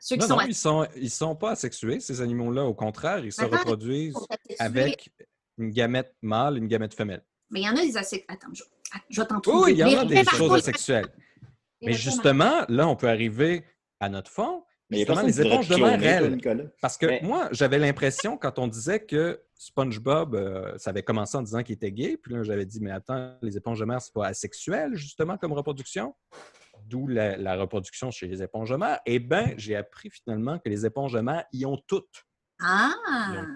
ceux 0.00 0.16
qui 0.16 0.22
Non, 0.22 0.28
sont 0.28 0.36
non, 0.36 0.46
ils 0.46 0.54
sont, 0.54 0.86
ils 0.96 1.10
sont 1.10 1.34
pas 1.36 1.50
asexués, 1.52 2.00
ces 2.00 2.20
animaux-là. 2.20 2.64
Au 2.64 2.74
contraire, 2.74 3.24
ils 3.24 3.32
se 3.32 3.42
Attends, 3.42 3.56
reproduisent 3.58 4.16
avec 4.58 5.10
une 5.58 5.70
gamète 5.70 6.14
mâle, 6.22 6.56
une 6.58 6.68
gamète 6.68 6.94
femelle. 6.94 7.22
Mais 7.50 7.60
il 7.60 7.64
y 7.64 7.68
en 7.68 7.76
a 7.76 7.82
des 7.82 7.96
asexués. 7.96 8.24
Attends, 8.28 8.48
je, 8.52 8.62
attends, 8.92 9.04
je 9.10 9.20
vais 9.20 9.26
t'en 9.26 9.36
Oui, 9.36 9.42
trouver. 9.42 9.64
oui, 9.64 9.72
il 9.72 9.78
y 9.78 9.96
en 9.96 10.00
a 10.00 10.04
des 10.04 10.24
choses 10.24 10.52
asexuelles. 10.54 11.08
les 11.80 11.88
Mais 11.88 11.92
justement, 11.94 12.64
là, 12.68 12.86
on 12.88 12.96
peut 12.96 13.08
arriver 13.08 13.64
à 14.00 14.08
notre 14.08 14.30
fond. 14.30 14.64
Mais 14.90 14.98
Justement, 14.98 15.20
les 15.20 15.40
éponges 15.42 15.68
te 15.68 15.74
de 15.74 15.78
mer, 15.80 16.18
cloner, 16.20 16.38
toi, 16.40 16.52
elles. 16.52 16.72
Parce 16.80 16.96
que 16.96 17.04
Mais- 17.04 17.20
moi, 17.22 17.48
j'avais 17.52 17.78
l'impression, 17.78 18.38
quand 18.38 18.58
on 18.58 18.68
disait 18.68 19.04
que 19.04 19.38
SpongeBob, 19.54 20.34
euh, 20.34 20.78
ça 20.78 20.88
avait 20.90 21.02
commencé 21.02 21.36
en 21.36 21.42
disant 21.42 21.62
qu'il 21.62 21.74
était 21.74 21.92
gay, 21.92 22.16
puis 22.16 22.32
là, 22.32 22.42
j'avais 22.42 22.64
dit, 22.64 22.80
mais 22.80 22.90
attends, 22.90 23.36
les 23.42 23.54
éponges 23.58 23.80
de 23.80 23.84
mer, 23.84 24.00
c'est 24.00 24.14
pas 24.14 24.26
asexuel, 24.28 24.94
justement, 24.94 25.36
comme 25.36 25.52
reproduction? 25.52 26.14
D'où 26.88 27.06
la, 27.06 27.36
la 27.36 27.56
reproduction 27.56 28.10
chez 28.10 28.26
les 28.28 28.42
éponges 28.42 28.70
de 28.70 28.76
mer. 28.76 28.98
Eh 29.06 29.18
bien, 29.18 29.52
j'ai 29.56 29.76
appris 29.76 30.10
finalement 30.10 30.58
que 30.58 30.68
les 30.68 30.86
éponges 30.86 31.12
de 31.12 31.20
mer, 31.20 31.44
ils 31.52 31.66
ont 31.66 31.78
toutes. 31.86 32.24
Ah! 32.60 32.92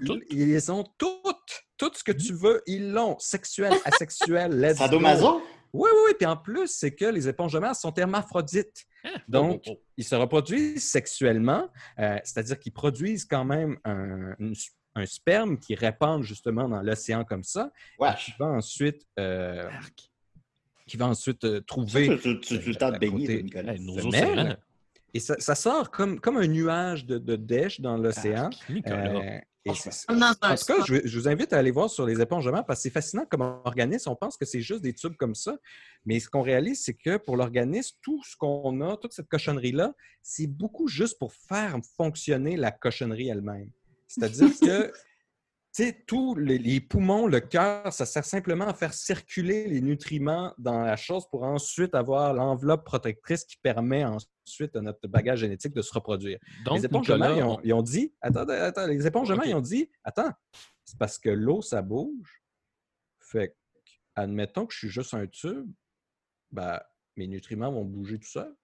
Ils, 0.03 0.23
ils 0.31 0.49
les 0.49 0.71
ont 0.71 0.85
toutes. 0.99 1.65
Tout 1.79 1.91
ce 1.95 2.05
que 2.05 2.13
tu 2.13 2.33
veux, 2.35 2.63
ils 2.67 2.93
l'ont. 2.93 3.19
Sexuel, 3.19 3.73
asexuel, 3.85 4.53
let's. 4.61 4.79
Sadomaso? 4.79 5.43
Oui, 5.73 5.89
oui, 5.93 6.01
oui. 6.09 6.15
Puis 6.19 6.27
en 6.27 6.37
plus, 6.37 6.69
c'est 6.69 6.95
que 6.95 7.07
les 7.07 7.27
éponges 7.29 7.55
de 7.55 7.59
mer 7.59 7.75
sont 7.75 7.93
hermaphrodites. 7.95 8.85
Donc, 9.27 9.63
Oh, 9.67 9.71
oh, 9.71 9.75
oh. 9.79 9.83
ils 9.97 10.05
se 10.05 10.15
reproduisent 10.15 10.89
sexuellement, 10.91 11.69
euh, 11.99 12.19
c'est-à-dire 12.23 12.59
qu'ils 12.61 12.73
produisent 12.73 13.25
quand 13.25 13.45
même 13.45 13.79
un, 13.85 14.35
une- 14.39 14.55
un 14.95 15.07
sperme 15.07 15.59
qui 15.59 15.75
répand 15.75 16.23
justement 16.23 16.69
dans 16.69 16.83
l'océan 16.83 17.25
comme 17.25 17.43
ça, 17.43 17.73
qui 17.75 18.05
Wesh. 18.05 18.37
va 18.39 18.47
ensuite, 18.47 19.03
euh, 19.19 19.69
qui 20.87 20.97
va 20.97 21.07
ensuite 21.07 21.45
euh, 21.45 21.61
trouver 21.61 22.19
tu, 22.19 22.41
tu, 22.41 22.59
tu 22.61 22.69
le 22.71 22.75
temps 22.77 22.91
de 22.91 22.97
à 22.97 22.99
baigner, 22.99 23.27
côté- 23.27 23.35
toi, 23.39 23.43
Nicolas. 23.63 23.73
Hey, 23.75 23.81
nos 23.81 23.97
femelle. 23.99 24.39
océans. 24.39 24.57
et 25.15 25.21
ça, 25.21 25.35
ça 25.39 25.55
sort 25.55 25.91
comme, 25.91 26.21
comme 26.21 26.37
un 26.37 26.47
nuage 26.47 27.07
de, 27.07 27.19
de 27.19 27.37
dèche 27.37 27.81
dans 27.81 27.97
l'océan. 27.97 28.51
Nicolas? 28.69 29.15
Euh, 29.17 29.39
et 29.65 29.71
en 29.71 29.75
tout 29.75 30.65
cas, 30.67 30.85
je, 30.85 31.07
je 31.07 31.19
vous 31.19 31.29
invite 31.29 31.53
à 31.53 31.59
aller 31.59 31.71
voir 31.71 31.89
sur 31.89 32.05
les 32.05 32.17
mer 32.17 32.27
parce 32.67 32.81
que 32.81 32.83
c'est 32.83 32.91
fascinant 32.91 33.25
comme 33.27 33.43
organisme. 33.65 34.11
On 34.11 34.17
pense 34.17 34.37
que 34.37 34.45
c'est 34.45 34.61
juste 34.61 34.83
des 34.83 34.93
tubes 34.93 35.15
comme 35.17 35.37
ça. 35.37 35.57
Mais 36.05 36.19
ce 36.19 36.29
qu'on 36.29 36.43
réalise, 36.43 36.83
c'est 36.83 36.95
que 36.95 37.17
pour 37.17 37.37
l'organisme, 37.37 37.97
tout 38.03 38.21
ce 38.25 38.37
qu'on 38.37 38.81
a, 38.81 38.97
toute 38.97 39.13
cette 39.13 39.29
cochonnerie-là, 39.29 39.95
c'est 40.21 40.49
beaucoup 40.49 40.89
juste 40.89 41.17
pour 41.19 41.33
faire 41.33 41.79
fonctionner 41.97 42.57
la 42.57 42.73
cochonnerie 42.73 43.29
elle-même. 43.29 43.71
C'est-à-dire 44.09 44.49
que, 44.61 44.93
sais, 45.73 46.05
tous 46.07 46.35
les, 46.35 46.59
les 46.59 46.81
poumons, 46.81 47.27
le 47.27 47.41
cœur, 47.41 47.93
ça 47.93 48.05
sert 48.07 48.25
simplement 48.25 48.67
à 48.67 48.75
faire 48.75 48.93
circuler 48.93 49.67
les 49.69 49.81
nutriments 49.81 50.55
dans 50.59 50.83
la 50.83 50.97
chose 50.97 51.27
pour 51.31 51.45
ensuite 51.45 51.95
avoir 51.95 52.35
l'enveloppe 52.35 52.85
protectrice 52.85 53.45
qui 53.45 53.57
permet 53.57 54.05
ensuite 54.05 54.77
à 54.77 54.81
notre 54.83 55.09
bagage 55.09 55.39
génétique 55.41 55.73
de 55.73 55.81
se 55.83 55.93
reproduire 55.95 56.39
Donc, 56.65 56.77
les 56.79 56.85
éponges 56.85 57.09
Nicolas, 57.09 57.33
ils 57.37 57.43
ont, 57.43 57.57
on- 57.59 57.61
ils 57.65 57.73
ont 57.73 57.83
dit, 57.83 58.13
attends, 58.21 58.49
attends, 58.49 58.87
les 58.87 59.07
éponges 59.07 59.29
ils 59.47 59.55
ont 59.55 59.61
dit, 59.61 59.91
attends, 60.05 60.31
c'est 60.85 60.99
parce 60.99 61.19
que 61.19 61.31
l'eau, 61.31 61.63
ça 61.63 61.81
bouge. 61.81 62.43
Fait 63.21 63.49
que, 63.49 63.55
admettons 64.15 64.67
que 64.67 64.75
je 64.75 64.79
suis 64.81 64.89
juste 64.91 65.15
un 65.15 65.27
tube, 65.27 65.71
ben, 66.51 66.81
mes 67.17 67.27
nutriments 67.29 67.73
vont 67.73 67.85
bouger 67.85 68.19
tout 68.19 68.29
seuls. 68.29 68.55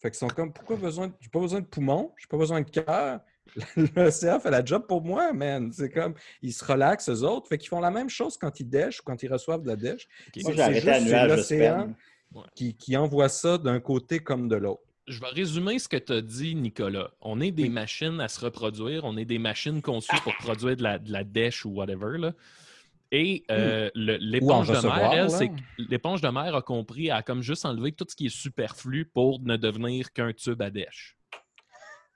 Fait 0.00 0.10
qu'ils 0.10 0.18
sont 0.18 0.28
comme, 0.28 0.52
pourquoi 0.52 0.76
besoin, 0.76 1.12
j'ai 1.20 1.30
pas 1.30 1.40
besoin 1.40 1.60
de 1.60 1.66
poumons, 1.66 2.12
j'ai 2.18 2.26
pas 2.28 2.36
besoin 2.36 2.60
de 2.60 2.70
cœur. 2.70 3.20
L'océan 3.96 4.40
fait 4.40 4.50
la 4.50 4.64
job 4.64 4.86
pour 4.86 5.02
moi, 5.02 5.32
man. 5.32 5.70
C'est 5.72 5.90
comme, 5.90 6.14
ils 6.42 6.52
se 6.52 6.64
relaxent, 6.64 7.08
eux 7.08 7.22
autres. 7.22 7.48
Fait 7.48 7.58
qu'ils 7.58 7.68
font 7.68 7.80
la 7.80 7.90
même 7.90 8.08
chose 8.08 8.36
quand 8.36 8.58
ils 8.60 8.68
dèchent 8.68 9.00
ou 9.00 9.02
quand 9.04 9.22
ils 9.22 9.32
reçoivent 9.32 9.62
de 9.62 9.68
la 9.68 9.76
dèche. 9.76 10.06
Ok. 10.28 10.42
Moi, 10.42 10.52
C'est- 10.54 10.60
à 10.62 10.72
juste 10.72 11.28
l'océan 11.28 11.94
qui, 12.54 12.74
qui 12.74 12.96
envoie 12.96 13.28
ça 13.28 13.58
d'un 13.58 13.80
côté 13.80 14.18
comme 14.18 14.48
de 14.48 14.56
l'autre. 14.56 14.82
Je 15.06 15.20
vais 15.20 15.28
résumer 15.28 15.78
ce 15.78 15.86
que 15.86 15.98
tu 15.98 16.12
as 16.14 16.22
dit, 16.22 16.54
Nicolas. 16.54 17.10
On 17.20 17.40
est 17.40 17.50
des 17.50 17.64
Oui. 17.64 17.68
machines 17.68 18.20
à 18.20 18.28
se 18.28 18.40
reproduire. 18.40 19.04
On 19.04 19.16
est 19.18 19.26
des 19.26 19.38
machines 19.38 19.82
conçues 19.82 20.16
pour 20.22 20.34
produire 20.36 20.76
de 20.76 20.82
la, 20.82 20.98
de 20.98 21.12
la 21.12 21.24
dèche 21.24 21.66
ou 21.66 21.70
whatever. 21.70 22.16
Là. 22.18 22.32
Et 23.12 23.44
euh, 23.50 23.90
le- 23.94 24.16
l'éponge 24.16 24.68
de 24.68 24.80
mer, 24.86 25.12
elle, 25.12 25.30
c'est 25.30 25.48
que 25.50 25.54
l'éponge 25.78 26.22
de 26.22 26.28
mer 26.28 26.56
a 26.56 26.62
compris, 26.62 27.10
a 27.10 27.22
comme 27.22 27.42
juste 27.42 27.64
enlevé 27.66 27.92
tout 27.92 28.06
ce 28.08 28.16
qui 28.16 28.26
est 28.26 28.34
superflu 28.34 29.04
pour 29.04 29.40
ne 29.42 29.56
devenir 29.56 30.10
qu'un 30.12 30.32
tube 30.32 30.60
à 30.62 30.70
dèche. 30.70 31.16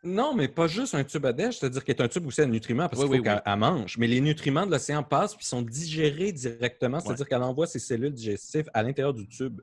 Non, 0.05 0.33
mais 0.33 0.47
pas 0.47 0.69
juste 0.69 0.95
un 0.95 1.03
tube 1.03 1.27
à 1.27 1.33
dèche, 1.33 1.59
c'est-à-dire 1.59 1.85
qu'il 1.85 1.97
y 1.99 2.01
a 2.01 2.05
un 2.05 2.09
tube 2.09 2.25
aussi 2.27 2.41
à 2.41 2.47
nutriments 2.47 2.89
parce 2.89 3.03
Oui, 3.03 3.09
qu'il 3.09 3.17
faut 3.19 3.23
oui, 3.23 3.29
qu'elle 3.45 3.53
oui. 3.53 3.59
mange. 3.59 3.99
Mais 3.99 4.07
les 4.07 4.21
nutriments 4.21 4.65
de 4.65 4.71
l'océan 4.71 5.03
passent 5.03 5.35
puis 5.35 5.45
sont 5.45 5.61
digérés 5.63 6.31
directement, 6.31 7.01
c'est-à-dire 7.01 7.27
qu'elle 7.29 7.43
envoie 7.43 7.67
ses 7.67 7.81
cellules 7.81 8.13
digestives 8.13 8.71
à 8.75 8.83
l'intérieur 8.85 9.13
du 9.13 9.27
tube. 9.27 9.61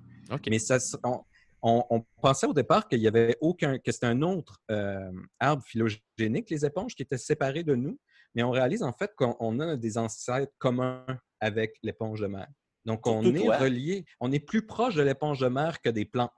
Mais 0.50 0.60
ça, 0.60 0.78
on, 1.06 1.22
on- 1.62 1.84
on 1.90 2.06
pensait 2.22 2.48
au 2.48 2.54
départ 2.54 2.88
qu'il 2.90 3.00
y 3.00 3.08
avait 3.08 3.38
aucun, 3.40 3.80
que 3.80 3.92
c'était 3.94 4.08
un 4.08 4.22
autre 4.24 4.60
euh, 4.72 5.10
arbre 5.40 5.64
phylogénique, 5.64 6.50
les 6.50 6.66
éponges, 6.66 6.96
qui 6.96 7.04
étaient 7.04 7.18
séparés 7.18 7.64
de 7.64 7.76
nous. 7.76 7.98
Mais 8.36 8.44
on 8.44 8.52
réalise 8.52 8.84
en 8.84 8.92
fait 8.92 9.12
qu'on 9.16 9.38
on 9.40 9.60
a 9.62 9.78
des 9.78 9.98
ancêtres 9.98 10.52
communs 10.58 11.06
avec 11.40 11.78
l'éponge 11.82 12.20
de 12.20 12.28
mer. 12.28 12.48
Donc 12.84 13.08
on 13.08 13.24
Surtout 13.24 13.38
est 13.52 13.58
relié, 13.58 14.06
on 14.20 14.32
est 14.34 14.40
plus 14.40 14.66
proche 14.68 14.96
de 14.96 15.02
l'éponge 15.02 15.40
de 15.40 15.48
mer 15.48 15.82
que 15.82 15.90
des 15.90 16.04
plantes. 16.06 16.32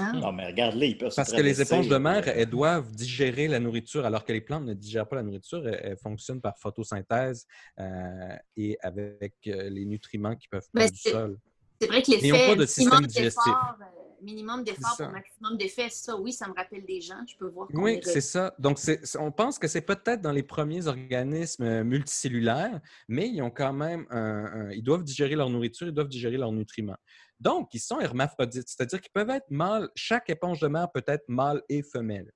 Ah. 0.00 0.12
Non, 0.12 0.32
mais 0.32 0.46
regarde-les, 0.46 0.90
ils 0.90 0.96
peuvent 0.96 1.10
se 1.10 1.16
Parce 1.16 1.32
que 1.32 1.40
les 1.40 1.60
éponges 1.60 1.88
de 1.88 1.96
mer, 1.96 2.22
euh, 2.28 2.32
elles 2.36 2.48
doivent 2.48 2.92
digérer 2.92 3.48
la 3.48 3.58
nourriture, 3.58 4.06
alors 4.06 4.24
que 4.24 4.32
les 4.32 4.40
plantes 4.40 4.64
ne 4.64 4.72
digèrent 4.74 5.08
pas 5.08 5.16
la 5.16 5.24
nourriture. 5.24 5.66
Elles, 5.66 5.80
elles 5.82 5.98
fonctionnent 5.98 6.40
par 6.40 6.56
photosynthèse 6.56 7.46
euh, 7.80 8.36
et 8.56 8.78
avec 8.80 9.34
euh, 9.48 9.68
les 9.68 9.84
nutriments 9.84 10.36
qui 10.36 10.46
peuvent 10.46 10.66
Ben, 10.72 10.82
prendre 10.82 10.92
du 10.92 11.10
sol. 11.10 11.38
C'est 11.80 11.88
vrai 11.88 12.02
que 12.02 12.10
l'effet 12.12 12.46
pas 12.46 12.54
de 12.54 12.66
système 12.66 13.06
digestif. 13.06 13.52
euh, 13.52 14.07
minimum 14.22 14.64
d'effort 14.64 14.96
pour 14.96 15.08
maximum 15.10 15.56
d'effet, 15.56 15.88
ça, 15.90 16.16
oui, 16.16 16.32
ça 16.32 16.48
me 16.48 16.54
rappelle 16.54 16.84
des 16.84 17.00
gens. 17.00 17.20
Je 17.26 17.36
peux 17.36 17.48
voir 17.48 17.68
Oui, 17.72 17.94
est 17.94 18.04
c'est 18.04 18.20
ça. 18.20 18.54
Donc, 18.58 18.78
on 19.18 19.30
pense 19.32 19.58
que 19.58 19.68
c'est 19.68 19.80
peut-être 19.82 20.20
dans 20.20 20.32
les 20.32 20.42
premiers 20.42 20.86
organismes 20.86 21.62
euh, 21.64 21.84
multicellulaires, 21.84 22.80
mais 23.08 23.28
ils 23.28 23.42
ont 23.42 23.50
quand 23.50 23.72
même 23.72 24.06
un, 24.10 24.44
un- 24.44 24.70
ils 24.70 24.82
doivent 24.82 25.04
digérer 25.04 25.34
leur 25.36 25.50
nourriture, 25.50 25.86
ils 25.88 25.92
doivent 25.94 26.08
digérer 26.08 26.36
leurs 26.36 26.52
nutriments. 26.52 26.96
Donc, 27.40 27.72
ils 27.72 27.78
sont 27.80 28.00
hermaphrodites, 28.00 28.68
c'est-à-dire 28.68 29.00
qu'ils 29.00 29.12
peuvent 29.12 29.30
être 29.30 29.50
mâles. 29.50 29.88
Chaque 29.94 30.28
éponge 30.30 30.60
de 30.60 30.68
mer 30.68 30.90
peut 30.92 31.04
être 31.06 31.24
mâle 31.28 31.62
et 31.68 31.82
femelle. 31.82 32.32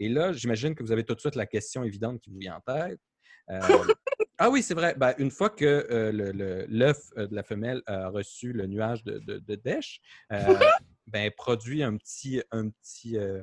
Et 0.00 0.08
là, 0.08 0.32
j'imagine 0.32 0.74
que 0.74 0.82
vous 0.82 0.92
avez 0.92 1.04
tout 1.04 1.14
de 1.14 1.20
suite 1.20 1.34
la 1.36 1.46
question 1.46 1.82
évidente 1.84 2.20
qui 2.20 2.30
vous 2.30 2.38
vient 2.38 2.56
en 2.56 2.60
tête. 2.60 3.00
Euh, 3.50 3.60
ah 4.38 4.48
oui, 4.50 4.62
c'est 4.62 4.74
vrai. 4.74 4.94
Ben, 4.96 5.14
une 5.18 5.30
fois 5.30 5.50
que 5.50 5.64
euh, 5.64 6.10
le- 6.12 6.32
le- 6.32 6.64
l'œuf 6.68 6.98
euh, 7.18 7.26
de 7.26 7.34
la 7.34 7.42
femelle 7.42 7.82
a 7.86 8.08
reçu 8.08 8.52
le 8.52 8.66
nuage 8.66 9.04
de, 9.04 9.18
de, 9.18 9.38
de 9.38 9.54
dèche, 9.54 10.00
ben, 11.06 11.30
produit 11.36 11.82
un 11.82 11.96
petit, 11.96 12.42
un 12.50 12.70
petit, 12.70 13.16
euh, 13.16 13.42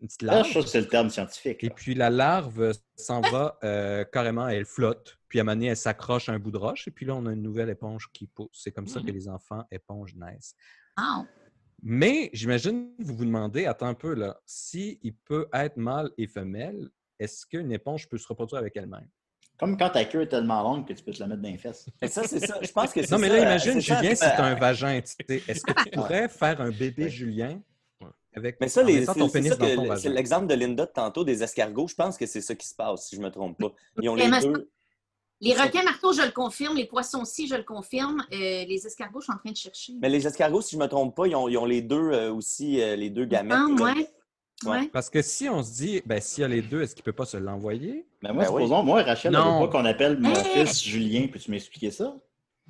une 0.00 0.08
petite 0.08 0.22
larve. 0.22 0.46
je 0.46 0.50
trouve 0.50 0.64
que 0.64 0.70
c'est 0.70 0.80
le 0.80 0.88
terme 0.88 1.10
scientifique. 1.10 1.62
Et 1.64 1.70
puis 1.70 1.94
la 1.94 2.10
larve 2.10 2.72
s'en 2.96 3.20
va 3.20 3.58
euh, 3.64 4.04
carrément, 4.04 4.48
elle 4.48 4.64
flotte. 4.64 5.18
Puis 5.28 5.38
à 5.38 5.42
un 5.42 5.44
moment 5.44 5.56
donné, 5.56 5.66
elle 5.66 5.76
s'accroche 5.76 6.28
à 6.28 6.32
un 6.32 6.38
bout 6.38 6.50
de 6.50 6.58
roche. 6.58 6.86
Et 6.88 6.90
puis 6.90 7.06
là, 7.06 7.14
on 7.14 7.26
a 7.26 7.32
une 7.32 7.42
nouvelle 7.42 7.70
éponge 7.70 8.10
qui 8.12 8.26
pousse. 8.26 8.60
C'est 8.62 8.72
comme 8.72 8.86
ça 8.86 9.00
que 9.00 9.10
les 9.10 9.28
enfants 9.28 9.64
éponges 9.70 10.14
naissent. 10.14 10.54
Ah, 10.96 11.24
Mais 11.82 12.30
j'imagine 12.32 12.94
que 12.96 13.02
vous 13.02 13.16
vous 13.16 13.24
demandez, 13.24 13.66
attends 13.66 13.88
un 13.88 13.94
peu 13.94 14.14
là, 14.14 14.40
si 14.46 14.98
il 15.02 15.14
peut 15.14 15.48
être 15.52 15.76
mâle 15.76 16.10
et 16.18 16.26
femelle, 16.26 16.90
est-ce 17.18 17.46
qu'une 17.46 17.72
éponge 17.72 18.08
peut 18.08 18.18
se 18.18 18.28
reproduire 18.28 18.60
avec 18.60 18.76
elle-même? 18.76 19.08
Comme 19.58 19.76
quand 19.78 19.90
ta 19.90 20.04
queue 20.04 20.22
est 20.22 20.28
tellement 20.28 20.62
longue 20.62 20.86
que 20.86 20.92
tu 20.92 21.02
peux 21.02 21.12
te 21.12 21.20
la 21.20 21.26
mettre 21.26 21.42
dans 21.42 21.48
les 21.48 21.56
fesses. 21.58 21.86
Et 22.02 22.08
ça, 22.08 22.22
c'est 22.24 22.44
ça. 22.46 22.58
Je 22.60 22.70
pense 22.72 22.92
que 22.92 23.02
c'est 23.02 23.10
Non, 23.10 23.18
mais 23.18 23.28
là, 23.28 23.34
euh, 23.36 23.42
imagine, 23.42 23.80
Julien, 23.80 24.10
euh, 24.12 24.14
c'est 24.14 24.24
un 24.26 24.54
vagin. 24.54 25.00
tu 25.00 25.12
sais. 25.28 25.42
Est-ce 25.48 25.62
que 25.62 25.72
tu 25.82 25.90
pourrais 25.90 26.28
faire 26.28 26.60
un 26.60 26.70
bébé 26.70 27.08
Julien 27.08 27.60
avec 28.34 28.58
Mais 28.60 28.68
ça, 28.68 28.82
les- 28.82 29.06
c'est 29.06 29.14
ton 29.14 29.28
c'est 29.28 29.32
pénis 29.38 29.50
ça 29.52 29.56
dans 29.56 29.66
ton 29.66 29.74
que- 29.76 29.82
c'est 29.82 29.88
vagin? 29.88 30.10
l'exemple 30.10 30.46
de 30.46 30.54
Linda 30.54 30.84
de 30.84 30.90
tantôt 30.92 31.24
des 31.24 31.42
escargots. 31.42 31.88
Je 31.88 31.94
pense 31.94 32.18
que 32.18 32.26
c'est 32.26 32.42
ça 32.42 32.54
qui 32.54 32.66
se 32.68 32.74
passe, 32.74 33.06
si 33.08 33.16
je 33.16 33.20
ne 33.20 33.26
me 33.26 33.30
trompe 33.30 33.58
pas. 33.58 33.72
Ils 34.02 34.08
ont 34.10 34.14
les 34.14 34.28
deux. 34.40 34.70
Les 35.42 35.52
requins 35.54 35.82
marteaux, 35.82 36.12
je 36.14 36.22
le 36.22 36.30
confirme. 36.32 36.76
Les 36.76 36.86
poissons 36.86 37.20
aussi, 37.20 37.46
je 37.46 37.54
le 37.56 37.62
confirme. 37.62 38.24
Euh, 38.32 38.36
les 38.36 38.82
escargots, 38.86 39.20
je 39.20 39.24
suis 39.24 39.32
en 39.34 39.38
train 39.38 39.50
de 39.50 39.56
chercher. 39.56 39.92
Mais 40.00 40.08
les 40.08 40.26
escargots, 40.26 40.62
si 40.62 40.76
je 40.76 40.78
ne 40.80 40.84
me 40.84 40.88
trompe 40.88 41.14
pas, 41.14 41.26
ils 41.26 41.34
ont, 41.36 41.46
ils 41.48 41.58
ont 41.58 41.66
les 41.66 41.82
deux 41.82 42.10
euh, 42.12 42.32
aussi, 42.32 42.80
euh, 42.80 42.96
les 42.96 43.10
deux 43.10 43.26
gamètes. 43.26 43.58
Ah, 43.58 43.82
ouais. 43.82 44.08
Ouais. 44.64 44.88
Parce 44.88 45.10
que 45.10 45.20
si 45.20 45.48
on 45.50 45.62
se 45.62 45.72
dit, 45.74 46.02
ben, 46.06 46.20
s'il 46.20 46.42
y 46.42 46.44
a 46.44 46.48
les 46.48 46.62
deux, 46.62 46.80
est-ce 46.82 46.94
qu'il 46.94 47.02
ne 47.02 47.06
peut 47.06 47.12
pas 47.12 47.26
se 47.26 47.36
l'envoyer? 47.36 48.06
Mais 48.22 48.32
moi, 48.32 48.44
Ben 48.44 48.50
oui. 48.52 48.62
supposons, 48.62 48.82
moi, 48.82 49.02
Rachel, 49.02 49.32
Non. 49.32 49.60
veut 49.60 49.66
pas 49.68 49.78
qu'on 49.78 49.84
appelle 49.84 50.18
mon 50.18 50.34
Hey! 50.34 50.66
fils 50.66 50.82
Julien. 50.82 51.26
Peux-tu 51.30 51.50
m'expliquer 51.50 51.90
ça? 51.90 52.16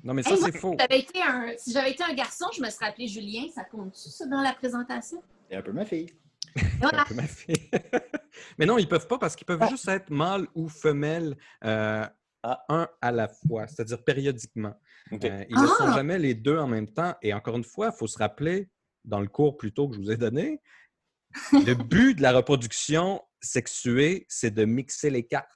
Non, 0.03 0.13
mais 0.13 0.21
ça, 0.21 0.31
Hey, 0.31 0.37
c'est 0.43 0.57
faux. 0.57 0.73
si 0.73 0.77
j'avais 0.79 0.99
été 0.99 1.21
un- 1.21 1.53
Si 1.57 1.71
j'avais 1.71 1.91
été 1.91 2.03
un 2.03 2.13
garçon, 2.13 2.45
je 2.55 2.61
me 2.61 2.69
serais 2.69 2.87
appelé 2.87 3.07
Julien. 3.07 3.43
Ça 3.55 3.63
compte-tu, 3.63 4.09
ça, 4.09 4.25
dans 4.27 4.41
la 4.41 4.53
présentation? 4.53 5.23
C'est 5.49 5.55
un 5.55 5.61
peu 5.61 5.71
ma 5.71 5.85
fille. 5.85 6.07
Voilà. 6.81 7.05
peu 7.07 7.15
ma 7.15 7.23
fille. 7.23 7.55
mais 8.57 8.65
non, 8.65 8.77
ils 8.77 8.87
peuvent 8.87 9.07
pas 9.07 9.17
parce 9.17 9.35
qu'ils 9.35 9.45
peuvent 9.47 9.61
Ah. 9.61 9.67
juste 9.69 9.87
être 9.87 10.09
mâle 10.09 10.47
ou 10.55 10.67
femelle 10.69 11.37
euh, 11.63 12.05
Ah. 12.43 12.63
un 12.69 12.87
à 13.01 13.11
la 13.11 13.27
fois, 13.29 13.65
c'est-à-dire 13.67 14.03
périodiquement. 14.03 14.73
Euh, 15.13 15.45
ils 15.49 15.55
ne 15.59 15.65
sont 15.67 15.73
Ah! 15.87 15.93
jamais 15.95 16.19
les 16.19 16.33
deux 16.35 16.57
en 16.57 16.67
même 16.67 16.87
temps. 16.89 17.15
Et 17.21 17.33
encore 17.33 17.55
une 17.57 17.63
fois, 17.63 17.91
il 17.93 17.97
faut 17.97 18.07
se 18.07 18.17
rappeler, 18.17 18.67
dans 19.05 19.19
le 19.21 19.27
cours 19.27 19.55
plus 19.57 19.71
tôt 19.71 19.87
que 19.87 19.95
je 19.95 20.01
vous 20.01 20.11
ai 20.11 20.17
donné, 20.17 20.61
le 21.53 21.73
but 21.73 22.15
de 22.15 22.21
la 22.21 22.31
reproduction 22.33 23.21
sexuée, 23.41 24.25
c'est 24.29 24.51
de 24.51 24.65
mixer 24.65 25.09
les 25.09 25.25
cartes. 25.25 25.47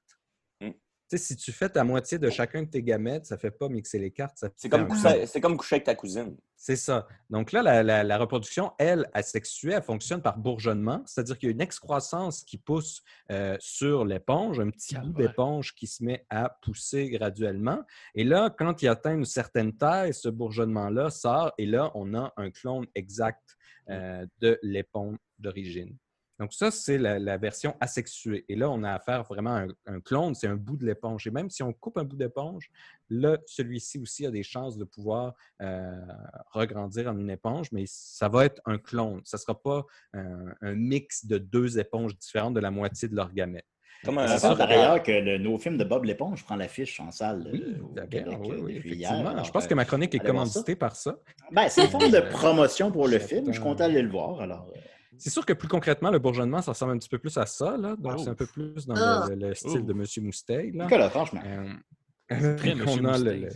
Mm. 0.61 0.69
Tu 0.69 0.77
sais, 1.09 1.17
si 1.17 1.36
tu 1.36 1.51
fais 1.51 1.69
ta 1.69 1.84
moitié 1.84 2.17
de 2.19 2.29
chacun 2.29 2.63
de 2.63 2.69
tes 2.69 2.84
gamètes, 2.84 3.25
ça 3.25 3.36
ne 3.36 3.39
fait 3.39 3.51
pas 3.51 3.67
mixer 3.69 3.99
les 3.99 4.11
cartes. 4.11 4.45
C'est 4.55 4.69
comme, 4.69 4.88
coucher- 4.88 5.25
c'est 5.25 5.41
comme 5.41 5.57
coucher 5.57 5.75
avec 5.75 5.86
ta 5.86 5.95
cousine. 5.95 6.38
c'est 6.55 6.75
ça. 6.75 7.07
Donc 7.29 7.51
là, 7.51 7.61
la, 7.63 7.82
la- 7.84 8.03
la 8.03 8.17
reproduction, 8.19 8.71
elle, 8.77 9.09
asexuée, 9.13 9.73
elle 9.73 9.82
fonctionne 9.84 10.21
par 10.21 10.38
bourgeonnement, 10.38 11.01
c'est-à-dire 11.07 11.38
qu'il 11.39 11.49
y 11.49 11.51
a 11.51 11.53
une 11.55 11.61
excroissance 11.61 12.43
qui 12.43 12.57
pousse 12.59 13.01
euh, 13.32 13.57
sur 13.59 14.05
l'éponge, 14.05 14.59
un 14.59 14.69
petit 14.69 14.95
bout 14.95 15.11
d'éponge 15.13 15.73
qui 15.73 15.88
se 15.88 16.03
met 16.03 16.25
à 16.29 16.49
pousser 16.61 17.09
graduellement. 17.09 17.82
Et 18.15 18.23
là, 18.23 18.49
quand 18.55 18.82
il 18.84 18.88
atteint 18.88 19.15
une 19.15 19.25
certaine 19.25 19.75
taille, 19.75 20.13
ce 20.13 20.29
bourgeonnement-là 20.29 21.09
sort 21.09 21.51
et 21.57 21.65
là, 21.65 21.91
on 21.95 22.13
a 22.13 22.32
un 22.38 22.51
clone 22.51 22.86
exact 22.95 23.57
euh, 23.89 24.25
de 24.39 24.59
l'éponge 24.61 25.17
d'origine. 25.39 25.95
Donc 26.39 26.53
ça, 26.53 26.71
c'est 26.71 26.97
la, 26.97 27.38
version 27.38 27.75
asexuée. 27.79 28.45
Et 28.49 28.55
là, 28.55 28.67
on 28.71 28.82
a 28.82 28.93
affaire 28.93 29.23
vraiment 29.23 29.57
à 29.57 29.67
un, 29.86 30.01
clone, 30.01 30.34
c'est 30.34 30.47
un 30.47 30.55
bout 30.55 30.75
de 30.75 30.84
l'éponge. 30.88 31.27
Et 31.27 31.29
même 31.29 31.51
si 31.51 31.61
on 31.61 31.71
coupe 31.71 31.99
un 31.99 32.03
bout 32.03 32.15
d'éponge, 32.15 32.71
là, 33.11 33.38
celui-ci 33.45 33.99
aussi 33.99 34.25
a 34.25 34.32
des 34.32 34.41
chances 34.41 34.75
de 34.75 34.84
pouvoir 34.84 35.36
euh, 35.61 36.01
regrandir 36.49 37.11
en 37.11 37.19
une 37.19 37.29
éponge, 37.29 37.71
mais 37.71 37.84
ça 37.86 38.27
va 38.27 38.45
être 38.45 38.59
un 38.65 38.79
clone. 38.79 39.21
Ça 39.23 39.38
ne 39.38 39.41
sera 39.41 39.61
pas 39.61 39.86
un, 40.13 40.47
un 40.61 40.73
mix 40.73 41.27
de 41.27 41.38
deux 41.38 41.77
éponges 41.77 42.17
différentes 42.17 42.55
de 42.55 42.59
la 42.59 42.71
moitié 42.71 43.07
de 43.07 43.15
leur 43.15 43.32
gamète. 43.32 43.67
Comme 44.03 44.15
Ça 44.15 44.33
un, 44.33 44.37
sûr 44.39 44.57
par 44.57 44.67
que- 44.67 44.73
ailleurs 44.73 45.03
que 45.03 45.11
le 45.11 45.37
nouveau 45.37 45.59
film 45.59 45.77
de 45.77 45.83
Bob 45.83 46.05
l'éponge 46.05 46.43
prend 46.43 46.55
l'affiche 46.55 46.99
en 46.99 47.11
salle 47.11 47.47
Oui, 47.51 47.63
euh, 47.77 47.81
au 47.83 47.87
bien, 47.93 48.05
Québec 48.07 48.37
oui, 48.41 48.51
euh, 48.51 48.61
oui, 48.63 48.81
hier. 48.95 49.43
Je 49.45 49.51
pense 49.51 49.67
que 49.67 49.73
ma 49.75 49.85
chronique 49.85 50.15
est 50.15 50.19
commanditée 50.19 50.75
par 50.75 50.95
ça. 50.95 51.17
Ben, 51.51 51.67
c'est 51.69 51.83
une 51.83 51.89
forme 51.89 52.09
de 52.09 52.17
Euh, 52.17 52.29
promotion 52.31 52.91
pour 52.91 53.07
le 53.07 53.19
film. 53.19 53.45
Je 53.47 53.51
suis 53.53 53.61
content 53.61 53.87
d'aller 53.87 54.01
le 54.01 54.09
voir. 54.09 54.41
Alors, 54.41 54.67
euh, 54.75 54.79
C'est 55.17 55.29
sûr 55.29 55.45
que 55.45 55.53
plus 55.53 55.67
concrètement, 55.67 56.09
le 56.09 56.17
bourgeonnement, 56.17 56.61
ça 56.63 56.71
ressemble 56.71 56.93
un 56.93 56.97
petit 56.97 57.09
peu 57.09 57.19
plus 57.19 57.37
à 57.37 57.45
ça. 57.45 57.77
Là. 57.77 57.95
Donc, 57.95 58.13
Oh. 58.17 58.21
c'est 58.23 58.29
un 58.29 58.33
peu 58.35 58.47
plus 58.47 58.87
dans 58.87 58.95
Ah. 58.97 59.27
le, 59.29 59.35
le- 59.35 59.49
le 59.49 59.53
style 59.53 59.85
de 59.85 59.91
M. 59.93 60.03
Mousteil. 60.25 60.71
là. 60.71 60.85
Nicolas, 60.85 61.09
franchement. 61.11 61.41
Euh, 61.45 62.55
Très 62.57 62.71
on 62.73 62.75
Monsieur 62.77 63.05
a 63.07 63.17
le- 63.19 63.33
le-. 63.41 63.49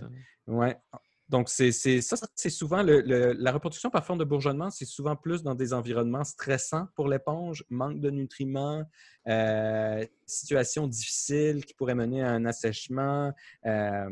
Ouais. 0.53 0.77
Donc, 1.28 1.49
c'est 1.49 1.71
ça, 1.71 2.15
c'est 2.36 2.49
souvent 2.51 2.84
le- 2.84 3.01
le- 3.01 3.34
la 3.34 3.51
reproduction 3.51 3.89
par 3.89 4.05
forme 4.05 4.19
de 4.19 4.23
bourgeonnement, 4.26 4.69
c'est 4.69 4.86
souvent 4.86 5.15
plus 5.15 5.41
dans 5.41 5.55
des 5.55 5.73
environnements 5.73 6.23
stressants 6.23 6.88
pour 6.95 7.07
l'éponge, 7.07 7.65
manque 7.69 7.99
de 7.99 8.11
nutriments, 8.11 8.84
euh, 9.28 10.05
situation 10.28 10.88
difficile 10.88 11.65
qui 11.65 11.73
pourrait 11.73 11.95
mener 11.95 12.21
à 12.23 12.32
un 12.32 12.45
assèchement, 12.45 13.34
euh. 13.65 14.09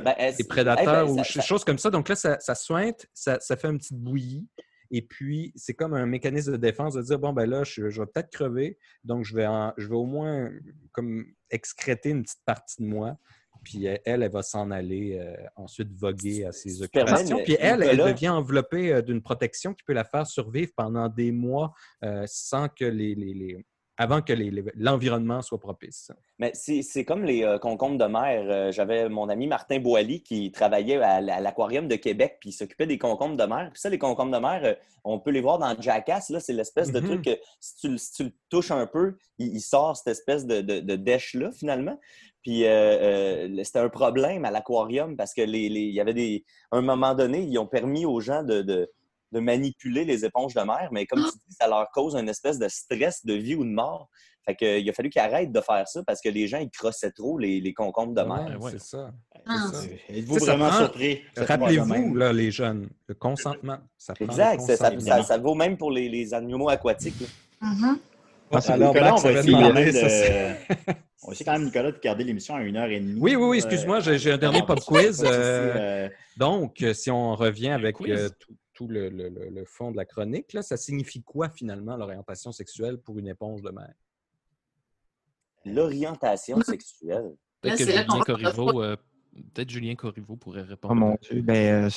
Ben, 0.00 0.14
des 0.36 0.44
prédateurs 0.44 0.82
eh 0.82 0.86
ben, 1.06 1.12
ou 1.12 1.16
ça- 1.18 1.24
ch- 1.24 1.34
ça- 1.34 1.40
choses 1.42 1.64
comme 1.64 1.78
ça. 1.78 1.90
Donc 1.90 2.08
là, 2.08 2.14
ça, 2.14 2.38
ça 2.38 2.54
sointe, 2.54 3.06
ça, 3.12 3.38
ça 3.40 3.56
fait 3.56 3.68
une 3.68 3.78
petite 3.78 3.98
bouillie. 3.98 4.46
Et 4.94 5.02
puis, 5.02 5.52
c'est 5.56 5.72
comme 5.74 5.94
un 5.94 6.04
mécanisme 6.06 6.52
de 6.52 6.56
défense 6.58 6.94
de 6.94 7.02
dire 7.02 7.18
bon, 7.18 7.32
ben 7.32 7.46
là, 7.46 7.64
je, 7.64 7.88
je 7.88 8.02
vais 8.02 8.06
peut-être 8.06 8.30
crever, 8.30 8.78
donc 9.04 9.24
je 9.24 9.34
vais, 9.34 9.46
en- 9.46 9.72
je 9.78 9.88
vais 9.88 9.94
au 9.96 10.04
moins 10.04 10.50
comme 10.92 11.24
excréter 11.50 12.10
une 12.10 12.22
petite 12.22 12.42
partie 12.44 12.82
de 12.82 12.86
moi. 12.86 13.16
Puis 13.62 13.86
euh, 13.88 13.96
elle, 14.04 14.22
elle 14.22 14.30
va 14.30 14.42
s'en 14.42 14.70
aller 14.70 15.18
euh, 15.18 15.34
ensuite 15.56 15.92
voguer 15.92 16.44
à 16.44 16.52
ses 16.52 16.82
occupations. 16.82 17.36
Puis 17.44 17.56
elle, 17.60 17.80
elle 17.90 17.96
devient 18.12 18.28
enveloppée 18.30 18.92
euh, 18.92 19.02
d'une 19.02 19.22
protection 19.22 19.72
qui 19.74 19.84
peut 19.84 19.92
la 19.92 20.04
faire 20.04 20.26
survivre 20.26 20.72
pendant 20.76 21.08
des 21.08 21.32
mois 21.32 21.72
euh, 22.04 22.24
sans 22.26 22.68
que 22.68 22.84
les, 22.84 23.14
les- 23.14 23.34
les- 23.34 23.66
avant 23.98 24.22
que 24.22 24.32
l'environnement 24.74 25.42
soit 25.42 25.60
propice. 25.60 26.10
Mais 26.38 26.52
c'est 26.54 27.04
comme 27.04 27.24
les 27.24 27.44
euh, 27.44 27.58
concombres 27.58 27.98
de 27.98 28.10
mer. 28.10 28.44
Euh, 28.48 28.72
J'avais 28.72 29.08
mon 29.08 29.28
ami 29.28 29.46
Martin 29.46 29.78
Boily 29.80 30.22
qui 30.22 30.50
travaillait 30.50 30.96
à, 31.02 31.20
l'Aquarium 31.20 31.88
de 31.88 31.96
Québec, 31.96 32.38
puis 32.40 32.50
il 32.50 32.52
s'occupait 32.52 32.86
des 32.86 32.98
concombres 32.98 33.36
de 33.36 33.44
mer. 33.44 33.68
Puis 33.72 33.80
ça, 33.80 33.90
les 33.90 33.98
concombres 33.98 34.32
de 34.32 34.40
mer, 34.40 34.60
euh, 34.64 34.74
on 35.04 35.18
peut 35.18 35.30
les 35.30 35.40
voir 35.42 35.58
dans 35.58 35.78
Jackass. 35.80 36.30
là. 36.30 36.40
C'est 36.40 36.52
l'espèce 36.54 36.90
de 36.90 37.00
Mhm. 37.00 37.06
truc 37.06 37.24
que 37.24 37.38
si 37.60 37.76
tu, 37.76 37.88
le- 37.90 37.98
si 37.98 38.12
tu 38.12 38.24
le 38.24 38.32
touches 38.48 38.70
un 38.70 38.86
peu, 38.86 39.16
il, 39.38 39.48
il 39.56 39.60
sort 39.60 39.96
cette 39.96 40.08
espèce 40.08 40.46
de, 40.46 40.60
de, 40.62 40.80
de 40.80 40.96
dèche-là, 40.96 41.52
finalement. 41.52 41.98
Puis 42.42 42.64
c'était 43.64 43.78
un 43.78 43.88
problème 43.88 44.44
à 44.44 44.50
l'aquarium 44.50 45.16
parce 45.16 45.32
que 45.34 45.42
les, 45.42 45.68
les- 45.68 45.80
il 45.82 45.94
y 45.94 46.00
avait 46.00 46.14
des. 46.14 46.44
À 46.72 46.78
un 46.78 46.82
moment 46.82 47.14
donné, 47.14 47.40
ils 47.42 47.56
ont 47.58 47.66
permis 47.68 48.04
aux 48.04 48.20
gens 48.20 48.42
de, 48.42 48.62
de, 48.62 48.90
de 49.32 49.40
manipuler 49.40 50.04
les 50.04 50.24
éponges 50.24 50.54
de 50.54 50.60
mer, 50.60 50.88
mais 50.92 51.06
comme 51.06 51.20
tu 51.24 51.38
dis, 51.48 51.56
ça 51.58 51.66
leur 51.68 51.88
cause 51.92 52.14
une 52.14 52.28
espèce 52.28 52.58
de 52.58 52.68
stress 52.68 53.24
de 53.24 53.34
vie 53.34 53.54
ou 53.54 53.64
de 53.64 53.70
mort. 53.70 54.08
Fait 54.44 54.56
que, 54.56 54.80
il 54.80 54.90
a 54.90 54.92
fallu 54.92 55.08
qu'ils 55.08 55.22
arrêtent 55.22 55.52
de 55.52 55.60
faire 55.60 55.86
ça 55.86 56.02
parce 56.04 56.20
que 56.20 56.28
les 56.28 56.48
gens, 56.48 56.58
ils 56.58 56.68
crossaient 56.70 57.12
trop 57.12 57.38
les, 57.38 57.60
les 57.60 57.72
concombres 57.72 58.12
de 58.14 58.22
mer. 58.22 58.58
Ouais, 58.60 58.72
C'est 58.72 58.80
ça. 58.80 59.12
Ah. 59.46 59.66
C'est 59.72 59.76
ça. 59.76 59.84
Euh, 60.10 60.16
Êtes-vous 60.18 60.34
vraiment 60.38 60.68
prend- 60.68 60.78
surpris? 60.78 61.20
Rappelez-vous, 61.36 62.14
là, 62.16 62.32
les 62.32 62.50
jeunes, 62.50 62.88
le 63.06 63.14
consentement. 63.14 63.78
Ça 63.96 64.14
prend 64.14 64.24
le 64.24 64.30
Exact, 64.32 64.60
ça, 64.62 64.76
ça- 64.76 64.90
consentement. 64.90 65.16
ça- 65.18 65.22
ça 65.22 65.38
vaut 65.38 65.54
même 65.54 65.76
pour 65.76 65.92
les, 65.92 66.08
les 66.08 66.34
animaux 66.34 66.68
aquatiques. 66.68 67.14
Ah, 67.60 67.72
Alors, 68.66 68.92
Nicolas, 68.92 69.10
Max 69.12 69.24
on 69.24 69.28
va 69.28 69.32
essayer 69.38 69.52
quand 69.52 69.72
même 69.72 69.92
ça, 69.92 70.08
de... 70.08 70.92
on 71.22 71.26
va 71.28 71.32
essayer 71.32 71.44
quand 71.46 71.52
même, 71.52 71.64
Nicolas, 71.64 71.92
de 71.92 71.98
garder 72.00 72.24
l'émission 72.24 72.54
à 72.56 72.62
une 72.62 72.76
heure 72.76 72.90
et 72.90 72.98
demie. 73.00 73.20
Oui, 73.20 73.36
oui, 73.36 73.44
oui, 73.44 73.56
Euh, 73.56 73.60
excuse-moi, 73.60 74.00
j'ai 74.00 74.32
un 74.32 74.38
dernier 74.38 74.58
non, 74.60 74.66
pop 74.66 74.80
quiz. 74.80 75.22
euh, 75.24 75.28
euh, 75.30 76.08
donc, 76.36 76.82
euh, 76.82 76.92
si 76.94 77.10
on 77.12 77.34
revient 77.36 77.70
avec 77.70 77.96
euh, 78.02 78.28
tout, 78.40 78.54
tout 78.74 78.88
le, 78.88 79.08
le- 79.10 79.28
le- 79.28 79.50
le 79.50 79.64
fond 79.64 79.90
de 79.90 79.96
la 79.96 80.04
chronique, 80.04 80.52
là, 80.52 80.62
ça 80.62 80.76
signifie 80.76 81.22
quoi 81.22 81.48
finalement 81.50 81.96
l'orientation 81.96 82.52
sexuelle 82.52 82.98
pour 82.98 83.18
une 83.18 83.28
éponge 83.28 83.62
de 83.62 83.70
mer? 83.70 83.92
L'orientation 85.64 86.60
sexuelle. 86.62 87.24
Là, 87.24 87.30
Peut-être 87.60 87.78
que 87.78 87.84
Julien 87.84 88.20
Corriveau, 88.24 88.82
euh, 88.82 88.96
peut-être 89.54 89.70
Julien 89.70 89.94
Corriveau 89.94 90.36
pourrait 90.36 90.62
répondre. 90.62 90.92
Oh 90.92 90.96
mon 90.96 91.16
Dieu, 91.22 91.42
ben, 91.42 91.84
euh, 91.84 91.90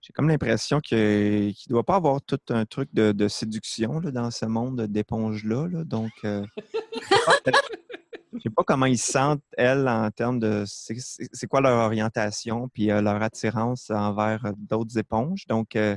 j'ai 0.00 0.12
comme 0.12 0.28
l'impression 0.28 0.80
que- 0.80 1.50
qu'il 1.50 1.70
ne 1.70 1.74
doit 1.74 1.84
pas 1.84 1.96
avoir 1.96 2.20
tout 2.22 2.40
un 2.48 2.64
truc 2.64 2.88
de, 2.92 3.12
de 3.12 3.28
séduction 3.28 4.00
là, 4.00 4.10
dans 4.10 4.30
ce 4.30 4.46
monde 4.46 4.80
d'éponges-là. 4.82 5.68
là. 5.68 5.84
donc, 5.84 6.10
euh, 6.24 6.44
je 8.32 8.36
ne 8.36 8.40
sais 8.40 8.50
pas 8.50 8.62
comment 8.64 8.86
ils 8.86 8.98
se 8.98 9.12
sentent, 9.12 9.42
elles, 9.56 9.88
en 9.88 10.10
termes 10.10 10.38
de 10.38 10.64
c'est 10.66 11.46
quoi 11.46 11.60
leur 11.60 11.84
orientation, 11.84 12.68
puis 12.68 12.90
euh, 12.90 13.00
leur 13.00 13.22
attirance 13.22 13.90
envers 13.90 14.44
euh, 14.44 14.52
d'autres 14.56 14.98
éponges. 14.98 15.46
Donc, 15.46 15.76
euh, 15.76 15.96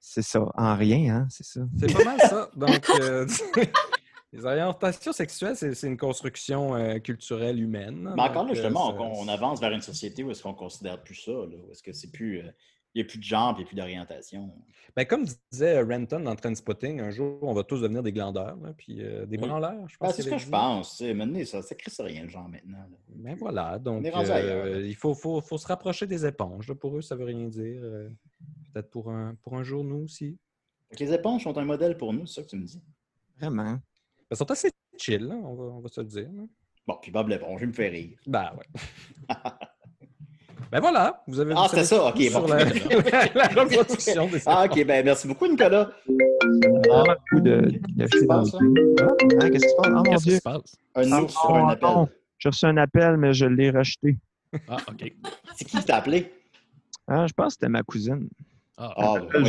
c'est 0.00 0.22
ça, 0.22 0.46
en 0.54 0.76
rien, 0.76 1.16
hein, 1.16 1.26
c'est 1.30 1.44
ça. 1.44 1.60
C'est 1.78 1.92
pas 1.92 2.04
mal 2.04 2.20
ça. 2.20 2.50
Donc, 2.56 2.88
euh, 3.00 3.26
les 4.32 4.44
orientations 4.44 5.12
sexuelles, 5.12 5.56
c'est 5.56 5.74
c'est 5.74 5.86
une 5.86 5.98
construction 5.98 6.74
euh, 6.74 6.98
culturelle 6.98 7.60
humaine. 7.60 8.12
Mais 8.16 8.22
encore 8.22 8.44
là, 8.44 8.54
justement, 8.54 8.94
on, 8.98 9.24
on 9.24 9.28
avance 9.28 9.60
vers 9.60 9.72
une 9.72 9.82
société 9.82 10.24
où 10.24 10.30
est-ce 10.30 10.42
qu'on 10.42 10.54
considère 10.54 11.02
plus 11.02 11.16
ça, 11.16 11.32
là, 11.32 11.56
où 11.66 11.70
est-ce 11.70 11.82
que 11.82 11.92
c'est 11.92 12.10
plus... 12.10 12.42
euh, 12.88 12.92
il 12.94 13.02
n'y 13.02 13.06
a 13.06 13.08
plus 13.08 13.18
de 13.18 13.24
genre, 13.24 13.54
puis 13.54 13.62
il 13.62 13.64
n'y 13.64 13.66
a 13.66 13.68
plus 13.68 13.76
d'orientation. 13.76 14.52
Ben, 14.96 15.04
comme 15.04 15.24
disait 15.52 15.80
Renton 15.82 16.20
dans 16.20 16.34
Trainspotting, 16.34 17.00
un 17.00 17.10
jour, 17.10 17.38
on 17.42 17.52
va 17.52 17.62
tous 17.62 17.80
devenir 17.82 18.02
des 18.02 18.12
glandeurs, 18.12 18.56
là, 18.56 18.72
puis 18.76 19.00
euh, 19.02 19.26
des 19.26 19.36
Oui. 19.38 19.46
branleurs, 19.46 19.88
je 19.88 19.96
Ben, 20.00 20.06
pense. 20.06 20.16
c'est 20.16 20.22
ce 20.22 20.30
que 20.30 20.38
je 20.38 20.48
pense. 20.48 21.00
Maintenant, 21.02 21.44
ça 21.44 21.58
ne 21.58 21.74
crée 21.74 21.92
rien, 22.04 22.22
le 22.24 22.28
genre, 22.28 22.48
maintenant. 22.48 22.78
là. 22.78 22.96
Ben 23.08 23.36
voilà, 23.36 23.78
donc 23.78 24.04
euh, 24.06 24.84
il 24.86 24.96
faut, 24.96 25.14
faut, 25.14 25.40
faut 25.40 25.58
se 25.58 25.66
rapprocher 25.66 26.06
des 26.06 26.26
éponges. 26.26 26.66
là. 26.68 26.74
Pour 26.74 26.96
eux, 26.96 27.02
ça 27.02 27.14
veut 27.14 27.24
rien 27.26 27.46
dire. 27.46 27.80
euh, 27.82 28.08
Peut-être 28.72 28.90
pour 28.90 29.10
un, 29.10 29.34
pour 29.42 29.56
un 29.56 29.62
jour, 29.62 29.84
nous 29.84 30.04
aussi. 30.04 30.36
Les 30.98 31.12
éponges 31.12 31.44
sont 31.44 31.56
un 31.58 31.64
modèle 31.64 31.96
pour 31.96 32.12
nous, 32.12 32.26
c'est 32.26 32.36
ça 32.36 32.42
que 32.42 32.48
tu 32.48 32.56
me 32.56 32.64
dis? 32.64 32.82
Vraiment. 33.38 33.78
Ils 34.30 34.36
sont 34.36 34.50
assez 34.50 34.70
chill, 34.96 35.26
là, 35.26 35.34
on, 35.36 35.54
va, 35.54 35.64
on 35.64 35.80
va 35.80 35.88
se 35.88 36.00
le 36.00 36.06
dire. 36.06 36.28
là. 36.32 36.42
Bon, 36.86 36.96
puis 37.00 37.10
Bob 37.10 37.28
l'éponge, 37.28 37.60
il 37.62 37.68
me 37.68 37.72
fait 37.72 37.88
rire. 37.88 38.18
Ben 38.26 38.50
ouais. 38.56 38.66
ben 40.70 40.80
voilà, 40.80 41.22
vous 41.26 41.40
avez 41.40 41.54
Ah, 41.56 41.66
c'était 41.70 41.84
ça, 41.84 42.04
ok, 42.08 42.20
sur 42.20 42.40
bon. 42.42 42.46
la, 42.48 42.64
la 43.34 43.46
reproduction 43.62 44.26
des 44.28 44.42
Ah, 44.46 44.64
ok, 44.66 44.84
ben 44.86 45.04
merci 45.04 45.26
beaucoup, 45.26 45.46
Nicolas. 45.46 45.90
Coup 47.30 47.40
de, 47.40 47.60
de 47.60 47.80
Qu'est-ce 47.98 48.10
qui 48.10 48.18
se 48.20 48.26
passe? 48.26 48.54
Ah, 48.54 49.04
hein, 49.40 49.50
qu'est-ce 49.50 49.64
qui 49.64 49.70
se 49.70 49.76
passe? 49.76 49.86
Ah, 49.86 49.90
mon 49.90 50.02
Dieu. 50.16 50.36
se 50.36 50.40
passe? 50.42 50.76
Un 50.94 51.12
Ah, 51.12 51.22
ours 51.22 51.32
sur 51.32 51.54
un 51.54 51.68
appel. 51.68 51.88
non. 51.88 52.08
J'ai 52.38 52.48
reçu 52.50 52.66
un 52.66 52.76
appel, 52.76 53.16
mais 53.16 53.32
je 53.32 53.46
l'ai 53.46 53.70
rejeté. 53.70 54.16
Ah, 54.68 54.76
OK. 54.88 55.12
C'est 55.56 55.64
qui 55.64 55.76
qui 55.78 55.84
t'a 55.84 55.96
appelé? 55.96 56.32
Ah, 57.06 57.26
je 57.26 57.32
pense 57.32 57.46
que 57.48 57.52
c'était 57.54 57.68
ma 57.68 57.82
cousine. 57.82 58.28
Ah, 58.80 58.94
Ah, 58.96 59.14
Elle 59.36 59.42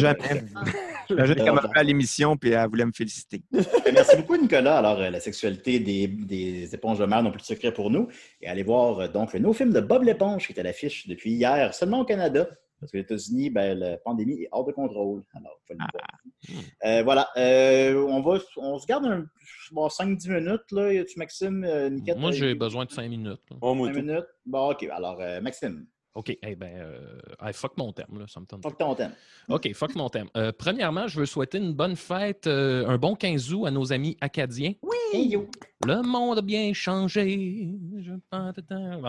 ben, 1.15 1.35
fait 1.35 1.80
à 1.80 1.84
l'émission 1.84 2.35
puis 2.38 2.51
elle 2.51 2.68
voulait 2.69 2.85
me 2.85 2.91
féliciter. 2.91 3.41
Ben, 3.51 3.64
Merci 3.93 4.18
beaucoup, 4.18 4.38
Nicolas. 4.38 4.77
Alors, 4.80 4.99
euh, 4.99 5.10
la 5.10 5.19
sexualité 5.19 5.80
des, 5.80 6.07
des 6.07 6.73
éponges 6.73 6.99
de 6.99 7.06
mer 7.06 7.22
n'ont 7.23 7.31
plus 7.31 7.41
de 7.41 7.45
secret 7.45 7.72
pour 7.72 7.89
nous. 7.89 8.07
Et 8.41 8.47
allez 8.47 8.64
voir 8.64 8.99
euh, 8.99 9.07
donc 9.07 9.34
le 9.34 9.39
nouveau 9.39 9.53
film 9.53 9.72
de 9.72 9.80
Bob 9.81 10.03
l'éponge 10.03 10.47
qui 10.47 10.53
est 10.53 10.60
à 10.60 10.64
l'affiche 10.64 11.07
depuis 11.07 11.31
hier, 11.31 11.73
seulement 11.73 12.01
au 12.01 12.06
Canada. 12.06 12.47
Parce 12.80 12.91
qu'aux 12.93 12.97
États-Unis, 12.99 13.49
ben, 13.49 13.77
la 13.77 13.97
pandémie 13.97 14.43
est 14.43 14.47
hors 14.53 14.65
de 14.65 14.72
contrôle. 14.72 15.22
Alors, 15.35 15.60
il 15.64 15.68
faut 15.68 15.73
le 15.73 15.85
voir. 15.91 16.69
Euh, 16.85 17.03
voilà. 17.03 17.27
Euh, 17.35 18.06
on, 18.07 18.22
va, 18.22 18.39
on 18.57 18.80
se 18.80 18.88
garde 18.88 19.06
un, 19.06 19.26
bon, 19.73 19.88
5-10 19.88 20.30
minutes. 20.31 20.72
Là. 20.72 20.93
Y 20.93 20.99
a-tu 20.99 21.19
Maxime, 21.19 21.65
euh, 21.65 21.89
Niquette? 21.89 22.18
Moi, 22.18 22.31
j'ai 22.31 22.56
besoin 22.56 22.85
de 22.85 22.91
cinq 22.91 23.10
minutes. 23.10 23.41
là. 23.51 23.57
Oh, 23.61 23.73
moi, 23.76 23.88
cinq 23.89 23.95
tout. 23.95 24.06
minutes? 24.06 24.26
Bon, 24.45 24.72
OK. 24.72 24.88
Alors, 24.91 25.18
euh, 25.19 25.41
Maxime, 25.41 25.85
OK, 26.15 26.36
eh 26.41 26.56
ben, 26.56 26.72
euh, 26.76 27.19
hey, 27.41 27.53
fuck 27.53 27.77
mon 27.77 27.94
thème, 27.94 28.18
là, 28.18 28.26
ça 28.27 28.40
me 28.40 28.45
tente. 28.45 28.64
fuck 28.64 28.77
ton 28.77 28.95
thème. 28.95 29.11
OK, 29.48 29.72
fuck 29.73 29.95
mon 29.95 30.10
thème. 30.10 30.27
Euh, 30.36 30.52
premièrement, 30.57 31.07
je 31.07 31.19
veux 31.19 31.26
souhaiter 31.27 31.60
une 31.60 31.73
bonne 31.73 31.95
fête, 31.95 32.48
euh, 32.48 32.88
un 32.88 32.98
bon 32.98 33.15
15 33.15 33.53
août 33.53 33.65
à 33.68 33.72
nos 33.72 33.94
amis 33.94 34.18
acadiens. 34.19 34.73
Hey, 35.14 35.27
yo. 35.30 35.48
Le 35.86 36.02
monde 36.02 36.40
a 36.40 36.41
bien 36.41 36.73
changé. 36.73 37.69
Je 37.99 38.11
En 38.34 38.52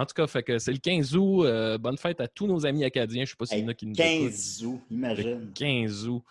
tout 0.06 0.14
cas, 0.14 0.26
fait 0.26 0.42
que 0.42 0.58
c'est 0.58 0.72
le 0.72 0.78
15 0.78 1.16
août. 1.16 1.44
euh, 1.46 1.78
bonne 1.78 1.96
fête 1.96 2.20
à 2.20 2.28
tous 2.28 2.46
nos 2.46 2.64
amis 2.66 2.84
acadiens. 2.84 3.24
Je 3.24 3.30
sais 3.30 3.36
pas 3.36 3.46
s'il 3.46 3.60
y 3.60 3.64
en 3.64 3.68
a 3.68 3.74
qui 3.74 3.86
nous 3.86 3.94
écoutent. 3.94 4.30
15 4.30 4.64
août, 4.66 4.80
imagine. 4.90 5.50
15 5.54 6.06
août. 6.06 6.22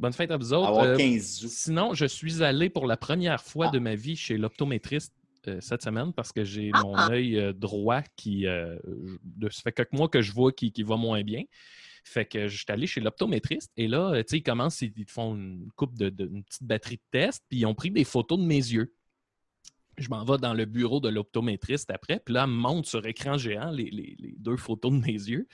Bonne 0.00 0.12
fête 0.12 0.30
à 0.32 0.36
vous 0.36 0.52
autres. 0.52 0.66
Avoir 0.68 0.84
Euh, 0.84 0.96
15 0.96 1.44
août. 1.44 1.48
Sinon, 1.50 1.94
je 1.94 2.06
suis 2.06 2.42
allé 2.42 2.68
pour 2.70 2.86
la 2.86 2.96
première 2.96 3.40
fois 3.40 3.66
Ah. 3.68 3.70
de 3.70 3.78
ma 3.78 3.94
vie 3.94 4.16
chez 4.16 4.36
l'optométriste 4.36 5.12
euh, 5.48 5.60
cette 5.60 5.82
semaine 5.82 6.12
parce 6.12 6.32
que 6.32 6.44
j'ai 6.44 6.70
Ah! 6.74 6.82
mon 6.82 6.96
œil 7.10 7.38
euh, 7.38 7.52
droit 7.52 8.02
qui. 8.16 8.46
euh, 8.46 8.78
ça 9.50 9.62
fait 9.62 9.72
quelques 9.72 9.92
mois 9.92 10.08
que 10.08 10.22
je 10.22 10.32
vois 10.32 10.52
qui, 10.52 10.72
qui 10.72 10.82
va 10.82 10.96
moins 10.96 11.22
bien. 11.22 11.42
Fait 12.04 12.24
que 12.26 12.48
je 12.48 12.56
suis 12.56 12.66
allé 12.68 12.86
chez 12.86 13.00
l'optométriste 13.00 13.70
et 13.76 13.86
là, 13.86 14.22
tu 14.24 14.30
sais, 14.30 14.38
ils 14.38 14.42
commencent, 14.42 14.82
ils 14.82 14.92
te 14.92 15.10
font 15.12 15.36
une 15.36 15.68
coupe 15.76 15.96
de, 15.96 16.08
de- 16.10 16.26
une 16.26 16.42
petite 16.42 16.64
batterie 16.64 16.96
de 16.96 17.02
test, 17.12 17.44
puis 17.48 17.60
ils 17.60 17.66
ont 17.66 17.74
pris 17.76 17.90
des 17.92 18.02
photos 18.04 18.38
de 18.40 18.44
mes 18.44 18.56
yeux. 18.56 18.92
Je 19.98 20.08
m'en 20.08 20.24
vais 20.24 20.38
dans 20.38 20.54
le 20.54 20.64
bureau 20.64 20.98
de 21.00 21.08
l'optométriste 21.10 21.90
après, 21.90 22.18
puis 22.18 22.34
là, 22.34 22.42
elle 22.44 22.50
me 22.50 22.54
montre 22.56 22.88
sur 22.88 23.06
écran 23.06 23.36
géant 23.38 23.70
les, 23.70 23.90
les- 23.90 24.16
les 24.18 24.34
deux 24.38 24.56
photos 24.56 24.90
de 24.90 24.96
mes 24.98 25.12
yeux. 25.12 25.46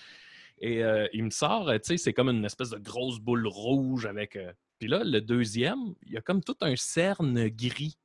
Et 0.60 0.82
euh, 0.82 1.06
il 1.12 1.24
me 1.24 1.30
sort, 1.30 1.70
tu 1.74 1.78
sais, 1.82 1.96
c'est 1.98 2.12
comme 2.12 2.30
une 2.30 2.44
espèce 2.44 2.70
de 2.70 2.78
grosse 2.78 3.18
boule 3.20 3.46
rouge 3.46 4.06
avec. 4.06 4.36
euh, 4.36 4.52
Puis 4.78 4.88
là, 4.88 5.02
le 5.04 5.20
deuxième, 5.20 5.94
il 6.06 6.12
y 6.12 6.16
a 6.16 6.20
comme 6.22 6.42
tout 6.42 6.56
un 6.62 6.76
cerne 6.76 7.48
gris 7.48 7.97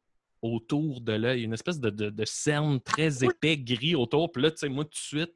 autour 0.44 1.02
de 1.02 1.14
l'œil, 1.14 1.42
une 1.44 1.54
espèce 1.54 1.80
de, 1.80 1.90
de- 1.90 2.10
de 2.12 2.26
cerne 2.26 2.80
très 2.82 3.24
épais 3.24 3.58
gris 3.58 3.96
autour. 3.96 4.32
Puis 4.32 4.44
là, 4.44 4.52
tu 4.52 4.58
sais, 4.58 4.70
moi, 4.70 4.84
tout 4.84 4.92
de 4.92 4.96
suite, 4.96 5.34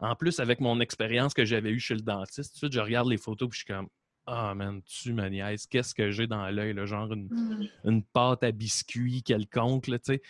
en 0.00 0.14
plus, 0.14 0.38
avec 0.40 0.60
mon 0.60 0.80
expérience 0.80 1.32
que 1.32 1.44
j'avais 1.44 1.70
eue 1.70 1.80
chez 1.80 1.94
le 1.94 2.02
dentiste, 2.02 2.52
tout 2.52 2.56
de 2.56 2.58
suite, 2.58 2.72
je 2.74 2.80
regarde 2.80 3.08
les 3.08 3.16
photos, 3.16 3.48
puis 3.48 3.58
je 3.60 3.64
suis 3.64 3.72
comme. 3.72 3.88
Ah, 4.30 4.54
man, 4.54 4.82
tu 4.82 5.14
ma 5.14 5.30
niaise, 5.30 5.66
qu'est-ce 5.66 5.94
que 5.94 6.10
j'ai 6.10 6.26
dans 6.26 6.46
l'œil, 6.50 6.74
genre 6.86 7.10
une, 7.14 7.28
Hmm. 7.30 7.64
une 7.84 8.02
pâte 8.04 8.42
à 8.44 8.50
biscuits 8.52 9.22
quelconque, 9.22 9.86
là, 9.86 9.98
tu 9.98 10.12
sais. 10.12 10.22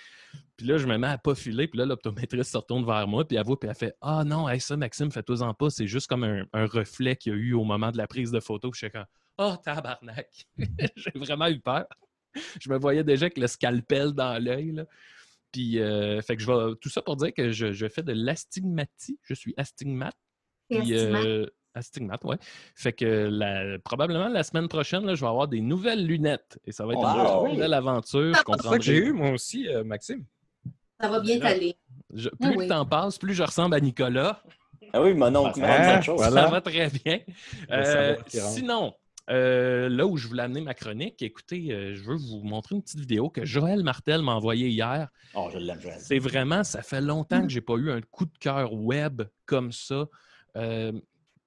Puis 0.57 0.69
là, 0.69 0.79
je 0.79 0.87
me 0.87 0.97
mets 0.99 1.09
à 1.09 1.19
pas 1.19 1.35
filer, 1.35 1.67
puis 1.67 1.79
là, 1.81 1.85
l'optométriste 1.87 2.53
se 2.53 2.57
retourne 2.59 2.87
vers 2.87 3.09
moi, 3.09 3.27
puis 3.27 3.37
elle 3.37 3.45
voit, 3.45 3.59
puis 3.59 3.69
elle 3.69 3.75
fait 3.75 3.95
Ah 4.01 4.23
non, 4.25 4.49
hey, 4.49 4.61
ça, 4.61 4.77
Maxime, 4.77 5.11
fais-toi-en 5.11 5.53
pas, 5.53 5.71
c'est 5.71 5.89
juste 5.89 6.07
comme 6.07 6.23
un, 6.23 6.45
un 6.53 6.67
reflet 6.67 7.17
qu'il 7.17 7.33
y 7.33 7.35
a 7.35 7.39
eu 7.39 7.53
au 7.55 7.65
moment 7.65 7.91
de 7.91 7.97
la 7.97 8.07
prise 8.07 8.31
de 8.31 8.39
photo. 8.39 8.71
Puis 8.71 8.81
je 8.83 8.87
suis 8.87 8.93
comme 8.93 9.07
Oh, 9.39 9.57
tabarnak! 9.65 10.47
J'ai 10.97 11.13
vraiment 11.19 11.49
eu 11.49 11.59
peur. 11.61 11.87
Je 12.61 12.71
me 12.71 12.79
voyais 12.79 13.05
déjà 13.05 13.27
avec 13.27 13.39
le 13.39 13.47
scalpel 13.47 14.13
dans 14.13 14.43
l'œil. 14.43 14.85
Puis, 15.53 15.79
euh, 15.81 16.21
fait 16.21 16.37
que 16.37 16.43
je 16.43 16.47
vais. 16.51 16.75
Tout 16.81 16.89
ça 16.91 17.01
pour 17.03 17.17
dire 17.17 17.33
que 17.33 17.51
je, 17.53 17.73
je 17.73 17.89
fais 17.89 18.03
de 18.03 18.13
l'astigmatie. 18.13 19.19
Je 19.23 19.35
suis 19.35 19.55
astigmate. 19.57 20.15
Puis, 20.69 20.79
astigmate? 20.95 21.25
euh, 21.25 21.47
astigmate, 21.75 22.25
ouais. 22.25 22.37
Fait 22.75 22.93
que 22.93 23.29
la- 23.31 23.79
probablement 23.79 24.29
la 24.29 24.43
semaine 24.43 24.69
prochaine, 24.69 25.07
là, 25.07 25.15
je 25.15 25.21
vais 25.23 25.27
avoir 25.29 25.49
des 25.49 25.61
nouvelles 25.63 26.05
lunettes. 26.07 26.59
Et 26.67 26.73
ça 26.73 26.85
va 26.85 26.93
être 26.93 27.01
Wow. 27.01 27.47
une 27.47 27.53
nouvelle 27.55 27.73
aventure. 27.75 28.35
C'est 28.37 28.63
ça 28.63 28.77
que 28.79 28.85
j'ai 28.85 28.97
eu, 28.99 29.13
moi 29.13 29.31
aussi, 29.31 29.67
euh, 29.69 29.85
Maxime. 29.85 30.25
Ça 31.01 31.09
va 31.09 31.21
bien 31.21 31.39
t'aller. 31.39 31.77
Ah 32.13 32.29
plus 32.41 32.57
oui. 32.57 32.65
le 32.65 32.69
temps 32.69 32.85
passe, 32.85 33.19
plus 33.19 33.35
je 33.35 33.43
ressemble 33.43 33.75
à 33.75 33.81
Nicolas. 33.81 34.43
Ah 34.93 35.03
oui, 35.03 35.15
mon 35.15 35.35
oncle, 35.37 35.61
Ah, 35.63 36.01
voilà. 36.07 36.43
Ça 36.45 36.51
va 36.51 36.61
très 36.61 36.89
bien. 36.91 37.21
Euh, 37.71 38.17
sinon, 38.27 38.95
euh, 39.31 39.89
là 39.89 40.07
où 40.07 40.17
je 40.17 40.27
voulais 40.27 40.43
amener 40.43 40.61
ma 40.61 40.75
chronique, 40.75 41.23
écoutez, 41.23 41.73
euh, 41.73 41.95
je 41.95 42.03
veux 42.03 42.17
vous 42.17 42.43
montrer 42.43 42.75
une 42.75 42.83
petite 42.83 43.01
vidéo 43.01 43.29
que 43.29 43.45
Joël 43.45 43.83
Martel 43.83 44.23
m'a 44.23 44.35
envoyée 44.35 44.69
hier. 44.69 45.09
Oh, 45.35 45.49
je 45.53 45.59
l'aime, 45.59 45.81
Joël. 45.81 45.99
C'est 46.01 46.19
vraiment, 46.19 46.65
ça 46.65 46.83
fait 46.83 47.01
longtemps 47.01 47.43
que 47.43 47.49
j'ai 47.49 47.61
pas 47.61 47.75
eu 47.75 47.91
un 47.91 48.01
coup 48.01 48.25
de 48.25 48.39
cœur 48.39 48.73
web 48.73 49.23
comme 49.47 49.73
ça. 49.73 50.07
Euh, 50.57 50.93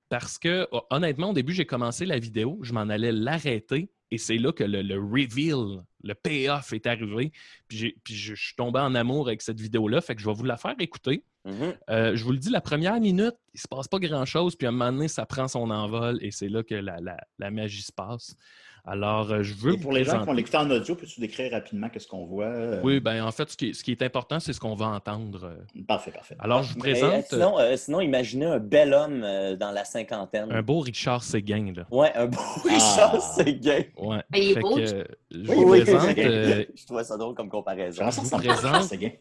parce 0.09 0.37
que, 0.37 0.67
oh, 0.71 0.83
honnêtement, 0.89 1.29
au 1.31 1.33
début, 1.33 1.53
j'ai 1.53 1.65
commencé 1.65 2.05
la 2.05 2.19
vidéo, 2.19 2.59
je 2.61 2.73
m'en 2.73 2.81
allais 2.81 3.11
l'arrêter 3.11 3.89
et 4.11 4.17
c'est 4.17 4.37
là 4.37 4.51
que 4.51 4.63
le, 4.63 4.81
le 4.81 4.99
reveal, 4.99 5.83
le 6.03 6.13
payoff 6.13 6.73
est 6.73 6.85
arrivé. 6.85 7.31
Puis 7.67 7.77
je, 8.05 8.13
je 8.13 8.35
suis 8.35 8.55
tombé 8.55 8.79
en 8.79 8.93
amour 8.93 9.27
avec 9.27 9.41
cette 9.41 9.59
vidéo-là, 9.59 10.01
fait 10.01 10.15
que 10.15 10.21
je 10.21 10.27
vais 10.27 10.33
vous 10.33 10.43
la 10.43 10.57
faire 10.57 10.75
écouter. 10.79 11.23
Mhm. 11.45 11.73
Euh, 11.89 12.15
je 12.15 12.23
vous 12.23 12.31
le 12.31 12.38
dis, 12.38 12.49
la 12.49 12.61
première 12.61 12.99
minute, 12.99 13.35
il 13.53 13.59
se 13.59 13.68
passe 13.68 13.88
pas 13.88 13.97
grand-chose, 13.99 14.55
puis 14.55 14.68
à 14.68 14.69
un 14.69 14.73
moment 14.73 14.91
donné, 14.91 15.07
ça 15.07 15.26
prend 15.26 15.47
son 15.47 15.69
envol 15.72 16.19
et 16.22 16.31
c'est 16.31 16.49
là 16.49 16.61
que 16.63 16.76
la, 16.76 16.99
la- 17.01 17.18
la 17.39 17.51
magie 17.51 17.81
se 17.81 17.91
passe. 17.91 18.35
Alors, 18.84 19.31
euh, 19.31 19.43
je 19.43 19.53
veux 19.53 19.73
Et 19.73 19.76
vous 19.76 19.81
pour 19.84 19.91
les 19.91 20.03
gens 20.03 20.19
qui 20.22 20.26
vont 20.26 20.34
l'écouter 20.34 20.57
en 20.57 20.68
audio, 20.72 20.95
peux-tu 20.95 21.19
décrire 21.19 21.51
rapidement 21.51 21.88
qu'est-ce 21.89 22.07
qu'on 22.07 22.26
voit? 22.26 22.45
euh? 22.45 22.81
Oui, 22.84 22.99
ben 22.99 23.23
en 23.23 23.31
fait, 23.31 23.51
ce 23.51 23.55
qui 23.57 23.69
est, 23.69 23.73
ce 23.73 23.84
qui 23.84 23.91
est 23.91 24.01
important, 24.01 24.39
c'est 24.39 24.53
ce 24.53 24.59
qu'on 24.59 24.73
va 24.73 24.88
entendre. 24.88 25.55
Parfait, 25.88 26.09
parfait. 26.09 26.35
Alors, 26.39 26.63
je 26.63 26.73
vous 26.73 26.80
Mais, 26.84 26.91
présente 26.93 27.26
sinon, 27.30 27.59
euh, 27.59 27.76
sinon, 27.77 28.01
imaginez 28.01 28.45
un 28.47 28.57
bel 28.57 28.93
homme 28.95 29.22
euh, 29.23 29.55
dans 29.55 29.69
la 29.72 29.85
cinquantaine. 29.85 30.51
un 30.51 30.63
beau 30.63 30.80
Richard 30.80 31.23
Séguin. 31.23 31.73
Là. 31.76 31.85
Ouais, 31.91 32.11
un 32.15 32.26
beau 32.26 32.39
Ah. 32.39 32.69
Richard 32.69 33.22
Séguin. 33.22 33.84
Ouais. 33.99 34.23
Il 34.34 34.51
est 34.57 34.59
beau, 34.59 34.76
que, 34.76 34.85
je- 34.85 34.95
je 35.30 35.39
Oui, 35.51 35.55
vous 35.57 35.63
oui, 35.72 35.81
présente, 35.81 36.01
Séguin. 36.01 36.63
Je 36.76 36.85
trouvais 36.88 37.03
ça 37.03 37.18
drôle 37.18 37.35
comme 37.35 37.49
comparaison. 37.49 37.97
J'aimerais 38.09 38.11
ça 38.13 38.22
vous 38.38 38.43
présente-. 38.43 39.11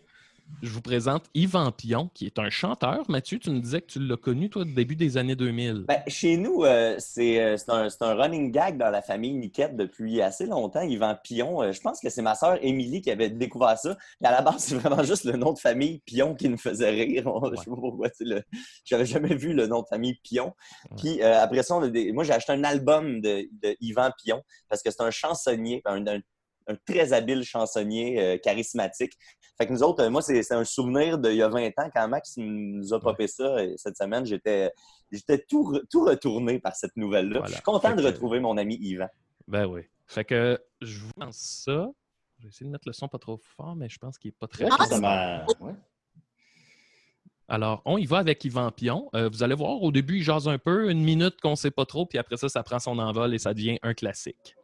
Je 0.62 0.70
vous 0.70 0.80
présente 0.82 1.24
Yvan 1.34 1.72
Pion, 1.72 2.10
qui 2.14 2.26
est 2.26 2.38
un 2.38 2.50
chanteur. 2.50 3.08
Mathieu, 3.08 3.38
tu 3.38 3.50
me 3.50 3.60
disais 3.60 3.80
que 3.80 3.86
tu 3.86 3.98
l'as 4.00 4.16
connu, 4.16 4.50
toi, 4.50 4.62
au 4.62 4.64
début 4.64 4.96
des 4.96 5.16
années 5.16 5.36
2000. 5.36 5.84
Ben, 5.88 6.02
chez 6.06 6.36
nous, 6.36 6.64
euh, 6.64 6.96
c'est 6.98 7.40
euh, 7.40 7.56
c'est 7.56 8.02
un, 8.02 8.14
running 8.14 8.50
gag 8.52 8.76
dans 8.76 8.90
la 8.90 9.02
famille 9.02 9.32
Niquette 9.34 9.76
depuis 9.76 10.20
assez 10.20 10.46
longtemps. 10.46 10.82
Yvan 10.82 11.16
Pion, 11.22 11.62
euh, 11.62 11.72
je 11.72 11.80
pense 11.80 12.00
que 12.00 12.10
c'est 12.10 12.22
ma 12.22 12.34
sœur 12.34 12.58
Émilie 12.62 13.00
qui 13.00 13.10
avait 13.10 13.30
découvert 13.30 13.78
ça. 13.78 13.96
Et 14.22 14.26
à 14.26 14.30
la 14.32 14.42
base, 14.42 14.56
c'est 14.64 14.74
vraiment 14.76 15.02
juste 15.02 15.24
le 15.24 15.36
nom 15.36 15.52
de 15.52 15.58
famille 15.58 16.00
Pion 16.04 16.34
qui 16.34 16.48
nous 16.48 16.58
faisait 16.58 16.90
rire. 16.90 17.26
On- 17.26 17.50
Je 17.50 17.56
sais 17.56 17.70
pas 17.70 17.76
pourquoi. 17.76 18.10
tu 18.10 18.16
sais, 18.18 18.24
le- 18.24 18.42
J'avais 18.84 19.06
jamais 19.06 19.34
vu 19.34 19.52
le 19.54 19.66
nom 19.66 19.80
de 19.82 19.86
famille 19.88 20.18
Pion. 20.22 20.52
Puis 20.98 21.22
après 21.22 21.62
ça, 21.62 21.76
on 21.76 21.82
a 21.82 21.88
des- 21.88 22.12
moi, 22.12 22.24
j'ai 22.24 22.32
acheté 22.32 22.52
un 22.52 22.64
album 22.64 23.20
de, 23.20 23.48
de 23.62 23.76
Yvan 23.80 24.10
Pion 24.22 24.42
parce 24.68 24.82
que 24.82 24.90
c'est 24.90 25.02
un 25.02 25.10
chansonnier, 25.10 25.80
un, 25.84 26.06
un- 26.06 26.20
un 26.70 26.76
très 26.86 27.12
habile 27.12 27.42
chansonnier 27.42 28.20
euh, 28.20 28.38
charismatique. 28.38 29.12
Fait 29.58 29.66
que 29.66 29.72
nous 29.72 29.82
autres, 29.82 30.04
euh, 30.04 30.10
moi, 30.10 30.22
c'est 30.22 30.52
un 30.52 30.64
souvenir 30.64 31.18
d'il 31.18 31.34
y 31.34 31.42
a 31.42 31.48
20 31.48 31.66
ans 31.78 31.90
quand 31.94 32.08
Max 32.08 32.34
nous 32.36 32.92
a 32.94 33.00
popé 33.00 33.26
ça 33.26 33.44
euh, 33.58 33.74
cette 33.76 33.96
semaine. 33.96 34.24
J'étais 34.24 34.70
j'étais 35.10 35.38
tout, 35.48 35.80
tout 35.90 36.04
retourné 36.04 36.58
par 36.60 36.74
cette 36.76 36.96
nouvelle-là. 36.96 37.38
Voilà. 37.40 37.46
Je 37.48 37.52
suis 37.54 37.62
content 37.62 37.90
Fait 37.90 37.96
de 37.96 38.00
que- 38.02 38.06
retrouver 38.06 38.40
mon 38.40 38.56
ami 38.56 38.76
Yvan. 38.80 39.08
Ben 39.48 39.66
oui. 39.66 39.82
Fait 40.06 40.24
que 40.24 40.58
je 40.80 41.00
vous 41.00 41.10
lance 41.18 41.62
ça. 41.66 41.90
Je 42.38 42.44
vais 42.44 42.48
essayer 42.48 42.66
de 42.66 42.70
mettre 42.72 42.84
le 42.86 42.92
son 42.92 43.06
pas 43.08 43.18
trop 43.18 43.38
fort, 43.56 43.76
mais 43.76 43.88
je 43.88 43.98
pense 43.98 44.16
qu'il 44.16 44.30
n'est 44.30 44.36
pas 44.38 44.46
très 44.46 44.66
fort. 44.68 45.46
ouais. 45.60 45.74
Alors, 47.48 47.82
on 47.84 47.98
y 47.98 48.06
va 48.06 48.18
avec 48.18 48.44
Yvan 48.44 48.70
Pion. 48.70 49.10
Euh, 49.14 49.28
vous 49.28 49.42
allez 49.42 49.56
voir, 49.56 49.82
au 49.82 49.90
début, 49.90 50.18
il 50.18 50.22
jase 50.22 50.46
un 50.48 50.58
peu, 50.58 50.88
une 50.90 51.02
minute 51.02 51.40
qu'on 51.40 51.50
ne 51.50 51.54
sait 51.56 51.72
pas 51.72 51.84
trop, 51.84 52.06
puis 52.06 52.16
après 52.16 52.36
ça, 52.36 52.48
ça 52.48 52.62
prend 52.62 52.78
son 52.78 52.98
envol 52.98 53.34
et 53.34 53.38
ça 53.38 53.52
devient 53.54 53.78
un 53.82 53.92
classique. 53.92 54.54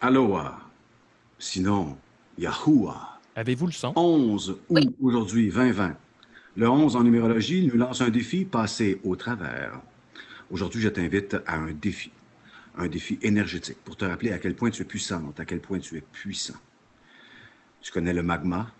Aloha. 0.00 0.58
Sinon, 1.38 1.96
Yahoua. 2.38 3.18
Avez-vous 3.34 3.66
le 3.66 3.72
son? 3.72 3.92
11 3.96 4.58
août 4.68 4.94
aujourd'hui 5.00 5.50
2020. 5.50 5.96
Le 6.56 6.68
11 6.68 6.96
en 6.96 7.02
numérologie 7.02 7.66
nous 7.66 7.78
lance 7.78 8.00
un 8.00 8.10
défi 8.10 8.44
passé 8.44 9.00
au 9.04 9.16
travers. 9.16 9.80
Aujourd'hui, 10.50 10.80
je 10.80 10.88
t'invite 10.88 11.36
à 11.46 11.56
un 11.56 11.72
défi. 11.72 12.10
Un 12.78 12.88
défi 12.88 13.18
énergétique 13.22 13.78
pour 13.84 13.96
te 13.96 14.04
rappeler 14.04 14.32
à 14.32 14.38
quel 14.38 14.54
point 14.54 14.70
tu 14.70 14.82
es 14.82 14.84
puissante, 14.84 15.40
à 15.40 15.44
quel 15.46 15.60
point 15.60 15.78
tu 15.78 15.96
es 15.96 16.02
puissant. 16.02 16.56
Tu 17.80 17.90
connais 17.90 18.12
le 18.12 18.22
magma? 18.22 18.70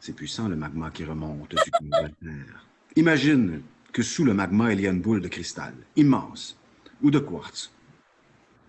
C'est 0.00 0.14
puissant, 0.14 0.48
le 0.48 0.56
magma 0.56 0.90
qui 0.90 1.04
remonte 1.04 1.50
du 1.50 1.56
de 1.56 1.90
la 1.90 2.08
Terre. 2.10 2.66
Imagine 2.96 3.62
que 3.92 4.02
sous 4.02 4.24
le 4.24 4.34
magma, 4.34 4.72
il 4.72 4.82
y 4.82 4.86
a 4.86 4.90
une 4.90 5.00
boule 5.00 5.22
de 5.22 5.28
cristal, 5.28 5.74
immense, 5.96 6.58
ou 7.02 7.10
de 7.10 7.18
quartz. 7.18 7.72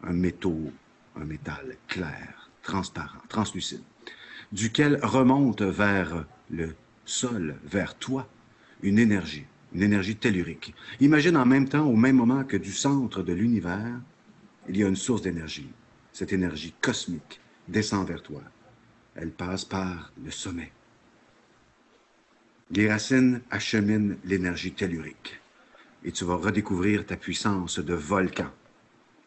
Un 0.04 0.14
métaux, 0.14 0.72
un 1.16 1.26
métal 1.26 1.78
clair, 1.88 2.50
transparent, 2.64 3.22
translucide, 3.30 3.84
duquel 4.52 5.00
remonte 5.04 5.62
vers 5.62 6.26
le 6.50 6.76
sol, 7.06 7.56
vers 7.66 7.96
toi, 7.96 8.28
une 8.82 9.00
énergie, 9.00 9.46
une 9.74 9.84
énergie 9.84 10.16
tellurique. 10.16 10.74
Imagine 11.00 11.38
en 11.38 11.46
même 11.46 11.68
temps, 11.68 11.86
au 11.86 11.96
même 11.96 12.16
moment 12.16 12.44
que 12.44 12.58
du 12.58 12.72
centre 12.72 13.24
de 13.24 13.34
l'univers, 13.34 14.00
il 14.68 14.78
y 14.78 14.84
a 14.84 14.88
une 14.88 14.96
source 14.96 15.22
d'énergie. 15.22 15.70
Cette 16.12 16.34
énergie 16.34 16.74
cosmique 16.82 17.40
descend 17.68 18.08
vers 18.08 18.22
toi. 18.22 18.42
Elle 19.16 19.32
passe 19.32 19.66
par 19.66 20.12
le 20.24 20.32
sommet. 20.32 20.72
Les 22.72 22.90
racines 22.90 23.42
acheminent 23.52 24.16
l'énergie 24.24 24.72
tellurique 24.72 25.40
et 26.04 26.12
tu 26.12 26.26
vas 26.26 26.36
redécouvrir 26.36 27.06
ta 27.06 27.16
puissance 27.16 27.80
de 27.80 27.94
volcan 27.94 28.52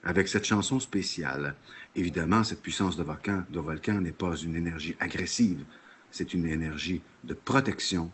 avec 0.09 0.27
cette 0.27 0.47
chanson 0.47 0.81
spéciale. 0.81 1.55
Évidemment, 1.95 2.43
cette 2.43 2.63
puissance 2.63 2.97
de 2.97 3.03
volcan, 3.03 3.45
de 3.51 3.61
volcan 3.61 4.01
n'est 4.01 4.11
pas 4.11 4.35
une 4.37 4.57
énergie 4.57 4.97
agressive, 5.01 5.63
c'est 6.11 6.33
une 6.33 6.47
énergie 6.47 7.03
de 7.25 7.35
protection 7.35 8.11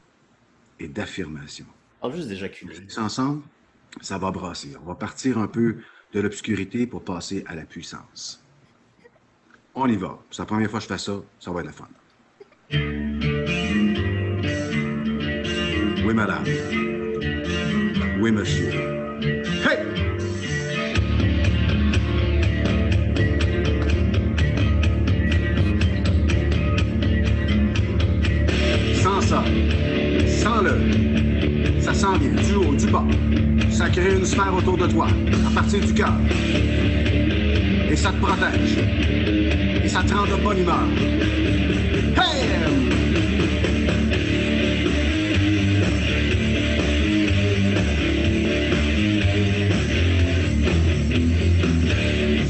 et 0.80 0.88
d'affirmation. 0.88 1.66
On 2.02 2.10
juste 2.10 2.26
d'éjaculer. 2.26 2.74
Ensemble, 2.96 3.42
ça 4.00 4.18
va 4.18 4.32
brasser. 4.32 4.72
On 4.82 4.86
va 4.86 4.96
partir 4.96 5.38
un 5.38 5.46
peu 5.46 5.76
de 6.12 6.20
l'obscurité 6.20 6.88
pour 6.88 7.04
passer 7.04 7.44
à 7.46 7.54
la 7.54 7.62
puissance. 7.62 8.42
On 9.76 9.86
y 9.86 9.96
va. 9.96 10.18
C'est 10.32 10.42
la 10.42 10.46
première 10.46 10.70
fois 10.70 10.80
que 10.80 10.84
je 10.84 10.88
fais 10.88 10.98
ça, 10.98 11.22
ça 11.38 11.52
va 11.52 11.60
être 11.60 11.66
le 11.66 11.72
fun. 11.72 11.88
Oui, 16.04 16.12
madame. 16.12 16.44
Oui, 18.20 18.32
monsieur. 18.32 18.93
Ça, 29.34 29.44
sans 30.42 30.62
le, 30.62 31.80
ça 31.80 31.92
sent 31.92 32.18
bien, 32.20 32.42
du 32.42 32.54
haut, 32.54 32.74
du 32.74 32.86
bas. 32.86 33.04
Ça 33.70 33.88
crée 33.88 34.14
une 34.14 34.24
sphère 34.24 34.54
autour 34.56 34.76
de 34.76 34.86
toi, 34.86 35.08
à 35.48 35.50
partir 35.50 35.80
du 35.80 35.92
cœur. 35.92 36.12
Et 37.90 37.96
ça 37.96 38.10
te 38.10 38.20
protège. 38.24 38.78
Et 39.84 39.88
ça 39.88 40.02
te 40.02 40.14
rend 40.14 40.26
de 40.26 40.42
bonne 40.42 40.58
humeur. 40.58 40.86
Hey! 42.16 42.44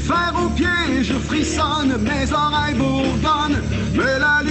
Fer 0.07 0.33
aux 0.43 0.49
pieds, 0.49 1.03
je 1.03 1.13
frissonne, 1.13 1.97
mes 2.03 2.31
oreilles 2.31 2.75
bourdonnent, 2.75 3.61
mais 3.95 4.19
la 4.19 4.43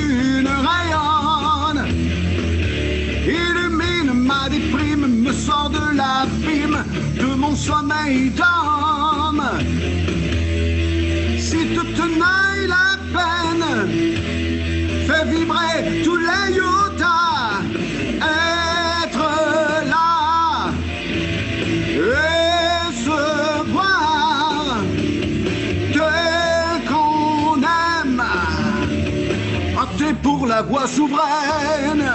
la 30.54 30.62
voie 30.62 30.86
souveraine. 30.86 32.08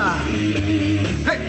Hey! 1.27 1.39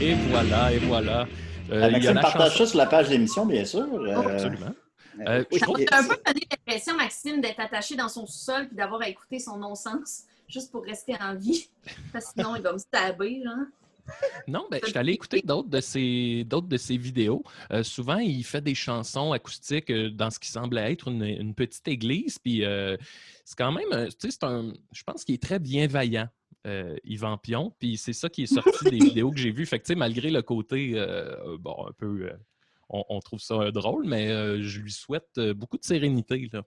Et 0.00 0.14
voilà, 0.30 0.72
et 0.72 0.78
voilà. 0.78 1.26
Euh, 1.70 1.82
Euh, 1.82 1.90
Maxime 1.90 2.14
partage 2.14 2.52
chanson- 2.52 2.58
ça 2.64 2.66
sur 2.66 2.78
la 2.78 2.86
page 2.86 3.06
de 3.08 3.12
l'émission, 3.12 3.44
bien 3.44 3.64
sûr. 3.66 3.86
Euh, 3.92 4.14
Absolument. 4.22 4.72
Euh, 5.26 5.44
oui, 5.52 5.60
trouve 5.60 5.80
et- 5.80 5.86
J'ai 5.90 5.94
un 5.98 6.02
peu 6.04 6.16
donné 6.24 6.46
l'impression, 6.50 6.96
Maxime, 6.96 7.40
d'être 7.42 7.60
attaché 7.60 7.94
dans 7.96 8.08
son 8.08 8.26
sol 8.26 8.68
puis 8.68 8.76
d'avoir 8.76 9.02
à 9.02 9.08
écouter 9.08 9.38
son 9.38 9.56
non-sens 9.58 10.22
juste 10.48 10.70
pour 10.70 10.84
rester 10.84 11.14
en 11.20 11.34
vie. 11.34 11.68
Parce 12.14 12.26
que 12.26 12.30
sinon, 12.38 12.56
il 12.56 12.62
va 12.62 12.72
me 12.72 12.78
stabber, 12.78 13.40
là. 13.44 13.56
Non, 14.48 14.66
ben, 14.70 14.80
je 14.82 14.90
suis 14.90 14.98
allé 14.98 15.12
écouter 15.12 15.42
d'autres 15.42 15.68
de 15.68 15.80
ses, 15.80 16.44
d'autres 16.44 16.68
de 16.68 16.76
ses 16.76 16.96
vidéos. 16.96 17.42
Euh, 17.72 17.82
souvent, 17.82 18.18
il 18.18 18.44
fait 18.44 18.60
des 18.60 18.74
chansons 18.74 19.32
acoustiques 19.32 19.90
euh, 19.90 20.10
dans 20.10 20.30
ce 20.30 20.38
qui 20.38 20.48
semble 20.48 20.78
être 20.78 21.08
une, 21.08 21.24
une 21.24 21.54
petite 21.54 21.86
église. 21.88 22.38
Puis 22.38 22.64
euh, 22.64 22.96
c'est 23.44 23.58
quand 23.58 23.72
même, 23.72 24.08
tu 24.08 24.14
sais, 24.18 24.30
c'est 24.30 24.44
un, 24.44 24.72
je 24.92 25.02
pense 25.02 25.24
qu'il 25.24 25.34
est 25.34 25.42
très 25.42 25.58
bienveillant, 25.58 26.28
euh, 26.66 26.96
Yvan 27.04 27.38
Pion. 27.38 27.74
Puis 27.78 27.96
c'est 27.96 28.12
ça 28.12 28.28
qui 28.28 28.44
est 28.44 28.54
sorti 28.54 28.84
des 28.84 28.98
vidéos 29.04 29.30
que 29.30 29.38
j'ai 29.38 29.50
vues. 29.50 29.66
Fait 29.66 29.78
que, 29.78 29.84
tu 29.84 29.88
sais, 29.88 29.98
malgré 29.98 30.30
le 30.30 30.42
côté, 30.42 30.92
bon, 31.60 31.86
un 31.88 31.92
peu, 31.92 32.30
on, 32.88 33.04
on 33.08 33.20
trouve 33.20 33.40
ça 33.40 33.70
drôle, 33.72 34.06
mais 34.06 34.28
je 34.62 34.80
lui 34.80 34.92
souhaite 34.92 35.40
beaucoup 35.56 35.78
de 35.78 35.84
sérénité. 35.84 36.48
Là. 36.52 36.62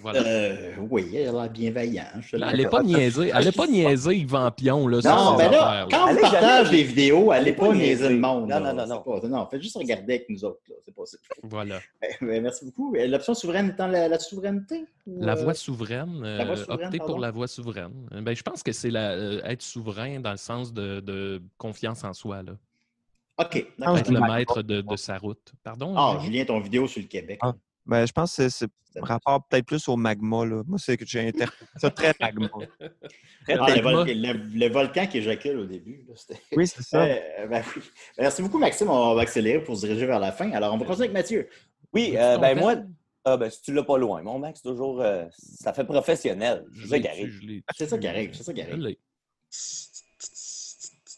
Voilà. 0.00 0.20
Euh, 0.26 0.74
oui, 0.90 1.10
elle 1.14 1.28
a 1.28 1.32
l'air 1.32 1.50
bienveillant. 1.50 2.04
je 2.20 2.30
te 2.32 2.36
Là, 2.36 2.48
elle 2.50 2.56
n'est 2.58 2.62
l'accorde. 2.64 2.82
pas 2.82 2.88
niaisée. 2.88 3.30
Elle 3.34 3.44
n'est 3.44 3.52
pas 3.52 3.66
niaisée, 3.68 4.16
Yvan 4.16 4.50
Pion, 4.52 4.86
là, 4.88 5.00
sur 5.00 5.10
Non, 5.10 5.36
mais 5.36 5.48
là, 5.50 5.68
affaires, 5.68 5.86
là. 5.86 5.88
quand 5.90 6.12
on 6.12 6.16
partage 6.20 6.66
jamais- 6.66 6.70
des 6.70 6.82
vidéos, 6.84 7.30
allez 7.32 7.40
allez 7.42 7.52
pas 7.52 7.66
pas 7.68 7.74
niaiser 7.74 7.86
niaiser. 7.88 8.08
le 8.08 8.18
monde. 8.20 8.42
Non, 8.48 8.60
là. 8.60 8.72
non, 8.72 8.86
non, 8.86 9.02
C'est 9.04 9.20
pas- 9.22 9.28
non, 9.28 9.46
faites 9.50 9.62
juste 9.62 9.76
regarder 9.76 10.14
avec 10.14 10.28
nous 10.28 10.44
autres. 10.44 10.60
là. 10.68 10.74
C'est 10.84 10.94
pas 10.94 11.04
ça. 11.06 11.18
Voilà. 11.42 11.80
Eh, 12.22 12.40
Merci 12.40 12.64
beaucoup. 12.66 12.94
Euh, 12.96 13.06
L'option 13.06 13.34
souveraine 13.34 13.70
étant 13.70 13.86
la, 13.88 14.08
la 14.08 14.18
souveraineté? 14.18 14.84
ou, 15.06 15.22
La 15.22 15.32
euh, 15.36 15.42
voie 15.42 15.54
souveraine, 15.54 16.22
la 16.22 16.44
voie 16.44 16.56
souveraine, 16.56 16.86
opter 16.86 16.98
pardon. 16.98 17.12
pour 17.12 17.20
la 17.20 17.30
voie 17.30 17.46
souveraine. 17.48 17.92
Ben, 18.22 18.34
je 18.36 18.42
pense 18.42 18.62
que 18.62 18.72
c'est 18.72 18.90
la, 18.90 19.10
euh, 19.12 19.40
être 19.44 19.62
souverain 19.62 20.20
dans 20.20 20.32
le 20.32 20.36
sens 20.36 20.72
de, 20.72 21.00
de 21.00 21.40
confiance 21.56 22.04
en 22.04 22.12
soi. 22.14 22.42
Là. 22.42 22.52
OK. 23.38 23.66
Ah. 23.82 23.94
Être 23.96 24.10
le 24.10 24.18
Magma. 24.20 24.36
maître 24.38 24.62
de, 24.62 24.80
de 24.80 24.96
sa 24.96 25.16
route. 25.18 25.52
Pardon? 25.62 25.94
Ah, 25.96 26.14
Julien? 26.18 26.24
Julien, 26.24 26.44
ton 26.46 26.60
vidéo 26.60 26.86
sur 26.88 27.00
le 27.00 27.06
Québec. 27.08 27.38
Ah. 27.42 27.52
Ben, 27.88 28.06
je 28.06 28.12
pense 28.12 28.36
que 28.36 28.48
c'est 28.48 28.68
rapport 29.00 29.44
peut-être 29.48 29.64
plus 29.66 29.88
au 29.88 29.96
magma. 29.96 30.44
Là. 30.44 30.62
Moi, 30.66 30.78
c'est 30.78 30.96
que 30.96 31.06
j'ai 31.06 31.26
interprété 31.28 31.64
ça 31.76 31.90
très 31.90 32.14
magma. 32.20 32.48
Ah, 33.50 33.66
Le 33.70 33.76
le, 33.76 33.82
magma. 33.82 33.90
vol- 34.04 34.06
le- 34.08 34.58
le 34.58 34.68
volcan 34.68 35.06
qui 35.06 35.18
éjacule 35.18 35.58
au 35.58 35.64
début. 35.64 36.04
là, 36.06 36.14
Oui, 36.54 36.66
c'est 36.66 36.82
ça. 36.82 37.02
Euh, 37.04 37.46
ben 37.46 37.62
oui. 37.74 37.82
Merci 38.18 38.42
beaucoup, 38.42 38.58
Maxime. 38.58 38.90
On 38.90 39.14
va 39.14 39.22
accélérer 39.22 39.64
pour 39.64 39.74
se 39.74 39.86
diriger 39.86 40.04
vers 40.04 40.18
la 40.20 40.32
fin. 40.32 40.50
Alors, 40.52 40.74
on 40.74 40.76
va 40.76 40.84
continuer 40.84 41.06
avec 41.06 41.14
Mathieu. 41.14 41.48
Oui, 41.94 42.12
euh, 42.14 42.36
ben 42.36 42.58
moi, 42.58 42.74
ah, 43.24 43.38
ben, 43.38 43.48
si 43.48 43.62
tu 43.62 43.72
l'as 43.72 43.84
pas 43.84 43.96
loin. 43.96 44.20
Mon 44.22 44.38
Max, 44.38 44.60
toujours, 44.60 45.00
euh, 45.00 45.24
ça 45.32 45.72
fait 45.72 45.84
professionnel. 45.84 46.66
Je 46.72 46.82
C'est 46.82 46.88
ça 46.88 46.98
qui 47.00 47.08
arrive. 47.08 47.40
C'est 47.74 47.86
ça 47.88 47.98
qui 47.98 48.06
arrive, 48.06 48.30
c'est 48.34 48.42
ça 48.42 48.52
qui 48.52 48.60
arrive. 48.60 48.96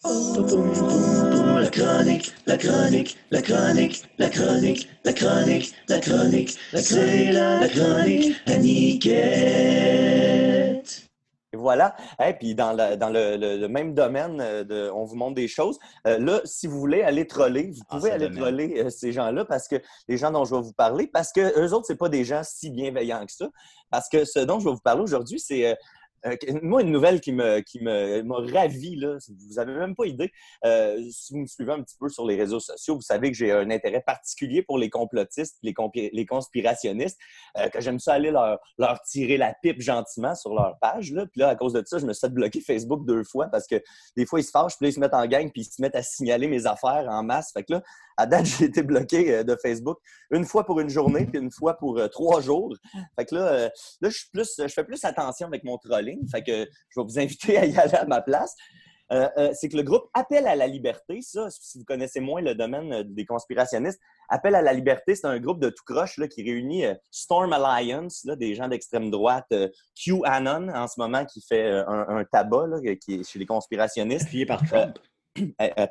La 0.02 1.68
chronique, 1.70 2.32
la 2.46 2.56
chronique, 2.56 3.18
la 3.30 3.42
chronique, 3.42 4.02
la 4.18 4.30
chronique, 4.30 4.88
la 5.04 5.12
chronique, 5.12 5.74
la 5.88 6.00
chronique, 6.00 6.58
c'est 6.74 7.32
la 7.32 7.68
chronique 7.68 8.34
à 8.46 8.56
Niquette. 8.56 9.20
Et 11.52 11.56
voilà. 11.56 11.94
Et 12.24 12.32
puis 12.32 12.54
dans, 12.54 12.72
le, 12.72 12.96
dans 12.96 13.10
le, 13.10 13.36
le- 13.36 13.58
le 13.58 13.68
même 13.68 13.92
domaine, 13.92 14.40
euh, 14.40 14.64
de, 14.64 14.90
on 14.94 15.04
vous 15.04 15.16
montre 15.16 15.34
des 15.34 15.48
choses. 15.48 15.78
Euh, 16.06 16.18
là, 16.18 16.40
si 16.44 16.66
vous 16.66 16.78
voulez 16.80 17.02
aller 17.02 17.26
troller, 17.26 17.70
vous 17.72 17.82
Ah, 17.90 17.96
pouvez 17.96 18.08
ça 18.10 18.14
aller 18.14 18.28
domaine. 18.28 18.40
troller 18.40 18.82
euh, 18.84 18.88
ces 18.90 19.12
gens-là 19.12 19.44
parce 19.44 19.68
que 19.68 19.76
les 20.08 20.16
gens 20.16 20.30
dont 20.30 20.44
je 20.46 20.54
vais 20.54 20.62
vous 20.62 20.72
parler, 20.72 21.08
parce 21.08 21.30
que 21.32 21.40
eux 21.60 21.74
autres, 21.74 21.86
c'est 21.86 21.96
pas 21.98 22.08
des 22.08 22.24
gens 22.24 22.40
si 22.44 22.70
bienveillants 22.70 23.26
que 23.26 23.32
ça. 23.32 23.48
Parce 23.90 24.08
que 24.08 24.24
ce 24.24 24.38
dont 24.38 24.60
je 24.60 24.64
vais 24.66 24.70
vous 24.74 24.80
parler 24.80 25.02
aujourd'hui, 25.02 25.40
c'est 25.40 25.66
euh, 25.66 25.74
euh, 26.26 26.36
moi 26.62 26.82
une 26.82 26.90
nouvelle 26.90 27.20
qui 27.20 27.32
me 27.32 27.60
qui 27.60 27.82
me 27.82 28.22
m'a 28.22 28.36
ravi 28.52 28.96
là. 28.96 29.18
Vous 29.48 29.58
avez 29.58 29.72
même 29.74 29.94
pas 29.94 30.06
idée. 30.06 30.30
Euh, 30.64 31.02
si 31.10 31.32
vous 31.32 31.40
me 31.40 31.46
suivez 31.46 31.72
un 31.72 31.82
petit 31.82 31.96
peu 31.98 32.08
sur 32.08 32.26
les 32.26 32.36
réseaux 32.36 32.60
sociaux, 32.60 32.96
vous 32.96 33.00
savez 33.00 33.30
que 33.30 33.36
j'ai 33.36 33.52
un 33.52 33.70
intérêt 33.70 34.02
particulier 34.02 34.62
pour 34.62 34.78
les 34.78 34.90
complotistes, 34.90 35.58
les 35.62 36.26
conspirationnistes, 36.26 37.18
euh, 37.58 37.68
que 37.68 37.80
j'aime 37.80 37.98
ça 37.98 38.14
aller 38.14 38.30
leur, 38.30 38.58
leur 38.78 39.00
tirer 39.02 39.36
la 39.36 39.54
pipe 39.62 39.80
gentiment 39.80 40.34
sur 40.34 40.54
leur 40.54 40.78
page. 40.80 41.12
Là. 41.12 41.26
Puis 41.26 41.40
là, 41.40 41.48
à 41.48 41.56
cause 41.56 41.72
de 41.72 41.82
ça, 41.84 41.98
je 41.98 42.06
me 42.06 42.12
suis 42.12 42.20
fait 42.20 42.32
bloquer 42.32 42.60
Facebook 42.60 43.04
deux 43.06 43.24
fois 43.24 43.46
parce 43.46 43.66
que 43.66 43.82
des 44.16 44.26
fois, 44.26 44.40
ils 44.40 44.44
se 44.44 44.50
fâchent, 44.50 44.76
puis 44.76 44.86
là, 44.86 44.88
ils 44.90 44.94
se 44.94 45.00
mettent 45.00 45.14
en 45.14 45.26
gang, 45.26 45.50
puis 45.50 45.62
ils 45.62 45.64
se 45.64 45.80
mettent 45.80 45.96
à 45.96 46.02
signaler 46.02 46.48
mes 46.48 46.66
affaires 46.66 47.06
en 47.08 47.22
masse. 47.22 47.52
Fait 47.52 47.64
que 47.64 47.74
là, 47.74 47.82
à 48.16 48.26
date, 48.26 48.46
j'ai 48.46 48.66
été 48.66 48.82
bloqué 48.82 49.34
euh, 49.34 49.44
de 49.44 49.56
Facebook 49.56 49.98
une 50.30 50.44
fois 50.44 50.64
pour 50.64 50.80
une 50.80 50.90
journée, 50.90 51.26
puis 51.26 51.40
une 51.40 51.50
fois 51.50 51.74
pour 51.74 51.98
euh, 51.98 52.08
trois 52.08 52.40
jours. 52.40 52.74
Fait 53.16 53.24
que 53.24 53.34
là, 53.34 53.46
euh, 53.46 53.68
là 54.00 54.08
je, 54.10 54.18
suis 54.18 54.28
plus, 54.32 54.54
je 54.58 54.72
fais 54.72 54.84
plus 54.84 55.04
attention 55.04 55.46
avec 55.46 55.64
mon 55.64 55.78
trolling. 55.78 56.28
Fait 56.28 56.42
que 56.42 56.68
je 56.88 57.00
vais 57.00 57.04
vous 57.04 57.18
inviter 57.18 57.58
à 57.58 57.66
y 57.66 57.76
aller 57.76 57.94
à 57.94 58.06
ma 58.06 58.20
place. 58.20 58.54
Euh, 59.12 59.28
euh, 59.38 59.50
c'est 59.54 59.68
que 59.68 59.76
le 59.76 59.82
groupe 59.82 60.08
Appel 60.14 60.46
à 60.46 60.54
la 60.54 60.68
liberté, 60.68 61.20
ça, 61.20 61.48
si 61.50 61.78
vous 61.78 61.84
connaissez 61.84 62.20
moins 62.20 62.40
le 62.40 62.54
domaine 62.54 63.02
des 63.02 63.24
conspirationnistes, 63.24 64.00
Appel 64.28 64.54
à 64.54 64.62
la 64.62 64.72
liberté, 64.72 65.16
c'est 65.16 65.26
un 65.26 65.40
groupe 65.40 65.60
de 65.60 65.68
tout 65.68 65.82
croche 65.84 66.16
là, 66.16 66.28
qui 66.28 66.44
réunit 66.44 66.86
euh, 66.86 66.94
Storm 67.10 67.52
Alliance, 67.52 68.22
là, 68.24 68.36
des 68.36 68.54
gens 68.54 68.68
d'extrême 68.68 69.10
droite, 69.10 69.52
QAnon 69.96 70.68
en 70.68 70.86
ce 70.86 71.00
moment 71.00 71.24
qui 71.24 71.42
fait 71.42 71.68
un, 71.70 72.06
un 72.08 72.24
tabac 72.24 72.68
là, 72.68 72.96
qui 72.96 73.14
est 73.14 73.28
chez 73.28 73.38
les 73.40 73.46
conspirationnistes. 73.46 74.28
Pillé 74.28 74.46
par 74.46 74.64
Trump. 74.64 74.96
Puis, 75.34 75.54
euh, 75.60 75.86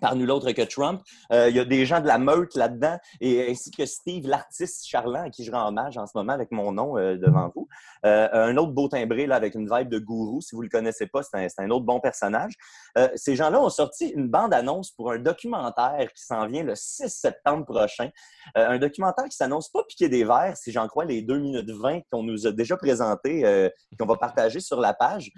par 0.00 0.16
nul 0.16 0.30
autre 0.30 0.50
que 0.52 0.62
Trump. 0.62 1.02
Euh, 1.32 1.48
il 1.48 1.56
y 1.56 1.60
a 1.60 1.64
des 1.64 1.86
gens 1.86 2.00
de 2.00 2.06
la 2.06 2.18
meute 2.18 2.54
là-dedans, 2.54 2.98
et 3.20 3.50
ainsi 3.50 3.70
que 3.70 3.86
Steve, 3.86 4.26
l'artiste 4.26 4.86
charlant, 4.86 5.24
à 5.24 5.30
qui 5.30 5.44
je 5.44 5.50
rends 5.50 5.68
hommage 5.68 5.96
en 5.98 6.06
ce 6.06 6.12
moment 6.14 6.32
avec 6.32 6.50
mon 6.50 6.72
nom 6.72 6.98
euh, 6.98 7.16
devant 7.16 7.50
vous. 7.54 7.68
Euh, 8.04 8.28
un 8.32 8.56
autre 8.56 8.72
beau 8.72 8.88
timbré 8.88 9.26
là, 9.26 9.36
avec 9.36 9.54
une 9.54 9.68
vibe 9.70 9.88
de 9.88 9.98
gourou. 9.98 10.40
Si 10.40 10.54
vous 10.54 10.62
ne 10.62 10.66
le 10.66 10.70
connaissez 10.70 11.06
pas, 11.06 11.22
c'est 11.22 11.36
un, 11.36 11.64
un 11.64 11.70
autre 11.70 11.84
bon 11.84 12.00
personnage. 12.00 12.52
Euh, 12.98 13.08
ces 13.14 13.36
gens-là 13.36 13.60
ont 13.60 13.70
sorti 13.70 14.08
une 14.08 14.28
bande-annonce 14.28 14.90
pour 14.90 15.12
un 15.12 15.18
documentaire 15.18 16.12
qui 16.14 16.22
s'en 16.24 16.46
vient 16.46 16.62
le 16.62 16.74
6 16.74 17.08
septembre 17.08 17.64
prochain. 17.64 18.10
Euh, 18.56 18.68
un 18.68 18.78
documentaire 18.78 19.24
qui 19.24 19.36
s'annonce 19.36 19.68
pas 19.68 19.82
piqué 19.84 20.08
des 20.08 20.24
verres, 20.24 20.56
si 20.56 20.72
j'en 20.72 20.86
crois 20.88 21.04
les 21.04 21.22
2 21.22 21.38
minutes 21.38 21.70
20 21.70 22.00
qu'on 22.10 22.22
nous 22.22 22.46
a 22.46 22.52
déjà 22.52 22.76
présentés, 22.76 23.44
euh, 23.44 23.68
qu'on 23.98 24.06
va 24.06 24.16
partager 24.16 24.60
sur 24.60 24.80
la 24.80 24.94
page. 24.94 25.30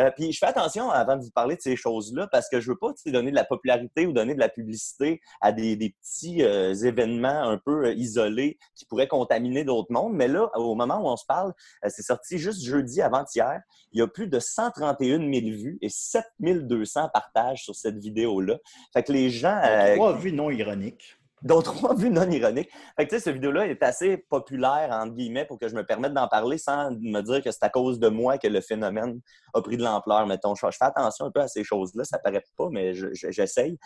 Euh, 0.00 0.10
puis 0.16 0.32
je 0.32 0.38
fais 0.38 0.46
attention 0.46 0.90
avant 0.90 1.16
de 1.16 1.22
vous 1.22 1.30
parler 1.30 1.56
de 1.56 1.60
ces 1.60 1.76
choses-là 1.76 2.26
parce 2.32 2.48
que 2.48 2.60
je 2.60 2.70
veux 2.70 2.76
pas 2.76 2.92
donner 3.06 3.30
de 3.30 3.36
la 3.36 3.44
popularité 3.44 4.06
ou 4.06 4.12
donner 4.12 4.34
de 4.34 4.40
la 4.40 4.48
publicité 4.48 5.20
à 5.40 5.52
des, 5.52 5.76
des 5.76 5.90
petits 5.90 6.42
euh, 6.42 6.74
événements 6.74 7.42
un 7.48 7.58
peu 7.58 7.86
euh, 7.86 7.94
isolés 7.94 8.58
qui 8.74 8.86
pourraient 8.86 9.08
contaminer 9.08 9.64
d'autres 9.64 9.92
mondes. 9.92 10.14
Mais 10.14 10.28
là, 10.28 10.50
au 10.56 10.74
moment 10.74 10.98
où 11.00 11.06
on 11.06 11.16
se 11.16 11.24
parle, 11.26 11.52
euh, 11.84 11.88
c'est 11.90 12.02
sorti 12.02 12.38
juste 12.38 12.62
jeudi 12.64 13.02
avant-hier. 13.02 13.60
Il 13.92 13.98
y 14.00 14.02
a 14.02 14.08
plus 14.08 14.26
de 14.28 14.40
131 14.40 15.18
000 15.18 15.30
vues 15.30 15.78
et 15.80 15.88
7200 15.88 17.10
partages 17.12 17.62
sur 17.62 17.74
cette 17.74 17.98
vidéo-là. 17.98 18.58
Fait 18.92 19.02
que 19.02 19.12
les 19.12 19.30
gens... 19.30 19.60
euh, 19.64 19.94
Trois 19.94 20.16
vues 20.16 20.32
non 20.32 20.50
ironiques. 20.50 21.16
Dont 21.44 21.60
trois 21.62 21.94
vues 21.94 22.10
non 22.10 22.28
ironiques. 22.30 22.70
Fait 22.96 23.04
que, 23.06 23.10
tu 23.10 23.16
sais, 23.16 23.20
cette 23.24 23.34
vidéo-là 23.34 23.66
est 23.66 23.82
assez 23.82 24.16
populaire, 24.16 24.88
entre 24.90 25.14
guillemets, 25.14 25.44
pour 25.44 25.58
que 25.58 25.68
je 25.68 25.74
me 25.76 25.84
permette 25.84 26.14
d'en 26.14 26.26
parler 26.26 26.56
sans 26.58 26.90
me 26.90 27.20
dire 27.20 27.42
que 27.42 27.50
c'est 27.50 27.62
à 27.62 27.68
cause 27.68 27.98
de 28.00 28.08
moi 28.08 28.38
que 28.38 28.48
le 28.48 28.60
phénomène 28.62 29.20
a 29.52 29.60
pris 29.60 29.76
de 29.76 29.84
l'ampleur. 29.84 30.26
Mettons, 30.26 30.54
je, 30.54 30.66
fais 30.66 30.76
attention 30.80 31.26
un 31.26 31.30
peu 31.30 31.40
à 31.40 31.48
ces 31.48 31.62
choses-là. 31.62 32.04
Ça 32.04 32.18
paraît 32.18 32.42
pas, 32.56 32.68
mais 32.72 32.94
je- 32.94 33.12
je- 33.12 33.30
j'essaye. 33.30 33.78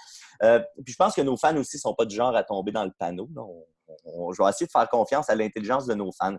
Euh, 0.44 0.60
puis 0.84 0.92
je 0.92 0.96
pense 0.96 1.14
que 1.14 1.20
nos 1.20 1.36
fans 1.36 1.56
aussi 1.56 1.78
sont 1.78 1.94
pas 1.94 2.04
du 2.04 2.14
genre 2.14 2.34
à 2.34 2.44
tomber 2.44 2.70
dans 2.70 2.84
le 2.84 2.92
panneau. 2.96 3.28
On- 3.36 3.64
on- 4.04 4.32
je 4.32 4.40
vais 4.42 4.48
essayer 4.48 4.66
de 4.66 4.72
faire 4.72 4.88
confiance 4.88 5.28
à 5.28 5.34
l'intelligence 5.34 5.86
de 5.86 5.94
nos 5.94 6.12
fans. 6.12 6.36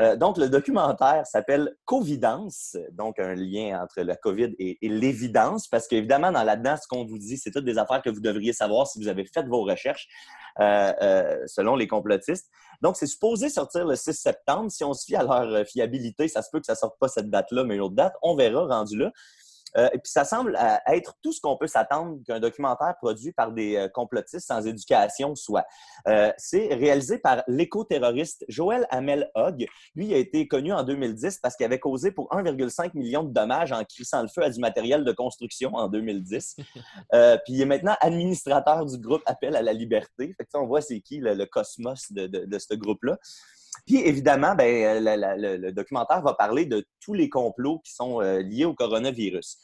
Euh, 0.00 0.16
donc, 0.16 0.38
le 0.38 0.48
documentaire 0.48 1.26
s'appelle 1.26 1.76
Covidence, 1.84 2.76
donc 2.92 3.18
un 3.18 3.34
lien 3.34 3.80
entre 3.80 4.00
la 4.02 4.16
COVID 4.16 4.54
et, 4.58 4.78
l'évidence, 4.82 5.68
parce 5.68 5.86
qu'évidemment, 5.86 6.32
dans 6.32 6.42
là-dedans, 6.42 6.76
ce 6.80 6.88
qu'on 6.88 7.04
vous 7.04 7.18
dit, 7.18 7.36
c'est 7.36 7.50
toutes 7.50 7.64
des 7.64 7.78
affaires 7.78 8.02
que 8.02 8.10
vous 8.10 8.20
devriez 8.20 8.52
savoir 8.52 8.86
si 8.86 9.00
vous 9.00 9.08
avez 9.08 9.24
fait 9.24 9.46
vos 9.46 9.62
recherches, 9.62 10.08
euh, 10.60 10.92
euh, 11.02 11.42
selon 11.46 11.76
les 11.76 11.86
complotistes. 11.86 12.50
Donc, 12.82 12.96
c'est 12.96 13.06
supposé 13.06 13.48
sortir 13.48 13.86
le 13.86 13.96
6 13.96 14.14
septembre. 14.14 14.70
Si 14.70 14.84
on 14.84 14.94
se 14.94 15.04
fie 15.04 15.16
à 15.16 15.22
leur 15.22 15.66
fiabilité, 15.66 16.28
ça 16.28 16.42
se 16.42 16.50
peut 16.50 16.60
que 16.60 16.66
ça 16.66 16.74
sorte 16.74 16.98
pas 16.98 17.08
cette 17.08 17.30
date-là, 17.30 17.64
mais 17.64 17.76
une 17.76 17.82
autre 17.82 17.94
date. 17.94 18.14
On 18.22 18.34
verra 18.34 18.66
rendu 18.66 18.98
là. 18.98 19.12
Euh, 19.76 19.88
et 19.92 19.98
puis 19.98 20.10
ça 20.10 20.24
semble 20.24 20.56
euh, 20.56 20.76
être 20.94 21.14
tout 21.22 21.32
ce 21.32 21.40
qu'on 21.40 21.56
peut 21.56 21.66
s'attendre 21.66 22.18
qu'un 22.26 22.40
documentaire 22.40 22.94
produit 23.00 23.32
par 23.32 23.52
des 23.52 23.76
euh, 23.76 23.88
complotistes 23.88 24.46
sans 24.46 24.66
éducation 24.66 25.34
soit. 25.34 25.64
Euh, 26.08 26.32
c'est 26.38 26.74
réalisé 26.74 27.18
par 27.18 27.42
l'éco-terroriste 27.48 28.44
Joël 28.48 28.86
Hamel 28.90 29.30
Hogg. 29.34 29.66
Lui, 29.94 30.06
il 30.06 30.14
a 30.14 30.18
été 30.18 30.46
connu 30.48 30.72
en 30.72 30.82
2010 30.82 31.38
parce 31.38 31.56
qu'il 31.56 31.66
avait 31.66 31.80
causé 31.80 32.10
pour 32.12 32.28
1,5 32.30 32.90
million 32.94 33.22
de 33.22 33.32
dommages 33.32 33.72
en 33.72 33.82
crissant 33.84 34.22
le 34.22 34.28
feu 34.28 34.42
à 34.42 34.50
du 34.50 34.60
matériel 34.60 35.04
de 35.04 35.12
construction 35.12 35.74
en 35.74 35.88
2010. 35.88 36.56
Euh, 37.12 37.36
puis 37.44 37.54
il 37.54 37.60
est 37.60 37.66
maintenant 37.66 37.94
administrateur 38.00 38.86
du 38.86 38.98
groupe 38.98 39.22
Appel 39.26 39.54
à 39.56 39.62
la 39.62 39.72
liberté. 39.72 40.32
Fait 40.36 40.44
que, 40.44 40.50
on 40.56 40.66
voit 40.66 40.80
c'est 40.80 41.00
qui 41.00 41.18
le, 41.18 41.34
le 41.34 41.46
cosmos 41.46 42.10
de, 42.12 42.26
de- 42.26 42.44
de 42.44 42.58
ce 42.58 42.74
groupe-là. 42.74 43.18
Puis 43.86 43.96
évidemment, 43.96 44.54
ben, 44.54 45.02
la- 45.02 45.16
la- 45.16 45.36
le, 45.36 45.56
le 45.56 45.72
documentaire 45.72 46.22
va 46.22 46.34
parler 46.34 46.66
de 46.66 46.86
tous 47.00 47.14
les 47.14 47.28
complots 47.28 47.80
qui 47.80 47.92
sont 47.92 48.20
euh, 48.22 48.40
liés 48.40 48.64
au 48.64 48.74
coronavirus. 48.74 49.58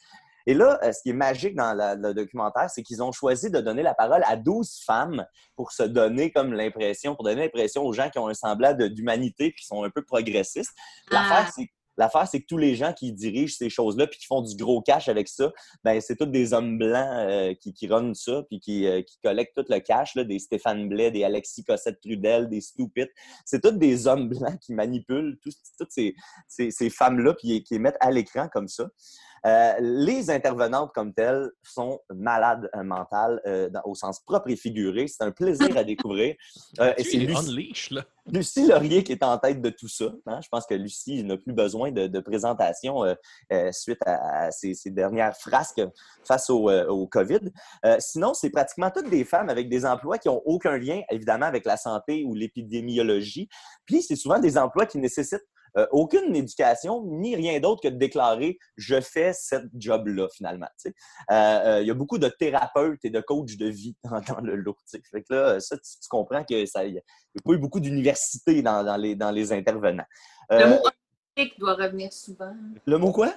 Et 0.47 0.53
là, 0.55 0.79
euh, 0.83 0.91
ce 0.91 1.01
qui 1.03 1.09
est 1.09 1.13
magique 1.13 1.55
dans 1.55 1.73
la- 1.73 1.95
le 1.95 2.13
documentaire, 2.13 2.69
c'est 2.69 2.81
qu'ils 2.83 3.03
ont 3.03 3.11
choisi 3.11 3.49
de 3.51 3.59
donner 3.61 3.83
la 3.83 3.93
parole 3.93 4.23
à 4.25 4.35
12 4.35 4.79
femmes 4.85 5.25
pour 5.55 5.71
se 5.71 5.83
donner 5.83 6.31
comme 6.31 6.53
l'impression, 6.53 7.15
pour 7.15 7.23
donner 7.25 7.43
l'impression 7.43 7.83
aux 7.83 7.93
gens 7.93 8.09
qui 8.09 8.17
ont 8.19 8.27
un 8.27 8.33
semblant 8.33 8.73
d'humanité 8.73 9.53
qui 9.53 9.65
sont 9.65 9.83
un 9.83 9.89
peu 9.89 10.01
progressistes. 10.03 10.73
L'affaire, 11.11 11.45
Ah. 11.47 11.51
c'est 11.55 11.67
L'affaire, 11.97 12.27
c'est 12.27 12.41
que 12.41 12.45
tous 12.47 12.57
les 12.57 12.75
gens 12.75 12.93
qui 12.93 13.11
dirigent 13.11 13.55
ces 13.57 13.69
choses-là 13.69 14.07
puis 14.07 14.19
qui 14.19 14.25
font 14.25 14.41
du 14.41 14.55
gros 14.55 14.81
cash 14.81 15.09
avec 15.09 15.27
ça, 15.27 15.51
ben 15.83 15.99
c'est 16.01 16.15
tous 16.15 16.25
des 16.25 16.53
hommes 16.53 16.77
blancs 16.77 17.09
euh, 17.11 17.53
qui, 17.53 17.73
qui 17.73 17.87
runnent 17.87 18.15
ça 18.15 18.43
puis 18.49 18.59
qui, 18.59 18.87
euh, 18.87 19.01
qui 19.01 19.17
collectent 19.23 19.55
tout 19.55 19.65
le 19.69 19.79
cash, 19.79 20.15
là, 20.15 20.23
des 20.23 20.39
Stéphane 20.39 20.87
Blais, 20.87 21.11
des 21.11 21.23
Alexis 21.23 21.63
Cossette-Trudel, 21.63 22.49
des 22.49 22.61
Stupid. 22.61 23.09
C'est 23.45 23.61
tous 23.61 23.71
des 23.71 24.07
hommes 24.07 24.29
blancs 24.29 24.59
qui 24.59 24.73
manipulent 24.73 25.37
toutes 25.77 25.91
ces, 25.91 26.15
ces, 26.47 26.71
ces 26.71 26.89
femmes-là 26.89 27.33
puis 27.33 27.63
qui 27.63 27.73
les 27.73 27.79
mettent 27.79 27.97
à 27.99 28.11
l'écran 28.11 28.47
comme 28.51 28.67
ça. 28.67 28.89
Euh, 29.45 29.73
les 29.79 30.29
intervenantes 30.29 30.91
comme 30.93 31.13
telles 31.13 31.49
sont 31.63 31.99
malades 32.13 32.69
euh, 32.75 32.83
mentales 32.83 33.41
euh, 33.47 33.69
dans- 33.69 33.81
au 33.85 33.95
sens 33.95 34.19
propre 34.19 34.49
et 34.49 34.55
figuré. 34.55 35.07
C'est 35.07 35.23
un 35.23 35.31
plaisir 35.31 35.75
à 35.77 35.83
découvrir. 35.83 36.35
Euh, 36.79 36.93
et 36.97 37.03
c'est 37.03 37.17
es 37.17 37.19
Lucie-. 37.21 37.99
Lucie 38.31 38.65
Laurier 38.67 39.03
qui 39.03 39.11
est 39.11 39.23
en 39.23 39.37
tête 39.37 39.61
de 39.61 39.69
tout 39.69 39.87
ça. 39.89 40.05
hein. 40.25 40.39
Je 40.41 40.47
pense 40.49 40.65
que 40.65 40.73
Lucie 40.73 41.23
n'a 41.23 41.37
plus 41.37 41.53
besoin 41.53 41.91
de, 41.91 42.07
de 42.07 42.19
présentation 42.19 43.03
suite 43.71 43.99
à, 44.05 44.45
à 44.45 44.51
ses, 44.51 44.73
ses 44.73 44.89
dernières 44.91 45.35
frasques 45.35 45.81
face 46.25 46.49
au, 46.49 46.71
au 46.71 47.07
COVID. 47.07 47.39
Sinon, 47.99 48.33
c'est 48.33 48.49
pratiquement 48.51 48.89
toutes 48.89 49.09
des 49.09 49.25
femmes 49.25 49.49
avec 49.49 49.69
des 49.69 49.85
emplois 49.85 50.17
qui 50.17 50.27
n'ont 50.29 50.41
aucun 50.45 50.77
lien, 50.77 51.01
évidemment, 51.09 51.45
avec 51.47 51.65
la 51.65 51.77
santé 51.77 52.23
ou 52.25 52.33
l'épidémiologie. 52.35 53.49
Puis, 53.85 54.01
c'est 54.01 54.15
souvent 54.15 54.39
des 54.39 54.57
emplois 54.57 54.85
qui 54.85 54.97
nécessitent 54.97 55.45
euh, 55.77 55.87
aucune 55.91 56.35
éducation 56.35 57.03
ni 57.05 57.35
rien 57.35 57.59
d'autre 57.59 57.81
que 57.81 57.87
de 57.87 57.97
déclarer 57.97 58.57
je 58.77 58.99
fais 58.99 59.31
cette 59.33 59.69
job-là 59.73 60.27
finalement. 60.35 60.67
tu 60.81 60.89
sais. 60.89 60.95
Euh, 61.31 61.77
euh, 61.77 61.81
Il 61.81 61.87
y 61.87 61.91
a 61.91 61.93
beaucoup 61.93 62.17
de 62.17 62.27
thérapeutes 62.27 63.03
et 63.03 63.09
de 63.09 63.21
coachs 63.21 63.57
de 63.57 63.67
vie 63.67 63.95
dans, 64.03 64.19
dans 64.21 64.41
le 64.41 64.55
lot. 64.55 64.75
tu 64.89 64.97
sais. 64.97 65.01
Fait 65.09 65.21
que 65.23 65.33
là, 65.33 65.59
ça, 65.59 65.77
tu, 65.77 65.83
tu 66.01 66.07
comprends 66.09 66.43
que 66.43 66.65
ça, 66.65 66.87
n'y 66.87 66.97
a 66.97 67.01
pas 67.45 67.53
eu 67.53 67.57
beaucoup 67.57 67.79
d'université 67.79 68.61
dans, 68.61 68.83
dans 68.83 68.97
les, 68.97 69.15
dans 69.15 69.31
les 69.31 69.53
intervenants. 69.53 70.05
Le 70.49 70.67
mot 70.67 70.79
holistique 71.37 71.59
doit 71.59 71.75
revenir 71.75 72.11
souvent. 72.11 72.53
le 72.85 72.97
mot 72.97 73.11
quoi? 73.11 73.33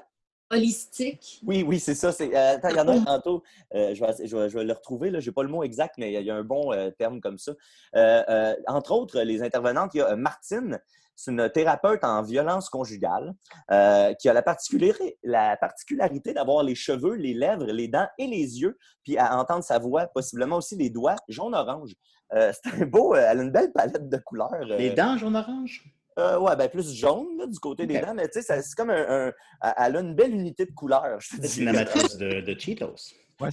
Holistique. 0.55 1.41
Oui, 1.47 1.65
oui, 1.67 1.79
c'est 1.81 1.95
ça. 1.95 2.13
c'est- 2.13 2.35
euh, 2.35 2.57
attends, 2.57 2.69
il 2.69 2.77
y 2.77 2.81
en 2.81 2.89
a 2.89 2.93
un 2.93 3.05
tantôt. 3.05 3.43
euh, 3.75 3.95
je, 3.95 4.05
vais, 4.05 4.27
je, 4.27 4.37
vais, 4.37 4.49
je 4.49 4.59
vais 4.59 4.65
le 4.65 4.73
retrouver. 4.73 5.11
Je 5.21 5.29
n'ai 5.29 5.33
pas 5.35 5.43
le 5.43 5.49
mot 5.49 5.63
exact, 5.63 5.95
mais 5.99 6.13
il 6.13 6.23
y 6.25 6.31
a- 6.31 6.35
un 6.35 6.43
bon 6.45 6.73
euh, 6.73 6.91
terme 6.91 7.21
comme 7.21 7.39
ça. 7.39 7.53
Euh, 7.97 8.23
euh, 8.29 8.55
entre 8.67 8.93
autres, 8.93 9.21
les 9.21 9.43
intervenantes, 9.43 9.91
il 9.95 9.99
y 9.99 10.01
a 10.01 10.11
euh, 10.13 10.17
Martine. 10.17 10.79
C'est 11.17 11.31
une 11.31 11.49
thérapeute 11.49 12.03
en 12.03 12.23
violence 12.23 12.69
conjugale 12.69 13.35
euh, 13.71 14.13
qui 14.15 14.29
a 14.29 14.33
la 14.33 14.43
particularité, 14.43 15.17
la 15.23 15.57
particularité 15.57 16.33
d'avoir 16.33 16.65
les 16.65 16.75
cheveux, 16.75 17.15
les 17.15 17.35
lèvres, 17.35 17.67
les 17.67 17.87
dents 17.87 18.09
et 18.19 18.27
les 18.27 18.61
yeux, 18.61 18.77
puis 19.05 19.17
à 19.17 19.39
entendre 19.39 19.63
sa 19.63 19.79
voix, 19.79 20.09
possiblement 20.09 20.57
aussi 20.57 20.75
les 20.75 20.91
doigts 20.91 21.15
jaune-orange. 21.29 21.93
Euh, 22.33 22.53
c'est 22.53 22.83
un 22.83 22.87
beau, 22.87 23.15
euh, 23.15 23.25
elle 23.31 23.39
a 23.39 23.43
une 23.45 23.53
belle 23.53 23.73
palette 23.73 24.09
de 24.09 24.17
couleurs. 24.17 24.53
euh, 24.55 24.77
Les 24.77 24.91
dents 24.91 25.17
jaune-orange? 25.17 25.85
Euh, 26.19 26.39
ouais, 26.39 26.55
ben 26.57 26.69
plus 26.69 26.93
jaune 26.95 27.37
là, 27.39 27.47
du 27.47 27.59
côté 27.59 27.87
des 27.87 27.99
dents, 28.01 28.15
mais 28.15 28.29
tu 28.29 28.41
sais, 28.43 28.63
c'est 28.63 28.75
comme 28.77 28.91
un, 28.91 29.29
un- 29.63 29.73
Elle 29.79 29.97
a 29.97 30.01
une 30.01 30.15
belle 30.15 30.33
unité 30.35 30.67
de 30.67 30.71
te 30.73 31.17
C'est 31.21 31.37
une 31.37 31.43
dirais. 31.67 31.69
amatrice 31.71 32.17
de, 32.17 32.41
de 32.41 32.59
Cheetos. 32.61 32.95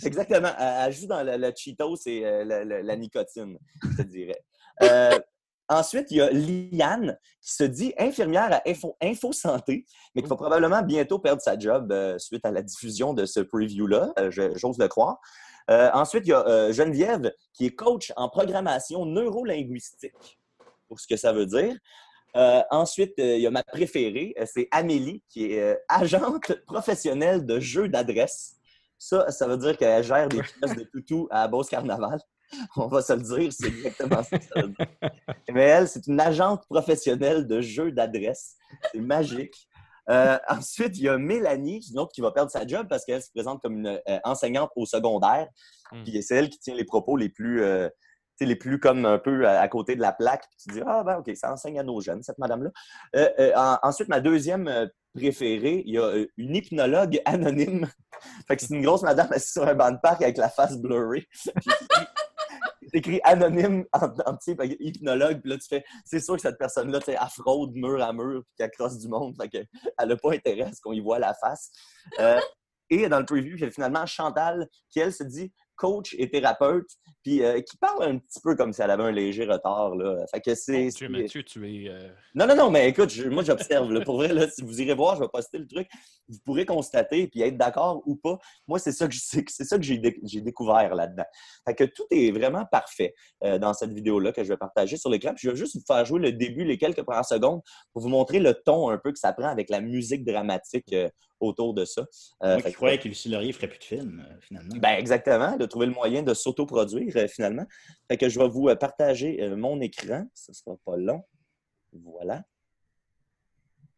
Exactement. 0.04 0.50
Elle, 0.60 0.88
elle 0.88 0.94
joue 0.94 1.08
dans 1.08 1.24
le, 1.24 1.38
le 1.38 1.52
Cheetos 1.56 1.96
et 2.06 2.26
euh, 2.26 2.44
la, 2.44 2.64
la- 2.64 2.82
la 2.84 2.96
nicotine, 2.96 3.58
je 3.84 3.98
te 4.04 4.08
dirais. 4.08 4.44
Euh, 4.84 5.18
ensuite, 5.70 6.12
il 6.12 6.18
y 6.18 6.22
a 6.22 6.30
Liane 6.32 7.18
qui 7.42 7.54
se 7.54 7.64
dit 7.64 7.94
infirmière 7.98 8.52
à 8.54 8.62
Info, 8.70 8.96
Info 9.02 9.32
Santé, 9.34 9.86
mais 10.14 10.22
qui 10.22 10.28
va 10.30 10.36
probablement 10.36 10.82
bientôt 10.84 11.18
perdre 11.20 11.42
sa 11.42 11.58
job 11.58 11.92
euh, 11.92 12.18
suite 12.20 12.46
à 12.46 12.52
la 12.52 12.62
diffusion 12.62 13.14
de 13.14 13.26
ce 13.26 13.40
preview-là, 13.40 14.14
euh, 14.20 14.30
j'ose 14.56 14.78
le 14.78 14.88
croire. 14.88 15.20
Euh, 15.70 15.90
ensuite, 15.94 16.24
il 16.26 16.30
y 16.30 16.34
a 16.34 16.46
euh, 16.48 16.74
Geneviève 16.74 17.32
qui 17.54 17.66
est 17.68 17.76
coach 17.76 18.12
en 18.18 18.30
programmation 18.30 19.06
neurolinguistique, 19.06 20.40
pour 20.88 21.00
ce 21.00 21.08
que 21.08 21.16
ça 21.18 21.32
veut 21.34 21.46
dire. 21.46 21.76
Euh, 22.36 22.62
ensuite, 22.70 23.14
euh, 23.20 23.36
il 23.36 23.42
y 23.42 23.48
a 23.48 23.52
ma 23.52 23.64
préférée, 23.64 24.34
euh, 24.40 24.46
c'est 24.46 24.68
Amélie, 24.72 25.22
qui 25.28 25.52
est 25.52 25.62
euh, 25.62 25.76
agente 25.90 26.54
professionnelle 26.66 27.46
de 27.46 27.60
jeux 27.60 27.90
d'adresse. 27.90 28.56
Ça, 28.98 29.30
ça 29.32 29.48
veut 29.48 29.58
dire 29.58 29.78
qu'elle 29.78 30.04
gère 30.04 30.30
des 30.30 30.42
pièces 30.42 30.76
de 30.76 30.84
toutou 30.84 31.28
à 31.32 31.48
Beauce 31.48 31.70
Carnaval. 31.70 32.20
On 32.78 32.88
va 32.88 33.02
se 33.02 33.14
le 33.14 33.22
dire, 33.22 33.52
c'est 33.52 33.68
exactement 33.68 34.24
ça 34.24 34.38
que 34.38 34.46
ça 34.46 34.62
veut 34.62 34.70
dire. 34.70 34.88
Mais 35.54 35.64
elle, 35.64 35.88
c'est 35.88 36.08
une 36.08 36.20
agente 36.20 36.66
professionnelle 36.70 37.48
de 37.48 37.62
jeux 37.62 37.92
d'adresse. 37.92 38.56
C'est 38.92 39.00
magique. 39.00 39.68
Ensuite, 40.50 40.98
il 40.98 41.04
y 41.04 41.10
a 41.10 41.18
Mélanie, 41.18 41.82
une 41.90 42.00
autre 42.00 42.12
qui 42.12 42.20
va 42.20 42.32
perdre 42.32 42.52
sa 42.52 42.68
job 42.68 42.88
parce 42.90 43.06
qu'elle 43.06 43.22
se 43.22 43.32
présente 43.32 43.62
comme 43.62 43.78
une 43.78 44.02
enseignante 44.26 44.70
au 44.76 44.86
secondaire. 44.86 45.48
Mm. 45.94 46.04
Puis 46.04 46.22
c'est 46.22 46.36
elle 46.36 46.50
qui 46.50 46.60
tient 46.60 46.76
les 46.76 46.84
propos 46.84 47.16
les 47.16 47.30
plus, 47.30 47.64
les 48.46 48.56
plus 48.56 48.80
comme 48.80 49.06
un 49.06 49.18
peu 49.18 49.48
à, 49.48 49.68
côté 49.68 49.96
de 49.96 50.02
la 50.02 50.12
plaque. 50.12 50.44
Puis 50.50 50.58
tu 50.68 50.74
dis, 50.76 50.82
ah 50.86 51.04
ben 51.04 51.18
OK, 51.18 51.32
ça 51.36 51.52
enseigne 51.52 51.80
à 51.80 51.84
nos 51.84 52.00
jeunes, 52.02 52.24
cette 52.24 52.38
madame-là. 52.38 52.70
Euh, 53.16 53.30
euh, 53.40 53.52
en- 53.56 53.78
ensuite, 53.84 54.10
ma 54.10 54.20
deuxième 54.20 54.68
euh, 54.68 54.88
préférée, 55.16 55.84
il 55.86 55.94
y 55.94 56.00
a 56.00 56.26
une 56.38 56.56
hypnologue 56.56 57.22
anonyme. 57.26 57.88
fait 58.48 58.56
que 58.56 58.62
c'est 58.62 58.74
une 58.74 58.82
grosse 58.82 59.04
madame 59.04 59.32
assise 59.32 59.54
sur 59.54 59.68
un 59.68 59.76
banc 59.76 59.92
de 59.92 60.00
parc 60.02 60.22
avec 60.22 60.38
la 60.38 60.50
face. 60.50 60.78
C'est 62.82 62.94
écrit 62.98 63.22
anonyme 63.24 63.86
en, 63.94 64.06
en 64.26 64.36
petit, 64.38 64.56
hypnologue. 64.80 65.42
Là, 65.44 65.58
tu 65.58 65.68
fais, 65.68 65.84
c'est 66.06 66.20
sûr 66.20 66.36
que 66.36 66.42
cette 66.42 66.58
personne-là, 66.58 67.00
tu 67.00 67.12
sais, 67.12 67.18
fraude 67.38 67.74
mur 67.74 68.02
à 68.02 68.14
mur, 68.14 68.44
puis 68.44 68.56
qu'elle 68.58 68.72
crosse 68.72 68.98
du 68.98 69.08
monde. 69.08 69.36
Fait 69.40 69.50
que 69.50 69.58
elle 69.98 70.10
n'a 70.10 70.16
pas 70.18 70.34
intérêt 70.34 70.64
à 70.64 70.74
ce 70.74 70.82
qu'on 70.82 70.94
y 70.94 71.00
voit 71.00 71.20
la 71.20 71.34
face. 71.34 71.72
Et 72.92 73.08
dans 73.08 73.20
le 73.20 73.26
preview, 73.26 73.56
il 73.56 73.62
y 73.62 73.64
a 73.64 73.72
finalement 73.72 74.06
Chantal 74.06 74.68
qui, 74.90 75.00
elle, 75.00 75.14
se 75.14 75.24
dit 75.24 75.54
coach 75.78 76.14
et 76.20 76.30
thérapeute, 76.30 76.90
puis 77.24 77.44
euh, 77.44 77.62
qui 77.62 77.78
parle 77.78 78.04
un 78.04 78.18
petit 78.18 78.40
peu 78.42 78.56
comme 78.56 78.74
si 78.74 78.82
elle 78.82 78.92
avait 78.92 79.04
un 79.04 79.12
léger 79.12 79.46
retard. 79.46 79.96
Là. 79.96 80.26
Fait 80.32 80.42
que 80.42 80.56
c'est. 80.56 80.90
C'est- 80.92 81.08
Mathieu, 81.08 81.44
tu 81.44 81.66
es. 81.86 81.90
euh, 81.90 82.10
Non, 82.36 82.48
non, 82.48 82.56
non, 82.56 82.70
mais 82.72 82.90
écoute, 82.90 83.10
je- 83.10 83.28
moi 83.30 83.44
j'observe. 83.44 83.92
là. 83.92 84.02
Pour 84.02 84.16
vrai, 84.18 84.30
là, 84.34 84.48
si 84.50 84.62
vous 84.64 84.82
irez 84.82 84.94
voir, 84.94 85.16
je 85.16 85.22
vais 85.22 85.30
poster 85.32 85.58
le 85.58 85.68
truc. 85.68 85.88
Vous 86.28 86.40
pourrez 86.46 86.66
constater 86.66 87.28
puis 87.28 87.42
être 87.42 87.58
d'accord 87.58 88.02
ou 88.06 88.16
pas. 88.16 88.38
Moi, 88.68 88.80
c'est 88.80 88.92
ça 88.92 89.08
que, 89.08 89.14
je- 89.14 89.20
c'est 89.24 89.44
c'est 89.50 89.66
ça 89.66 89.78
que 89.78 89.84
j'ai 89.84 89.98
dé- 89.98 90.20
j'ai 90.24 90.42
découvert 90.42 90.96
là-dedans. 90.96 91.26
Fait 91.68 91.76
que 91.76 91.84
tout 91.84 92.06
est 92.12 92.32
vraiment 92.32 92.66
parfait 92.66 93.14
euh, 93.44 93.58
dans 93.60 93.74
cette 93.74 93.92
vidéo-là 93.94 94.32
que 94.32 94.44
je 94.44 94.50
vais 94.50 94.58
partager 94.58 94.98
sur 94.98 95.10
l'écran. 95.10 95.34
Puis 95.36 95.42
je 95.46 95.52
vais 95.52 95.58
juste 95.58 95.76
vous 95.76 95.84
faire 95.88 96.06
jouer 96.06 96.20
le 96.20 96.32
début, 96.32 96.64
les 96.64 96.78
quelques 96.78 97.04
premières 97.04 97.26
secondes, 97.26 97.62
pour 97.94 98.02
vous 98.02 98.10
montrer 98.10 98.40
le 98.40 98.54
ton 98.54 98.90
un 98.90 98.98
peu 98.98 99.12
que 99.12 99.20
ça 99.20 99.34
prend 99.34 99.48
avec 99.50 99.70
la 99.70 99.82
musique 99.82 100.24
dramatique 100.26 100.92
euh, 100.94 101.10
autour 101.40 101.74
de 101.74 101.86
ça. 101.86 102.02
Euh, 102.44 102.54
Moi 102.54 102.60
fait 102.62 102.70
qui 102.70 102.76
croyais 102.76 102.98
que 103.00 103.08
Lucie 103.08 103.28
Laurier 103.30 103.52
ferait 103.52 103.68
plus 103.68 103.80
de 103.80 103.84
films, 103.84 104.24
euh, 104.30 104.34
finalement. 104.42 104.76
ben 104.78 104.92
exactement, 104.98 105.58
de 105.58 105.66
trouver 105.66 105.88
le 105.88 105.92
moyen 105.94 106.22
de 106.22 106.34
s'autoproduire 106.36 107.11
euh, 107.16 107.28
finalement. 107.28 107.66
Fait 108.10 108.30
je 108.30 108.40
vais 108.40 108.48
vous 108.48 108.70
euh, 108.70 108.76
partager 108.76 109.42
euh, 109.42 109.56
mon 109.56 109.80
écran. 109.82 110.26
Ce 110.34 110.54
sera 110.54 110.76
pas 110.86 110.98
long. 110.98 111.24
Voilà. 111.94 112.44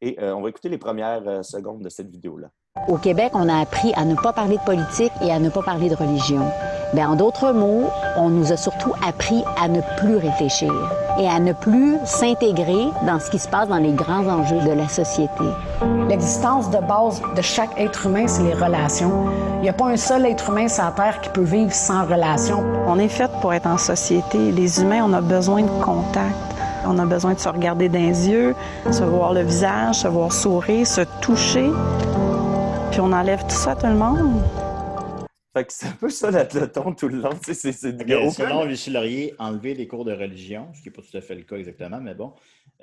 Et 0.01 0.17
on 0.21 0.41
va 0.41 0.49
écouter 0.49 0.67
les 0.67 0.77
premières 0.77 1.45
secondes 1.45 1.81
de 1.81 1.87
cette 1.87 2.09
vidéo-là. 2.09 2.49
Au 2.89 2.97
Québec, 2.97 3.31
on 3.35 3.47
a 3.47 3.61
appris 3.61 3.93
à 3.93 4.03
ne 4.03 4.15
pas 4.15 4.33
parler 4.33 4.57
de 4.57 4.63
politique 4.63 5.13
et 5.21 5.31
à 5.31 5.39
ne 5.39 5.49
pas 5.49 5.61
parler 5.61 5.87
de 5.87 5.95
religion. 5.95 6.41
Ben, 6.93 7.07
en 7.07 7.15
d'autres 7.15 7.53
mots, 7.53 7.87
on 8.17 8.27
nous 8.27 8.51
a 8.51 8.57
surtout 8.57 8.93
appris 9.07 9.43
à 9.55 9.69
ne 9.69 9.79
plus 9.97 10.17
réfléchir 10.17 10.73
et 11.19 11.27
à 11.27 11.39
ne 11.39 11.53
plus 11.53 11.97
s'intégrer 12.05 12.87
dans 13.05 13.19
ce 13.19 13.29
qui 13.29 13.39
se 13.39 13.47
passe 13.47 13.67
dans 13.67 13.77
les 13.77 13.91
grands 13.91 14.27
enjeux 14.27 14.59
de 14.61 14.71
la 14.71 14.87
société. 14.87 15.43
L'existence 16.09 16.69
de 16.69 16.79
base 16.79 17.21
de 17.35 17.41
chaque 17.41 17.69
être 17.77 18.05
humain, 18.05 18.27
c'est 18.27 18.43
les 18.43 18.53
relations. 18.53 19.25
Il 19.57 19.61
n'y 19.61 19.69
a 19.69 19.73
pas 19.73 19.87
un 19.87 19.97
seul 19.97 20.25
être 20.25 20.49
humain 20.49 20.67
sur 20.67 20.83
la 20.83 20.91
Terre 20.91 21.21
qui 21.21 21.29
peut 21.29 21.41
vivre 21.41 21.73
sans 21.73 22.05
relation. 22.05 22.63
On 22.87 22.99
est 22.99 23.07
fait 23.07 23.31
pour 23.41 23.53
être 23.53 23.67
en 23.67 23.77
société. 23.77 24.51
Les 24.51 24.81
humains, 24.81 25.03
on 25.05 25.13
a 25.13 25.21
besoin 25.21 25.61
de 25.61 25.83
contact. 25.83 26.35
On 26.85 26.99
a 26.99 27.05
besoin 27.05 27.33
de 27.33 27.39
se 27.39 27.47
regarder 27.47 27.87
dans 27.87 27.99
les 27.99 28.29
yeux, 28.29 28.55
se 28.91 29.03
voir 29.03 29.33
le 29.33 29.41
visage, 29.41 29.95
se 29.99 30.07
voir 30.07 30.33
sourire, 30.33 30.85
se 30.85 31.01
toucher. 31.21 31.71
Puis 32.91 32.99
on 32.99 33.11
enlève 33.13 33.41
tout 33.43 33.55
ça 33.55 33.71
à 33.71 33.75
tout 33.75 33.87
le 33.87 33.95
monde. 33.95 34.41
Fait 35.53 35.65
que 35.65 35.71
c'est 35.73 35.85
un 35.87 35.91
peu 35.91 36.09
ça 36.09 36.31
le, 36.31 36.67
ton 36.71 36.93
tout 36.93 37.07
le 37.07 37.19
long. 37.19 37.29
c'est- 37.45 37.53
c'est- 37.53 37.71
Fait 37.73 37.89
il 38.03 38.09
y 38.09 38.13
a 38.13 38.17
que, 38.17 38.21
aucun- 38.23 38.31
Selon 38.31 38.65
Lucie 38.65 38.89
Laurier, 38.89 39.35
enlever 39.37 39.75
les 39.75 39.87
cours 39.87 40.03
de 40.05 40.11
religion, 40.13 40.73
ce 40.73 40.81
qui 40.81 40.89
n'est 40.89 40.93
pas 40.93 41.01
tout 41.03 41.15
à 41.17 41.21
fait 41.21 41.35
le 41.35 41.43
cas 41.43 41.57
exactement, 41.57 42.01
mais 42.01 42.15
bon, 42.15 42.33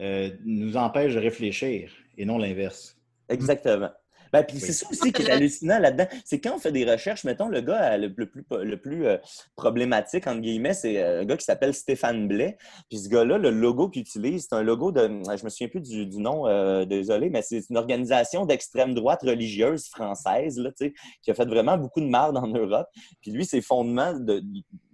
euh, 0.00 0.30
nous 0.44 0.76
empêche 0.76 1.14
de 1.14 1.18
réfléchir 1.20 1.90
et 2.16 2.24
non 2.24 2.38
l'inverse. 2.38 2.96
Exactement. 3.28 3.90
Ben, 4.32 4.44
puis 4.44 4.60
c'est 4.60 4.72
ça 4.72 4.86
aussi 4.90 5.12
qui 5.12 5.22
est 5.22 5.30
hallucinant 5.30 5.78
là-dedans. 5.78 6.06
C'est 6.24 6.40
quand 6.40 6.54
on 6.56 6.58
fait 6.58 6.72
des 6.72 6.90
recherches, 6.90 7.24
mettons, 7.24 7.48
le 7.48 7.60
gars 7.60 7.92
euh, 7.92 7.96
le, 7.96 8.14
le 8.16 8.26
plus, 8.26 8.44
le 8.50 8.76
plus 8.76 9.06
euh, 9.06 9.16
problématique, 9.56 10.26
entre 10.26 10.40
guillemets, 10.40 10.74
c'est 10.74 11.02
euh, 11.02 11.22
un 11.22 11.24
gars 11.24 11.36
qui 11.36 11.44
s'appelle 11.44 11.74
Stéphane 11.74 12.28
Blais. 12.28 12.56
Puis 12.88 12.98
ce 12.98 13.08
gars-là, 13.08 13.38
le 13.38 13.50
logo 13.50 13.88
qu'il 13.88 14.02
utilise, 14.02 14.46
c'est 14.48 14.54
un 14.54 14.62
logo 14.62 14.92
de. 14.92 15.00
Je 15.08 15.44
me 15.44 15.48
souviens 15.48 15.68
plus 15.68 15.80
du, 15.80 16.06
du 16.06 16.18
nom, 16.18 16.46
euh, 16.46 16.84
désolé, 16.84 17.30
mais 17.30 17.42
c'est 17.42 17.62
une 17.68 17.76
organisation 17.76 18.46
d'extrême 18.46 18.94
droite 18.94 19.22
religieuse 19.22 19.88
française, 19.88 20.58
là, 20.58 20.70
tu 20.70 20.86
sais, 20.86 20.94
qui 21.22 21.30
a 21.30 21.34
fait 21.34 21.46
vraiment 21.46 21.76
beaucoup 21.76 22.00
de 22.00 22.08
marde 22.08 22.36
en 22.36 22.46
Europe. 22.46 22.88
Puis 23.20 23.30
lui, 23.30 23.44
ses 23.44 23.60
fondements 23.60 24.14
de. 24.14 24.42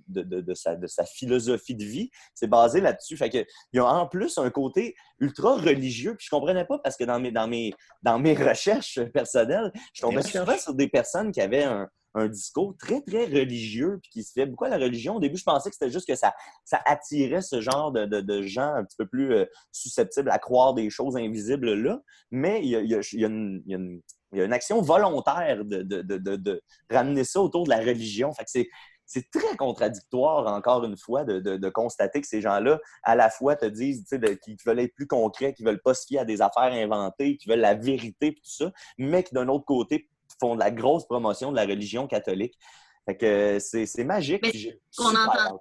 De, 0.08 0.22
de- 0.22 0.40
de 0.40 0.54
sa, 0.54 0.76
de 0.76 0.86
sa 0.86 1.04
philosophie 1.04 1.74
de 1.74 1.84
vie, 1.84 2.10
c'est 2.32 2.46
basé 2.46 2.80
là-dessus. 2.80 3.16
Fait 3.16 3.28
que, 3.30 3.38
il 3.72 3.76
y 3.76 3.78
a 3.80 3.86
en 3.86 4.06
plus 4.06 4.38
un 4.38 4.50
côté 4.50 4.94
ultra 5.18 5.56
religieux. 5.56 6.14
Puis 6.16 6.26
je 6.26 6.30
comprenais 6.30 6.64
pas 6.64 6.78
parce 6.78 6.96
que 6.96 7.02
dans 7.04 7.18
mes, 7.18 7.32
dans 7.32 7.48
mes, 7.48 7.72
dans 8.02 8.18
mes 8.18 8.34
recherches 8.34 9.00
personnelles, 9.12 9.72
je 9.92 10.02
tombais 10.02 10.22
souvent 10.44 10.58
sur 10.58 10.74
des 10.74 10.88
personnes 10.88 11.32
qui 11.32 11.40
avaient 11.40 11.64
un, 11.64 11.88
un 12.14 12.28
discours 12.28 12.74
très, 12.78 13.00
très 13.02 13.24
religieux, 13.26 13.98
puis 14.00 14.10
qui 14.10 14.22
se 14.22 14.32
fait 14.32 14.46
beaucoup 14.46 14.64
à 14.64 14.68
la 14.68 14.78
religion. 14.78 15.16
Au 15.16 15.20
début, 15.20 15.36
je 15.36 15.42
pensais 15.44 15.68
que 15.70 15.74
c'était 15.76 15.90
juste 15.90 16.06
que 16.06 16.14
ça, 16.14 16.32
ça 16.64 16.80
attirait 16.86 17.42
ce 17.42 17.60
genre 17.60 17.90
de, 17.92 18.04
de- 18.06 18.20
de 18.20 18.42
gens 18.42 18.74
un 18.74 18.84
petit 18.84 18.96
peu 18.96 19.06
plus 19.06 19.32
euh, 19.34 19.44
susceptibles 19.72 20.30
à 20.30 20.38
croire 20.38 20.72
des 20.74 20.88
choses 20.88 21.16
invisibles 21.16 21.74
là. 21.74 22.00
Mais 22.30 22.60
il 22.62 22.68
y 22.68 22.76
a, 22.76 22.80
il 22.80 22.90
y 22.90 22.94
a- 22.94 23.00
il 23.12 23.20
y 23.20 23.24
a 23.24 23.28
une, 23.28 23.62
il 23.66 23.72
y 23.72 23.74
a 23.74 23.78
une- 23.78 24.00
il 24.32 24.38
y 24.38 24.42
a 24.42 24.44
une 24.44 24.52
action 24.52 24.80
volontaire 24.82 25.64
de, 25.64 25.82
de- 25.82 26.02
de- 26.02 26.18
de- 26.18 26.36
de 26.36 26.62
ramener 26.90 27.22
ça 27.24 27.40
autour 27.40 27.64
de 27.64 27.70
la 27.70 27.78
religion. 27.78 28.32
Fait 28.32 28.44
que 28.44 28.50
c'est. 28.50 28.68
C'est 29.06 29.30
très 29.30 29.56
contradictoire, 29.56 30.46
encore 30.52 30.84
une 30.84 30.96
fois, 30.96 31.24
de, 31.24 31.38
de- 31.38 31.56
de 31.56 31.68
constater 31.68 32.20
que 32.20 32.26
ces 32.26 32.40
gens-là, 32.40 32.80
à 33.04 33.14
la 33.14 33.30
fois, 33.30 33.54
te 33.56 33.66
disent 33.66 34.04
qu'ils 34.42 34.56
veulent 34.66 34.80
être 34.80 34.94
plus 34.94 35.06
concrets, 35.06 35.54
qu'ils 35.54 35.64
veulent 35.64 35.80
pas 35.80 35.94
se 35.94 36.06
fier 36.06 36.18
à 36.18 36.24
des 36.24 36.42
affaires 36.42 36.72
inventées, 36.72 37.36
qu'ils 37.36 37.50
veulent 37.50 37.60
la 37.60 37.74
vérité, 37.74 38.34
tout 38.34 38.40
ça, 38.42 38.72
mais 38.98 39.22
qui, 39.22 39.32
d'un 39.32 39.48
autre 39.48 39.64
côté, 39.64 40.08
font 40.40 40.54
de 40.56 40.60
la 40.60 40.70
grosse 40.72 41.06
promotion 41.06 41.50
de 41.52 41.56
la 41.56 41.64
religion 41.64 42.06
catholique. 42.08 42.58
Fait 43.06 43.16
que 43.16 43.58
c'est 43.60 44.04
magique. 44.04 44.42
Mais 44.42 44.50
qu'on 44.96 45.14
entend- 45.14 45.60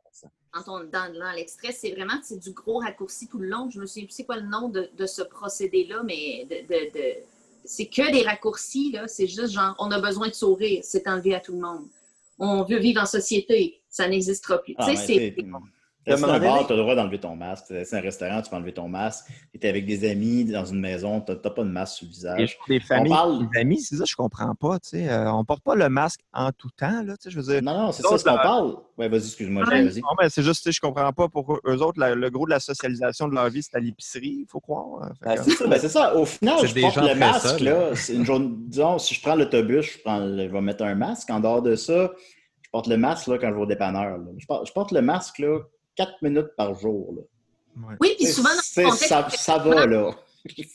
dans, 0.91 1.31
l'extrait, 1.35 1.71
c'est 1.71 1.91
vraiment 1.91 2.13
c'est 2.23 2.39
du 2.39 2.51
gros 2.53 2.79
raccourci 2.79 3.27
tout 3.27 3.37
le 3.37 3.47
long. 3.49 3.69
Je 3.69 3.79
me 3.79 3.85
souviens 3.85 4.05
plus 4.05 4.13
c'est 4.13 4.23
quoi 4.23 4.37
le 4.37 4.47
nom 4.47 4.69
de, 4.69 4.89
de 4.97 5.05
ce 5.05 5.21
procédé-là, 5.21 6.01
mais 6.03 6.45
de, 6.45 6.55
de- 6.65 6.91
de- 6.97 7.15
c'est 7.65 7.87
que 7.87 8.09
des 8.11 8.23
raccourcis, 8.23 8.91
là. 8.93 9.07
C'est 9.07 9.27
juste 9.27 9.49
genre, 9.51 9.75
on 9.79 9.91
a 9.91 9.99
besoin 9.99 10.29
de 10.29 10.33
sourire, 10.33 10.81
c'est 10.83 11.07
enlevé 11.07 11.35
à 11.35 11.39
tout 11.41 11.51
le 11.53 11.59
monde. 11.59 11.85
On 12.37 12.63
veut 12.63 12.79
vivre 12.79 13.01
en 13.01 13.05
société, 13.05 13.81
ça 13.89 14.07
n'existera 14.07 14.57
plus. 14.57 14.75
Ah, 14.77 14.89
tu 14.89 14.97
sais, 14.97 15.03
t'sais, 15.05 15.35
c'est. 16.05 16.13
un 16.13 16.27
dans 16.27 16.33
un 16.33 16.39
moment 16.39 16.55
bar, 16.57 16.67
tu 16.67 16.73
as 16.73 16.75
le 16.75 16.81
droit 16.81 16.95
d'enlever 16.95 17.19
ton 17.19 17.35
masque. 17.35 17.65
C'est 17.69 17.93
un 17.97 18.01
restaurant, 18.01 18.41
tu 18.41 18.49
peux 18.49 18.55
enlever 18.55 18.73
ton 18.73 18.87
masque. 18.87 19.25
Tu 19.53 19.59
es 19.59 19.69
avec 19.69 19.85
des 19.85 20.09
amis 20.09 20.45
dans 20.45 20.65
une 20.65 20.79
maison, 20.79 21.21
tu 21.21 21.31
n'as 21.31 21.37
pas 21.37 21.63
de 21.63 21.69
masque 21.69 21.97
sur 21.97 22.05
le 22.07 22.11
visage. 22.11 22.57
des 22.67 22.79
familles, 22.79 23.11
parle- 23.11 23.47
des 23.49 23.59
amis, 23.59 23.81
c'est 23.81 23.95
ça, 23.95 24.03
je 24.07 24.15
comprends 24.15 24.53
pas. 24.55 24.79
tu 24.79 24.89
sais. 24.89 25.09
Euh, 25.09 25.31
on 25.31 25.43
porte 25.45 25.63
pas 25.63 25.75
le 25.75 25.89
masque 25.89 26.19
en 26.33 26.51
tout 26.51 26.69
temps. 26.77 27.03
Là, 27.03 27.17
tu 27.17 27.23
sais, 27.23 27.29
je 27.31 27.37
veux 27.39 27.53
dire, 27.53 27.61
Non, 27.63 27.77
non, 27.87 27.91
c'est 27.91 28.03
ça 28.03 28.17
ce 28.17 28.23
qu'on 28.23 28.35
parle. 28.35 28.75
Ouais, 28.97 29.09
vas-y, 29.09 29.25
excuse-moi, 29.25 29.63
Ouais, 29.67 29.83
vas-y. 29.83 30.01
non, 30.01 30.07
mais 30.21 30.29
c'est 30.29 30.43
juste, 30.43 30.63
tu 30.63 30.69
sais, 30.69 30.75
je 30.75 30.79
comprends 30.79 31.11
pas 31.11 31.27
pourquoi 31.27 31.59
eux 31.67 31.81
autres, 31.81 31.99
la- 31.99 32.15
le 32.15 32.29
gros 32.29 32.45
de 32.45 32.51
la 32.51 32.59
socialisation 32.59 33.27
de 33.27 33.35
leur 33.35 33.49
vie, 33.49 33.61
c'est 33.63 33.75
à 33.75 33.79
l'épicerie, 33.79 34.37
il 34.41 34.45
faut 34.47 34.59
croire. 34.59 35.09
Fait 35.23 35.35
Ben, 35.35 35.43
c'est 35.43 35.51
ça, 35.51 35.67
Ben, 35.67 35.79
c'est 35.79 35.89
ça. 35.89 36.15
Au 36.15 36.25
final, 36.25 36.57
je 36.65 36.79
porte 36.81 36.97
le 36.97 37.15
masque. 37.15 37.59
Là, 37.59 37.95
c'est 37.95 38.13
une 38.15 38.25
journée, 38.25 38.49
disons, 38.51 38.97
si 38.99 39.15
je 39.15 39.21
prends 39.21 39.35
l'autobus, 39.35 39.85
je, 39.93 39.99
prends 40.03 40.19
le- 40.19 40.47
je 40.47 40.51
vais 40.51 40.61
mettre 40.61 40.83
un 40.83 40.95
masque. 40.95 41.29
En 41.29 41.39
dehors 41.39 41.61
de 41.61 41.75
ça, 41.75 42.11
je 42.61 42.69
porte 42.69 42.87
le 42.87 42.97
masque 42.97 43.27
là, 43.27 43.37
quand 43.37 43.49
je 43.49 43.53
vais 43.55 43.61
au 43.61 43.65
dépanneur. 43.65 44.17
là. 44.17 44.25
Je, 44.37 44.45
porte, 44.45 44.67
je 44.67 44.73
porte 44.73 44.91
le 44.91 45.01
masque 45.01 45.39
là, 45.39 45.59
4 45.95 46.21
minutes 46.21 46.55
par 46.57 46.73
jour. 46.79 47.13
là. 47.15 47.21
Oui, 47.99 48.15
puis 48.17 48.27
souvent, 48.27 48.49
dans 48.49 48.55
le 48.55 48.89
contexte. 48.89 49.07
ça, 49.09 49.27
ça 49.29 49.57
va, 49.57 49.85
là. 49.85 50.11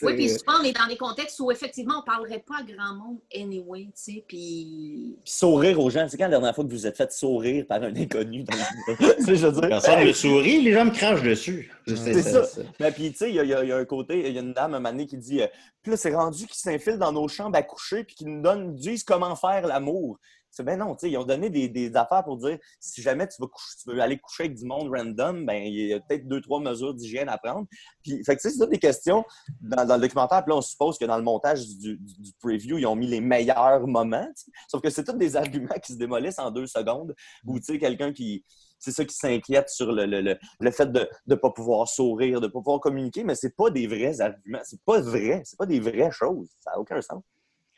Oui, 0.02 0.14
puis 0.16 0.28
souvent, 0.28 0.54
on 0.60 0.64
est 0.64 0.72
dans 0.76 0.88
des 0.88 0.96
contextes 0.96 1.38
où 1.38 1.48
effectivement, 1.52 1.94
on 1.98 2.00
ne 2.00 2.04
parlerait 2.04 2.44
pas 2.44 2.56
à 2.58 2.62
grand 2.64 2.92
monde 2.96 3.18
anyway, 3.32 3.84
tu 3.84 3.90
sais, 4.14 4.24
puis. 4.26 5.16
Sourire 5.24 5.78
aux 5.78 5.88
gens. 5.90 6.08
C'est 6.08 6.16
quand 6.16 6.24
la 6.24 6.30
dernière 6.30 6.52
fois 6.56 6.64
que 6.64 6.70
vous 6.70 6.76
vous 6.76 6.86
êtes 6.88 6.96
fait 6.96 7.12
sourire 7.12 7.64
par 7.68 7.80
un 7.80 7.94
inconnu 7.94 8.42
dans 8.42 8.56
le 8.56 8.94
je 9.36 9.46
veux 9.46 9.52
dire. 9.52 9.68
Personne 9.68 10.04
ne 10.04 10.12
sourit, 10.12 10.60
les 10.62 10.72
gens 10.72 10.86
me 10.86 10.90
crachent 10.90 11.22
dessus. 11.22 11.70
C'est 11.86 12.20
ça. 12.20 12.44
ça. 12.44 12.62
Mais 12.80 12.90
puis, 12.90 13.12
tu 13.12 13.18
sais, 13.18 13.30
il 13.30 13.36
y, 13.36 13.38
a- 13.54 13.64
y 13.64 13.70
un 13.70 13.84
côté, 13.84 14.26
il 14.28 14.34
y 14.34 14.38
a 14.38 14.40
une 14.40 14.52
dame, 14.54 14.74
un 14.74 14.80
moment 14.80 14.90
donné, 14.90 15.06
qui 15.06 15.16
dit 15.16 15.40
euh, 15.40 15.46
Puis 15.82 15.92
là, 15.92 15.96
c'est 15.96 16.12
rendu 16.16 16.46
qu'ils 16.46 16.56
s'infilent 16.56 16.98
dans 16.98 17.12
nos 17.12 17.28
chambres 17.28 17.56
à 17.56 17.62
coucher 17.62 18.02
puis 18.02 18.16
qu'ils 18.16 18.26
nous 18.28 18.42
donnent, 18.42 18.74
disent 18.74 19.04
comment 19.04 19.36
faire 19.36 19.68
l'amour. 19.68 20.18
C'est 20.60 20.64
ben 20.64 20.78
non, 20.78 20.94
ils 21.02 21.16
ont 21.16 21.24
donné 21.24 21.48
des, 21.48 21.96
affaires 21.96 22.22
pour 22.22 22.36
dire 22.36 22.58
si 22.80 23.00
jamais 23.00 23.26
tu 23.26 23.42
veux, 23.86 23.98
aller 23.98 24.18
coucher 24.18 24.44
avec 24.44 24.56
du 24.58 24.66
monde 24.66 24.90
random, 24.94 25.46
ben 25.46 25.62
il 25.64 25.86
y 25.86 25.94
a 25.94 26.00
peut-être 26.00 26.28
deux, 26.28 26.42
trois 26.42 26.60
mesures 26.60 26.92
d'hygiène 26.92 27.30
à 27.30 27.38
prendre. 27.38 27.66
Puis, 28.02 28.22
fait 28.24 28.36
que, 28.36 28.42
c'est 28.42 28.58
toutes 28.58 28.68
des 28.68 28.78
questions 28.78 29.24
dans, 29.62 29.94
le 29.94 30.00
documentaire. 30.02 30.44
Puis 30.44 30.52
on 30.52 30.60
suppose 30.60 30.98
que 30.98 31.06
dans 31.06 31.16
le 31.16 31.22
montage 31.22 31.66
du, 31.66 31.98
preview, 32.42 32.76
ils 32.76 32.84
ont 32.84 32.94
mis 32.94 33.06
les 33.06 33.22
meilleurs 33.22 33.86
moments. 33.86 34.28
Sauf 34.68 34.82
que 34.82 34.90
c'est 34.90 35.02
tous 35.02 35.14
des 35.14 35.34
arguments 35.36 35.78
qui 35.82 35.94
se 35.94 35.98
démolissent 35.98 36.38
en 36.38 36.50
deux 36.50 36.66
secondes. 36.66 37.14
Ou, 37.46 37.58
tu 37.58 37.64
sais, 37.64 37.78
quelqu'un 37.78 38.12
qui, 38.12 38.44
c'est 38.78 38.92
ça 38.92 39.06
qui 39.06 39.14
s'inquiète 39.14 39.70
sur 39.70 39.92
le, 39.92 40.04
le, 40.04 40.20
le, 40.20 40.36
le 40.60 40.70
fait 40.70 40.92
de 40.92 41.08
ne 41.26 41.34
pas 41.36 41.48
pouvoir 41.48 41.88
sourire, 41.88 42.38
de 42.38 42.48
ne 42.48 42.52
pas 42.52 42.58
pouvoir 42.58 42.80
communiquer, 42.80 43.24
mais 43.24 43.34
c'est 43.34 43.56
pas 43.56 43.70
des 43.70 43.86
vrais 43.86 44.20
arguments. 44.20 44.60
C'est 44.64 44.82
pas 44.82 45.00
vrai. 45.00 45.40
C'est 45.46 45.56
pas 45.56 45.64
des 45.64 45.80
vraies 45.80 46.10
choses. 46.12 46.50
Ça 46.60 46.72
n'a 46.72 46.78
aucun 46.80 47.00
sens. 47.00 47.22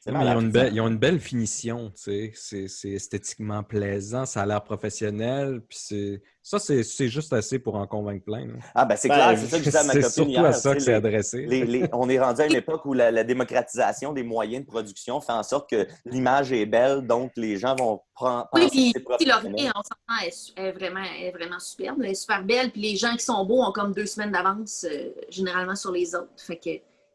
C'est 0.05 0.11
ils, 0.11 0.17
ont 0.17 0.41
une 0.41 0.51
belle, 0.51 0.75
ils 0.75 0.81
ont 0.81 0.89
une 0.89 0.99
belle 0.99 1.21
finition, 1.21 1.91
tu 1.91 2.03
sais. 2.03 2.33
C'est- 2.35 2.67
C'est 2.67 2.91
esthétiquement 2.91 3.63
plaisant, 3.63 4.27
ça 4.27 4.43
a 4.43 4.47
l'air 4.47 4.65
professionnel, 4.65 5.61
puis 5.69 5.79
c'est... 5.81 6.23
Ça, 6.43 6.59
c'est 6.59 6.83
c'est 6.83 7.07
juste 7.09 7.33
assez 7.33 7.61
pour 7.61 7.77
en 7.77 7.87
convaincre 7.87 8.25
plein. 8.25 8.47
là. 8.49 8.55
Ah, 8.75 8.85
ben 8.85 8.97
c'est 8.97 9.07
Ben, 9.07 9.15
clair, 9.15 9.39
c'est 9.39 9.47
ça 9.47 9.59
que 9.59 9.63
je 9.63 9.69
disais 9.71 9.79
à 9.79 9.85
ma 9.85 9.93
c'est 9.93 10.01
copine 10.01 10.13
surtout 10.15 10.31
hier. 10.31 10.45
à 10.45 10.53
ça 10.53 10.75
que 10.75 10.81
c'est 10.81 10.93
adressé. 10.95 11.47
les- 11.47 11.65
les- 11.65 11.89
on 11.93 12.09
est 12.09 12.19
rendu 12.19 12.41
à 12.41 12.47
une 12.47 12.57
époque 12.57 12.85
où 12.85 12.95
la, 12.95 13.13
la 13.13 13.23
démocratisation 13.23 14.13
des 14.13 14.25
moyens 14.25 14.65
de 14.65 14.69
production 14.69 15.21
fait 15.21 15.31
en 15.33 15.45
sorte 15.45 15.71
que 15.71 15.87
l'image 16.05 16.51
est 16.53 16.67
belle, 16.67 17.07
donc 17.07 17.31
les 17.37 17.57
gens 17.59 17.77
vont 17.77 18.01
prendre 18.15 18.49
Oui, 18.55 18.67
puis 18.73 18.93
c'est. 18.93 19.25
Laurier, 19.25 19.71
on 19.77 19.83
s'entend, 19.83 20.57
est 20.57 20.73
vraiment, 20.73 21.05
est 21.21 21.31
vraiment 21.31 21.61
superbe. 21.61 21.99
Elle 22.03 22.11
est 22.11 22.15
super 22.15 22.43
belle. 22.45 22.73
Puis 22.73 22.81
les 22.81 22.97
gens 22.97 23.15
qui 23.15 23.25
sont 23.25 23.45
beaux 23.47 23.63
ont 23.63 23.71
comme 23.71 23.93
deux 23.93 24.07
semaines 24.07 24.33
d'avance, 24.33 24.85
euh, 24.91 25.11
généralement, 25.31 25.77
sur 25.77 25.93
les 25.93 26.13
autres. 26.17 26.33
Fait 26.39 26.57
que 26.57 26.71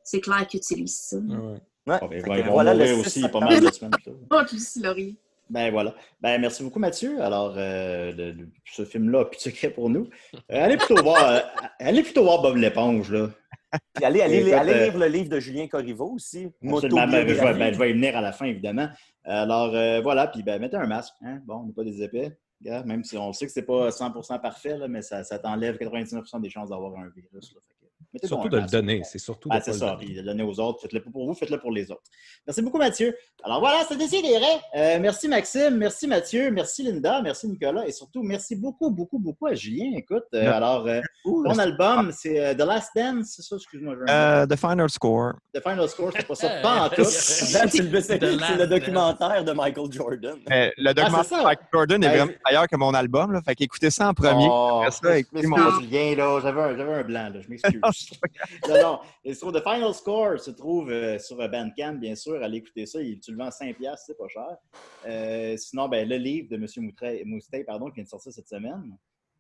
c'est 0.06 0.22
clair 0.22 0.48
qu'ils 0.48 0.60
utilisent 0.62 1.00
ça. 1.02 1.18
Ouais. 1.18 1.60
Ouais. 1.88 2.00
Bon, 2.00 2.08
ben, 2.08 2.22
Fait 2.24 2.30
ils 2.38 2.42
que 2.44 2.48
vont 2.48 2.52
voilà 2.54 2.74
le 2.74 2.80
mourir 2.80 2.96
6 3.10 3.20
aussi 3.24 3.30
pas 3.32 3.40
mal 3.40 3.60
de 3.62 3.72
semaines 3.72 3.92
plus 3.92 4.04
tard. 4.04 4.14
Oh, 4.32 4.82
Laurier. 4.84 5.16
Ben 5.50 5.72
voilà. 5.72 5.96
Ben 6.20 6.42
merci 6.42 6.62
beaucoup, 6.62 6.80
Mathieu. 6.80 7.22
Alors, 7.22 7.54
euh, 7.56 8.12
le- 8.12 8.32
le- 8.34 8.50
ce 8.66 8.84
film-là, 8.84 9.24
plus 9.26 9.38
de 9.38 9.42
secret 9.44 9.70
pour 9.70 9.90
nous. 9.90 10.10
Euh, 10.36 10.40
allez 10.66 10.76
plutôt 10.76 11.02
voir, 11.02 11.30
euh, 11.32 11.40
allez 11.80 12.04
plutôt 12.04 12.24
voir 12.24 12.42
Bob 12.42 12.58
l'éponge, 12.58 13.12
là. 13.14 13.30
Puis 13.94 14.04
allez, 14.04 14.22
allez, 14.22 14.40
Écoute, 14.42 14.54
allez 14.54 14.74
lire 14.90 14.98
le 14.98 15.08
livre 15.08 15.30
de 15.30 15.40
Julien 15.40 15.68
Corriveau 15.68 16.12
aussi. 16.16 16.50
Absolument. 16.68 17.08
Ben, 17.08 17.28
je, 17.28 17.34
vais, 17.34 17.34
Motobiographie. 17.34 17.60
ben, 17.60 17.74
je 17.74 17.80
vais 17.80 17.90
y 17.90 17.94
venir 17.94 18.18
à 18.18 18.22
la 18.22 18.32
fin, 18.34 18.46
évidemment. 18.46 18.90
Alors, 19.24 19.74
euh, 19.74 20.02
voilà. 20.02 20.28
Puis, 20.28 20.44
ben, 20.44 20.60
mettez 20.60 20.76
un 20.78 20.88
masque. 20.88 21.14
Hein? 21.24 21.40
Bon, 21.46 21.62
on 21.62 21.64
n'est 21.68 21.74
pas 21.74 21.84
des 21.86 22.02
épais. 22.04 22.38
Même 22.62 23.04
si 23.04 23.18
on 23.18 23.32
sait 23.34 23.46
que 23.46 23.52
c'est 23.52 23.62
pas 23.66 23.90
100% 23.92 24.40
parfait, 24.42 24.78
là, 24.78 24.88
mais 24.88 25.02
ça, 25.02 25.24
ça 25.24 25.38
t'enlève 25.40 25.78
99% 25.78 26.42
des 26.42 26.50
chances 26.50 26.70
d'avoir 26.70 26.94
un 26.98 27.08
virus. 27.16 27.54
là. 27.54 27.62
Mettez 28.18 28.28
donc 28.28 28.40
Surtout 28.40 28.50
de 28.50 28.56
le 28.56 28.62
masque. 28.62 28.74
donner. 28.74 29.02
C'est 29.04 29.20
surtout 29.20 29.50
de 29.50 29.54
Ah, 29.56 29.62
le 29.66 29.74
ça. 29.74 29.86
donner. 29.92 29.98
Puis 30.06 30.14
de 30.16 30.20
le 30.22 30.26
donner 30.26 30.44
aux 30.44 30.60
autres. 30.60 30.82
Faites-le 30.82 31.02
pas 31.04 31.10
pour 31.12 31.26
vous, 31.28 31.34
faites-le 31.34 31.60
pour 31.60 31.72
les 31.72 31.92
autres. 31.92 32.02
Merci 32.46 32.62
beaucoup, 32.62 32.78
Mathieu. 32.78 33.16
Alors 33.44 33.60
voilà, 33.60 33.80
c'est 33.88 33.98
Décidéré. 33.98 34.46
Euh, 34.76 34.98
merci, 35.00 35.28
Maxime. 35.28 35.76
Merci, 35.78 36.08
Mathieu. 36.08 36.50
Merci, 36.52 36.84
Linda. 36.84 37.22
Merci, 37.22 37.48
Nicolas. 37.48 37.88
Et 37.88 37.92
surtout, 37.92 38.24
merci 38.24 38.56
beaucoup, 38.56 38.90
beaucoup, 38.90 39.20
beaucoup 39.20 39.48
à 39.48 39.54
Julien. 39.54 39.92
Écoute, 39.98 40.24
euh, 40.34 40.52
alors, 40.52 40.88
euh, 40.88 41.02
ton 41.24 41.58
album, 41.58 42.12
c'est 42.12 42.40
euh, 42.40 42.54
The 42.54 42.60
Last 42.66 42.90
Dance, 42.96 43.34
c'est 43.36 43.42
ça? 43.44 43.56
Excuse-moi. 43.58 43.96
Euh, 44.10 44.46
the 44.48 44.56
Final 44.56 44.90
Score. 44.90 45.34
The 45.54 45.62
Final 45.62 45.90
Score, 45.90 46.12
c'est 46.16 46.28
pas 46.28 46.36
ça. 46.36 46.50
Pas 46.62 46.86
en 46.86 46.90
tout. 46.90 47.04
C'est 47.08 47.64
le, 48.22 48.58
le 48.60 48.66
documentaire 48.68 49.44
de 49.44 49.52
Michael 49.52 49.92
Jordan. 49.92 50.38
Euh, 50.52 50.70
le 50.78 50.90
Ah, 50.90 50.94
documentaire 50.94 51.40
de 51.40 51.44
Michael 51.44 51.68
Jordan 51.74 52.04
est 52.04 52.08
Ouais. 52.08 52.18
vraiment 52.18 52.32
meilleur 52.48 52.68
que 52.68 52.76
mon 52.78 52.94
album. 52.94 53.32
Là, 53.34 53.42
fait 53.42 53.56
qu'écoutez 53.56 53.90
ça 53.90 54.10
en 54.10 54.14
premier. 54.14 54.48
Oh, 54.50 54.84
ça, 54.90 55.18
écoutez 55.18 55.46
mon... 55.48 55.58
Julien, 55.82 56.16
là. 56.16 56.40
J'avais 56.42 56.62
un, 56.62 56.78
j'avais 56.78 56.94
un 56.94 57.04
blanc, 57.04 57.30
là. 57.34 57.42
Je 57.42 57.50
m'excuse. 57.50 57.82
non, 58.70 58.82
non. 58.82 59.00
Et 59.24 59.34
sur 59.34 59.52
The 59.52 59.62
Final 59.64 59.94
Score 59.94 60.40
se 60.40 60.52
trouve 60.52 60.90
euh, 60.90 61.20
sur 61.20 61.38
Bandcamp, 61.38 61.94
bien 62.00 62.16
sûr. 62.16 62.42
Allez 62.42 62.58
écouter 62.58 62.86
ça. 62.86 63.02
Il, 63.02 63.20
tu 63.20 63.32
le 63.32 63.38
vends 63.38 63.50
5$, 63.50 63.76
c'est 64.06 64.18
pas 64.18 64.28
cher. 64.28 64.58
Euh, 65.06 65.58
sinon, 65.58 65.88
ben, 65.90 66.08
le 66.08 66.18
livre 66.18 66.50
de 66.50 66.56
M. 66.56 66.66
Moustay, 66.78 67.24
Moustay, 67.26 67.64
pardon, 67.64 67.88
qui 67.90 67.96
vient 67.96 68.04
de 68.04 68.10
sortir 68.10 68.32
cette 68.32 68.48
semaine. 68.50 68.96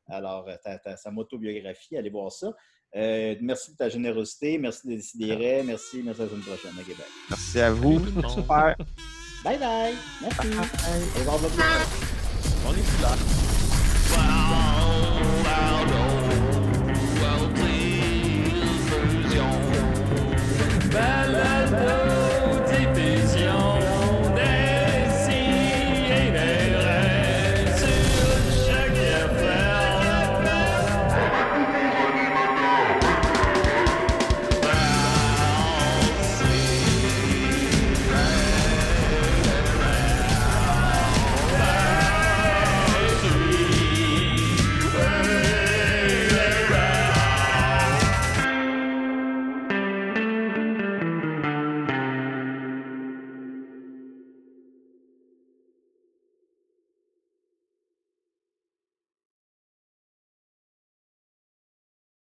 Alors, 0.07 0.47
euh, 0.47 0.55
ta- 0.63 0.79
ta- 0.79 0.97
sa 0.97 1.11
motobiographie, 1.11 1.97
allez 1.97 2.09
voir 2.09 2.31
ça. 2.31 2.51
Euh, 2.95 3.35
merci 3.41 3.73
de 3.73 3.77
ta 3.77 3.89
générosité. 3.89 4.57
Merci 4.57 4.87
de 4.87 4.95
décider. 4.95 5.61
Merci. 5.65 6.01
Merci 6.03 6.21
à 6.21 6.23
la 6.23 6.29
semaine 6.29 6.41
prochaine 6.41 6.71
à 6.79 6.83
Québec. 6.83 7.05
Merci 7.29 7.59
à 7.59 7.71
vous. 7.71 7.99
Super. 8.29 8.75
Bye 9.43 9.57
bye. 9.59 9.95
Merci. 10.21 10.47
Au 10.47 11.19
revoir. 11.19 11.39